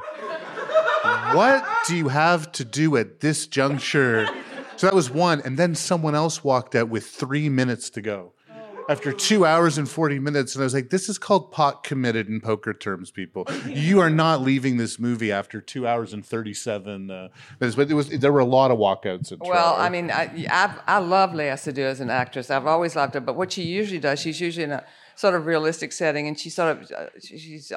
What 1.33 1.67
do 1.87 1.95
you 1.95 2.07
have 2.09 2.51
to 2.51 2.63
do 2.63 2.97
at 2.97 3.19
this 3.19 3.47
juncture? 3.47 4.27
So 4.75 4.85
that 4.85 4.93
was 4.93 5.09
one. 5.09 5.41
And 5.43 5.57
then 5.57 5.73
someone 5.73 6.13
else 6.13 6.43
walked 6.43 6.75
out 6.75 6.89
with 6.89 7.07
three 7.07 7.49
minutes 7.49 7.89
to 7.89 8.01
go 8.03 8.33
after 8.89 9.11
two 9.11 9.43
hours 9.43 9.79
and 9.79 9.89
40 9.89 10.19
minutes. 10.19 10.53
And 10.53 10.61
I 10.61 10.65
was 10.65 10.75
like, 10.75 10.91
this 10.91 11.09
is 11.09 11.17
called 11.17 11.51
pot 11.51 11.83
committed 11.83 12.27
in 12.27 12.41
poker 12.41 12.75
terms, 12.75 13.09
people. 13.09 13.47
You 13.65 14.01
are 14.01 14.09
not 14.11 14.41
leaving 14.41 14.77
this 14.77 14.99
movie 14.99 15.31
after 15.31 15.59
two 15.59 15.87
hours 15.87 16.13
and 16.13 16.23
37 16.23 17.09
uh, 17.09 17.29
minutes. 17.59 17.75
But 17.75 17.89
it 17.89 17.95
was, 17.95 18.09
there 18.09 18.31
were 18.31 18.39
a 18.39 18.45
lot 18.45 18.69
of 18.69 18.77
walkouts 18.77 19.31
at 19.31 19.39
Well. 19.39 19.73
I 19.75 19.89
mean, 19.89 20.11
I, 20.11 20.45
I, 20.51 20.75
I 20.85 20.99
love 20.99 21.31
Léa 21.31 21.53
Seydoux 21.53 21.79
as 21.79 22.01
an 22.01 22.11
actress. 22.11 22.51
I've 22.51 22.67
always 22.67 22.95
loved 22.95 23.15
her. 23.15 23.19
But 23.19 23.35
what 23.35 23.51
she 23.51 23.63
usually 23.63 23.99
does, 23.99 24.19
she's 24.19 24.39
usually 24.39 24.65
in 24.65 24.73
a 24.73 24.85
sort 25.17 25.33
of 25.33 25.47
realistic 25.47 25.91
setting, 25.91 26.27
and 26.27 26.39
she 26.39 26.49
sort 26.49 26.77
of 26.77 26.91
uh, 26.91 27.07
she- 27.19 27.39
she's 27.39 27.73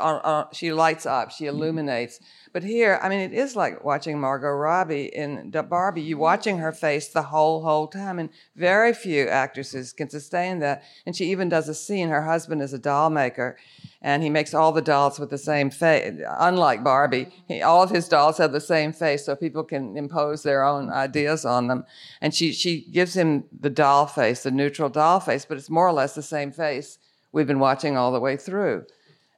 she 0.52 0.72
lights 0.72 1.06
up, 1.06 1.30
she 1.30 1.44
mm-hmm. 1.44 1.56
illuminates. 1.56 2.20
But 2.52 2.62
here, 2.64 2.98
I 3.02 3.08
mean, 3.08 3.20
it 3.20 3.32
is 3.32 3.56
like 3.56 3.82
watching 3.82 4.20
Margot 4.20 4.48
Robbie 4.48 5.06
in 5.06 5.50
Barbie. 5.50 6.02
You're 6.02 6.16
mm-hmm. 6.16 6.22
watching 6.22 6.58
her 6.58 6.72
face 6.72 7.08
the 7.08 7.22
whole 7.22 7.62
whole 7.62 7.88
time, 7.88 8.18
and 8.18 8.28
very 8.56 8.92
few 8.92 9.26
actresses 9.26 9.92
can 9.94 10.10
sustain 10.10 10.58
that. 10.58 10.82
And 11.06 11.16
she 11.16 11.30
even 11.30 11.48
does 11.48 11.68
a 11.68 11.74
scene. 11.74 12.10
Her 12.10 12.24
husband 12.24 12.60
is 12.60 12.74
a 12.74 12.78
doll 12.78 13.08
maker, 13.08 13.56
and 14.02 14.22
he 14.22 14.28
makes 14.28 14.52
all 14.52 14.72
the 14.72 14.82
dolls 14.82 15.18
with 15.18 15.30
the 15.30 15.38
same 15.38 15.70
face. 15.70 16.20
Unlike 16.38 16.84
Barbie, 16.84 17.24
mm-hmm. 17.24 17.52
he, 17.54 17.62
all 17.62 17.82
of 17.82 17.90
his 17.90 18.06
dolls 18.06 18.36
have 18.36 18.52
the 18.52 18.60
same 18.60 18.92
face, 18.92 19.24
so 19.24 19.34
people 19.34 19.64
can 19.64 19.96
impose 19.96 20.42
their 20.42 20.62
own 20.62 20.90
ideas 20.90 21.46
on 21.46 21.68
them. 21.68 21.86
And 22.20 22.34
she 22.34 22.52
she 22.52 22.82
gives 22.82 23.14
him 23.14 23.44
the 23.58 23.70
doll 23.70 24.06
face, 24.06 24.42
the 24.42 24.50
neutral 24.50 24.90
doll 24.90 25.20
face, 25.20 25.46
but 25.46 25.56
it's 25.56 25.70
more 25.70 25.88
or 25.88 25.92
less 25.92 26.14
the 26.14 26.22
same 26.22 26.52
face 26.52 26.98
we've 27.32 27.46
been 27.46 27.58
watching 27.58 27.96
all 27.96 28.12
the 28.12 28.20
way 28.20 28.36
through. 28.36 28.84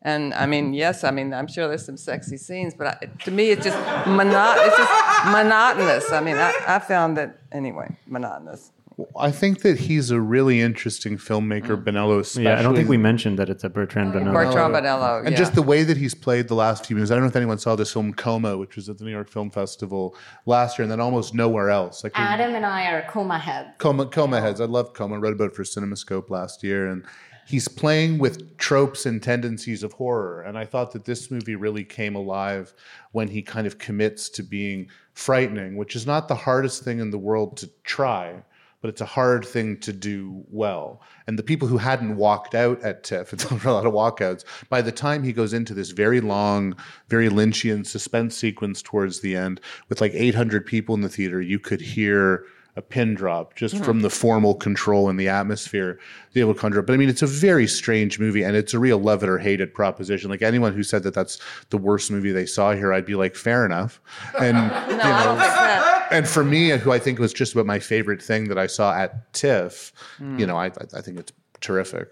And 0.03 0.35
I 0.35 0.47
mean, 0.47 0.75
yes, 0.85 1.05
I 1.05 1.11
mean, 1.11 1.33
I'm 1.33 1.47
sure 1.47 1.69
there's 1.69 1.85
some 1.85 1.97
sexy 1.97 2.37
scenes, 2.37 2.75
but 2.75 2.87
I, 2.87 3.07
to 3.25 3.31
me, 3.31 3.51
it's 3.51 3.65
just 3.65 3.79
mono- 4.07 4.55
it's 4.57 4.77
just 4.77 5.27
monotonous. 5.27 6.13
I 6.13 6.21
mean, 6.21 6.37
I, 6.37 6.53
I 6.67 6.79
found 6.79 7.17
that 7.17 7.39
anyway, 7.53 7.97
monotonous. 8.07 8.73
I 9.19 9.31
think 9.31 9.63
that 9.63 9.79
he's 9.79 10.11
a 10.11 10.21
really 10.21 10.61
interesting 10.61 11.17
filmmaker, 11.17 11.77
mm. 11.77 11.85
Bonello. 11.85 12.21
Especially 12.21 12.45
Yeah, 12.45 12.59
I 12.59 12.63
don't 12.63 12.75
think 12.75 12.89
we 12.89 12.97
mentioned 12.97 13.39
that 13.39 13.49
it's 13.49 13.65
a 13.65 13.71
Bertrand 13.71 14.15
oh, 14.15 14.21
Bonello. 14.21 14.33
Bertrand 14.33 14.75
Bonello, 14.75 15.21
And 15.21 15.31
yeah. 15.31 15.37
just 15.37 15.55
the 15.55 15.63
way 15.63 15.83
that 15.83 15.97
he's 15.97 16.15
played 16.15 16.49
the 16.49 16.55
last 16.55 16.87
few 16.87 16.97
movies. 16.97 17.11
I 17.11 17.15
don't 17.15 17.23
know 17.23 17.29
if 17.29 17.37
anyone 17.37 17.59
saw 17.59 17.75
this 17.77 17.93
film 17.93 18.13
Coma, 18.13 18.59
which 18.59 18.77
was 18.77 18.89
at 18.89 18.99
the 18.99 19.05
New 19.05 19.11
York 19.11 19.31
Film 19.31 19.51
Festival 19.51 20.15
last 20.47 20.79
year, 20.79 20.85
and 20.85 20.93
then 20.93 21.01
almost 21.01 21.35
nowhere 21.35 21.71
else. 21.71 22.05
Like 22.05 22.13
Adam 22.15 22.55
and 22.55 22.67
I 22.67 22.91
are 22.93 23.03
coma 23.09 23.39
heads. 23.39 23.71
Coma, 23.79 24.07
Coma 24.07 24.41
heads. 24.41 24.61
I 24.61 24.67
love 24.67 24.93
Coma. 24.93 25.17
I 25.17 25.19
read 25.19 25.33
about 25.33 25.51
it 25.51 25.57
for 25.57 25.63
CinemaScope 25.63 26.31
last 26.31 26.63
year, 26.63 26.87
and 26.87 27.05
he's 27.47 27.69
playing 27.69 28.19
with 28.19 28.57
tropes 28.59 29.07
and 29.07 29.23
tendencies 29.23 29.83
of 29.83 29.93
horror. 29.93 30.43
And 30.43 30.57
I 30.57 30.65
thought 30.65 30.93
that 30.93 31.05
this 31.05 31.31
movie 31.31 31.57
really 31.57 31.85
came 31.85 32.15
alive 32.15 32.75
when 33.13 33.29
he 33.29 33.43
kind 33.43 33.67
of 33.67 33.79
commits 33.79 34.29
to 34.31 34.43
being 34.43 34.89
frightening, 35.15 35.77
which 35.77 35.97
is 35.97 36.07
not 36.07 36.29
the 36.29 36.35
hardest 36.35 36.85
thing 36.85 37.01
in 37.01 37.11
the 37.11 37.19
world 37.19 37.57
to 37.59 37.71
try. 37.85 38.43
But 38.81 38.89
it's 38.89 39.01
a 39.01 39.07
hard 39.07 39.45
thing 39.45 39.79
to 39.79 39.93
do 39.93 40.43
well. 40.51 41.03
And 41.29 41.39
the 41.39 41.45
people 41.45 41.69
who 41.69 41.79
hadn't 41.79 42.17
walked 42.17 42.57
out 42.57 42.83
at 42.83 43.05
TIFF, 43.05 43.33
it's 43.33 43.45
a 43.65 43.71
lot 43.71 43.87
of 43.87 43.93
walkouts, 43.93 44.45
by 44.69 44.83
the 44.83 44.91
time 44.91 45.23
he 45.23 45.33
goes 45.33 45.53
into 45.53 45.73
this 45.73 45.91
very 45.91 46.21
long, 46.21 46.75
very 47.09 47.29
Lynchian 47.29 47.87
suspense 47.87 48.37
sequence 48.37 48.83
towards 48.83 49.21
the 49.21 49.37
end, 49.37 49.61
with 49.89 50.01
like 50.01 50.13
800 50.15 50.67
people 50.67 50.97
in 50.97 51.01
the 51.01 51.09
theater, 51.09 51.41
you 51.41 51.61
could 51.61 51.81
hear 51.81 52.45
a 52.75 52.81
pin 52.81 53.15
drop 53.15 53.55
just 53.55 53.77
from 53.85 54.01
the 54.01 54.09
formal 54.09 54.55
control 54.55 55.11
and 55.11 55.21
the 55.21 55.29
atmosphere 55.29 55.95
to 56.29 56.33
be 56.33 56.41
able 56.41 56.55
to 56.55 56.61
conjure 56.61 56.81
up. 56.81 56.87
But 56.87 56.95
I 56.95 56.97
mean, 56.97 57.11
it's 57.11 57.21
a 57.21 57.27
very 57.27 57.67
strange 57.67 58.19
movie 58.19 58.43
and 58.43 58.57
it's 58.57 58.73
a 58.73 58.79
real 58.79 58.99
love 58.99 59.23
it 59.23 59.29
or 59.29 59.37
hate 59.39 59.61
it 59.61 59.75
proposition. 59.75 60.31
Like 60.31 60.41
anyone 60.41 60.73
who 60.73 60.83
said 60.83 61.03
that 61.03 61.13
that's 61.13 61.39
the 61.69 61.77
worst 61.77 62.11
movie 62.11 62.33
they 62.33 62.47
saw 62.47 62.73
here, 62.73 62.93
I'd 62.95 63.05
be 63.05 63.15
like, 63.15 63.35
fair 63.37 63.67
enough. 63.67 64.01
And, 64.41 64.57
No, 64.57 64.73
I 64.73 65.25
don't 65.25 65.39
think 65.39 65.53
that. 65.53 66.09
and 66.13 66.27
for 66.27 66.43
me, 66.45 66.71
who 66.71 66.93
I 66.93 66.99
think 66.99 67.19
was 67.19 67.35
just 67.35 67.53
about 67.53 67.67
my 67.67 67.79
favorite 67.79 68.23
thing 68.23 68.49
that 68.49 68.57
I 68.59 68.67
saw 68.69 68.95
at 68.95 69.33
TIFF, 69.35 69.93
Hmm. 70.17 70.39
you 70.39 70.47
know, 70.47 70.57
I, 70.57 70.67
I 70.95 71.01
think 71.03 71.19
it's 71.19 71.33
terrific. 71.61 72.09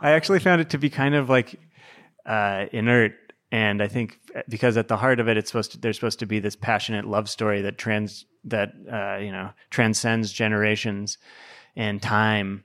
I 0.00 0.12
actually 0.12 0.38
found 0.38 0.60
it 0.60 0.70
to 0.70 0.78
be 0.78 0.88
kind 0.88 1.16
of 1.16 1.28
like 1.28 1.58
uh, 2.26 2.66
inert, 2.72 3.14
and 3.50 3.82
I 3.82 3.88
think 3.88 4.20
because 4.48 4.76
at 4.76 4.88
the 4.88 4.96
heart 4.96 5.20
of 5.20 5.28
it, 5.28 5.36
it's 5.36 5.50
supposed 5.50 5.72
to 5.72 5.78
there's 5.78 5.96
supposed 5.96 6.18
to 6.18 6.26
be 6.26 6.38
this 6.38 6.56
passionate 6.56 7.06
love 7.06 7.30
story 7.30 7.62
that 7.62 7.78
trans 7.78 8.26
that 8.44 8.72
uh, 8.90 9.16
you 9.22 9.32
know 9.32 9.50
transcends 9.70 10.32
generations 10.32 11.18
and 11.74 12.02
time, 12.02 12.64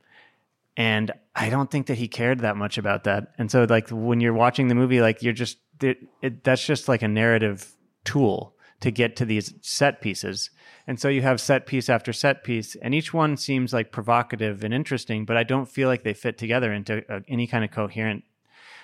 and 0.76 1.12
I 1.36 1.50
don't 1.50 1.72
think 1.72 1.88
that 1.88 1.98
he 1.98 2.08
cared 2.08 2.40
that 2.40 2.58
much 2.58 2.78
about 2.78 3.06
that. 3.06 3.34
And 3.38 3.50
so, 3.50 3.66
like 3.70 3.90
when 3.90 4.20
you're 4.20 4.34
watching 4.34 4.68
the 4.68 4.76
movie, 4.76 5.00
like 5.00 5.24
you're 5.24 5.34
just 5.34 5.58
it, 5.82 6.00
it, 6.22 6.44
that's 6.44 6.66
just 6.66 6.90
like 6.90 7.02
a 7.02 7.08
narrative 7.08 7.74
tool 8.04 8.54
to 8.82 8.92
get 8.92 9.16
to 9.16 9.26
these 9.26 9.54
set 9.62 10.02
pieces. 10.02 10.50
And 10.86 11.00
so 11.00 11.08
you 11.08 11.22
have 11.22 11.40
set 11.40 11.66
piece 11.66 11.88
after 11.88 12.12
set 12.12 12.44
piece, 12.44 12.76
and 12.76 12.94
each 12.94 13.14
one 13.14 13.38
seems 13.38 13.72
like 13.72 13.94
provocative 13.94 14.66
and 14.66 14.74
interesting, 14.74 15.24
but 15.24 15.38
I 15.38 15.44
don't 15.44 15.70
feel 15.70 15.88
like 15.88 16.04
they 16.04 16.14
fit 16.14 16.38
together 16.38 16.74
into 16.74 17.10
uh, 17.10 17.22
any 17.30 17.48
kind 17.48 17.64
of 17.64 17.72
coherent 17.72 18.26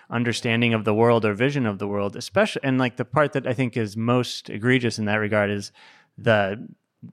understanding 0.10 0.74
of 0.74 0.86
the 0.86 0.93
world 0.93 1.26
or 1.26 1.34
vision 1.34 1.66
of 1.66 1.80
the 1.80 1.88
world. 1.88 2.16
Especially, 2.16 2.62
and 2.64 2.78
like 2.78 2.97
the 2.97 3.05
part 3.05 3.34
that 3.34 3.47
I 3.47 3.53
think 3.53 3.78
is 3.78 3.95
most 3.95 4.49
egregious 4.49 4.99
in 4.99 5.05
that 5.05 5.16
regard 5.16 5.49
is 5.49 5.72
the 6.18 6.68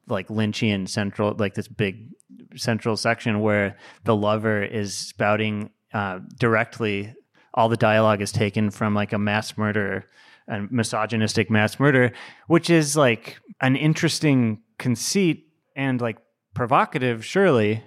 like 0.08 0.28
Lynchian 0.28 0.88
central, 0.88 1.34
like 1.38 1.54
this 1.54 1.68
big 1.68 2.08
central 2.56 2.96
section 2.96 3.40
where 3.40 3.76
the 4.04 4.16
lover 4.16 4.62
is 4.62 4.94
spouting 4.94 5.70
uh, 5.92 6.20
directly. 6.38 7.14
All 7.54 7.68
the 7.68 7.76
dialogue 7.76 8.20
is 8.20 8.32
taken 8.32 8.70
from 8.70 8.94
like 8.94 9.12
a 9.12 9.18
mass 9.18 9.56
murder 9.56 10.08
and 10.48 10.70
misogynistic 10.70 11.50
mass 11.50 11.80
murder, 11.80 12.12
which 12.46 12.70
is 12.70 12.96
like 12.96 13.38
an 13.60 13.76
interesting 13.76 14.62
conceit 14.78 15.48
and 15.74 16.00
like 16.00 16.18
provocative, 16.54 17.24
surely, 17.24 17.82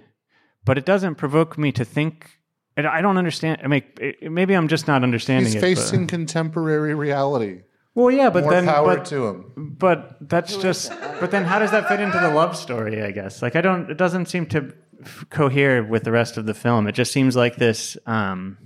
but 0.64 0.78
it 0.78 0.84
doesn't 0.84 1.16
provoke 1.16 1.58
me 1.58 1.72
to 1.72 1.84
think. 1.84 2.39
And 2.80 2.88
I 2.88 3.00
don't 3.00 3.16
understand. 3.18 3.60
I 3.64 3.68
mean, 3.68 3.82
maybe 4.22 4.54
I'm 4.54 4.68
just 4.68 4.86
not 4.88 5.02
understanding 5.02 5.46
He's 5.46 5.54
it. 5.56 5.60
facing 5.60 6.00
but, 6.06 6.08
contemporary 6.10 6.94
reality. 6.94 7.62
well, 7.94 8.10
yeah, 8.10 8.30
but 8.30 8.42
More 8.44 8.52
then, 8.52 8.64
power 8.66 8.96
but, 8.96 9.04
to 9.06 9.26
him. 9.28 9.76
but 9.78 10.16
that's 10.28 10.56
just. 10.56 10.90
But 11.20 11.30
then, 11.30 11.44
how 11.44 11.58
does 11.58 11.70
that 11.70 11.88
fit 11.88 12.00
into 12.00 12.18
the 12.18 12.30
love 12.30 12.56
story? 12.56 13.02
I 13.02 13.10
guess 13.10 13.42
like 13.42 13.56
I 13.56 13.60
don't. 13.60 13.90
It 13.90 13.96
doesn't 13.98 14.26
seem 14.26 14.46
to 14.46 14.72
f- 15.02 15.24
cohere 15.30 15.82
with 15.82 16.04
the 16.04 16.12
rest 16.12 16.36
of 16.36 16.46
the 16.46 16.54
film. 16.54 16.86
It 16.86 16.92
just 16.92 17.12
seems 17.12 17.36
like 17.36 17.56
this. 17.56 17.96
um 18.06 18.58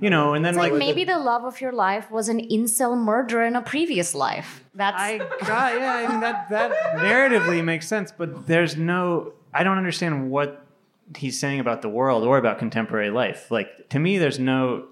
you 0.00 0.10
know, 0.10 0.34
and 0.34 0.44
then 0.44 0.56
Like 0.56 0.72
like, 0.72 0.78
maybe 0.78 1.04
the 1.04 1.18
love 1.18 1.44
of 1.44 1.60
your 1.60 1.72
life 1.72 2.10
was 2.10 2.28
an 2.28 2.40
incel 2.50 2.98
murderer 2.98 3.44
in 3.44 3.54
a 3.54 3.62
previous 3.62 4.12
life. 4.12 4.64
That's 4.74 4.96
I 5.00 5.18
got 5.18 5.80
yeah, 5.80 5.94
I 5.94 6.08
mean 6.08 6.20
that 6.20 6.48
that 6.50 6.72
narratively 6.98 7.62
makes 7.64 7.86
sense, 7.86 8.10
but 8.10 8.46
there's 8.46 8.76
no 8.76 9.32
I 9.54 9.62
don't 9.62 9.78
understand 9.78 10.30
what 10.30 10.63
he's 11.16 11.38
saying 11.38 11.60
about 11.60 11.82
the 11.82 11.88
world 11.88 12.24
or 12.24 12.38
about 12.38 12.58
contemporary 12.58 13.10
life. 13.10 13.50
Like 13.50 13.88
to 13.90 13.98
me 13.98 14.18
there's 14.18 14.38
no 14.38 14.86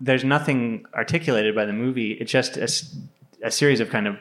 there's 0.00 0.24
nothing 0.24 0.84
articulated 0.94 1.54
by 1.54 1.64
the 1.64 1.72
movie. 1.72 2.12
It's 2.12 2.30
just 2.32 2.56
a 2.56 3.50
series 3.50 3.80
of 3.80 3.88
kind 3.90 4.06
of 4.06 4.16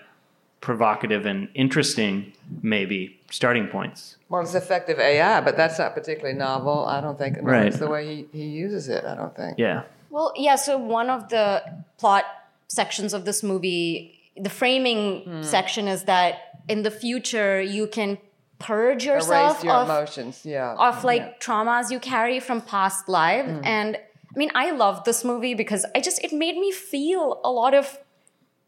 provocative 0.61 1.25
and 1.25 1.47
interesting 1.53 2.33
maybe 2.61 3.19
starting 3.29 3.67
points. 3.67 4.15
Well, 4.29 4.41
it's 4.41 4.55
effective 4.55 4.99
AI, 4.99 5.41
but 5.41 5.55
that's 5.57 5.77
not 5.77 5.93
particularly 5.93 6.37
novel. 6.37 6.85
I 6.85 7.01
don't 7.01 7.17
think. 7.19 7.37
Right. 7.41 7.67
It's 7.67 7.77
the 7.77 7.87
way 7.89 8.07
he, 8.07 8.27
he 8.31 8.45
uses 8.45 8.89
it. 8.89 9.03
I 9.05 9.15
don't 9.15 9.35
think. 9.35 9.57
Yeah. 9.59 9.83
Well, 10.09 10.31
yeah, 10.35 10.55
so 10.55 10.77
one 10.77 11.09
of 11.09 11.29
the 11.29 11.61
plot 11.97 12.23
sections 12.67 13.13
of 13.13 13.25
this 13.25 13.43
movie, 13.43 14.17
the 14.37 14.49
framing 14.49 15.21
Hmm. 15.23 15.43
section 15.43 15.87
is 15.87 16.03
that 16.05 16.59
in 16.67 16.83
the 16.83 16.91
future 16.91 17.61
you 17.61 17.85
can 17.87 18.17
purge 18.59 19.05
yourself 19.05 19.57
Erase 19.57 19.63
your 19.63 19.73
of, 19.73 19.89
emotions. 19.89 20.41
Yeah. 20.45 20.75
of 20.77 21.03
like 21.03 21.39
traumas 21.41 21.91
you 21.91 21.99
carry 21.99 22.39
from 22.39 22.61
past 22.61 23.09
life. 23.09 23.45
Hmm. 23.45 23.61
And 23.63 23.97
I 23.97 24.37
mean, 24.37 24.51
I 24.55 24.71
love 24.71 25.03
this 25.03 25.23
movie 25.23 25.53
because 25.53 25.85
I 25.95 25.99
just, 26.01 26.23
it 26.23 26.33
made 26.33 26.57
me 26.57 26.71
feel 26.71 27.39
a 27.43 27.51
lot 27.51 27.73
of 27.73 27.97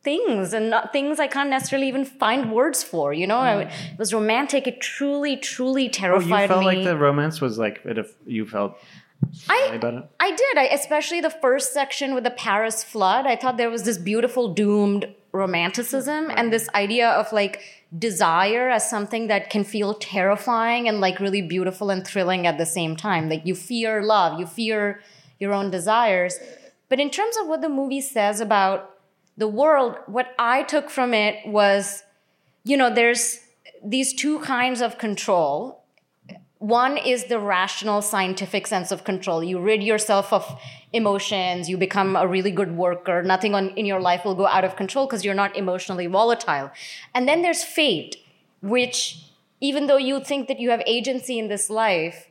things 0.03 0.53
and 0.53 0.69
not 0.69 0.93
things 0.93 1.19
I 1.19 1.27
can't 1.27 1.49
necessarily 1.49 1.87
even 1.89 2.05
find 2.05 2.51
words 2.53 2.83
for, 2.83 3.13
you 3.13 3.27
know? 3.27 3.37
I, 3.39 3.61
it 3.63 3.97
was 3.99 4.13
romantic. 4.13 4.67
It 4.67 4.79
truly, 4.79 5.35
truly 5.35 5.85
Hmm. 5.87 5.89
Oh, 5.89 5.99
terrified 5.99 6.41
you 6.43 6.47
felt 6.47 6.59
me. 6.61 6.65
like 6.65 6.83
the 6.85 6.97
romance 6.97 7.41
was 7.41 7.57
like 7.57 7.81
it 7.85 7.97
if 7.97 8.13
you 8.25 8.45
felt 8.45 8.77
I, 9.49 9.71
about 9.73 9.93
it? 9.95 10.03
I 10.19 10.29
did. 10.31 10.57
I, 10.57 10.65
especially 10.73 11.19
the 11.21 11.29
first 11.31 11.73
section 11.73 12.13
with 12.15 12.23
the 12.23 12.29
Paris 12.31 12.83
flood. 12.83 13.25
I 13.25 13.35
thought 13.35 13.57
there 13.57 13.69
was 13.69 13.83
this 13.83 13.97
beautiful 13.97 14.53
doomed 14.53 15.13
romanticism 15.37 16.31
and 16.35 16.51
this 16.51 16.67
idea 16.75 17.09
of 17.09 17.31
like 17.31 17.61
desire 17.97 18.69
as 18.69 18.89
something 18.89 19.27
that 19.27 19.49
can 19.49 19.63
feel 19.63 19.93
terrifying 19.93 20.87
and 20.87 20.99
like 20.99 21.19
really 21.19 21.41
beautiful 21.41 21.89
and 21.89 22.05
thrilling 22.05 22.45
at 22.45 22.57
the 22.57 22.65
same 22.65 22.95
time. 22.95 23.29
Like 23.29 23.45
you 23.45 23.55
fear 23.55 24.03
love, 24.03 24.39
you 24.39 24.45
fear 24.45 25.01
your 25.39 25.53
own 25.53 25.71
desires. 25.71 26.39
But 26.89 26.99
in 26.99 27.09
terms 27.09 27.37
of 27.37 27.47
what 27.47 27.61
the 27.61 27.69
movie 27.69 28.01
says 28.01 28.41
about 28.41 28.97
the 29.37 29.47
world, 29.47 29.97
what 30.07 30.33
I 30.39 30.63
took 30.63 30.89
from 30.89 31.13
it 31.13 31.47
was, 31.47 32.03
you 32.63 32.75
know, 32.75 32.93
there's 32.93 33.39
these 33.83 34.13
two 34.13 34.39
kinds 34.39 34.81
of 34.81 34.97
control. 34.97 35.83
One 36.59 36.97
is 36.97 37.25
the 37.25 37.39
rational 37.39 38.01
scientific 38.01 38.65
sense 38.65 38.91
of 38.91 39.03
control. 39.03 39.43
You 39.43 39.59
rid 39.59 39.83
yourself 39.83 40.33
of 40.33 40.59
emotions, 40.91 41.69
you 41.69 41.77
become 41.77 42.15
a 42.15 42.27
really 42.27 42.49
good 42.51 42.75
worker, 42.75 43.21
nothing 43.21 43.53
on, 43.53 43.69
in 43.71 43.85
your 43.85 43.99
life 43.99 44.25
will 44.25 44.35
go 44.35 44.47
out 44.47 44.63
of 44.63 44.75
control 44.75 45.05
because 45.05 45.23
you're 45.23 45.35
not 45.35 45.55
emotionally 45.55 46.07
volatile. 46.07 46.71
And 47.13 47.27
then 47.27 47.41
there's 47.43 47.63
fate, 47.63 48.15
which 48.61 49.19
even 49.61 49.87
though 49.87 49.97
you 49.97 50.23
think 50.23 50.47
that 50.47 50.59
you 50.59 50.71
have 50.71 50.81
agency 50.87 51.37
in 51.37 51.47
this 51.47 51.69
life, 51.69 52.27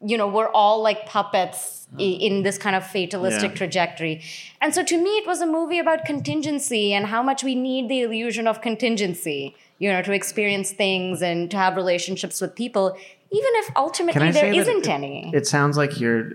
you 0.00 0.16
know, 0.16 0.28
we're 0.28 0.48
all 0.50 0.80
like 0.82 1.06
puppets 1.06 1.88
in 1.98 2.42
this 2.42 2.56
kind 2.58 2.76
of 2.76 2.86
fatalistic 2.86 3.50
Yeah. 3.50 3.56
trajectory. 3.56 4.22
And 4.60 4.74
so 4.74 4.84
to 4.84 4.96
me, 5.02 5.10
it 5.18 5.26
was 5.26 5.40
a 5.40 5.46
movie 5.46 5.78
about 5.78 6.04
contingency 6.04 6.92
and 6.92 7.06
how 7.06 7.22
much 7.22 7.42
we 7.42 7.54
need 7.54 7.88
the 7.88 8.02
illusion 8.02 8.46
of 8.46 8.60
contingency, 8.60 9.56
you 9.78 9.90
know, 9.90 10.02
to 10.02 10.12
experience 10.12 10.70
things 10.70 11.22
and 11.22 11.50
to 11.50 11.56
have 11.56 11.74
relationships 11.76 12.40
with 12.40 12.54
people, 12.54 12.96
even 13.30 13.50
if 13.54 13.70
ultimately 13.76 14.22
I 14.22 14.32
there 14.32 14.42
say 14.42 14.50
that 14.50 14.56
isn't 14.56 14.86
it, 14.86 14.88
any. 14.88 15.30
It 15.34 15.46
sounds 15.46 15.76
like 15.76 16.00
you're 16.00 16.30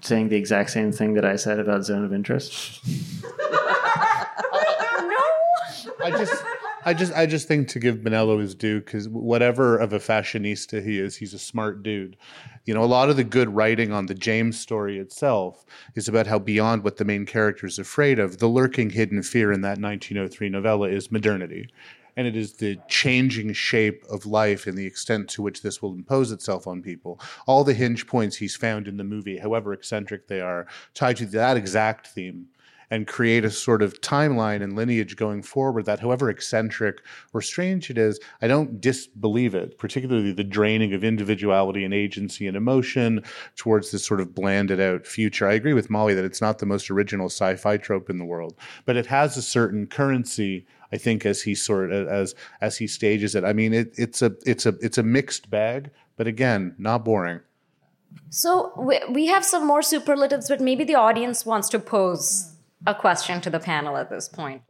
saying 0.00 0.28
the 0.28 0.36
exact 0.36 0.70
same 0.70 0.92
thing 0.92 1.14
that 1.14 1.24
I 1.24 1.36
said 1.36 1.58
about 1.58 1.84
Zone 1.84 2.04
of 2.04 2.12
Interest. 2.12 2.80
no. 2.86 3.58
I 6.00 6.10
just, 6.10 6.44
I 6.84 6.94
just, 6.94 7.12
I 7.12 7.26
just 7.26 7.48
think 7.48 7.66
to 7.68 7.80
give 7.80 7.96
Bonello 7.96 8.40
his 8.40 8.54
due 8.54 8.78
because 8.80 9.08
whatever 9.08 9.76
of 9.76 9.92
a 9.92 9.98
fashionista 9.98 10.84
he 10.84 11.00
is, 11.00 11.16
he's 11.16 11.34
a 11.34 11.38
smart 11.38 11.82
dude. 11.82 12.16
You 12.64 12.74
know, 12.74 12.84
a 12.84 12.86
lot 12.86 13.10
of 13.10 13.16
the 13.16 13.24
good 13.24 13.48
writing 13.48 13.92
on 13.92 14.06
the 14.06 14.14
James 14.14 14.60
story 14.60 14.98
itself 14.98 15.64
is 15.96 16.06
about 16.06 16.28
how 16.28 16.38
beyond 16.38 16.84
what 16.84 16.98
the 16.98 17.04
main 17.04 17.26
character 17.26 17.66
is 17.66 17.80
afraid 17.80 18.20
of, 18.20 18.38
the 18.38 18.46
lurking 18.46 18.90
hidden 18.90 19.22
fear 19.24 19.50
in 19.50 19.62
that 19.62 19.80
1903 19.80 20.48
novella 20.50 20.88
is 20.88 21.10
modernity. 21.10 21.68
And 22.18 22.26
it 22.26 22.36
is 22.36 22.54
the 22.54 22.78
changing 22.88 23.52
shape 23.52 24.02
of 24.10 24.26
life 24.26 24.66
and 24.66 24.76
the 24.76 24.86
extent 24.86 25.28
to 25.28 25.42
which 25.42 25.62
this 25.62 25.80
will 25.80 25.94
impose 25.94 26.32
itself 26.32 26.66
on 26.66 26.82
people. 26.82 27.20
All 27.46 27.62
the 27.62 27.74
hinge 27.74 28.08
points 28.08 28.36
he's 28.36 28.56
found 28.56 28.88
in 28.88 28.96
the 28.96 29.04
movie, 29.04 29.38
however 29.38 29.72
eccentric 29.72 30.26
they 30.26 30.40
are, 30.40 30.66
tied 30.94 31.16
to 31.18 31.26
that 31.26 31.56
exact 31.56 32.08
theme 32.08 32.48
and 32.90 33.06
create 33.06 33.44
a 33.44 33.50
sort 33.50 33.82
of 33.82 34.00
timeline 34.00 34.62
and 34.62 34.74
lineage 34.74 35.16
going 35.16 35.42
forward 35.42 35.84
that, 35.86 36.00
however 36.00 36.30
eccentric 36.30 37.02
or 37.32 37.42
strange 37.42 37.90
it 37.90 37.98
is, 37.98 38.18
I 38.40 38.48
don't 38.48 38.80
disbelieve 38.80 39.54
it, 39.54 39.78
particularly 39.78 40.32
the 40.32 40.44
draining 40.44 40.94
of 40.94 41.04
individuality 41.04 41.84
and 41.84 41.92
agency 41.92 42.46
and 42.46 42.56
emotion 42.56 43.22
towards 43.56 43.90
this 43.90 44.06
sort 44.06 44.20
of 44.20 44.34
blanded 44.34 44.80
out 44.80 45.06
future. 45.06 45.48
I 45.48 45.54
agree 45.54 45.74
with 45.74 45.90
Molly 45.90 46.14
that 46.14 46.24
it's 46.24 46.40
not 46.40 46.58
the 46.58 46.66
most 46.66 46.90
original 46.90 47.26
sci 47.26 47.56
fi 47.56 47.76
trope 47.76 48.08
in 48.08 48.18
the 48.18 48.24
world, 48.24 48.54
but 48.84 48.96
it 48.96 49.06
has 49.06 49.36
a 49.36 49.42
certain 49.42 49.86
currency. 49.86 50.66
I 50.90 50.96
think 50.96 51.26
as 51.26 51.42
he 51.42 51.54
sort 51.54 51.92
of, 51.92 52.08
as 52.08 52.34
as 52.62 52.78
he 52.78 52.86
stages 52.86 53.34
it, 53.34 53.44
I 53.44 53.52
mean 53.52 53.74
it, 53.74 53.92
it's 53.98 54.22
a 54.22 54.34
it's 54.46 54.64
a 54.64 54.74
it's 54.80 54.96
a 54.96 55.02
mixed 55.02 55.50
bag, 55.50 55.90
but 56.16 56.26
again, 56.26 56.74
not 56.78 57.04
boring. 57.04 57.40
So 58.30 58.72
we, 58.76 59.00
we 59.10 59.26
have 59.26 59.44
some 59.44 59.66
more 59.66 59.82
superlatives, 59.82 60.48
but 60.48 60.62
maybe 60.62 60.84
the 60.84 60.94
audience 60.94 61.44
wants 61.44 61.68
to 61.70 61.78
pose 61.78 62.54
a 62.86 62.94
question 62.94 63.40
to 63.40 63.50
the 63.50 63.60
panel 63.60 63.96
at 63.96 64.10
this 64.10 64.28
point. 64.28 64.62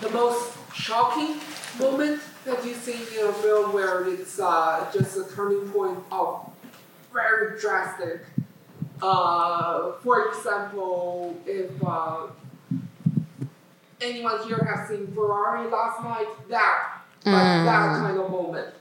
the 0.00 0.10
most 0.10 0.56
shocking 0.74 1.36
moment 1.78 2.20
that 2.44 2.64
you 2.64 2.74
see 2.74 3.18
in 3.18 3.26
a 3.26 3.32
film 3.32 3.72
where 3.72 4.06
it's 4.08 4.38
uh, 4.38 4.88
just 4.92 5.16
a 5.16 5.24
turning 5.34 5.68
point 5.70 5.98
of 6.12 6.48
very 7.12 7.58
drastic. 7.60 8.20
Uh, 9.02 9.92
for 10.02 10.28
example, 10.28 11.36
if 11.46 11.70
uh, 11.84 12.28
anyone 14.00 14.46
here 14.46 14.64
has 14.64 14.88
seen 14.88 15.06
Ferrari 15.12 15.68
last 15.70 16.02
night, 16.02 16.28
that 16.48 17.00
like 17.24 17.64
that 17.66 17.98
kind 17.98 18.18
of 18.18 18.30
moment 18.30 18.74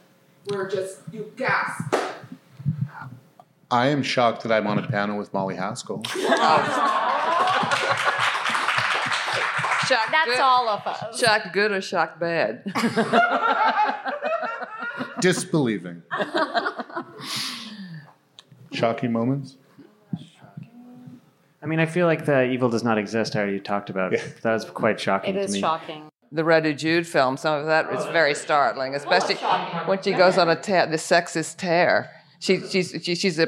where 0.45 0.67
just 0.67 0.99
you 1.11 1.31
gasp. 1.35 1.95
I 3.71 3.87
am 3.87 4.01
shocked 4.01 4.43
that 4.43 4.51
I'm 4.51 4.67
on 4.67 4.79
a 4.79 4.87
panel 4.87 5.17
with 5.17 5.33
Molly 5.33 5.55
Haskell. 5.55 6.03
Shocked 9.89 10.11
That's 10.11 10.29
good, 10.29 10.39
all 10.39 10.69
of 10.69 10.85
us. 10.85 11.19
Shocked 11.19 11.51
good 11.51 11.71
or 11.71 11.81
shocked 11.81 12.19
bad? 12.19 12.63
Disbelieving. 15.19 16.03
Shocking 18.71 19.11
moments. 19.11 19.55
I 21.61 21.65
mean, 21.65 21.79
I 21.79 21.85
feel 21.87 22.05
like 22.05 22.25
the 22.25 22.43
evil 22.43 22.69
does 22.69 22.83
not 22.83 22.97
exist. 22.97 23.35
I 23.35 23.39
already 23.39 23.59
talked 23.59 23.89
about. 23.89 24.13
That 24.43 24.53
was 24.53 24.65
quite 24.65 24.99
shocking 24.99 25.35
It 25.35 25.39
to 25.39 25.43
is 25.45 25.53
me. 25.53 25.59
shocking. 25.59 26.03
the 26.31 26.43
Radu 26.43 26.77
Jude 26.77 27.07
film, 27.07 27.35
some 27.35 27.59
of 27.59 27.65
that 27.65 27.91
is 27.91 28.05
very 28.05 28.33
startling, 28.35 28.95
especially 28.95 29.35
when 29.87 30.01
she 30.01 30.11
goes 30.13 30.37
on 30.37 30.47
a 30.49 30.55
tear, 30.55 30.85
the 30.85 30.97
sexist 30.97 31.57
tear. 31.57 32.11
She, 32.39 32.61
she's, 32.67 32.95
she, 33.03 33.15
she's 33.15 33.39
a, 33.39 33.47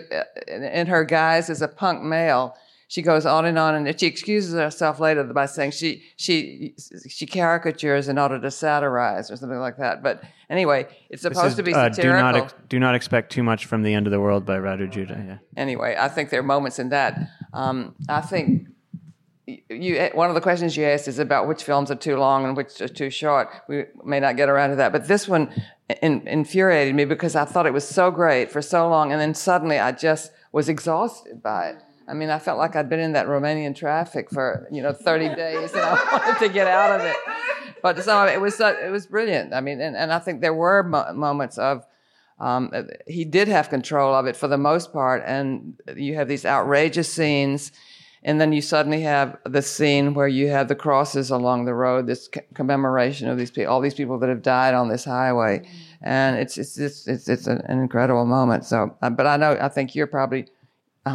in 0.77 0.87
her 0.87 1.05
guise 1.05 1.49
as 1.49 1.61
a 1.61 1.67
punk 1.69 2.01
male. 2.03 2.57
She 2.91 3.01
goes 3.01 3.25
on 3.25 3.45
and 3.45 3.57
on, 3.57 3.73
and 3.73 3.97
she 3.97 4.05
excuses 4.05 4.53
herself 4.53 4.99
later 4.99 5.23
by 5.23 5.45
saying 5.45 5.71
she 5.71 6.03
she 6.17 6.75
she 7.07 7.25
caricatures 7.25 8.09
in 8.09 8.17
order 8.17 8.37
to 8.37 8.51
satirize 8.51 9.31
or 9.31 9.37
something 9.37 9.59
like 9.59 9.77
that. 9.77 10.03
But 10.03 10.21
anyway, 10.49 10.87
it's 11.09 11.21
supposed 11.21 11.51
is, 11.51 11.55
to 11.55 11.63
be 11.63 11.73
uh, 11.73 11.87
do 11.87 11.93
satirical. 11.93 12.21
not 12.21 12.35
ex- 12.35 12.53
do 12.67 12.79
not 12.79 12.93
expect 12.93 13.31
too 13.31 13.43
much 13.43 13.65
from 13.65 13.83
the 13.83 13.93
end 13.93 14.07
of 14.07 14.11
the 14.11 14.19
world 14.19 14.45
by 14.45 14.57
Radu 14.57 14.91
Jude. 14.91 15.09
Yeah. 15.09 15.37
anyway, 15.55 15.95
I 15.97 16.09
think 16.09 16.31
there 16.31 16.41
are 16.41 16.43
moments 16.43 16.79
in 16.79 16.89
that. 16.89 17.17
Um, 17.53 17.95
I 18.09 18.19
think 18.19 18.67
you, 19.47 19.59
you 19.69 20.09
one 20.13 20.27
of 20.27 20.35
the 20.35 20.41
questions 20.41 20.75
you 20.75 20.83
asked 20.83 21.07
is 21.07 21.17
about 21.17 21.47
which 21.47 21.63
films 21.63 21.91
are 21.91 21.95
too 21.95 22.17
long 22.17 22.43
and 22.43 22.57
which 22.57 22.81
are 22.81 22.89
too 22.89 23.09
short. 23.09 23.47
We 23.69 23.85
may 24.03 24.19
not 24.19 24.35
get 24.35 24.49
around 24.49 24.71
to 24.71 24.75
that, 24.75 24.91
but 24.91 25.07
this 25.07 25.29
one 25.29 25.49
in, 26.01 26.27
infuriated 26.27 26.93
me 26.93 27.05
because 27.05 27.37
I 27.37 27.45
thought 27.45 27.65
it 27.65 27.71
was 27.71 27.87
so 27.87 28.11
great 28.11 28.51
for 28.51 28.61
so 28.61 28.89
long, 28.89 29.13
and 29.13 29.21
then 29.21 29.33
suddenly 29.33 29.79
I 29.79 29.93
just 29.93 30.33
was 30.51 30.67
exhausted 30.67 31.41
by 31.41 31.69
it. 31.69 31.83
I 32.11 32.13
mean, 32.13 32.29
I 32.29 32.39
felt 32.39 32.57
like 32.57 32.75
I'd 32.75 32.89
been 32.89 32.99
in 32.99 33.13
that 33.13 33.27
Romanian 33.27 33.73
traffic 33.73 34.29
for 34.29 34.67
you 34.69 34.81
know 34.81 34.91
30 34.91 35.33
days, 35.33 35.71
and 35.71 35.81
I 35.81 35.93
wanted 36.11 36.45
to 36.45 36.53
get 36.53 36.67
out 36.67 36.99
of 36.99 37.05
it. 37.05 37.15
But 37.81 37.97
of 37.97 38.29
it 38.29 38.41
was 38.41 38.59
uh, 38.59 38.75
it 38.83 38.89
was 38.89 39.07
brilliant. 39.07 39.53
I 39.53 39.61
mean, 39.61 39.79
and, 39.79 39.95
and 39.95 40.11
I 40.11 40.19
think 40.19 40.41
there 40.41 40.53
were 40.53 40.83
mo- 40.83 41.13
moments 41.13 41.57
of 41.57 41.85
um, 42.37 42.71
he 43.07 43.23
did 43.23 43.47
have 43.47 43.69
control 43.69 44.13
of 44.13 44.25
it 44.25 44.35
for 44.35 44.49
the 44.49 44.57
most 44.57 44.91
part, 44.91 45.23
and 45.25 45.79
you 45.95 46.15
have 46.15 46.27
these 46.27 46.45
outrageous 46.45 47.11
scenes, 47.11 47.71
and 48.23 48.41
then 48.41 48.51
you 48.51 48.61
suddenly 48.61 49.01
have 49.01 49.37
the 49.45 49.61
scene 49.61 50.13
where 50.13 50.27
you 50.27 50.49
have 50.49 50.67
the 50.67 50.75
crosses 50.75 51.29
along 51.31 51.65
the 51.65 51.73
road, 51.73 52.07
this 52.07 52.29
c- 52.33 52.41
commemoration 52.53 53.29
of 53.29 53.37
these 53.37 53.51
people, 53.51 53.71
all 53.71 53.79
these 53.79 53.93
people 53.93 54.19
that 54.19 54.29
have 54.29 54.41
died 54.41 54.73
on 54.73 54.89
this 54.89 55.05
highway, 55.05 55.65
and 56.01 56.37
it's 56.37 56.57
it's 56.57 56.77
it's 56.77 57.07
it's, 57.07 57.29
it's 57.29 57.47
an, 57.47 57.61
incredible 57.69 58.25
moment. 58.25 58.65
So, 58.65 58.97
uh, 59.01 59.09
but 59.09 59.27
I 59.27 59.37
know 59.37 59.57
I 59.61 59.69
think 59.69 59.95
you're 59.95 60.07
probably 60.07 60.43
uh, 60.43 60.60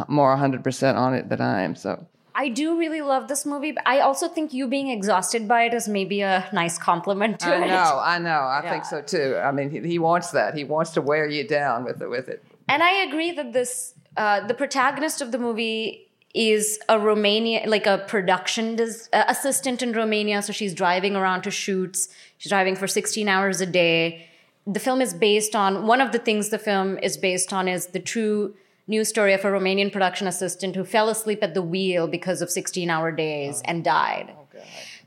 more 0.07 0.35
100% 0.35 0.95
on 0.95 1.13
it 1.13 1.29
than 1.29 1.41
I 1.41 1.61
am. 1.61 1.75
So. 1.75 2.05
I 2.35 2.49
do 2.49 2.77
really 2.77 3.01
love 3.01 3.27
this 3.27 3.45
movie, 3.45 3.71
but 3.71 3.87
I 3.87 3.99
also 3.99 4.27
think 4.27 4.53
you 4.53 4.67
being 4.67 4.89
exhausted 4.89 5.47
by 5.47 5.63
it 5.63 5.73
is 5.73 5.87
maybe 5.87 6.21
a 6.21 6.47
nice 6.53 6.77
compliment 6.77 7.39
to 7.39 7.47
I 7.47 7.57
it. 7.57 7.63
I 7.63 7.67
know, 7.67 7.99
I 7.99 8.19
know. 8.19 8.41
I 8.47 8.69
think 8.69 8.85
so 8.85 9.01
too. 9.01 9.39
I 9.43 9.51
mean, 9.51 9.71
he, 9.71 9.79
he 9.81 9.97
wants 9.99 10.31
that. 10.31 10.55
He 10.55 10.63
wants 10.63 10.91
to 10.91 11.01
wear 11.01 11.27
you 11.27 11.47
down 11.47 11.83
with 11.83 12.01
it. 12.01 12.09
With 12.09 12.29
it. 12.29 12.43
And 12.67 12.83
I 12.83 13.03
agree 13.05 13.31
that 13.31 13.53
this, 13.53 13.95
uh, 14.17 14.45
the 14.45 14.53
protagonist 14.53 15.21
of 15.21 15.31
the 15.31 15.39
movie 15.39 16.07
is 16.35 16.77
a 16.89 16.99
Romania, 16.99 17.63
like 17.67 17.87
a 17.87 17.97
production 18.07 18.75
des- 18.75 19.09
uh, 19.13 19.23
assistant 19.27 19.81
in 19.81 19.93
Romania. 19.93 20.43
So 20.43 20.53
she's 20.53 20.75
driving 20.75 21.15
around 21.15 21.41
to 21.43 21.51
shoots. 21.51 22.09
She's 22.37 22.51
driving 22.51 22.75
for 22.75 22.85
16 22.85 23.27
hours 23.27 23.61
a 23.61 23.65
day. 23.65 24.27
The 24.67 24.79
film 24.79 25.01
is 25.01 25.15
based 25.15 25.55
on, 25.55 25.87
one 25.87 26.01
of 26.01 26.11
the 26.11 26.19
things 26.19 26.49
the 26.49 26.59
film 26.59 26.99
is 26.99 27.17
based 27.17 27.51
on 27.51 27.67
is 27.67 27.87
the 27.87 27.99
true 27.99 28.53
news 28.87 29.09
story 29.09 29.33
of 29.33 29.41
a 29.43 29.47
Romanian 29.47 29.91
production 29.91 30.27
assistant 30.27 30.75
who 30.75 30.83
fell 30.85 31.09
asleep 31.09 31.39
at 31.41 31.53
the 31.53 31.61
wheel 31.61 32.07
because 32.07 32.41
of 32.41 32.49
16 32.49 32.89
hour 32.89 33.11
days 33.11 33.61
and 33.65 33.83
died. 33.83 34.33
Oh, 34.37 34.59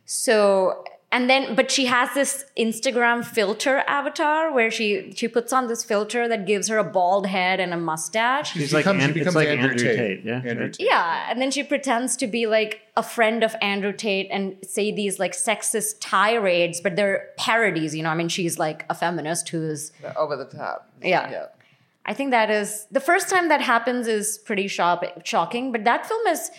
so 0.05 0.85
and 1.13 1.29
then 1.29 1.57
but 1.57 1.71
she 1.73 1.87
has 1.87 2.13
this 2.15 2.45
Instagram 2.57 3.25
filter 3.25 3.79
avatar 3.89 4.53
where 4.53 4.71
she 4.71 5.13
she 5.17 5.27
puts 5.27 5.53
on 5.53 5.67
this 5.67 5.83
filter 5.83 6.29
that 6.29 6.47
gives 6.47 6.69
her 6.69 6.79
a 6.79 6.85
bald 6.85 7.27
head 7.27 7.59
and 7.59 7.73
a 7.75 7.77
mustache. 7.77 8.53
She's 8.53 8.73
like 8.73 8.87
An- 8.87 9.01
it's 9.01 9.35
like 9.35 9.49
Andrew 9.49 9.75
Tate, 9.77 10.25
yeah, 10.25 10.43
Andrew? 10.45 10.69
Tate. 10.71 10.77
Yeah, 10.87 11.27
and 11.29 11.41
then 11.41 11.51
she 11.51 11.63
pretends 11.65 12.17
to 12.19 12.27
be 12.29 12.47
like 12.47 12.83
a 12.97 13.03
friend 13.03 13.43
of 13.43 13.57
Andrew 13.61 13.93
Tate 13.93 14.29
and 14.31 14.57
say 14.63 14.93
these 14.93 15.19
like 15.19 15.33
sexist 15.33 15.97
tirades, 16.01 16.81
but 16.81 16.95
they're 16.97 17.29
parodies, 17.37 17.95
you 17.95 18.03
know. 18.05 18.11
I 18.11 18.15
mean, 18.15 18.29
she's 18.29 18.59
like 18.59 18.85
a 18.89 18.95
feminist 18.95 19.49
who's 19.49 19.91
Over 20.17 20.37
the 20.37 20.45
top. 20.45 20.89
yeah. 21.03 21.31
Yeah. 21.31 21.47
I 22.11 22.13
think 22.13 22.33
that 22.33 22.51
is 22.51 22.89
the 22.91 22.99
first 22.99 23.29
time 23.31 23.47
that 23.51 23.61
happens 23.61 24.09
is 24.09 24.37
pretty 24.37 24.67
shock, 24.67 25.05
shocking, 25.23 25.71
but 25.71 25.85
that 25.85 26.07
film 26.07 26.27
is 26.27 26.51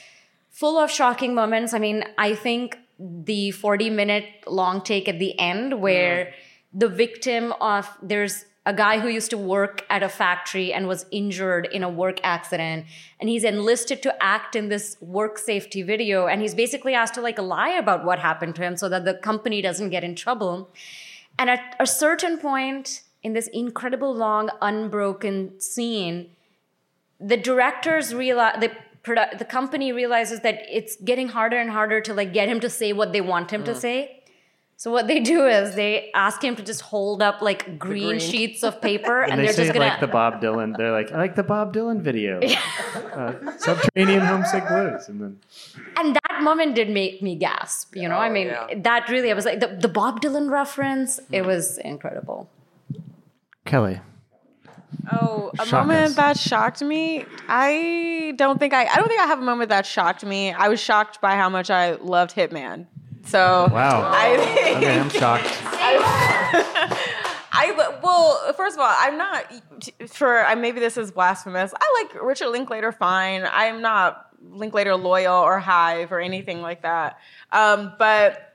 full 0.50 0.78
of 0.78 0.90
shocking 0.90 1.36
moments. 1.36 1.74
I 1.74 1.80
mean, 1.80 2.06
I 2.18 2.36
think 2.36 2.78
the 2.98 3.52
40 3.52 3.90
minute 3.90 4.24
long 4.48 4.82
take 4.82 5.10
at 5.10 5.20
the 5.20 5.38
end 5.38 5.82
where 5.82 6.34
the 6.74 6.88
victim 6.88 7.54
of 7.60 7.90
there's 8.02 8.46
a 8.66 8.74
guy 8.74 9.00
who 9.00 9.10
used 9.10 9.30
to 9.32 9.38
work 9.38 9.86
at 9.90 10.04
a 10.04 10.08
factory 10.08 10.72
and 10.72 10.88
was 10.88 11.06
injured 11.12 11.68
in 11.74 11.84
a 11.84 11.90
work 11.90 12.22
accident 12.24 12.86
and 13.20 13.28
he's 13.28 13.44
enlisted 13.44 14.02
to 14.04 14.24
act 14.24 14.56
in 14.56 14.70
this 14.70 14.96
work 15.02 15.38
safety 15.38 15.82
video 15.82 16.28
and 16.28 16.42
he's 16.42 16.56
basically 16.56 16.94
asked 16.94 17.16
to 17.16 17.22
like 17.22 17.38
lie 17.38 17.72
about 17.72 18.06
what 18.06 18.20
happened 18.20 18.56
to 18.56 18.62
him 18.62 18.78
so 18.78 18.88
that 18.88 19.04
the 19.04 19.16
company 19.16 19.62
doesn't 19.62 19.90
get 19.90 20.04
in 20.04 20.16
trouble 20.16 20.72
And 21.40 21.50
at 21.50 21.76
a 21.80 21.88
certain 21.88 22.38
point 22.38 23.02
in 23.24 23.34
this 23.34 23.48
incredible 23.48 24.14
long 24.14 24.50
unbroken 24.62 25.60
scene, 25.60 26.32
the 27.20 27.38
directors 27.38 28.14
realize 28.14 28.58
the 28.60 28.72
produ- 29.04 29.38
the 29.38 29.46
company 29.46 29.92
realizes 29.92 30.40
that 30.42 30.62
it's 30.70 30.96
getting 30.98 31.30
harder 31.30 31.58
and 31.58 31.70
harder 31.70 32.02
to 32.02 32.14
like 32.14 32.34
get 32.34 32.50
him 32.50 32.60
to 32.60 32.70
say 32.70 32.94
what 32.94 33.14
they 33.14 33.22
want 33.22 33.52
him 33.52 33.64
to 33.64 33.76
say. 33.76 34.18
So 34.82 34.90
what 34.90 35.08
they 35.08 35.20
do 35.20 35.46
is 35.46 35.76
they 35.76 36.10
ask 36.16 36.44
him 36.44 36.56
to 36.56 36.64
just 36.64 36.82
hold 36.82 37.22
up 37.22 37.40
like 37.44 37.78
green, 37.78 38.18
green. 38.18 38.20
sheets 38.20 38.64
of 38.64 38.82
paper, 38.90 39.22
and, 39.22 39.34
And 39.34 39.42
they 39.42 39.46
they're 39.46 39.54
say 39.54 39.64
just 39.66 39.74
gonna 39.74 39.86
like 39.86 40.00
the 40.00 40.08
Bob 40.08 40.42
Dylan. 40.42 40.76
They're 40.76 40.92
like, 40.92 41.12
I 41.12 41.18
like 41.18 41.36
the 41.36 41.44
Bob 41.44 41.72
Dylan 41.76 42.02
video, 42.02 42.42
uh, 43.16 43.34
Subterranean 43.60 44.22
Homesick 44.22 44.68
Blues, 44.68 45.08
and 45.08 45.22
then 45.22 45.40
and 45.98 46.16
that 46.16 46.42
moment 46.42 46.74
did 46.74 46.90
make 46.90 47.22
me 47.22 47.36
gasp. 47.36 47.96
You 47.96 48.10
know, 48.10 48.16
I 48.16 48.32
mean, 48.32 48.48
yeah. 48.48 48.70
that 48.78 49.08
really 49.10 49.30
I 49.30 49.36
was 49.36 49.46
like 49.46 49.60
the, 49.60 49.68
the 49.68 49.88
Bob 49.88 50.20
Dylan 50.20 50.50
reference. 50.50 51.20
It 51.32 51.46
was 51.46 51.78
incredible. 51.78 52.50
Kelli. 53.66 54.02
Oh, 55.12 55.52
a 55.58 55.66
Shock 55.66 55.88
moment 55.88 56.10
us. 56.10 56.16
that 56.16 56.38
shocked 56.38 56.82
me. 56.82 57.26
I 57.48 58.34
don't 58.36 58.60
think 58.60 58.74
I. 58.74 58.86
I 58.86 58.96
don't 58.96 59.08
think 59.08 59.22
I 59.22 59.26
have 59.26 59.40
a 59.40 59.44
moment 59.44 59.70
that 59.70 59.86
shocked 59.86 60.26
me. 60.26 60.52
I 60.52 60.68
was 60.68 60.80
shocked 60.80 61.22
by 61.22 61.36
how 61.36 61.50
much 61.50 61.70
I 61.70 61.94
loved 61.96 62.36
Hitman. 62.36 62.88
So 63.26 63.70
Wow. 63.72 64.10
I 64.14 64.38
think 64.38 64.78
Okay, 64.78 65.00
I'm 65.00 65.10
shocked. 65.10 65.48
I 67.54 68.00
well, 68.04 68.54
first 68.54 68.76
of 68.76 68.82
all, 68.82 68.94
I'm 68.98 69.18
not 69.18 69.46
for. 70.08 70.44
I 70.46 70.56
maybe 70.56 70.80
this 70.80 70.98
is 70.98 71.12
blasphemous. 71.12 71.74
I 71.80 72.04
like 72.04 72.22
Richard 72.24 72.50
Linklater 72.50 72.92
fine. 72.92 73.44
I'm 73.50 73.82
not 73.82 74.28
Linklater 74.50 74.96
loyal 74.96 75.36
or 75.36 75.60
Hive 75.60 76.12
or 76.12 76.20
anything 76.20 76.62
like 76.62 76.82
that. 76.82 77.20
Um, 77.52 77.94
but 78.00 78.51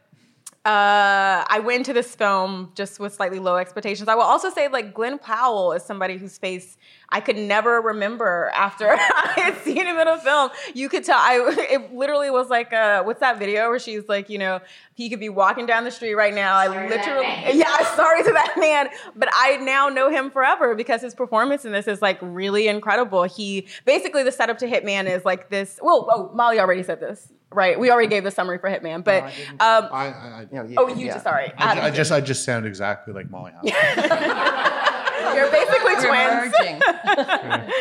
uh, 0.66 1.44
I 1.48 1.60
went 1.60 1.78
into 1.78 1.92
this 1.92 2.12
film 2.16 2.72
just 2.74 2.98
with 2.98 3.14
slightly 3.14 3.38
low 3.38 3.54
expectations. 3.54 4.08
I 4.08 4.16
will 4.16 4.22
also 4.22 4.50
say, 4.50 4.66
like 4.66 4.92
Glen 4.92 5.16
Powell 5.16 5.72
is 5.72 5.84
somebody 5.84 6.16
whose 6.16 6.38
face 6.38 6.76
I 7.10 7.20
could 7.20 7.36
never 7.36 7.80
remember 7.80 8.50
after 8.52 8.90
I 8.90 9.32
had 9.36 9.58
seen 9.58 9.86
him 9.86 9.96
in 9.96 10.08
a 10.08 10.18
film. 10.18 10.50
You 10.74 10.88
could 10.88 11.04
tell. 11.04 11.18
I 11.20 11.54
it 11.70 11.94
literally 11.94 12.30
was 12.30 12.50
like, 12.50 12.72
uh, 12.72 13.04
what's 13.04 13.20
that 13.20 13.38
video 13.38 13.68
where 13.68 13.78
she's 13.78 14.08
like, 14.08 14.28
you 14.28 14.38
know, 14.38 14.58
he 14.94 15.08
could 15.08 15.20
be 15.20 15.28
walking 15.28 15.66
down 15.66 15.84
the 15.84 15.92
street 15.92 16.14
right 16.14 16.34
now. 16.34 16.56
I 16.56 16.66
literally, 16.66 17.26
yeah, 17.56 17.94
sorry 17.94 18.24
to 18.24 18.32
that 18.32 18.56
man, 18.58 18.88
but 19.14 19.28
I 19.34 19.58
now 19.58 19.88
know 19.88 20.10
him 20.10 20.32
forever 20.32 20.74
because 20.74 21.00
his 21.00 21.14
performance 21.14 21.64
in 21.64 21.70
this 21.70 21.86
is 21.86 22.02
like 22.02 22.18
really 22.20 22.66
incredible. 22.66 23.22
He 23.22 23.68
basically 23.84 24.24
the 24.24 24.32
setup 24.32 24.58
to 24.58 24.66
Hitman 24.66 25.08
is 25.08 25.24
like 25.24 25.48
this. 25.48 25.78
Well, 25.80 26.08
oh, 26.10 26.30
Molly 26.34 26.58
already 26.58 26.82
said 26.82 26.98
this. 26.98 27.32
Right, 27.56 27.80
we 27.80 27.90
already 27.90 28.08
gave 28.08 28.22
the 28.22 28.30
summary 28.30 28.58
for 28.58 28.68
Hitman, 28.68 29.02
but 29.02 29.24
um, 29.24 29.30
I, 29.60 29.88
I, 29.90 30.08
I, 30.10 30.40
You 30.42 30.46
know, 30.52 30.74
oh, 30.76 30.88
you 30.88 31.06
yeah. 31.06 31.14
just 31.14 31.24
sorry. 31.24 31.50
I, 31.56 31.86
I 31.86 31.90
just 31.90 32.12
I 32.12 32.20
just 32.20 32.44
sound 32.44 32.66
exactly 32.66 33.14
like 33.14 33.30
Molly 33.30 33.52
Haskell. 33.52 35.02
You're 35.34 35.50
basically 35.50 35.94
We're 35.94 36.50
twins. 36.50 36.54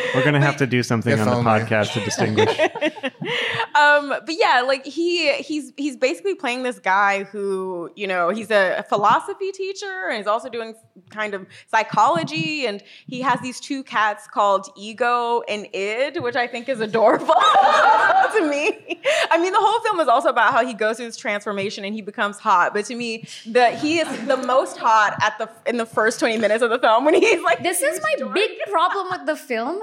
We're 0.15 0.23
gonna 0.23 0.41
have 0.41 0.57
to 0.57 0.67
do 0.67 0.83
something 0.83 1.13
If 1.13 1.19
on 1.19 1.25
the 1.25 1.33
only. 1.33 1.49
podcast 1.51 1.93
to 1.93 1.99
distinguish. 2.03 2.57
Um, 3.75 4.09
but 4.09 4.29
yeah, 4.39 4.61
like 4.61 4.85
he 4.85 5.33
he's 5.33 5.73
he's 5.75 5.97
basically 5.97 6.33
playing 6.33 6.63
this 6.63 6.79
guy 6.79 7.23
who 7.25 7.91
you 7.95 8.07
know 8.07 8.29
he's 8.29 8.49
a 8.49 8.85
philosophy 8.87 9.51
teacher 9.51 10.07
and 10.07 10.17
he's 10.17 10.27
also 10.27 10.47
doing 10.47 10.75
kind 11.09 11.33
of 11.33 11.45
psychology 11.69 12.67
and 12.67 12.81
he 13.05 13.19
has 13.21 13.41
these 13.41 13.59
two 13.59 13.83
cats 13.83 14.27
called 14.27 14.69
Ego 14.77 15.41
and 15.49 15.67
Id, 15.73 16.19
which 16.21 16.37
I 16.37 16.47
think 16.47 16.69
is 16.69 16.79
adorable 16.79 17.25
to 17.35 18.47
me. 18.49 19.01
I 19.29 19.37
mean, 19.41 19.51
the 19.51 19.59
whole 19.59 19.81
film 19.81 19.99
is 19.99 20.07
also 20.07 20.29
about 20.29 20.53
how 20.53 20.65
he 20.65 20.73
goes 20.73 20.95
through 20.97 21.07
this 21.07 21.17
transformation 21.17 21.83
and 21.83 21.93
he 21.93 22.01
becomes 22.01 22.39
hot. 22.39 22.73
But 22.73 22.85
to 22.85 22.95
me, 22.95 23.27
the 23.45 23.71
he 23.71 23.99
is 23.99 24.25
the 24.25 24.37
most 24.37 24.77
hot 24.77 25.17
at 25.21 25.37
the 25.37 25.49
in 25.69 25.75
the 25.77 25.85
first 25.85 26.19
twenty 26.19 26.37
minutes 26.37 26.63
of 26.63 26.69
the 26.69 26.79
film 26.79 27.03
when 27.03 27.13
he's 27.35 27.43
like 27.43 27.63
This 27.63 27.81
is 27.81 28.01
my 28.01 28.31
big 28.33 28.51
problem 28.69 29.07
with 29.11 29.25
the 29.25 29.35
film. 29.35 29.81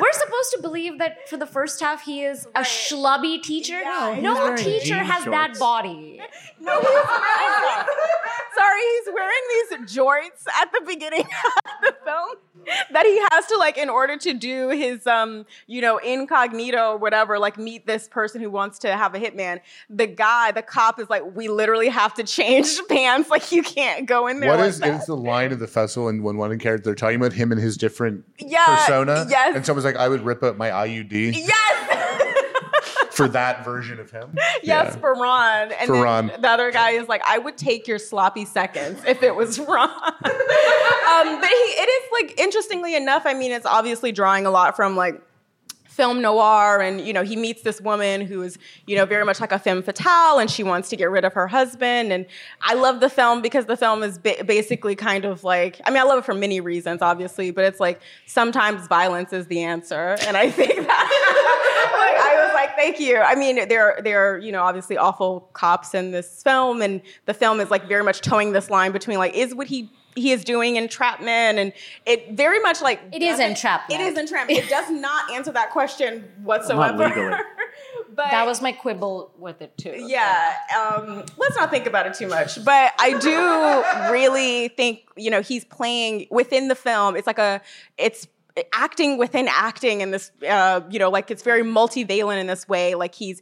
We're 0.00 0.12
supposed 0.12 0.52
to 0.56 0.58
believe 0.60 0.98
that 0.98 1.28
for 1.28 1.36
the 1.36 1.46
first 1.46 1.80
half 1.80 2.02
he 2.02 2.24
is 2.24 2.46
a 2.54 2.60
schlubby 2.60 3.42
teacher. 3.42 3.80
Yeah, 3.80 4.18
no 4.20 4.56
teacher 4.56 4.96
jean 4.96 5.04
has 5.04 5.24
that 5.24 5.58
body. 5.58 6.20
No, 6.60 6.78
he's 6.80 6.88
wearing. 6.88 7.86
Sorry, 8.58 8.80
he's 8.80 9.14
wearing 9.14 9.44
these 9.50 9.96
jorts 9.96 10.46
at 10.60 10.72
the 10.72 10.82
beginning 10.86 11.20
of 11.56 11.72
the 11.82 11.96
film 12.04 12.36
that 12.92 13.06
he 13.06 13.18
has 13.30 13.46
to 13.46 13.56
like 13.56 13.78
in 13.78 13.88
order 13.88 14.16
to 14.16 14.34
do 14.34 14.68
his 14.68 15.06
um 15.06 15.46
you 15.66 15.80
know 15.80 15.98
incognito 15.98 16.92
or 16.92 16.96
whatever 16.96 17.38
like 17.38 17.56
meet 17.56 17.86
this 17.86 18.08
person 18.08 18.40
who 18.40 18.50
wants 18.50 18.78
to 18.80 18.96
have 18.96 19.14
a 19.14 19.18
hitman. 19.18 19.60
The 19.88 20.06
guy, 20.06 20.52
the 20.52 20.62
cop, 20.62 20.98
is 21.00 21.08
like, 21.08 21.22
we 21.34 21.48
literally 21.48 21.88
have 21.88 22.14
to 22.14 22.24
change 22.24 22.78
pants. 22.88 23.30
Like 23.30 23.52
you 23.52 23.62
can't 23.62 24.06
go 24.06 24.26
in 24.26 24.40
there. 24.40 24.50
What 24.50 24.60
like 24.60 24.68
is 24.68 24.80
that. 24.80 25.00
is 25.00 25.06
the 25.06 25.16
line 25.16 25.52
of 25.52 25.58
the 25.58 25.66
festival 25.66 26.08
and 26.08 26.22
when 26.22 26.36
one 26.36 26.58
character 26.58 26.87
they're 26.88 26.94
talking 26.94 27.16
about 27.16 27.32
him 27.34 27.52
and 27.52 27.60
his 27.60 27.76
different 27.76 28.24
Yeah, 28.38 28.64
persona? 28.86 29.26
yes. 29.28 29.54
And 29.54 29.64
someone's 29.66 29.84
like, 29.84 29.96
I 29.96 30.08
would 30.08 30.22
rip 30.24 30.42
out 30.42 30.56
my 30.56 30.70
IUD 30.70 31.34
Yes. 31.36 32.34
for 33.10 33.28
that 33.28 33.64
version 33.64 33.98
of 34.00 34.10
him. 34.10 34.36
Yes, 34.62 34.94
for 34.96 35.12
Ron. 35.14 35.72
And 35.72 35.86
For 35.88 35.92
then 35.94 36.02
Ron. 36.02 36.26
the 36.40 36.48
other 36.48 36.70
guy 36.70 36.90
is 36.92 37.08
like, 37.08 37.20
I 37.26 37.38
would 37.38 37.56
take 37.56 37.86
your 37.88 37.98
sloppy 37.98 38.44
seconds 38.44 39.02
if 39.06 39.22
it 39.22 39.34
was 39.34 39.58
Ron. 39.58 39.88
um, 39.90 40.20
but 40.22 41.48
he, 41.48 41.54
it 41.54 41.88
is 41.88 42.08
like, 42.22 42.38
interestingly 42.40 42.94
enough, 42.94 43.22
I 43.26 43.34
mean, 43.34 43.50
it's 43.52 43.66
obviously 43.66 44.12
drawing 44.12 44.46
a 44.46 44.50
lot 44.50 44.76
from 44.76 44.96
like 44.96 45.20
film 45.98 46.22
noir 46.22 46.80
and 46.80 47.00
you 47.00 47.12
know 47.12 47.24
he 47.24 47.34
meets 47.34 47.62
this 47.62 47.80
woman 47.80 48.20
who 48.20 48.40
is 48.40 48.56
you 48.86 48.94
know 48.94 49.04
very 49.04 49.24
much 49.24 49.40
like 49.40 49.50
a 49.50 49.58
femme 49.58 49.82
fatale 49.82 50.38
and 50.38 50.48
she 50.48 50.62
wants 50.62 50.88
to 50.88 50.94
get 50.94 51.10
rid 51.10 51.24
of 51.24 51.32
her 51.32 51.48
husband 51.48 52.12
and 52.12 52.24
i 52.62 52.72
love 52.72 53.00
the 53.00 53.10
film 53.10 53.42
because 53.42 53.66
the 53.66 53.76
film 53.76 54.04
is 54.04 54.16
ba- 54.16 54.44
basically 54.46 54.94
kind 54.94 55.24
of 55.24 55.42
like 55.42 55.80
i 55.86 55.90
mean 55.90 55.98
i 55.98 56.04
love 56.04 56.20
it 56.20 56.24
for 56.24 56.34
many 56.34 56.60
reasons 56.60 57.02
obviously 57.02 57.50
but 57.50 57.64
it's 57.64 57.80
like 57.80 58.00
sometimes 58.26 58.86
violence 58.86 59.32
is 59.32 59.48
the 59.48 59.60
answer 59.60 60.16
and 60.24 60.36
i 60.36 60.48
think 60.48 60.76
that 60.86 61.58
i 62.30 62.44
was 62.44 62.54
like 62.54 62.76
thank 62.76 63.00
you. 63.00 63.18
I 63.18 63.34
mean 63.34 63.68
there 63.68 63.98
there 64.04 64.20
are 64.20 64.38
you 64.38 64.52
know 64.52 64.62
obviously 64.62 64.96
awful 64.96 65.48
cops 65.52 65.94
in 65.94 66.12
this 66.12 66.44
film 66.44 66.80
and 66.80 67.02
the 67.26 67.34
film 67.34 67.58
is 67.58 67.72
like 67.72 67.88
very 67.88 68.04
much 68.04 68.20
towing 68.20 68.52
this 68.52 68.70
line 68.70 68.92
between 68.92 69.18
like 69.18 69.34
is 69.34 69.52
what 69.52 69.66
he 69.66 69.90
he 70.18 70.32
is 70.32 70.44
doing 70.44 70.76
entrapment 70.76 71.58
and 71.58 71.72
it 72.06 72.32
very 72.32 72.60
much 72.60 72.82
like 72.82 73.00
It 73.12 73.22
is 73.22 73.38
entrapment. 73.40 74.00
it 74.00 74.04
is 74.04 74.18
entrapment 74.18 74.58
it 74.58 74.68
does 74.68 74.90
not 74.90 75.30
answer 75.32 75.52
that 75.52 75.70
question 75.70 76.24
whatsoever 76.42 77.08
legally. 77.08 77.30
but 78.14 78.30
That 78.30 78.46
was 78.46 78.60
my 78.60 78.72
quibble 78.72 79.32
with 79.38 79.62
it 79.62 79.76
too. 79.78 79.94
yeah 79.96 80.54
um, 80.78 81.24
let's 81.36 81.56
not 81.56 81.70
think 81.70 81.86
about 81.86 82.06
it 82.06 82.14
too 82.14 82.28
much 82.28 82.62
but 82.64 82.92
i 82.98 83.18
do 83.18 84.12
really 84.12 84.68
think 84.68 85.00
you 85.16 85.30
know 85.30 85.40
he's 85.40 85.64
playing 85.64 86.26
within 86.30 86.68
the 86.68 86.74
film 86.74 87.16
it's 87.16 87.26
like 87.26 87.38
a 87.38 87.60
it's 87.96 88.26
acting 88.72 89.18
within 89.18 89.46
acting 89.48 90.00
in 90.00 90.10
this 90.10 90.32
uh, 90.48 90.80
you 90.90 90.98
know 90.98 91.10
like 91.10 91.30
it's 91.30 91.44
very 91.44 91.62
multivalent 91.62 92.40
in 92.40 92.48
this 92.48 92.68
way 92.68 92.96
like 92.96 93.14
he's 93.14 93.40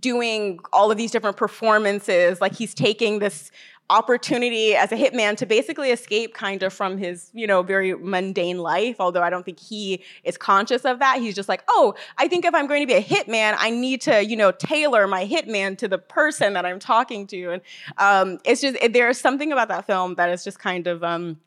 doing 0.00 0.58
all 0.72 0.90
of 0.90 0.96
these 0.98 1.12
different 1.12 1.36
performances 1.36 2.40
like 2.40 2.52
he's 2.54 2.74
taking 2.74 3.20
this 3.20 3.52
opportunity 3.88 4.74
as 4.74 4.90
a 4.90 4.96
hitman 4.96 5.36
to 5.36 5.46
basically 5.46 5.90
escape 5.90 6.34
kind 6.34 6.62
of 6.64 6.72
from 6.72 6.98
his 6.98 7.30
you 7.34 7.46
know 7.46 7.62
very 7.62 7.94
mundane 7.94 8.58
life 8.58 8.96
although 8.98 9.22
i 9.22 9.30
don't 9.30 9.44
think 9.44 9.60
he 9.60 10.02
is 10.24 10.36
conscious 10.36 10.84
of 10.84 10.98
that. 10.98 11.20
He's 11.20 11.34
just 11.34 11.48
like 11.48 11.62
oh 11.68 11.94
i 12.18 12.26
think 12.26 12.44
if 12.44 12.54
i'm 12.54 12.66
going 12.66 12.82
to 12.82 12.86
be 12.86 12.94
a 12.94 13.02
hitman 13.02 13.54
i 13.58 13.70
need 13.70 14.00
to 14.02 14.24
you 14.24 14.36
know 14.36 14.50
tailor 14.50 15.06
my 15.06 15.24
hitman 15.24 15.78
to 15.78 15.88
the 15.88 15.98
person 15.98 16.54
that 16.54 16.66
i'm 16.66 16.78
talking 16.78 17.26
to. 17.28 17.52
And 17.52 17.62
um, 17.98 18.38
it's 18.44 18.60
just 18.60 18.76
there's 18.92 19.18
something 19.18 19.52
about 19.52 19.68
that 19.68 19.86
film 19.86 20.14
that 20.16 20.30
is 20.30 20.42
just 20.42 20.58
kind 20.58 20.86
of 20.86 21.04
um, 21.04 21.38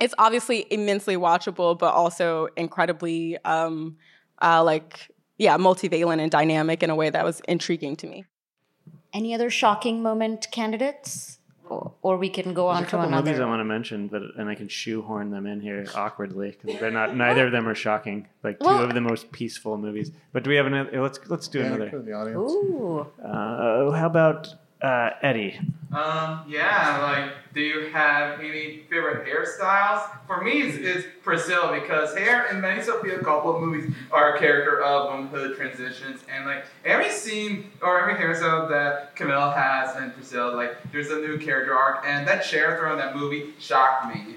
it's 0.00 0.14
obviously 0.18 0.66
immensely 0.70 1.16
watchable 1.16 1.78
but 1.78 1.94
also 1.94 2.48
incredibly 2.56 3.38
um, 3.44 3.96
uh, 4.42 4.62
like 4.62 5.10
yeah 5.38 5.56
multivalent 5.56 6.20
and 6.20 6.30
dynamic 6.30 6.82
in 6.82 6.90
a 6.90 6.96
way 6.96 7.10
that 7.10 7.24
was 7.24 7.40
intriguing 7.46 7.96
to 7.96 8.06
me. 8.06 8.24
Any 9.12 9.32
other 9.32 9.48
shocking 9.48 10.02
moment 10.02 10.48
candidates? 10.50 11.38
Or, 11.68 11.92
or 12.02 12.16
we 12.18 12.28
can 12.28 12.52
go 12.52 12.66
There's 12.66 12.76
on 12.76 12.82
a 12.82 12.86
to 12.86 12.90
couple 12.90 13.10
movies 13.10 13.40
I 13.40 13.46
want 13.46 13.60
to 13.60 13.64
mention, 13.64 14.08
but 14.08 14.22
and 14.36 14.48
I 14.50 14.54
can 14.54 14.68
shoehorn 14.68 15.30
them 15.30 15.46
in 15.46 15.60
here 15.60 15.86
awkwardly 15.94 16.50
because 16.60 16.78
they're 16.78 16.90
not. 16.90 17.16
Neither 17.16 17.46
of 17.46 17.52
them 17.52 17.66
are 17.66 17.74
shocking. 17.74 18.28
Like 18.42 18.58
two 18.60 18.66
Well- 18.66 18.84
of 18.84 18.92
the 18.94 19.00
most 19.00 19.32
peaceful 19.32 19.78
movies. 19.78 20.10
But 20.32 20.42
do 20.44 20.50
we 20.50 20.56
have 20.56 20.66
another? 20.66 21.00
Let's 21.00 21.18
let's 21.28 21.48
do 21.48 21.60
Yeah, 21.60 21.66
another. 21.66 22.02
the 22.02 22.12
audience. 22.12 22.52
Ooh. 22.52 23.06
Uh, 23.22 23.90
how 23.92 24.06
about 24.06 24.48
uh, 24.84 25.10
Eddie? 25.22 25.58
Um, 25.92 26.44
yeah, 26.48 26.98
like, 27.02 27.54
do 27.54 27.60
you 27.60 27.88
have 27.92 28.40
any 28.40 28.80
favorite 28.90 29.26
hairstyles? 29.26 30.10
For 30.26 30.42
me, 30.42 30.62
it's, 30.62 30.76
it's 30.76 31.06
Priscilla 31.22 31.80
because 31.80 32.16
hair 32.16 32.46
in 32.46 32.60
many 32.60 32.82
Sofia 32.82 33.18
Coppola 33.18 33.60
movies 33.60 33.94
are 34.10 34.34
a 34.34 34.38
character 34.38 34.82
of 34.82 35.12
womanhood 35.12 35.56
transitions, 35.56 36.22
and 36.28 36.46
like 36.46 36.66
every 36.84 37.10
scene 37.10 37.70
or 37.80 38.00
every 38.00 38.14
hairstyle 38.14 38.68
that 38.70 39.14
Camille 39.14 39.52
has 39.52 39.96
in 40.02 40.10
Priscilla, 40.10 40.54
like 40.54 40.76
there's 40.90 41.10
a 41.10 41.20
new 41.20 41.38
character 41.38 41.74
arc, 41.74 42.04
and 42.04 42.26
that 42.26 42.44
Cher 42.44 42.76
throw 42.76 42.92
in 42.92 42.98
that 42.98 43.16
movie 43.16 43.54
shocked 43.60 44.14
me. 44.14 44.36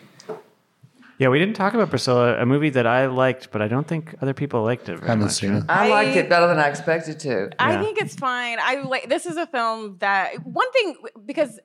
Yeah, 1.20 1.30
we 1.30 1.40
didn't 1.40 1.56
talk 1.56 1.74
about 1.74 1.90
Priscilla, 1.90 2.40
a 2.40 2.46
movie 2.46 2.70
that 2.72 2.86
I 2.86 3.08
liked, 3.08 3.50
but 3.52 3.62
I 3.62 3.68
don't 3.68 3.88
think 3.88 4.14
other 4.22 4.34
people 4.36 4.62
liked 4.64 4.88
it 4.88 4.98
very 4.98 5.08
Haven't 5.08 5.24
much. 5.26 5.32
seen 5.34 5.54
it. 5.54 5.64
I, 5.68 5.88
I- 5.88 5.90
liked 5.90 6.16
it 6.16 6.30
better 6.30 6.48
than 6.48 6.60
I 6.60 6.68
expected 6.68 7.20
to. 7.22 7.50
I 7.60 7.74
Yeah. 7.74 7.82
think 7.82 7.98
it's 8.00 8.16
fine. 8.16 8.58
I 8.62 8.82
like 8.82 9.10
this 9.10 9.26
is 9.26 9.36
a 9.38 9.48
film 9.48 9.98
that 10.00 10.46
one 10.46 10.72
thing 10.72 10.96
because 11.26 11.60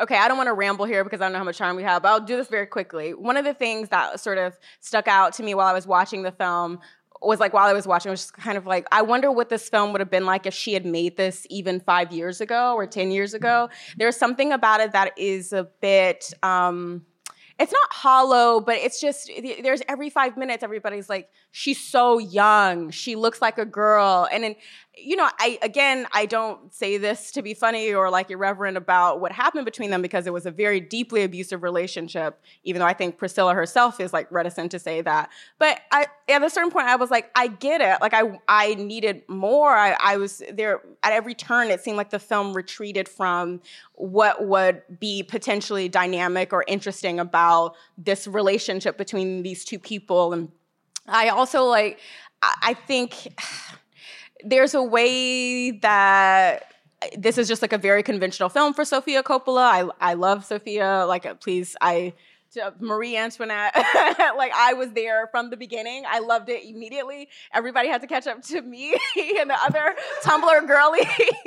okay, 0.00 0.16
I 0.16 0.26
don't 0.26 0.36
want 0.36 0.48
to 0.48 0.54
ramble 0.54 0.84
here 0.86 1.04
because 1.04 1.20
I 1.20 1.24
don't 1.24 1.32
know 1.32 1.38
how 1.38 1.44
much 1.44 1.58
time 1.58 1.76
we 1.76 1.82
have, 1.84 2.02
but 2.02 2.08
I'll 2.08 2.20
do 2.20 2.36
this 2.36 2.48
very 2.48 2.66
quickly. 2.66 3.12
One 3.14 3.36
of 3.36 3.44
the 3.44 3.54
things 3.54 3.90
that 3.90 4.18
sort 4.20 4.38
of 4.38 4.58
stuck 4.80 5.06
out 5.06 5.34
to 5.34 5.42
me 5.42 5.54
while 5.54 5.66
I 5.66 5.72
was 5.74 5.86
watching 5.86 6.22
the 6.22 6.32
film 6.32 6.80
was 7.20 7.38
like 7.38 7.52
while 7.52 7.68
I 7.68 7.72
was 7.72 7.86
watching, 7.86 8.08
it 8.08 8.12
was 8.12 8.20
just 8.22 8.32
kind 8.32 8.56
of 8.58 8.66
like, 8.66 8.86
I 8.90 9.02
wonder 9.02 9.30
what 9.30 9.48
this 9.48 9.68
film 9.68 9.92
would 9.92 10.00
have 10.00 10.10
been 10.10 10.24
like 10.26 10.44
if 10.46 10.54
she 10.54 10.72
had 10.72 10.84
made 10.84 11.16
this 11.16 11.46
even 11.50 11.78
five 11.78 12.10
years 12.10 12.40
ago 12.40 12.74
or 12.74 12.86
10 12.86 13.10
years 13.12 13.32
ago. 13.32 13.68
There's 13.96 14.16
something 14.16 14.50
about 14.52 14.80
it 14.80 14.92
that 14.92 15.12
is 15.16 15.52
a 15.52 15.64
bit, 15.80 16.32
um, 16.42 17.04
it's 17.58 17.72
not 17.72 17.92
hollow, 17.92 18.60
but 18.60 18.76
it's 18.76 19.00
just 19.00 19.30
there's 19.62 19.82
every 19.88 20.10
five 20.10 20.36
minutes 20.36 20.62
everybody's 20.62 21.08
like, 21.08 21.28
she's 21.50 21.80
so 21.82 22.18
young, 22.18 22.90
she 22.90 23.16
looks 23.16 23.40
like 23.42 23.58
a 23.58 23.64
girl, 23.64 24.28
and 24.32 24.44
then 24.44 24.56
you 24.96 25.16
know, 25.16 25.28
I 25.38 25.58
again, 25.62 26.06
I 26.12 26.26
don't 26.26 26.72
say 26.72 26.98
this 26.98 27.32
to 27.32 27.42
be 27.42 27.54
funny 27.54 27.94
or 27.94 28.10
like 28.10 28.30
irreverent 28.30 28.76
about 28.76 29.20
what 29.20 29.32
happened 29.32 29.64
between 29.64 29.90
them 29.90 30.02
because 30.02 30.26
it 30.26 30.34
was 30.34 30.44
a 30.44 30.50
very 30.50 30.80
deeply 30.80 31.22
abusive 31.22 31.62
relationship. 31.62 32.38
Even 32.64 32.80
though 32.80 32.86
I 32.86 32.92
think 32.92 33.16
Priscilla 33.16 33.54
herself 33.54 34.00
is 34.00 34.12
like 34.12 34.30
reticent 34.30 34.70
to 34.72 34.78
say 34.78 35.00
that, 35.00 35.30
but 35.58 35.80
I, 35.92 36.06
at 36.28 36.42
a 36.42 36.50
certain 36.50 36.70
point, 36.70 36.88
I 36.88 36.96
was 36.96 37.10
like, 37.10 37.30
I 37.34 37.46
get 37.46 37.80
it. 37.80 38.02
Like 38.02 38.12
I, 38.12 38.38
I 38.48 38.74
needed 38.74 39.22
more. 39.28 39.70
I, 39.70 39.96
I 39.98 40.18
was 40.18 40.42
there 40.52 40.82
at 41.02 41.12
every 41.14 41.34
turn. 41.34 41.70
It 41.70 41.80
seemed 41.80 41.96
like 41.96 42.10
the 42.10 42.18
film 42.18 42.52
retreated 42.52 43.08
from 43.08 43.62
what 43.94 44.46
would 44.46 44.82
be 45.00 45.22
potentially 45.22 45.88
dynamic 45.88 46.52
or 46.52 46.64
interesting 46.68 47.18
about 47.18 47.76
this 47.96 48.26
relationship 48.26 48.98
between 48.98 49.42
these 49.42 49.64
two 49.64 49.78
people. 49.78 50.34
And 50.34 50.52
I 51.08 51.30
also 51.30 51.64
like, 51.64 51.98
I 52.42 52.74
think 52.74 53.28
there's 54.44 54.74
a 54.74 54.82
way 54.82 55.70
that 55.70 56.72
this 57.16 57.38
is 57.38 57.48
just 57.48 57.62
like 57.62 57.72
a 57.72 57.78
very 57.78 58.02
conventional 58.02 58.48
film 58.48 58.74
for 58.74 58.84
Sofia 58.84 59.22
Coppola. 59.22 59.90
I 60.00 60.10
I 60.10 60.14
love 60.14 60.44
Sofia. 60.44 61.04
Like, 61.06 61.40
please, 61.40 61.76
I 61.80 62.14
Marie 62.80 63.16
Antoinette. 63.16 63.74
like 64.36 64.52
I 64.54 64.74
was 64.74 64.90
there 64.92 65.28
from 65.28 65.50
the 65.50 65.56
beginning. 65.56 66.04
I 66.06 66.18
loved 66.18 66.48
it 66.48 66.64
immediately. 66.64 67.28
Everybody 67.52 67.88
had 67.88 68.00
to 68.02 68.06
catch 68.06 68.26
up 68.26 68.42
to 68.42 68.60
me 68.62 68.92
and 69.38 69.50
the 69.50 69.58
other 69.64 69.94
Tumblr 70.22 70.66
girlies. 70.66 71.06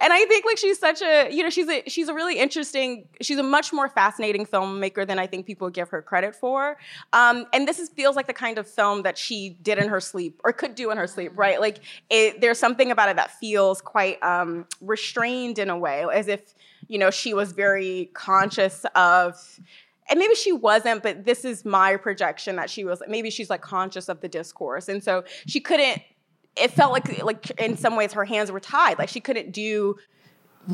and 0.00 0.12
I 0.12 0.24
think 0.26 0.44
like 0.44 0.58
she's 0.58 0.78
such 0.78 1.02
a, 1.02 1.30
you 1.30 1.42
know, 1.42 1.50
she's 1.50 1.68
a 1.68 1.82
she's 1.88 2.08
a 2.08 2.14
really 2.14 2.38
interesting, 2.38 3.06
she's 3.20 3.38
a 3.38 3.42
much 3.42 3.72
more 3.72 3.88
fascinating 3.88 4.46
filmmaker 4.46 5.06
than 5.06 5.18
I 5.18 5.26
think 5.26 5.46
people 5.46 5.70
give 5.70 5.88
her 5.90 6.02
credit 6.02 6.34
for. 6.34 6.78
Um, 7.12 7.46
and 7.52 7.66
this 7.66 7.78
is, 7.78 7.88
feels 7.88 8.16
like 8.16 8.26
the 8.26 8.34
kind 8.34 8.58
of 8.58 8.68
film 8.68 9.02
that 9.02 9.18
she 9.18 9.56
did 9.62 9.78
in 9.78 9.88
her 9.88 10.00
sleep 10.00 10.40
or 10.44 10.52
could 10.52 10.74
do 10.74 10.90
in 10.90 10.98
her 10.98 11.06
sleep, 11.06 11.32
right? 11.36 11.60
Like 11.60 11.80
it, 12.10 12.40
there's 12.40 12.58
something 12.58 12.90
about 12.90 13.08
it 13.08 13.16
that 13.16 13.32
feels 13.32 13.80
quite 13.80 14.22
um, 14.22 14.66
restrained 14.80 15.58
in 15.58 15.70
a 15.70 15.78
way, 15.78 16.04
as 16.12 16.28
if 16.28 16.54
you 16.86 16.98
know 16.98 17.10
she 17.10 17.34
was 17.34 17.52
very 17.52 18.10
conscious 18.14 18.86
of 18.94 19.60
and 20.08 20.18
maybe 20.18 20.34
she 20.34 20.52
wasn't, 20.52 21.02
but 21.02 21.24
this 21.24 21.44
is 21.44 21.64
my 21.64 21.96
projection 21.96 22.56
that 22.56 22.70
she 22.70 22.84
was. 22.84 23.02
Maybe 23.08 23.30
she's 23.30 23.50
like 23.50 23.60
conscious 23.60 24.08
of 24.08 24.20
the 24.20 24.28
discourse, 24.28 24.88
and 24.88 25.02
so 25.02 25.24
she 25.46 25.60
couldn't. 25.60 26.02
It 26.56 26.70
felt 26.70 26.92
like 26.92 27.22
like 27.22 27.50
in 27.60 27.76
some 27.76 27.96
ways 27.96 28.12
her 28.12 28.24
hands 28.24 28.50
were 28.50 28.60
tied. 28.60 28.98
Like 28.98 29.08
she 29.08 29.20
couldn't 29.20 29.52
do 29.52 29.96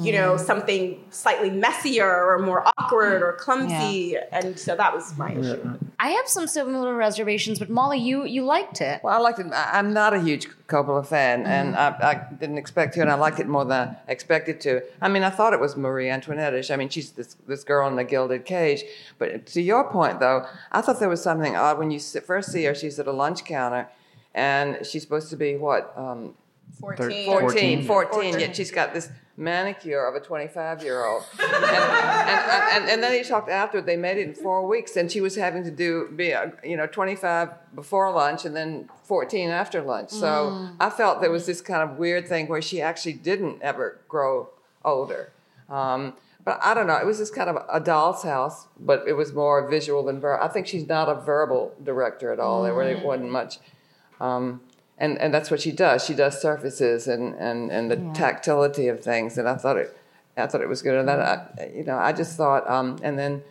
you 0.01 0.13
know, 0.13 0.37
something 0.37 1.05
slightly 1.11 1.51
messier 1.51 2.09
or 2.09 2.41
more 2.41 2.67
awkward 2.67 3.23
or 3.23 3.35
clumsy. 3.35 4.15
Yeah. 4.15 4.25
And 4.33 4.59
so 4.59 4.75
that 4.75 4.93
was 4.93 5.17
my 5.17 5.33
issue. 5.33 5.79
I 6.01 6.09
have 6.09 6.27
some 6.27 6.49
similar 6.49 6.97
reservations, 6.97 7.61
but 7.61 7.71
Molly, 7.71 8.01
you 8.01 8.25
you 8.25 8.45
liked 8.45 8.81
it. 8.81 9.01
Well, 9.05 9.15
I 9.15 9.19
liked 9.19 9.39
it. 9.39 9.47
I'm 9.53 9.93
not 9.93 10.13
a 10.13 10.21
huge 10.21 10.49
Coppola 10.67 11.07
fan, 11.07 11.41
mm-hmm. 11.41 11.49
and 11.49 11.77
I, 11.77 11.89
I, 11.89 12.35
didn't 12.35 12.59
expect 12.59 12.95
to, 12.95 13.03
and 13.03 13.11
I 13.11 13.15
liked 13.15 13.39
it 13.39 13.47
more 13.47 13.65
than 13.65 13.89
I 13.89 14.11
expected 14.11 14.61
to. 14.63 14.83
I 15.01 15.09
mean, 15.09 15.23
I 15.23 15.31
thought 15.31 15.53
it 15.53 15.61
was 15.61 15.77
Marie 15.77 16.11
Antoinette-ish. 16.11 16.71
I 16.73 16.77
mean, 16.77 16.89
she's 16.89 17.13
this 17.13 17.37
this 17.47 17.63
girl 17.63 17.87
in 17.87 17.95
the 17.95 18.05
gilded 18.05 18.45
cage. 18.45 18.83
But 19.19 19.47
to 19.47 19.63
your 19.63 19.89
point, 19.91 20.19
though, 20.19 20.45
I 20.73 20.81
thought 20.81 20.99
there 20.99 21.09
was 21.09 21.23
something 21.23 21.55
odd 21.55 21.79
when 21.79 21.93
you 21.93 22.01
first 22.01 22.51
see 22.51 22.65
her. 22.65 22.75
She's 22.75 22.99
at 22.99 23.07
a 23.07 23.13
lunch 23.13 23.45
counter, 23.45 23.89
and 24.35 24.85
she's 24.85 25.03
supposed 25.03 25.31
to 25.31 25.37
be 25.37 25.57
what? 25.57 25.93
Um, 25.97 26.35
14. 26.81 27.27
14, 27.27 27.85
14, 27.85 27.87
14, 27.87 28.41
yet 28.41 28.57
she's 28.57 28.73
got 28.73 28.93
this 28.93 29.09
manicure 29.37 30.07
of 30.07 30.15
a 30.15 30.21
25 30.21 30.83
year 30.83 31.05
old. 31.05 31.25
And, 31.45 31.65
and, 31.65 32.73
and, 32.73 32.91
and, 32.91 33.03
then 33.03 33.13
he 33.13 33.23
talked 33.23 33.49
after 33.49 33.81
they 33.81 33.97
made 33.97 34.19
it 34.19 34.29
in 34.29 34.35
four 34.35 34.67
weeks, 34.67 34.97
and 34.97 35.11
she 35.11 35.21
was 35.21 35.35
having 35.37 35.65
to 35.65 35.71
do, 35.71 36.09
be, 36.15 36.31
a, 36.31 36.53
you 36.63 36.77
know, 36.77 36.87
25 36.87 37.51
before 37.75 38.13
lunch 38.13 38.45
and 38.45 38.55
then 38.55 38.89
14 39.05 39.51
after 39.51 39.83
lunch. 39.83 40.11
So 40.11 40.27
mm. 40.27 40.77
I 40.81 40.91
felt 40.91 41.21
there 41.21 41.31
was 41.31 41.47
this 41.47 41.61
kind 41.61 41.89
of 41.89 41.99
weird 41.99 42.29
thing 42.29 42.49
where 42.49 42.63
she 42.63 42.81
actually 42.81 43.15
didn't 43.15 43.63
ever 43.63 44.01
grow 44.09 44.51
older. 44.85 45.33
Um, 45.69 46.15
but 46.45 46.61
I 46.63 46.75
don't 46.75 46.87
know. 46.87 46.97
It 46.97 47.07
was 47.07 47.19
just 47.19 47.35
kind 47.35 47.49
of 47.49 47.65
a 47.73 47.81
doll's 47.81 48.23
house, 48.23 48.67
but 48.79 49.05
it 49.09 49.15
was 49.15 49.33
more 49.33 49.69
visual 49.69 50.05
than 50.05 50.21
verbal. 50.21 50.45
I 50.45 50.49
think 50.49 50.67
she's 50.67 50.87
not 50.87 51.09
a 51.09 51.15
verbal 51.15 51.75
director 51.83 52.33
at 52.33 52.41
all. 52.41 52.63
Mm. 52.63 52.67
There 52.67 52.75
really 52.75 52.95
wasn't 52.97 53.31
much. 53.31 53.59
Um, 54.21 54.61
and 54.99 55.19
and 55.19 55.33
that's 55.35 55.51
what 55.51 55.61
she 55.61 55.73
does. 55.73 56.05
She 56.05 56.15
does 56.15 56.41
surfaces 56.41 57.09
and 57.09 57.35
and 57.35 57.71
and 57.71 57.91
the 57.91 57.97
yeah. 57.97 58.13
tactility 58.13 58.89
of 58.89 59.01
things. 59.01 59.39
And 59.39 59.49
I 59.49 59.57
thought 59.57 59.77
it, 59.77 59.97
I 60.37 60.47
thought 60.47 60.61
it 60.61 60.69
was 60.69 60.83
good. 60.83 60.99
And 60.99 61.09
then 61.09 61.21
I, 61.21 61.71
you 61.75 61.85
know, 61.85 61.97
I 61.97 62.13
just 62.13 62.37
thought, 62.37 62.69
um, 62.71 62.99
and 63.03 63.19
then. 63.19 63.43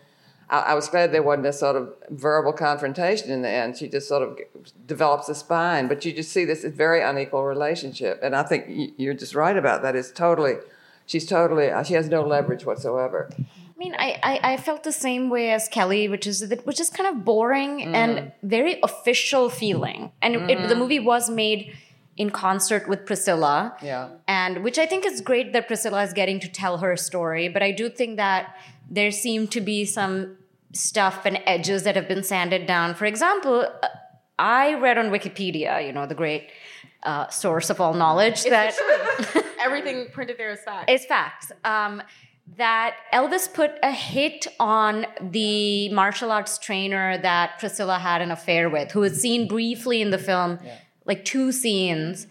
I, 0.49 0.60
I 0.60 0.74
was 0.74 0.90
glad 0.90 1.14
there 1.14 1.24
wasn't 1.24 1.48
a 1.48 1.53
sort 1.53 1.78
of 1.78 1.94
verbal 2.10 2.52
confrontation 2.52 3.32
in 3.32 3.41
the 3.44 3.49
end. 3.49 3.78
She 3.78 3.88
just 3.88 4.10
sort 4.10 4.24
of 4.24 4.38
develops 4.86 5.30
a 5.30 5.36
spine, 5.36 5.88
but 5.88 6.03
you 6.03 6.11
just 6.11 6.32
see 6.34 6.44
this 6.44 6.65
very 6.65 7.02
unequal 7.02 7.45
relationship. 7.45 8.20
And 8.22 8.36
I 8.36 8.44
think 8.44 8.94
you're 8.98 9.14
just 9.14 9.36
right 9.36 9.56
about 9.56 9.82
that. 9.84 9.95
It's 9.95 10.11
totally, 10.11 10.56
she's 11.06 11.26
totally, 11.26 11.72
she 11.86 11.94
has 11.94 12.10
no 12.10 12.22
leverage 12.24 12.65
whatsoever. 12.65 13.30
I 13.76 13.80
mean, 13.80 13.95
I, 13.98 14.20
I, 14.22 14.40
I, 14.54 14.58
felt 14.58 14.84
the 14.84 14.91
same 14.91 15.30
way 15.30 15.52
as 15.52 15.68
Kelli, 15.68 16.10
which 16.10 16.28
is 16.28 16.54
which 16.64 16.80
is 16.80 16.90
kind 16.90 17.10
of 17.16 17.26
boring 17.26 17.80
mm. 17.80 17.95
and 17.95 18.32
very 18.44 18.80
official 18.84 19.50
feeling. 19.50 20.12
And 20.22 20.36
mm. 20.36 20.50
it, 20.50 20.70
the 20.70 20.76
movie 20.76 21.00
was 21.00 21.30
made 21.30 21.76
in 22.16 22.30
concert 22.30 22.88
with 22.88 23.06
Priscilla. 23.06 23.76
Yeah. 23.82 24.10
And 24.28 24.64
which 24.64 24.78
I 24.78 24.86
think 24.86 25.06
is 25.06 25.22
great 25.22 25.54
that 25.54 25.68
Priscilla 25.68 26.04
is 26.04 26.14
getting 26.14 26.40
to 26.41 26.48
tell 26.48 26.78
her 26.78 26.95
story. 26.95 27.50
But 27.50 27.64
I 27.64 27.72
do 27.72 27.90
think 27.90 28.18
that 28.18 28.56
there 28.90 29.12
seem 29.12 29.48
to 29.50 29.62
be 29.62 29.86
some 29.86 30.38
stuff 30.74 31.26
and 31.26 31.40
edges 31.45 31.84
that 31.84 31.95
have 31.95 32.08
been 32.08 32.24
sanded 32.24 32.68
down. 32.68 32.94
For 32.94 33.06
example, 33.06 33.66
uh, 33.82 33.88
I 34.38 34.76
read 34.76 34.98
on 34.98 35.10
Wikipedia, 35.10 35.86
you 35.86 35.94
know, 35.94 36.06
the 36.06 36.16
great 36.16 36.50
uh, 37.04 37.28
source 37.30 37.70
of 37.70 37.82
all 37.82 37.94
knowledge, 37.94 38.45
it's 38.45 38.50
that 38.50 38.76
everything 39.60 40.08
printed 40.12 40.38
there 40.38 40.52
is 40.52 40.60
fact. 40.62 40.90
It's 40.90 41.06
facts. 41.06 41.52
Um, 41.64 42.02
that 42.57 42.95
Elvis 43.14 43.52
put 43.52 43.72
a 43.82 43.91
hit 43.91 44.48
on 44.60 45.06
the 45.22 45.90
martial 45.90 46.32
arts 46.32 46.57
trainer 46.57 47.18
that 47.20 47.57
Priscilla 47.60 47.99
had 47.99 48.22
an 48.22 48.32
affair 48.32 48.70
with, 48.70 48.91
who 48.91 48.99
was 48.99 49.20
seen 49.20 49.48
briefly 49.48 50.02
in 50.02 50.11
the 50.11 50.18
film, 50.18 50.60
yeah. 50.64 50.78
like 51.06 51.26
two 51.26 51.52
scenes. 51.52 52.28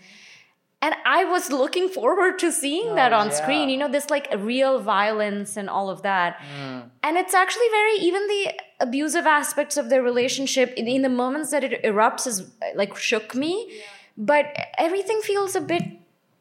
And 0.82 0.94
I 1.06 1.24
was 1.24 1.50
looking 1.50 1.88
forward 1.88 2.40
to 2.40 2.50
seeing 2.50 2.90
oh, 2.90 2.94
that 2.96 3.12
on 3.12 3.28
yeah. 3.28 3.34
screen, 3.34 3.68
you 3.68 3.76
know, 3.76 3.88
this 3.88 4.10
like 4.10 4.28
real 4.36 4.80
violence 4.80 5.56
and 5.56 5.70
all 5.70 5.88
of 5.88 6.02
that. 6.02 6.38
Mm. 6.58 6.90
And 7.04 7.16
it's 7.16 7.34
actually 7.34 7.68
very, 7.70 7.92
even 7.98 8.26
the 8.26 8.52
abusive 8.80 9.24
aspects 9.24 9.76
of 9.76 9.90
their 9.90 10.02
relationship 10.02 10.74
in, 10.74 10.88
in 10.88 11.02
the 11.02 11.08
moments 11.08 11.52
that 11.52 11.62
it 11.62 11.82
erupts 11.84 12.26
is 12.26 12.50
like 12.74 12.96
shook 12.96 13.34
me. 13.34 13.66
Yeah. 13.68 13.82
But 14.18 14.46
everything 14.76 15.20
feels 15.22 15.54
a 15.56 15.60
bit 15.60 15.84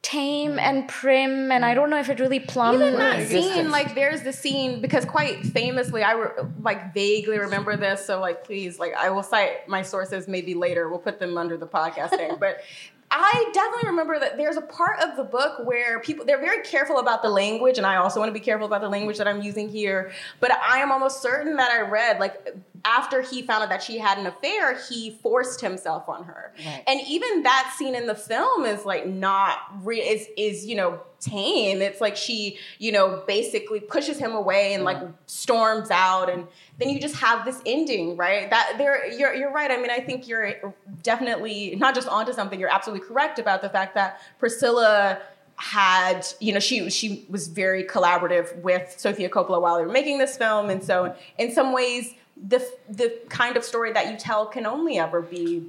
tame 0.02 0.52
mm-hmm. 0.52 0.60
and 0.60 0.88
prim 0.88 1.52
and 1.52 1.64
i 1.64 1.76
don't 1.76 1.91
know 1.91 1.99
if 1.99 2.10
it 2.10 2.19
really 2.19 2.40
plumbed 2.40 2.82
even 2.82 2.95
that 2.95 3.28
scene 3.28 3.69
like 3.69 3.94
there's 3.94 4.23
the 4.23 4.34
scene 4.34 4.82
because 4.82 5.06
quite 5.06 5.45
famously 5.45 6.02
i 6.02 6.14
re- 6.14 6.44
like 6.61 6.91
vaguely 6.94 7.38
remember 7.38 7.78
this 7.78 8.03
so 8.03 8.19
like 8.19 8.44
please 8.44 8.80
like 8.80 8.94
i 8.95 9.11
will 9.11 9.22
cite 9.22 9.68
my 9.68 9.82
sources 9.82 10.28
maybe 10.28 10.53
later. 10.53 10.90
We'll 10.90 10.99
put 10.99 11.19
them 11.19 11.38
under 11.38 11.56
the 11.56 11.68
podcast 11.68 12.10
thing 12.10 12.36
but 12.40 12.61
I 13.14 13.52
definitely 13.53 13.90
remember 13.90 14.19
that 14.19 14.38
there's 14.38 14.56
a 14.56 14.61
part 14.61 15.02
of 15.02 15.18
the 15.18 15.23
book 15.26 15.65
where 15.65 15.99
people 15.99 16.23
they're 16.23 16.40
very 16.40 16.64
careful 16.64 16.99
about 16.99 17.22
the 17.22 17.30
language, 17.30 17.78
and 17.78 17.86
I 17.86 17.98
also 17.98 18.22
want 18.22 18.30
to 18.30 18.34
be 18.34 18.40
careful 18.40 18.65
about 18.65 18.80
the 18.80 18.88
language 18.88 19.18
that 19.18 19.28
I'm 19.28 19.41
using 19.41 19.68
here. 19.68 20.14
But 20.40 20.53
I 20.53 20.78
am 20.78 20.94
almost 20.94 21.22
certain 21.22 21.57
that 21.57 21.72
I 21.72 21.82
read 21.82 22.22
like 22.22 22.56
after 22.85 23.21
he 23.21 23.41
found 23.41 23.63
out 23.63 23.69
that 23.69 23.83
she 23.83 23.97
had 23.97 24.17
an 24.17 24.25
affair, 24.25 24.77
he 24.89 25.11
forced 25.21 25.61
himself 25.61 26.09
on 26.09 26.23
her. 26.23 26.53
Right. 26.65 26.83
And 26.87 27.01
even 27.07 27.43
that 27.43 27.73
scene 27.77 27.95
in 27.95 28.07
the 28.07 28.15
film 28.15 28.65
is 28.65 28.85
like 28.85 29.05
not 29.05 29.59
re- 29.83 29.99
is 29.99 30.27
is 30.37 30.65
you 30.65 30.75
know 30.75 30.99
tame. 31.19 31.81
It's 31.81 32.01
like 32.01 32.15
she 32.15 32.57
you 32.79 32.91
know 32.91 33.23
basically 33.27 33.79
pushes 33.79 34.17
him 34.17 34.33
away 34.33 34.73
and 34.73 34.83
like 34.83 34.97
storms 35.27 35.91
out, 35.91 36.29
and 36.29 36.47
then 36.79 36.89
you 36.89 36.99
just 36.99 37.15
have 37.15 37.45
this 37.45 37.61
ending, 37.65 38.17
right? 38.17 38.49
That 38.49 38.75
there 38.77 39.11
you're 39.11 39.33
you're 39.33 39.51
right. 39.51 39.71
I 39.71 39.77
mean, 39.77 39.91
I 39.91 39.99
think 39.99 40.27
you're 40.27 40.73
definitely 41.03 41.75
not 41.75 41.95
just 41.95 42.07
onto 42.07 42.33
something. 42.33 42.59
You're 42.59 42.73
absolutely 42.73 43.07
correct 43.07 43.39
about 43.39 43.61
the 43.61 43.69
fact 43.69 43.95
that 43.95 44.19
Priscilla 44.39 45.21
had 45.61 46.25
you 46.39 46.51
know 46.51 46.59
she 46.59 46.89
she 46.89 47.23
was 47.29 47.47
very 47.47 47.83
collaborative 47.83 48.55
with 48.61 48.95
Sofia 48.97 49.29
Coppola 49.29 49.61
while 49.61 49.77
they 49.77 49.85
were 49.85 49.91
making 49.91 50.17
this 50.17 50.35
film 50.35 50.71
and 50.71 50.83
so 50.83 51.15
in 51.37 51.51
some 51.51 51.71
ways 51.71 52.15
the 52.47 52.68
the 52.89 53.19
kind 53.30 53.57
of 53.57 53.63
story 53.63 53.93
that 53.93 54.11
you 54.11 54.18
tell 54.18 54.45
can 54.45 54.65
only 54.65 54.97
ever 54.97 55.22
be, 55.22 55.68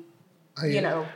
I, 0.56 0.66
you 0.66 0.80
know. 0.80 1.06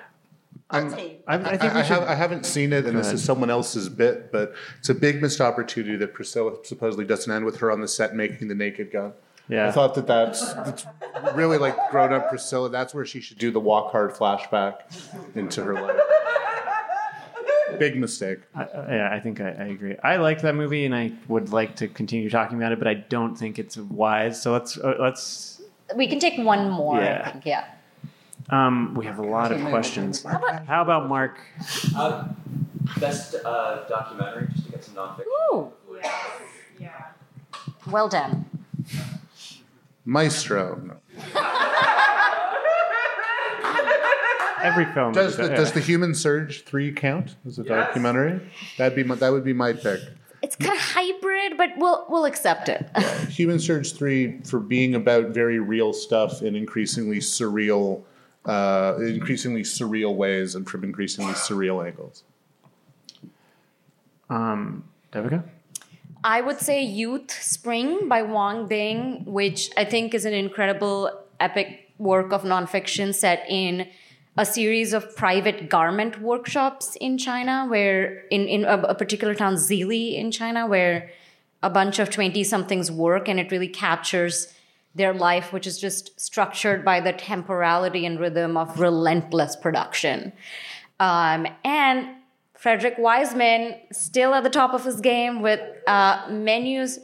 I'm, 0.69 0.93
I, 1.28 1.37
I 1.37 1.57
think 1.57 1.74
I, 1.74 1.81
I 1.81 1.83
should. 1.85 1.99
have, 2.01 2.09
I 2.09 2.15
haven't 2.16 2.45
seen 2.45 2.73
it, 2.73 2.87
and 2.87 2.99
this 2.99 3.07
ahead. 3.07 3.15
is 3.15 3.24
someone 3.24 3.51
else's 3.51 3.89
bit, 3.89 4.33
but 4.33 4.53
it's 4.81 4.89
a 4.89 4.95
big 4.95 5.23
missed 5.23 5.41
opportunity 5.41 5.97
that 5.97 6.12
Priscilla 6.12 6.57
supposedly 6.65 7.05
doesn't 7.05 7.33
end 7.33 7.45
with 7.45 7.59
her 7.59 7.70
on 7.70 7.81
the 7.81 7.87
set 7.87 8.16
making 8.16 8.49
the 8.49 8.55
Naked 8.55 8.91
Gun. 8.91 9.12
Yeah. 9.49 9.69
I 9.69 9.70
thought 9.70 9.95
that 9.95 10.09
that's, 10.09 10.55
that's 10.55 10.87
really 11.35 11.57
like 11.57 11.77
grown 11.91 12.12
up 12.12 12.28
Priscilla. 12.28 12.69
That's 12.69 12.95
where 12.95 13.07
she 13.07 13.20
should 13.20 13.39
do 13.39 13.53
the 13.53 13.61
walk 13.61 13.93
hard 13.93 14.12
flashback 14.12 14.81
into 15.37 15.62
her 15.62 15.74
life. 15.74 16.01
Big 17.79 17.97
mistake. 17.97 18.39
I, 18.55 18.63
I- 18.63 18.95
yeah, 18.97 19.09
I 19.13 19.21
think 19.21 19.41
I, 19.41 19.49
I 19.51 19.65
agree. 19.67 19.97
I 20.03 20.17
like 20.17 20.41
that 20.43 20.55
movie, 20.55 20.85
and 20.87 20.95
I 20.95 21.13
would 21.29 21.53
like 21.53 21.77
to 21.77 21.89
continue 21.89 22.31
talking 22.31 22.57
about 22.59 22.73
it, 22.73 22.79
but 22.79 22.89
I 22.89 22.95
don't 22.95 23.35
think 23.37 23.59
it's 23.59 23.77
wise. 23.77 24.41
So 24.41 24.53
let's 24.53 24.79
uh, 24.79 24.95
let's. 25.01 25.61
We 25.95 26.07
can 26.09 26.19
take 26.19 26.39
one 26.39 26.71
more. 26.71 27.01
Yeah. 27.01 27.23
I 27.25 27.31
think. 27.33 27.47
Yeah. 27.47 27.65
Um, 28.51 28.95
we 28.95 29.07
have 29.07 29.19
a 29.19 29.23
lot 29.27 29.51
of 29.53 29.61
questions. 29.69 30.23
How 30.23 30.83
about 30.83 31.09
Mark? 31.09 31.39
Uh, 31.97 32.29
best 33.01 33.35
uh, 33.45 33.85
documentary, 33.89 34.47
just 34.53 34.67
to 34.67 34.71
get 34.73 34.85
some 34.85 34.95
nonfiction. 34.95 35.25
Ooh. 35.53 35.73
Yeah. 36.79 37.07
Well 37.91 38.09
done. 38.09 38.45
Maestro. 40.05 40.99
No. 44.67 44.73
Every 44.73 44.85
film. 44.95 45.13
Does 45.13 45.37
the, 45.37 45.49
does 45.49 45.73
the 45.73 45.81
Human 45.81 46.15
Surge 46.15 46.65
three 46.65 46.93
count 46.93 47.37
as 47.47 47.59
a 47.59 47.65
documentary? 47.65 48.41
That'd 48.79 48.97
be 48.97 49.05
my, 49.05 49.15
that 49.17 49.33
would 49.33 49.45
be 49.45 49.53
my 49.53 49.73
pick. 49.73 50.01
It's 50.43 50.55
kind 50.57 50.73
of 50.75 50.79
hybrid, 50.81 51.57
but 51.57 51.71
we'll 51.77 52.05
we'll 52.09 52.25
accept 52.27 52.69
it. 52.69 52.89
Human 53.31 53.59
Surge 53.59 53.93
three 53.95 54.41
for 54.43 54.61
being 54.61 54.95
about 54.95 55.29
very 55.29 55.59
real 55.59 55.93
stuff 55.93 56.43
in 56.43 56.55
increasingly 56.55 57.19
surreal, 57.19 58.03
uh, 58.45 58.95
increasingly 59.01 59.63
surreal 59.63 60.15
ways 60.15 60.55
and 60.55 60.69
from 60.69 60.85
increasingly 60.85 61.33
surreal 61.33 61.85
angles. 61.85 62.23
um, 64.31 64.85
Devika? 65.13 65.43
I 66.23 66.41
would 66.41 66.61
say 66.61 66.83
Youth 66.83 67.31
Spring 67.31 68.09
by 68.09 68.23
Wang 68.23 68.67
Bing, 68.67 69.25
which 69.25 69.71
I 69.77 69.85
think 69.85 70.15
is 70.15 70.25
an 70.25 70.35
incredible 70.35 71.11
epic 71.41 71.93
work 71.99 72.33
of 72.33 72.43
nonfiction 72.43 73.15
set 73.15 73.45
in 73.49 73.89
a 74.37 74.45
series 74.45 74.93
of 74.93 75.17
private 75.17 75.69
garment 75.71 76.21
workshops 76.21 76.97
in 77.01 77.17
China, 77.17 77.67
where 77.69 78.25
in, 78.31 78.47
in 78.49 78.65
a, 78.65 78.79
a 78.83 78.95
particular 78.95 79.35
town, 79.35 79.55
Zhili 79.55 80.17
in 80.19 80.31
China, 80.31 80.67
where 80.67 81.11
a 81.63 81.71
bunch 81.71 81.99
of 81.99 82.11
20 82.11 82.45
somethings 82.45 82.91
work 82.91 83.29
and 83.29 83.41
it 83.41 83.51
really 83.51 83.69
captures 83.69 84.53
their 84.95 85.13
life, 85.13 85.53
which 85.53 85.67
is 85.67 85.79
just 85.79 86.19
structured 86.21 86.85
by 86.85 87.01
the 87.01 87.13
temporality 87.13 88.07
and 88.07 88.19
rhythm 88.19 88.57
of 88.57 88.79
relentless 88.79 89.57
production. 89.57 90.33
Um, 91.01 91.47
and 91.65 92.09
Frederick 92.55 92.95
Wiseman 92.99 93.77
still 93.93 94.35
at 94.35 94.43
the 94.43 94.51
top 94.51 94.73
of 94.73 94.85
his 94.85 95.01
game 95.01 95.43
with 95.43 95.61
uh, 95.87 96.27
menus 96.31 96.99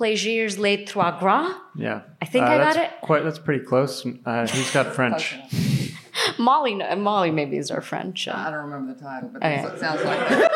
plaisirs 0.00 0.58
les 0.58 0.78
Troisgros. 0.86 1.54
Yeah. 1.76 2.00
I 2.22 2.24
think 2.24 2.46
I 2.46 2.56
got 2.56 2.76
it. 2.76 2.90
Quite. 3.02 3.22
That's 3.22 3.38
pretty 3.38 3.64
close. 3.64 4.06
Uh, 4.24 4.46
who's 4.46 4.70
got 4.72 4.94
French? 4.94 5.36
Molly, 6.38 6.74
Molly 6.96 7.30
maybe 7.30 7.56
is 7.58 7.70
our 7.70 7.80
French, 7.82 8.28
I 8.28 8.32
uh, 8.32 8.50
don't 8.50 8.64
remember 8.64 8.94
the 8.94 9.00
title, 9.00 9.30
but 9.32 9.42
Okay. 9.42 9.62
it 9.62 9.78
sounds 9.78 10.02
like 10.04 10.18
that. 10.28 10.50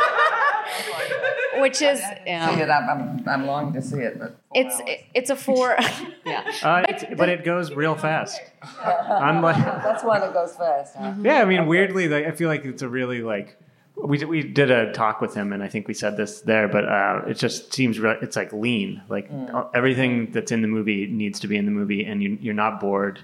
which 1.60 1.80
is 1.82 1.98
See 2.00 2.04
it, 2.04 2.22
yeah, 2.26 2.50
I'm, 2.50 2.90
I'm, 2.90 3.28
I'm 3.28 3.46
longing 3.46 3.72
to 3.74 3.82
see 3.82 3.98
it, 3.98 4.18
but 4.18 4.36
it's 4.54 4.80
it's 5.14 5.30
a 5.30 5.36
four. 5.36 5.76
yeah, 6.26 6.50
Uh, 6.62 6.84
it's, 6.88 7.04
but 7.16 7.28
it 7.28 7.44
goes 7.44 7.72
real 7.72 7.94
fast. 7.94 8.40
I'm 8.76 9.42
like, 9.42 9.56
that's 9.56 10.02
why 10.04 10.18
it 10.18 10.32
goes 10.32 10.54
fast. 10.56 10.96
Huh? 10.96 11.14
yeah. 11.22 11.40
I 11.40 11.44
mean, 11.44 11.66
weirdly, 11.66 12.08
like, 12.08 12.26
I 12.26 12.32
feel 12.32 12.48
like 12.48 12.64
it's 12.64 12.82
a 12.82 12.88
really 12.88 13.22
like. 13.22 13.56
We, 13.96 14.24
we 14.24 14.42
did 14.42 14.70
a 14.70 14.92
talk 14.92 15.20
with 15.20 15.34
him, 15.34 15.52
and 15.52 15.62
I 15.62 15.68
think 15.68 15.86
we 15.86 15.94
said 15.94 16.16
this 16.16 16.40
there, 16.40 16.68
but 16.68 16.84
uh, 16.84 17.22
it 17.28 17.34
just 17.34 17.72
seems 17.72 18.00
re- 18.00 18.18
it's 18.20 18.36
like 18.36 18.52
lean. 18.52 19.02
Like 19.08 19.30
uh, 19.30 19.66
everything 19.72 20.32
that's 20.32 20.50
in 20.52 20.62
the 20.62 20.68
movie 20.68 21.06
needs 21.06 21.38
to 21.40 21.48
be 21.48 21.56
in 21.56 21.64
the 21.64 21.70
movie, 21.70 22.04
and 22.04 22.22
you, 22.22 22.36
you're 22.40 22.54
not 22.54 22.80
bored. 22.80 23.20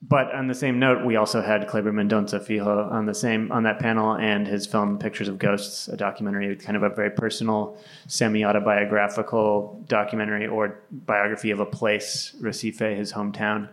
But 0.00 0.32
on 0.32 0.46
the 0.46 0.54
same 0.54 0.78
note, 0.78 1.04
we 1.04 1.16
also 1.16 1.42
had 1.42 1.66
Kleber 1.66 1.92
Mendonça 1.92 2.42
Filho 2.42 2.88
on 2.88 3.06
the 3.06 3.14
same 3.14 3.50
on 3.50 3.64
that 3.64 3.80
panel, 3.80 4.14
and 4.14 4.46
his 4.46 4.66
film 4.66 4.98
"Pictures 4.98 5.28
of 5.28 5.38
Ghosts," 5.38 5.88
a 5.88 5.96
documentary, 5.96 6.54
kind 6.56 6.76
of 6.76 6.84
a 6.84 6.88
very 6.88 7.10
personal, 7.10 7.76
semi-autobiographical 8.06 9.84
documentary 9.88 10.46
or 10.46 10.78
biography 10.90 11.50
of 11.50 11.58
a 11.58 11.66
place, 11.66 12.34
Recife, 12.40 12.96
his 12.96 13.12
hometown, 13.12 13.68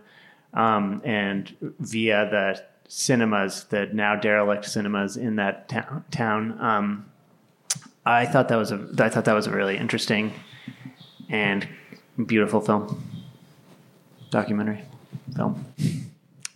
um, 0.52 1.00
and 1.04 1.54
via 1.78 2.28
the 2.28 2.62
cinemas, 2.88 3.64
the 3.64 3.86
now 3.92 4.16
derelict 4.16 4.64
cinemas 4.64 5.16
in 5.16 5.36
that 5.36 5.68
town. 5.68 6.04
town 6.10 6.60
um, 6.60 7.06
I 8.04 8.26
thought 8.26 8.48
that 8.48 8.56
was 8.56 8.70
a 8.72 8.88
I 8.98 9.08
thought 9.08 9.24
that 9.24 9.34
was 9.34 9.46
a 9.46 9.50
really 9.50 9.76
interesting 9.76 10.32
and 11.28 11.66
beautiful 12.26 12.60
film, 12.60 13.02
documentary 14.30 14.82
film. 15.34 15.64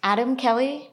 Adam 0.03 0.37
Kelli. 0.37 0.87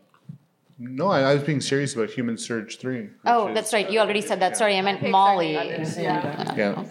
No, 0.79 1.07
I, 1.07 1.21
I 1.21 1.33
was 1.33 1.43
being 1.43 1.61
serious 1.61 1.95
about 1.95 2.11
Human 2.11 2.37
Surge 2.37 2.77
three. 2.77 3.01
which 3.01 3.11
Oh, 3.25 3.47
is- 3.47 3.55
that's 3.55 3.73
right. 3.73 3.89
You 3.89 3.99
already 3.99 4.21
said 4.21 4.39
that. 4.41 4.57
Sorry, 4.57 4.77
I 4.77 4.81
meant 4.81 5.07
Molly. 5.09 5.53
Yeah. 5.53 6.83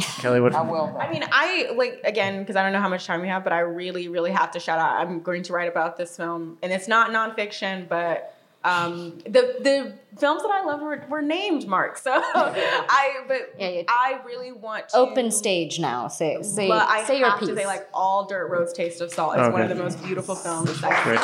Kelli, 0.00 0.42
what? 0.42 0.54
I 0.54 0.62
will. 0.62 0.96
I 1.00 1.10
mean, 1.10 1.24
I 1.30 1.72
like 1.74 2.00
again 2.04 2.40
because 2.40 2.56
I 2.56 2.62
don't 2.62 2.72
know 2.72 2.80
how 2.80 2.88
much 2.88 3.06
time 3.06 3.20
we 3.20 3.28
have, 3.28 3.44
but 3.44 3.52
I 3.52 3.60
really, 3.60 4.08
really 4.08 4.30
have 4.30 4.50
to 4.52 4.60
shout 4.60 4.78
out. 4.78 5.00
I'm 5.00 5.20
going 5.20 5.42
to 5.44 5.52
write 5.52 5.68
about 5.68 5.96
this 5.96 6.16
film, 6.16 6.58
and 6.62 6.72
it's 6.72 6.88
not 6.88 7.10
nonfiction, 7.10 7.88
but 7.88 8.36
um, 8.62 9.18
the 9.24 9.56
the 9.60 9.94
films 10.18 10.42
that 10.42 10.50
I 10.50 10.64
loved 10.64 10.82
were, 10.82 11.04
were 11.08 11.22
named 11.22 11.66
Mark. 11.66 11.96
So 11.96 12.12
I, 12.14 13.24
but 13.26 13.54
Yeah, 13.58 13.68
yeah. 13.68 13.82
I 13.88 14.20
really 14.26 14.52
want 14.52 14.90
to 14.90 14.96
Open 14.98 15.30
stage 15.30 15.78
now. 15.78 16.08
Say 16.08 16.42
say 16.42 16.68
But 16.68 16.88
I 16.88 17.04
say 17.04 17.18
your 17.18 17.30
have 17.30 17.38
piece. 17.38 17.48
to 17.48 17.56
say, 17.56 17.66
like 17.66 17.88
all 17.94 18.26
Dirt 18.26 18.50
Road's 18.50 18.72
Taste 18.72 19.00
of 19.00 19.10
Salt 19.10 19.38
is 19.38 19.48
one 19.48 19.62
of 19.62 19.68
the 19.70 19.74
most 19.74 20.02
beautiful 20.02 20.34
films 20.34 20.70
I've 20.84 21.02
Great. 21.04 21.18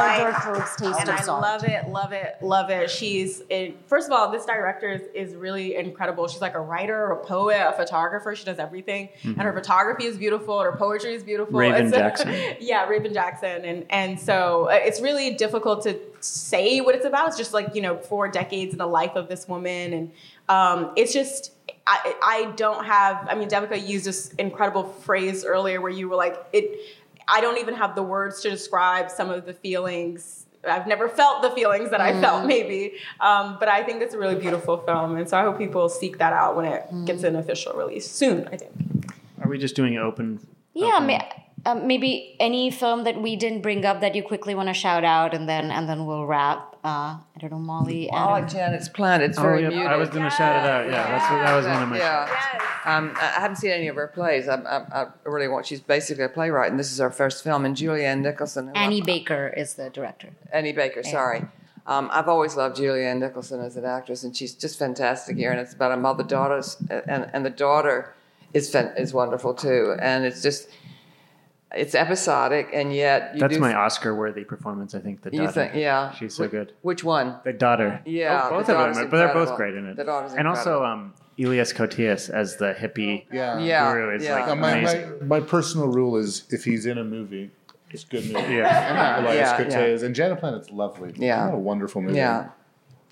Seen. 0.00 0.02
And 0.02 0.12
I 0.12 0.18
All 0.18 0.24
like- 0.32 0.42
Dirt 0.44 0.52
Road's 0.52 0.76
Taste 0.76 1.00
and 1.00 1.08
of 1.08 1.14
I 1.16 1.20
Salt. 1.22 1.42
love 1.42 1.64
it, 1.64 1.88
love 1.88 2.12
it, 2.12 2.36
love 2.42 2.70
it. 2.70 2.90
She's 2.90 3.42
in, 3.48 3.74
first 3.86 4.06
of 4.08 4.12
all, 4.12 4.30
this 4.30 4.44
director 4.46 4.90
is, 4.90 5.02
is 5.14 5.34
really 5.36 5.76
incredible. 5.76 6.28
She's 6.28 6.40
like 6.40 6.54
a 6.54 6.60
writer, 6.60 7.10
a 7.10 7.24
poet, 7.24 7.56
a 7.60 7.72
photographer. 7.72 8.34
She 8.34 8.44
does 8.44 8.58
everything, 8.58 9.08
and 9.24 9.40
her 9.42 9.52
photography 9.52 10.04
is 10.04 10.16
beautiful. 10.16 10.60
And 10.60 10.70
her 10.72 10.76
poetry 10.78 11.14
is 11.14 11.22
beautiful. 11.22 11.58
Raven 11.58 11.86
It's- 11.88 11.92
Jackson. 12.22 12.56
yeah, 12.60 12.86
Raven 12.86 13.12
Jackson, 13.12 13.64
and 13.64 13.86
and 13.90 14.18
so 14.20 14.66
uh, 14.66 14.72
it's 14.74 15.00
really 15.00 15.34
difficult 15.34 15.82
to 15.84 15.98
say 16.20 16.80
what 16.80 16.94
it's 16.94 17.04
about. 17.06 17.28
It's 17.28 17.36
just 17.36 17.52
like 17.52 17.74
you 17.74 17.82
know, 17.82 17.96
four 17.98 18.28
decades 18.28 18.72
in 18.72 18.78
the 18.78 18.86
life 18.86 19.12
of 19.16 19.28
this 19.28 19.48
woman, 19.48 19.92
and 19.92 20.12
um, 20.48 20.92
it's 20.96 21.12
just. 21.12 21.52
I, 21.84 22.14
I 22.22 22.52
don't 22.54 22.84
have. 22.84 23.26
I 23.28 23.34
mean, 23.34 23.48
Devika 23.48 23.76
used 23.88 24.04
this 24.04 24.32
incredible 24.34 24.84
phrase 24.84 25.44
earlier 25.44 25.80
where 25.80 25.90
you 25.90 26.08
were 26.08 26.14
like, 26.14 26.36
"It." 26.52 26.78
I 27.28 27.40
don't 27.40 27.58
even 27.58 27.74
have 27.74 27.94
the 27.94 28.02
words 28.02 28.40
to 28.42 28.50
describe 28.50 29.10
some 29.10 29.30
of 29.30 29.46
the 29.46 29.54
feelings. 29.54 30.46
I've 30.64 30.86
never 30.86 31.08
felt 31.08 31.42
the 31.42 31.50
feelings 31.50 31.90
that 31.90 32.00
I 32.00 32.20
felt, 32.20 32.46
maybe. 32.46 32.94
Um, 33.20 33.56
but 33.58 33.68
I 33.68 33.82
think 33.82 34.00
it's 34.02 34.14
a 34.14 34.18
really 34.18 34.36
beautiful 34.36 34.76
film, 34.78 35.16
and 35.16 35.28
so 35.28 35.36
I 35.36 35.42
hope 35.42 35.58
people 35.58 35.88
seek 35.88 36.18
that 36.18 36.32
out 36.32 36.54
when 36.56 36.66
it 36.66 36.84
gets 37.04 37.24
an 37.24 37.34
official 37.36 37.72
release 37.74 38.08
soon. 38.10 38.46
I 38.52 38.56
think. 38.56 38.72
Are 39.42 39.48
we 39.48 39.58
just 39.58 39.74
doing 39.74 39.96
open? 39.98 40.38
Yeah, 40.74 40.92
open- 40.96 41.06
ma- 41.08 41.24
um, 41.64 41.86
maybe 41.86 42.36
any 42.40 42.70
film 42.70 43.04
that 43.04 43.20
we 43.20 43.36
didn't 43.36 43.60
bring 43.62 43.84
up 43.84 44.00
that 44.00 44.14
you 44.14 44.22
quickly 44.22 44.54
want 44.54 44.68
to 44.68 44.74
shout 44.74 45.04
out, 45.04 45.34
and 45.34 45.48
then 45.48 45.70
and 45.70 45.88
then 45.88 46.06
we'll 46.06 46.26
wrap. 46.26 46.76
Uh, 46.84 47.16
I 47.18 47.38
don't 47.38 47.52
know, 47.52 47.58
Molly. 47.58 48.10
I 48.10 48.16
Adam. 48.16 48.30
like 48.32 48.48
Janet's 48.48 48.88
Planet. 48.88 49.30
It's 49.30 49.38
Oh, 49.38 49.54
yeah, 49.54 49.68
muted. 49.68 49.86
I 49.86 49.96
was 49.96 50.08
going 50.08 50.24
to 50.24 50.30
shout 50.30 50.56
it 50.64 50.68
out. 50.68 50.86
Yeah, 50.86 51.08
that's 51.08 51.28
that 51.28 51.54
was 51.56 51.66
one 51.66 51.82
of 51.84 51.88
my. 51.88 51.98
Yeah. 51.98 52.28
Um, 52.84 53.12
I 53.16 53.26
I 53.36 53.40
haven't 53.40 53.56
seen 53.56 53.70
any 53.70 53.86
of 53.86 53.94
her 53.94 54.08
plays. 54.08 54.48
I, 54.48 54.56
I, 54.56 55.02
I 55.02 55.06
really 55.24 55.46
want. 55.46 55.64
She's 55.66 55.80
basically 55.80 56.24
a 56.24 56.28
playwright, 56.28 56.70
and 56.72 56.80
this 56.80 56.90
is 56.90 56.98
her 56.98 57.10
first 57.10 57.44
film. 57.44 57.64
And 57.64 57.76
Julianne 57.76 58.20
Nicholson. 58.22 58.72
Annie 58.74 59.00
I- 59.00 59.04
Baker 59.04 59.54
is 59.56 59.74
the 59.74 59.90
director. 59.90 60.30
Annie 60.52 60.72
Baker. 60.72 61.02
Sorry. 61.04 61.44
Um, 61.86 62.10
I've 62.12 62.28
always 62.28 62.54
loved 62.56 62.76
Julianne 62.78 63.18
Nicholson 63.20 63.60
as 63.60 63.76
an 63.76 63.84
actress, 63.84 64.22
and 64.24 64.36
she's 64.36 64.54
just 64.54 64.78
fantastic 64.78 65.36
here. 65.36 65.52
And 65.52 65.60
it's 65.60 65.74
about 65.74 65.92
a 65.92 65.96
mother 65.96 66.24
daughter, 66.24 66.60
and 67.06 67.30
and 67.32 67.46
the 67.46 67.50
daughter 67.50 68.12
is 68.52 68.68
fan, 68.70 68.92
is 68.96 69.14
wonderful 69.14 69.54
too. 69.54 69.94
And 70.00 70.24
it's 70.24 70.42
just, 70.42 70.68
it's 71.74 71.94
episodic, 71.94 72.68
and 72.72 72.94
yet 72.94 73.32
you 73.34 73.40
That's 73.40 73.54
do 73.54 73.60
my 73.60 73.74
Oscar-worthy 73.74 74.44
performance. 74.44 74.94
I 74.94 75.00
think 75.00 75.22
the 75.22 75.30
You 75.32 75.38
daughter. 75.40 75.52
think? 75.52 75.74
Yeah. 75.74 76.12
she's 76.12 76.34
so 76.34 76.48
good. 76.48 76.72
Which 76.82 77.02
one? 77.04 77.36
The 77.44 77.52
daughter. 77.52 78.00
Yeah, 78.04 78.42
Oh, 78.44 78.50
both 78.50 78.66
the 78.66 78.72
of 78.72 78.78
daughter's 78.78 78.96
them, 78.96 79.10
but 79.10 79.16
they're 79.18 79.32
both 79.34 79.56
great 79.56 79.74
in 79.74 79.86
it. 79.86 79.96
The 79.96 80.04
daughter's 80.04 80.34
and 80.34 80.46
also 80.48 80.84
um, 80.84 81.14
Elias 81.38 81.72
Koteas 81.72 82.30
as 82.30 82.56
the 82.56 82.74
hippie 82.74 83.24
Yeah. 83.32 83.58
Yeah. 83.58 83.92
guru 83.92 84.16
is 84.16 84.24
yeah. 84.24 84.34
like 84.34 84.48
Uh, 84.48 84.56
my, 84.56 84.72
amazing. 84.72 85.10
my, 85.28 85.40
my 85.40 85.46
personal 85.46 85.88
rule 85.88 86.16
is 86.16 86.44
if 86.50 86.64
he's 86.64 86.86
in 86.86 86.98
a 86.98 87.04
movie, 87.04 87.50
it's 87.90 88.04
good 88.04 88.24
movie. 88.32 88.54
Yeah. 88.54 89.20
Elias 89.24 89.36
Yeah, 89.36 89.64
Koteas. 89.64 90.02
And 90.02 90.14
Janet 90.14 90.40
Planet's 90.40 90.70
lovely. 90.70 91.12
Yeah. 91.16 91.46
What 91.46 91.54
a 91.54 91.58
wonderful 91.58 92.02
movie. 92.02 92.16
Yeah. 92.16 92.48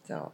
So, 0.07 0.32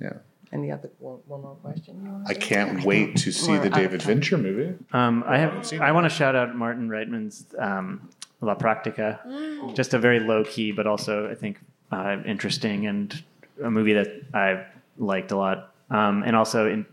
Yeah. 0.00 0.14
Any 0.52 0.72
other 0.72 0.90
one, 0.98 1.18
one 1.26 1.42
more 1.42 1.54
question? 1.56 2.00
You 2.04 2.10
want 2.10 2.28
I 2.28 2.34
can't 2.34 2.84
wait 2.84 3.16
to 3.18 3.30
see 3.30 3.52
We're 3.52 3.58
the 3.60 3.66
out 3.66 3.72
of 3.72 3.72
David 3.78 4.00
time. 4.00 4.06
Fincher 4.08 4.36
movie. 4.38 4.74
Um, 4.92 5.22
I 5.26 5.38
have. 5.38 5.72
I 5.80 5.92
want 5.92 6.04
to 6.06 6.10
shout 6.10 6.34
out 6.34 6.56
Martin 6.56 6.88
Rejtman's 6.88 7.44
um, 7.58 8.08
La 8.40 8.56
Practica. 8.56 9.74
Just 9.76 9.94
a 9.94 9.98
very 9.98 10.18
low 10.18 10.42
key, 10.44 10.72
but 10.72 10.86
also 10.88 11.30
I 11.30 11.34
think 11.36 11.60
uh, 11.92 12.16
interesting 12.26 12.86
and 12.86 13.22
a 13.62 13.70
movie 13.70 13.92
that 13.92 14.08
I 14.34 14.64
liked 14.98 15.30
a 15.30 15.36
lot, 15.36 15.72
um, 15.90 16.24
and 16.24 16.34
also 16.34 16.68
in 16.68 16.84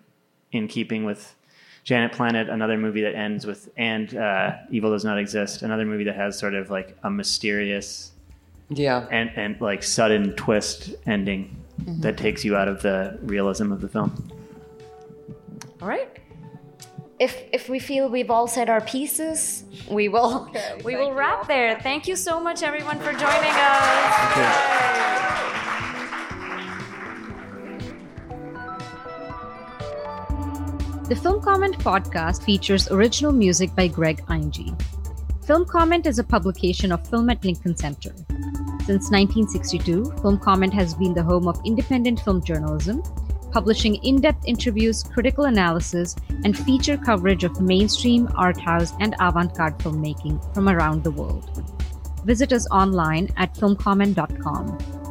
in 0.52 0.68
keeping 0.68 1.04
with 1.04 1.34
Janet 1.84 2.12
Planet, 2.12 2.50
another 2.50 2.78
movie 2.78 3.02
that 3.02 3.16
ends 3.16 3.48
with 3.48 3.70
and 3.76 4.16
uh, 4.16 4.56
Evil 4.70 4.92
Does 4.92 5.04
Not 5.04 5.18
Exist, 5.18 5.64
another 5.64 5.86
movie 5.86 6.04
that 6.04 6.16
has 6.16 6.38
sort 6.38 6.54
of 6.54 6.70
like 6.70 6.96
a 7.04 7.10
mysterious 7.10 8.12
Yeah. 8.70 9.08
and 9.10 9.32
and 9.36 9.60
like 9.62 9.82
sudden 9.82 10.34
twist 10.36 10.94
ending 11.08 11.56
Mm-hmm. 11.82 12.02
that 12.02 12.18
takes 12.18 12.44
you 12.44 12.56
out 12.56 12.68
of 12.68 12.82
the 12.82 13.20
realism 13.22 13.72
of 13.72 13.82
the 13.82 13.88
film. 13.88 14.12
All 15.82 15.88
right. 15.88 16.10
If 17.20 17.36
if 17.52 17.70
we 17.70 17.80
feel 17.80 18.10
we've 18.10 18.30
all 18.32 18.48
said 18.48 18.70
our 18.70 18.82
pieces, 18.82 19.64
we 19.90 20.08
will 20.08 20.52
we 20.84 20.96
will 20.96 21.14
wrap 21.14 21.48
there. 21.48 21.80
Thank 21.80 22.08
you 22.08 22.16
so 22.16 22.40
much, 22.40 22.64
everyone, 22.64 22.98
for 23.00 23.12
joining 23.14 23.54
us. 23.54 24.78
The 31.08 31.16
Film 31.16 31.42
Comment 31.42 31.78
podcast 31.80 32.44
features 32.44 32.92
original 32.92 33.32
music 33.32 33.74
by 33.76 33.88
Greg 33.88 34.22
Einge. 34.26 34.76
Film 35.46 35.64
Comment 35.64 36.06
is 36.06 36.20
a 36.20 36.24
publication 36.24 36.92
of 36.92 37.08
Film 37.08 37.30
at 37.30 37.46
Lincoln 37.46 37.78
Center. 37.78 38.12
Since 38.88 39.12
1962, 39.12 40.14
Film 40.22 40.38
Comment 40.38 40.74
has 40.74 40.94
been 40.94 41.14
the 41.14 41.22
home 41.22 41.50
of 41.50 41.60
independent 41.66 42.22
film 42.22 42.42
journalism, 42.42 43.04
publishing 43.52 43.96
in 43.96 44.22
depth 44.22 44.46
interviews, 44.46 45.04
critical 45.04 45.44
analysis, 45.44 46.16
and 46.46 46.58
feature 46.58 46.96
coverage 46.96 47.44
of 47.44 47.60
mainstream, 47.60 48.30
art 48.38 48.58
house, 48.58 48.94
and 49.02 49.14
avant 49.20 49.54
garde 49.58 49.78
filmmaking 49.80 50.40
from 50.54 50.70
around 50.70 51.04
the 51.04 51.12
world. 51.12 51.70
Visit 52.24 52.54
us 52.54 52.66
online 52.72 53.28
at 53.36 53.54
filmcomment.com. 53.56 55.07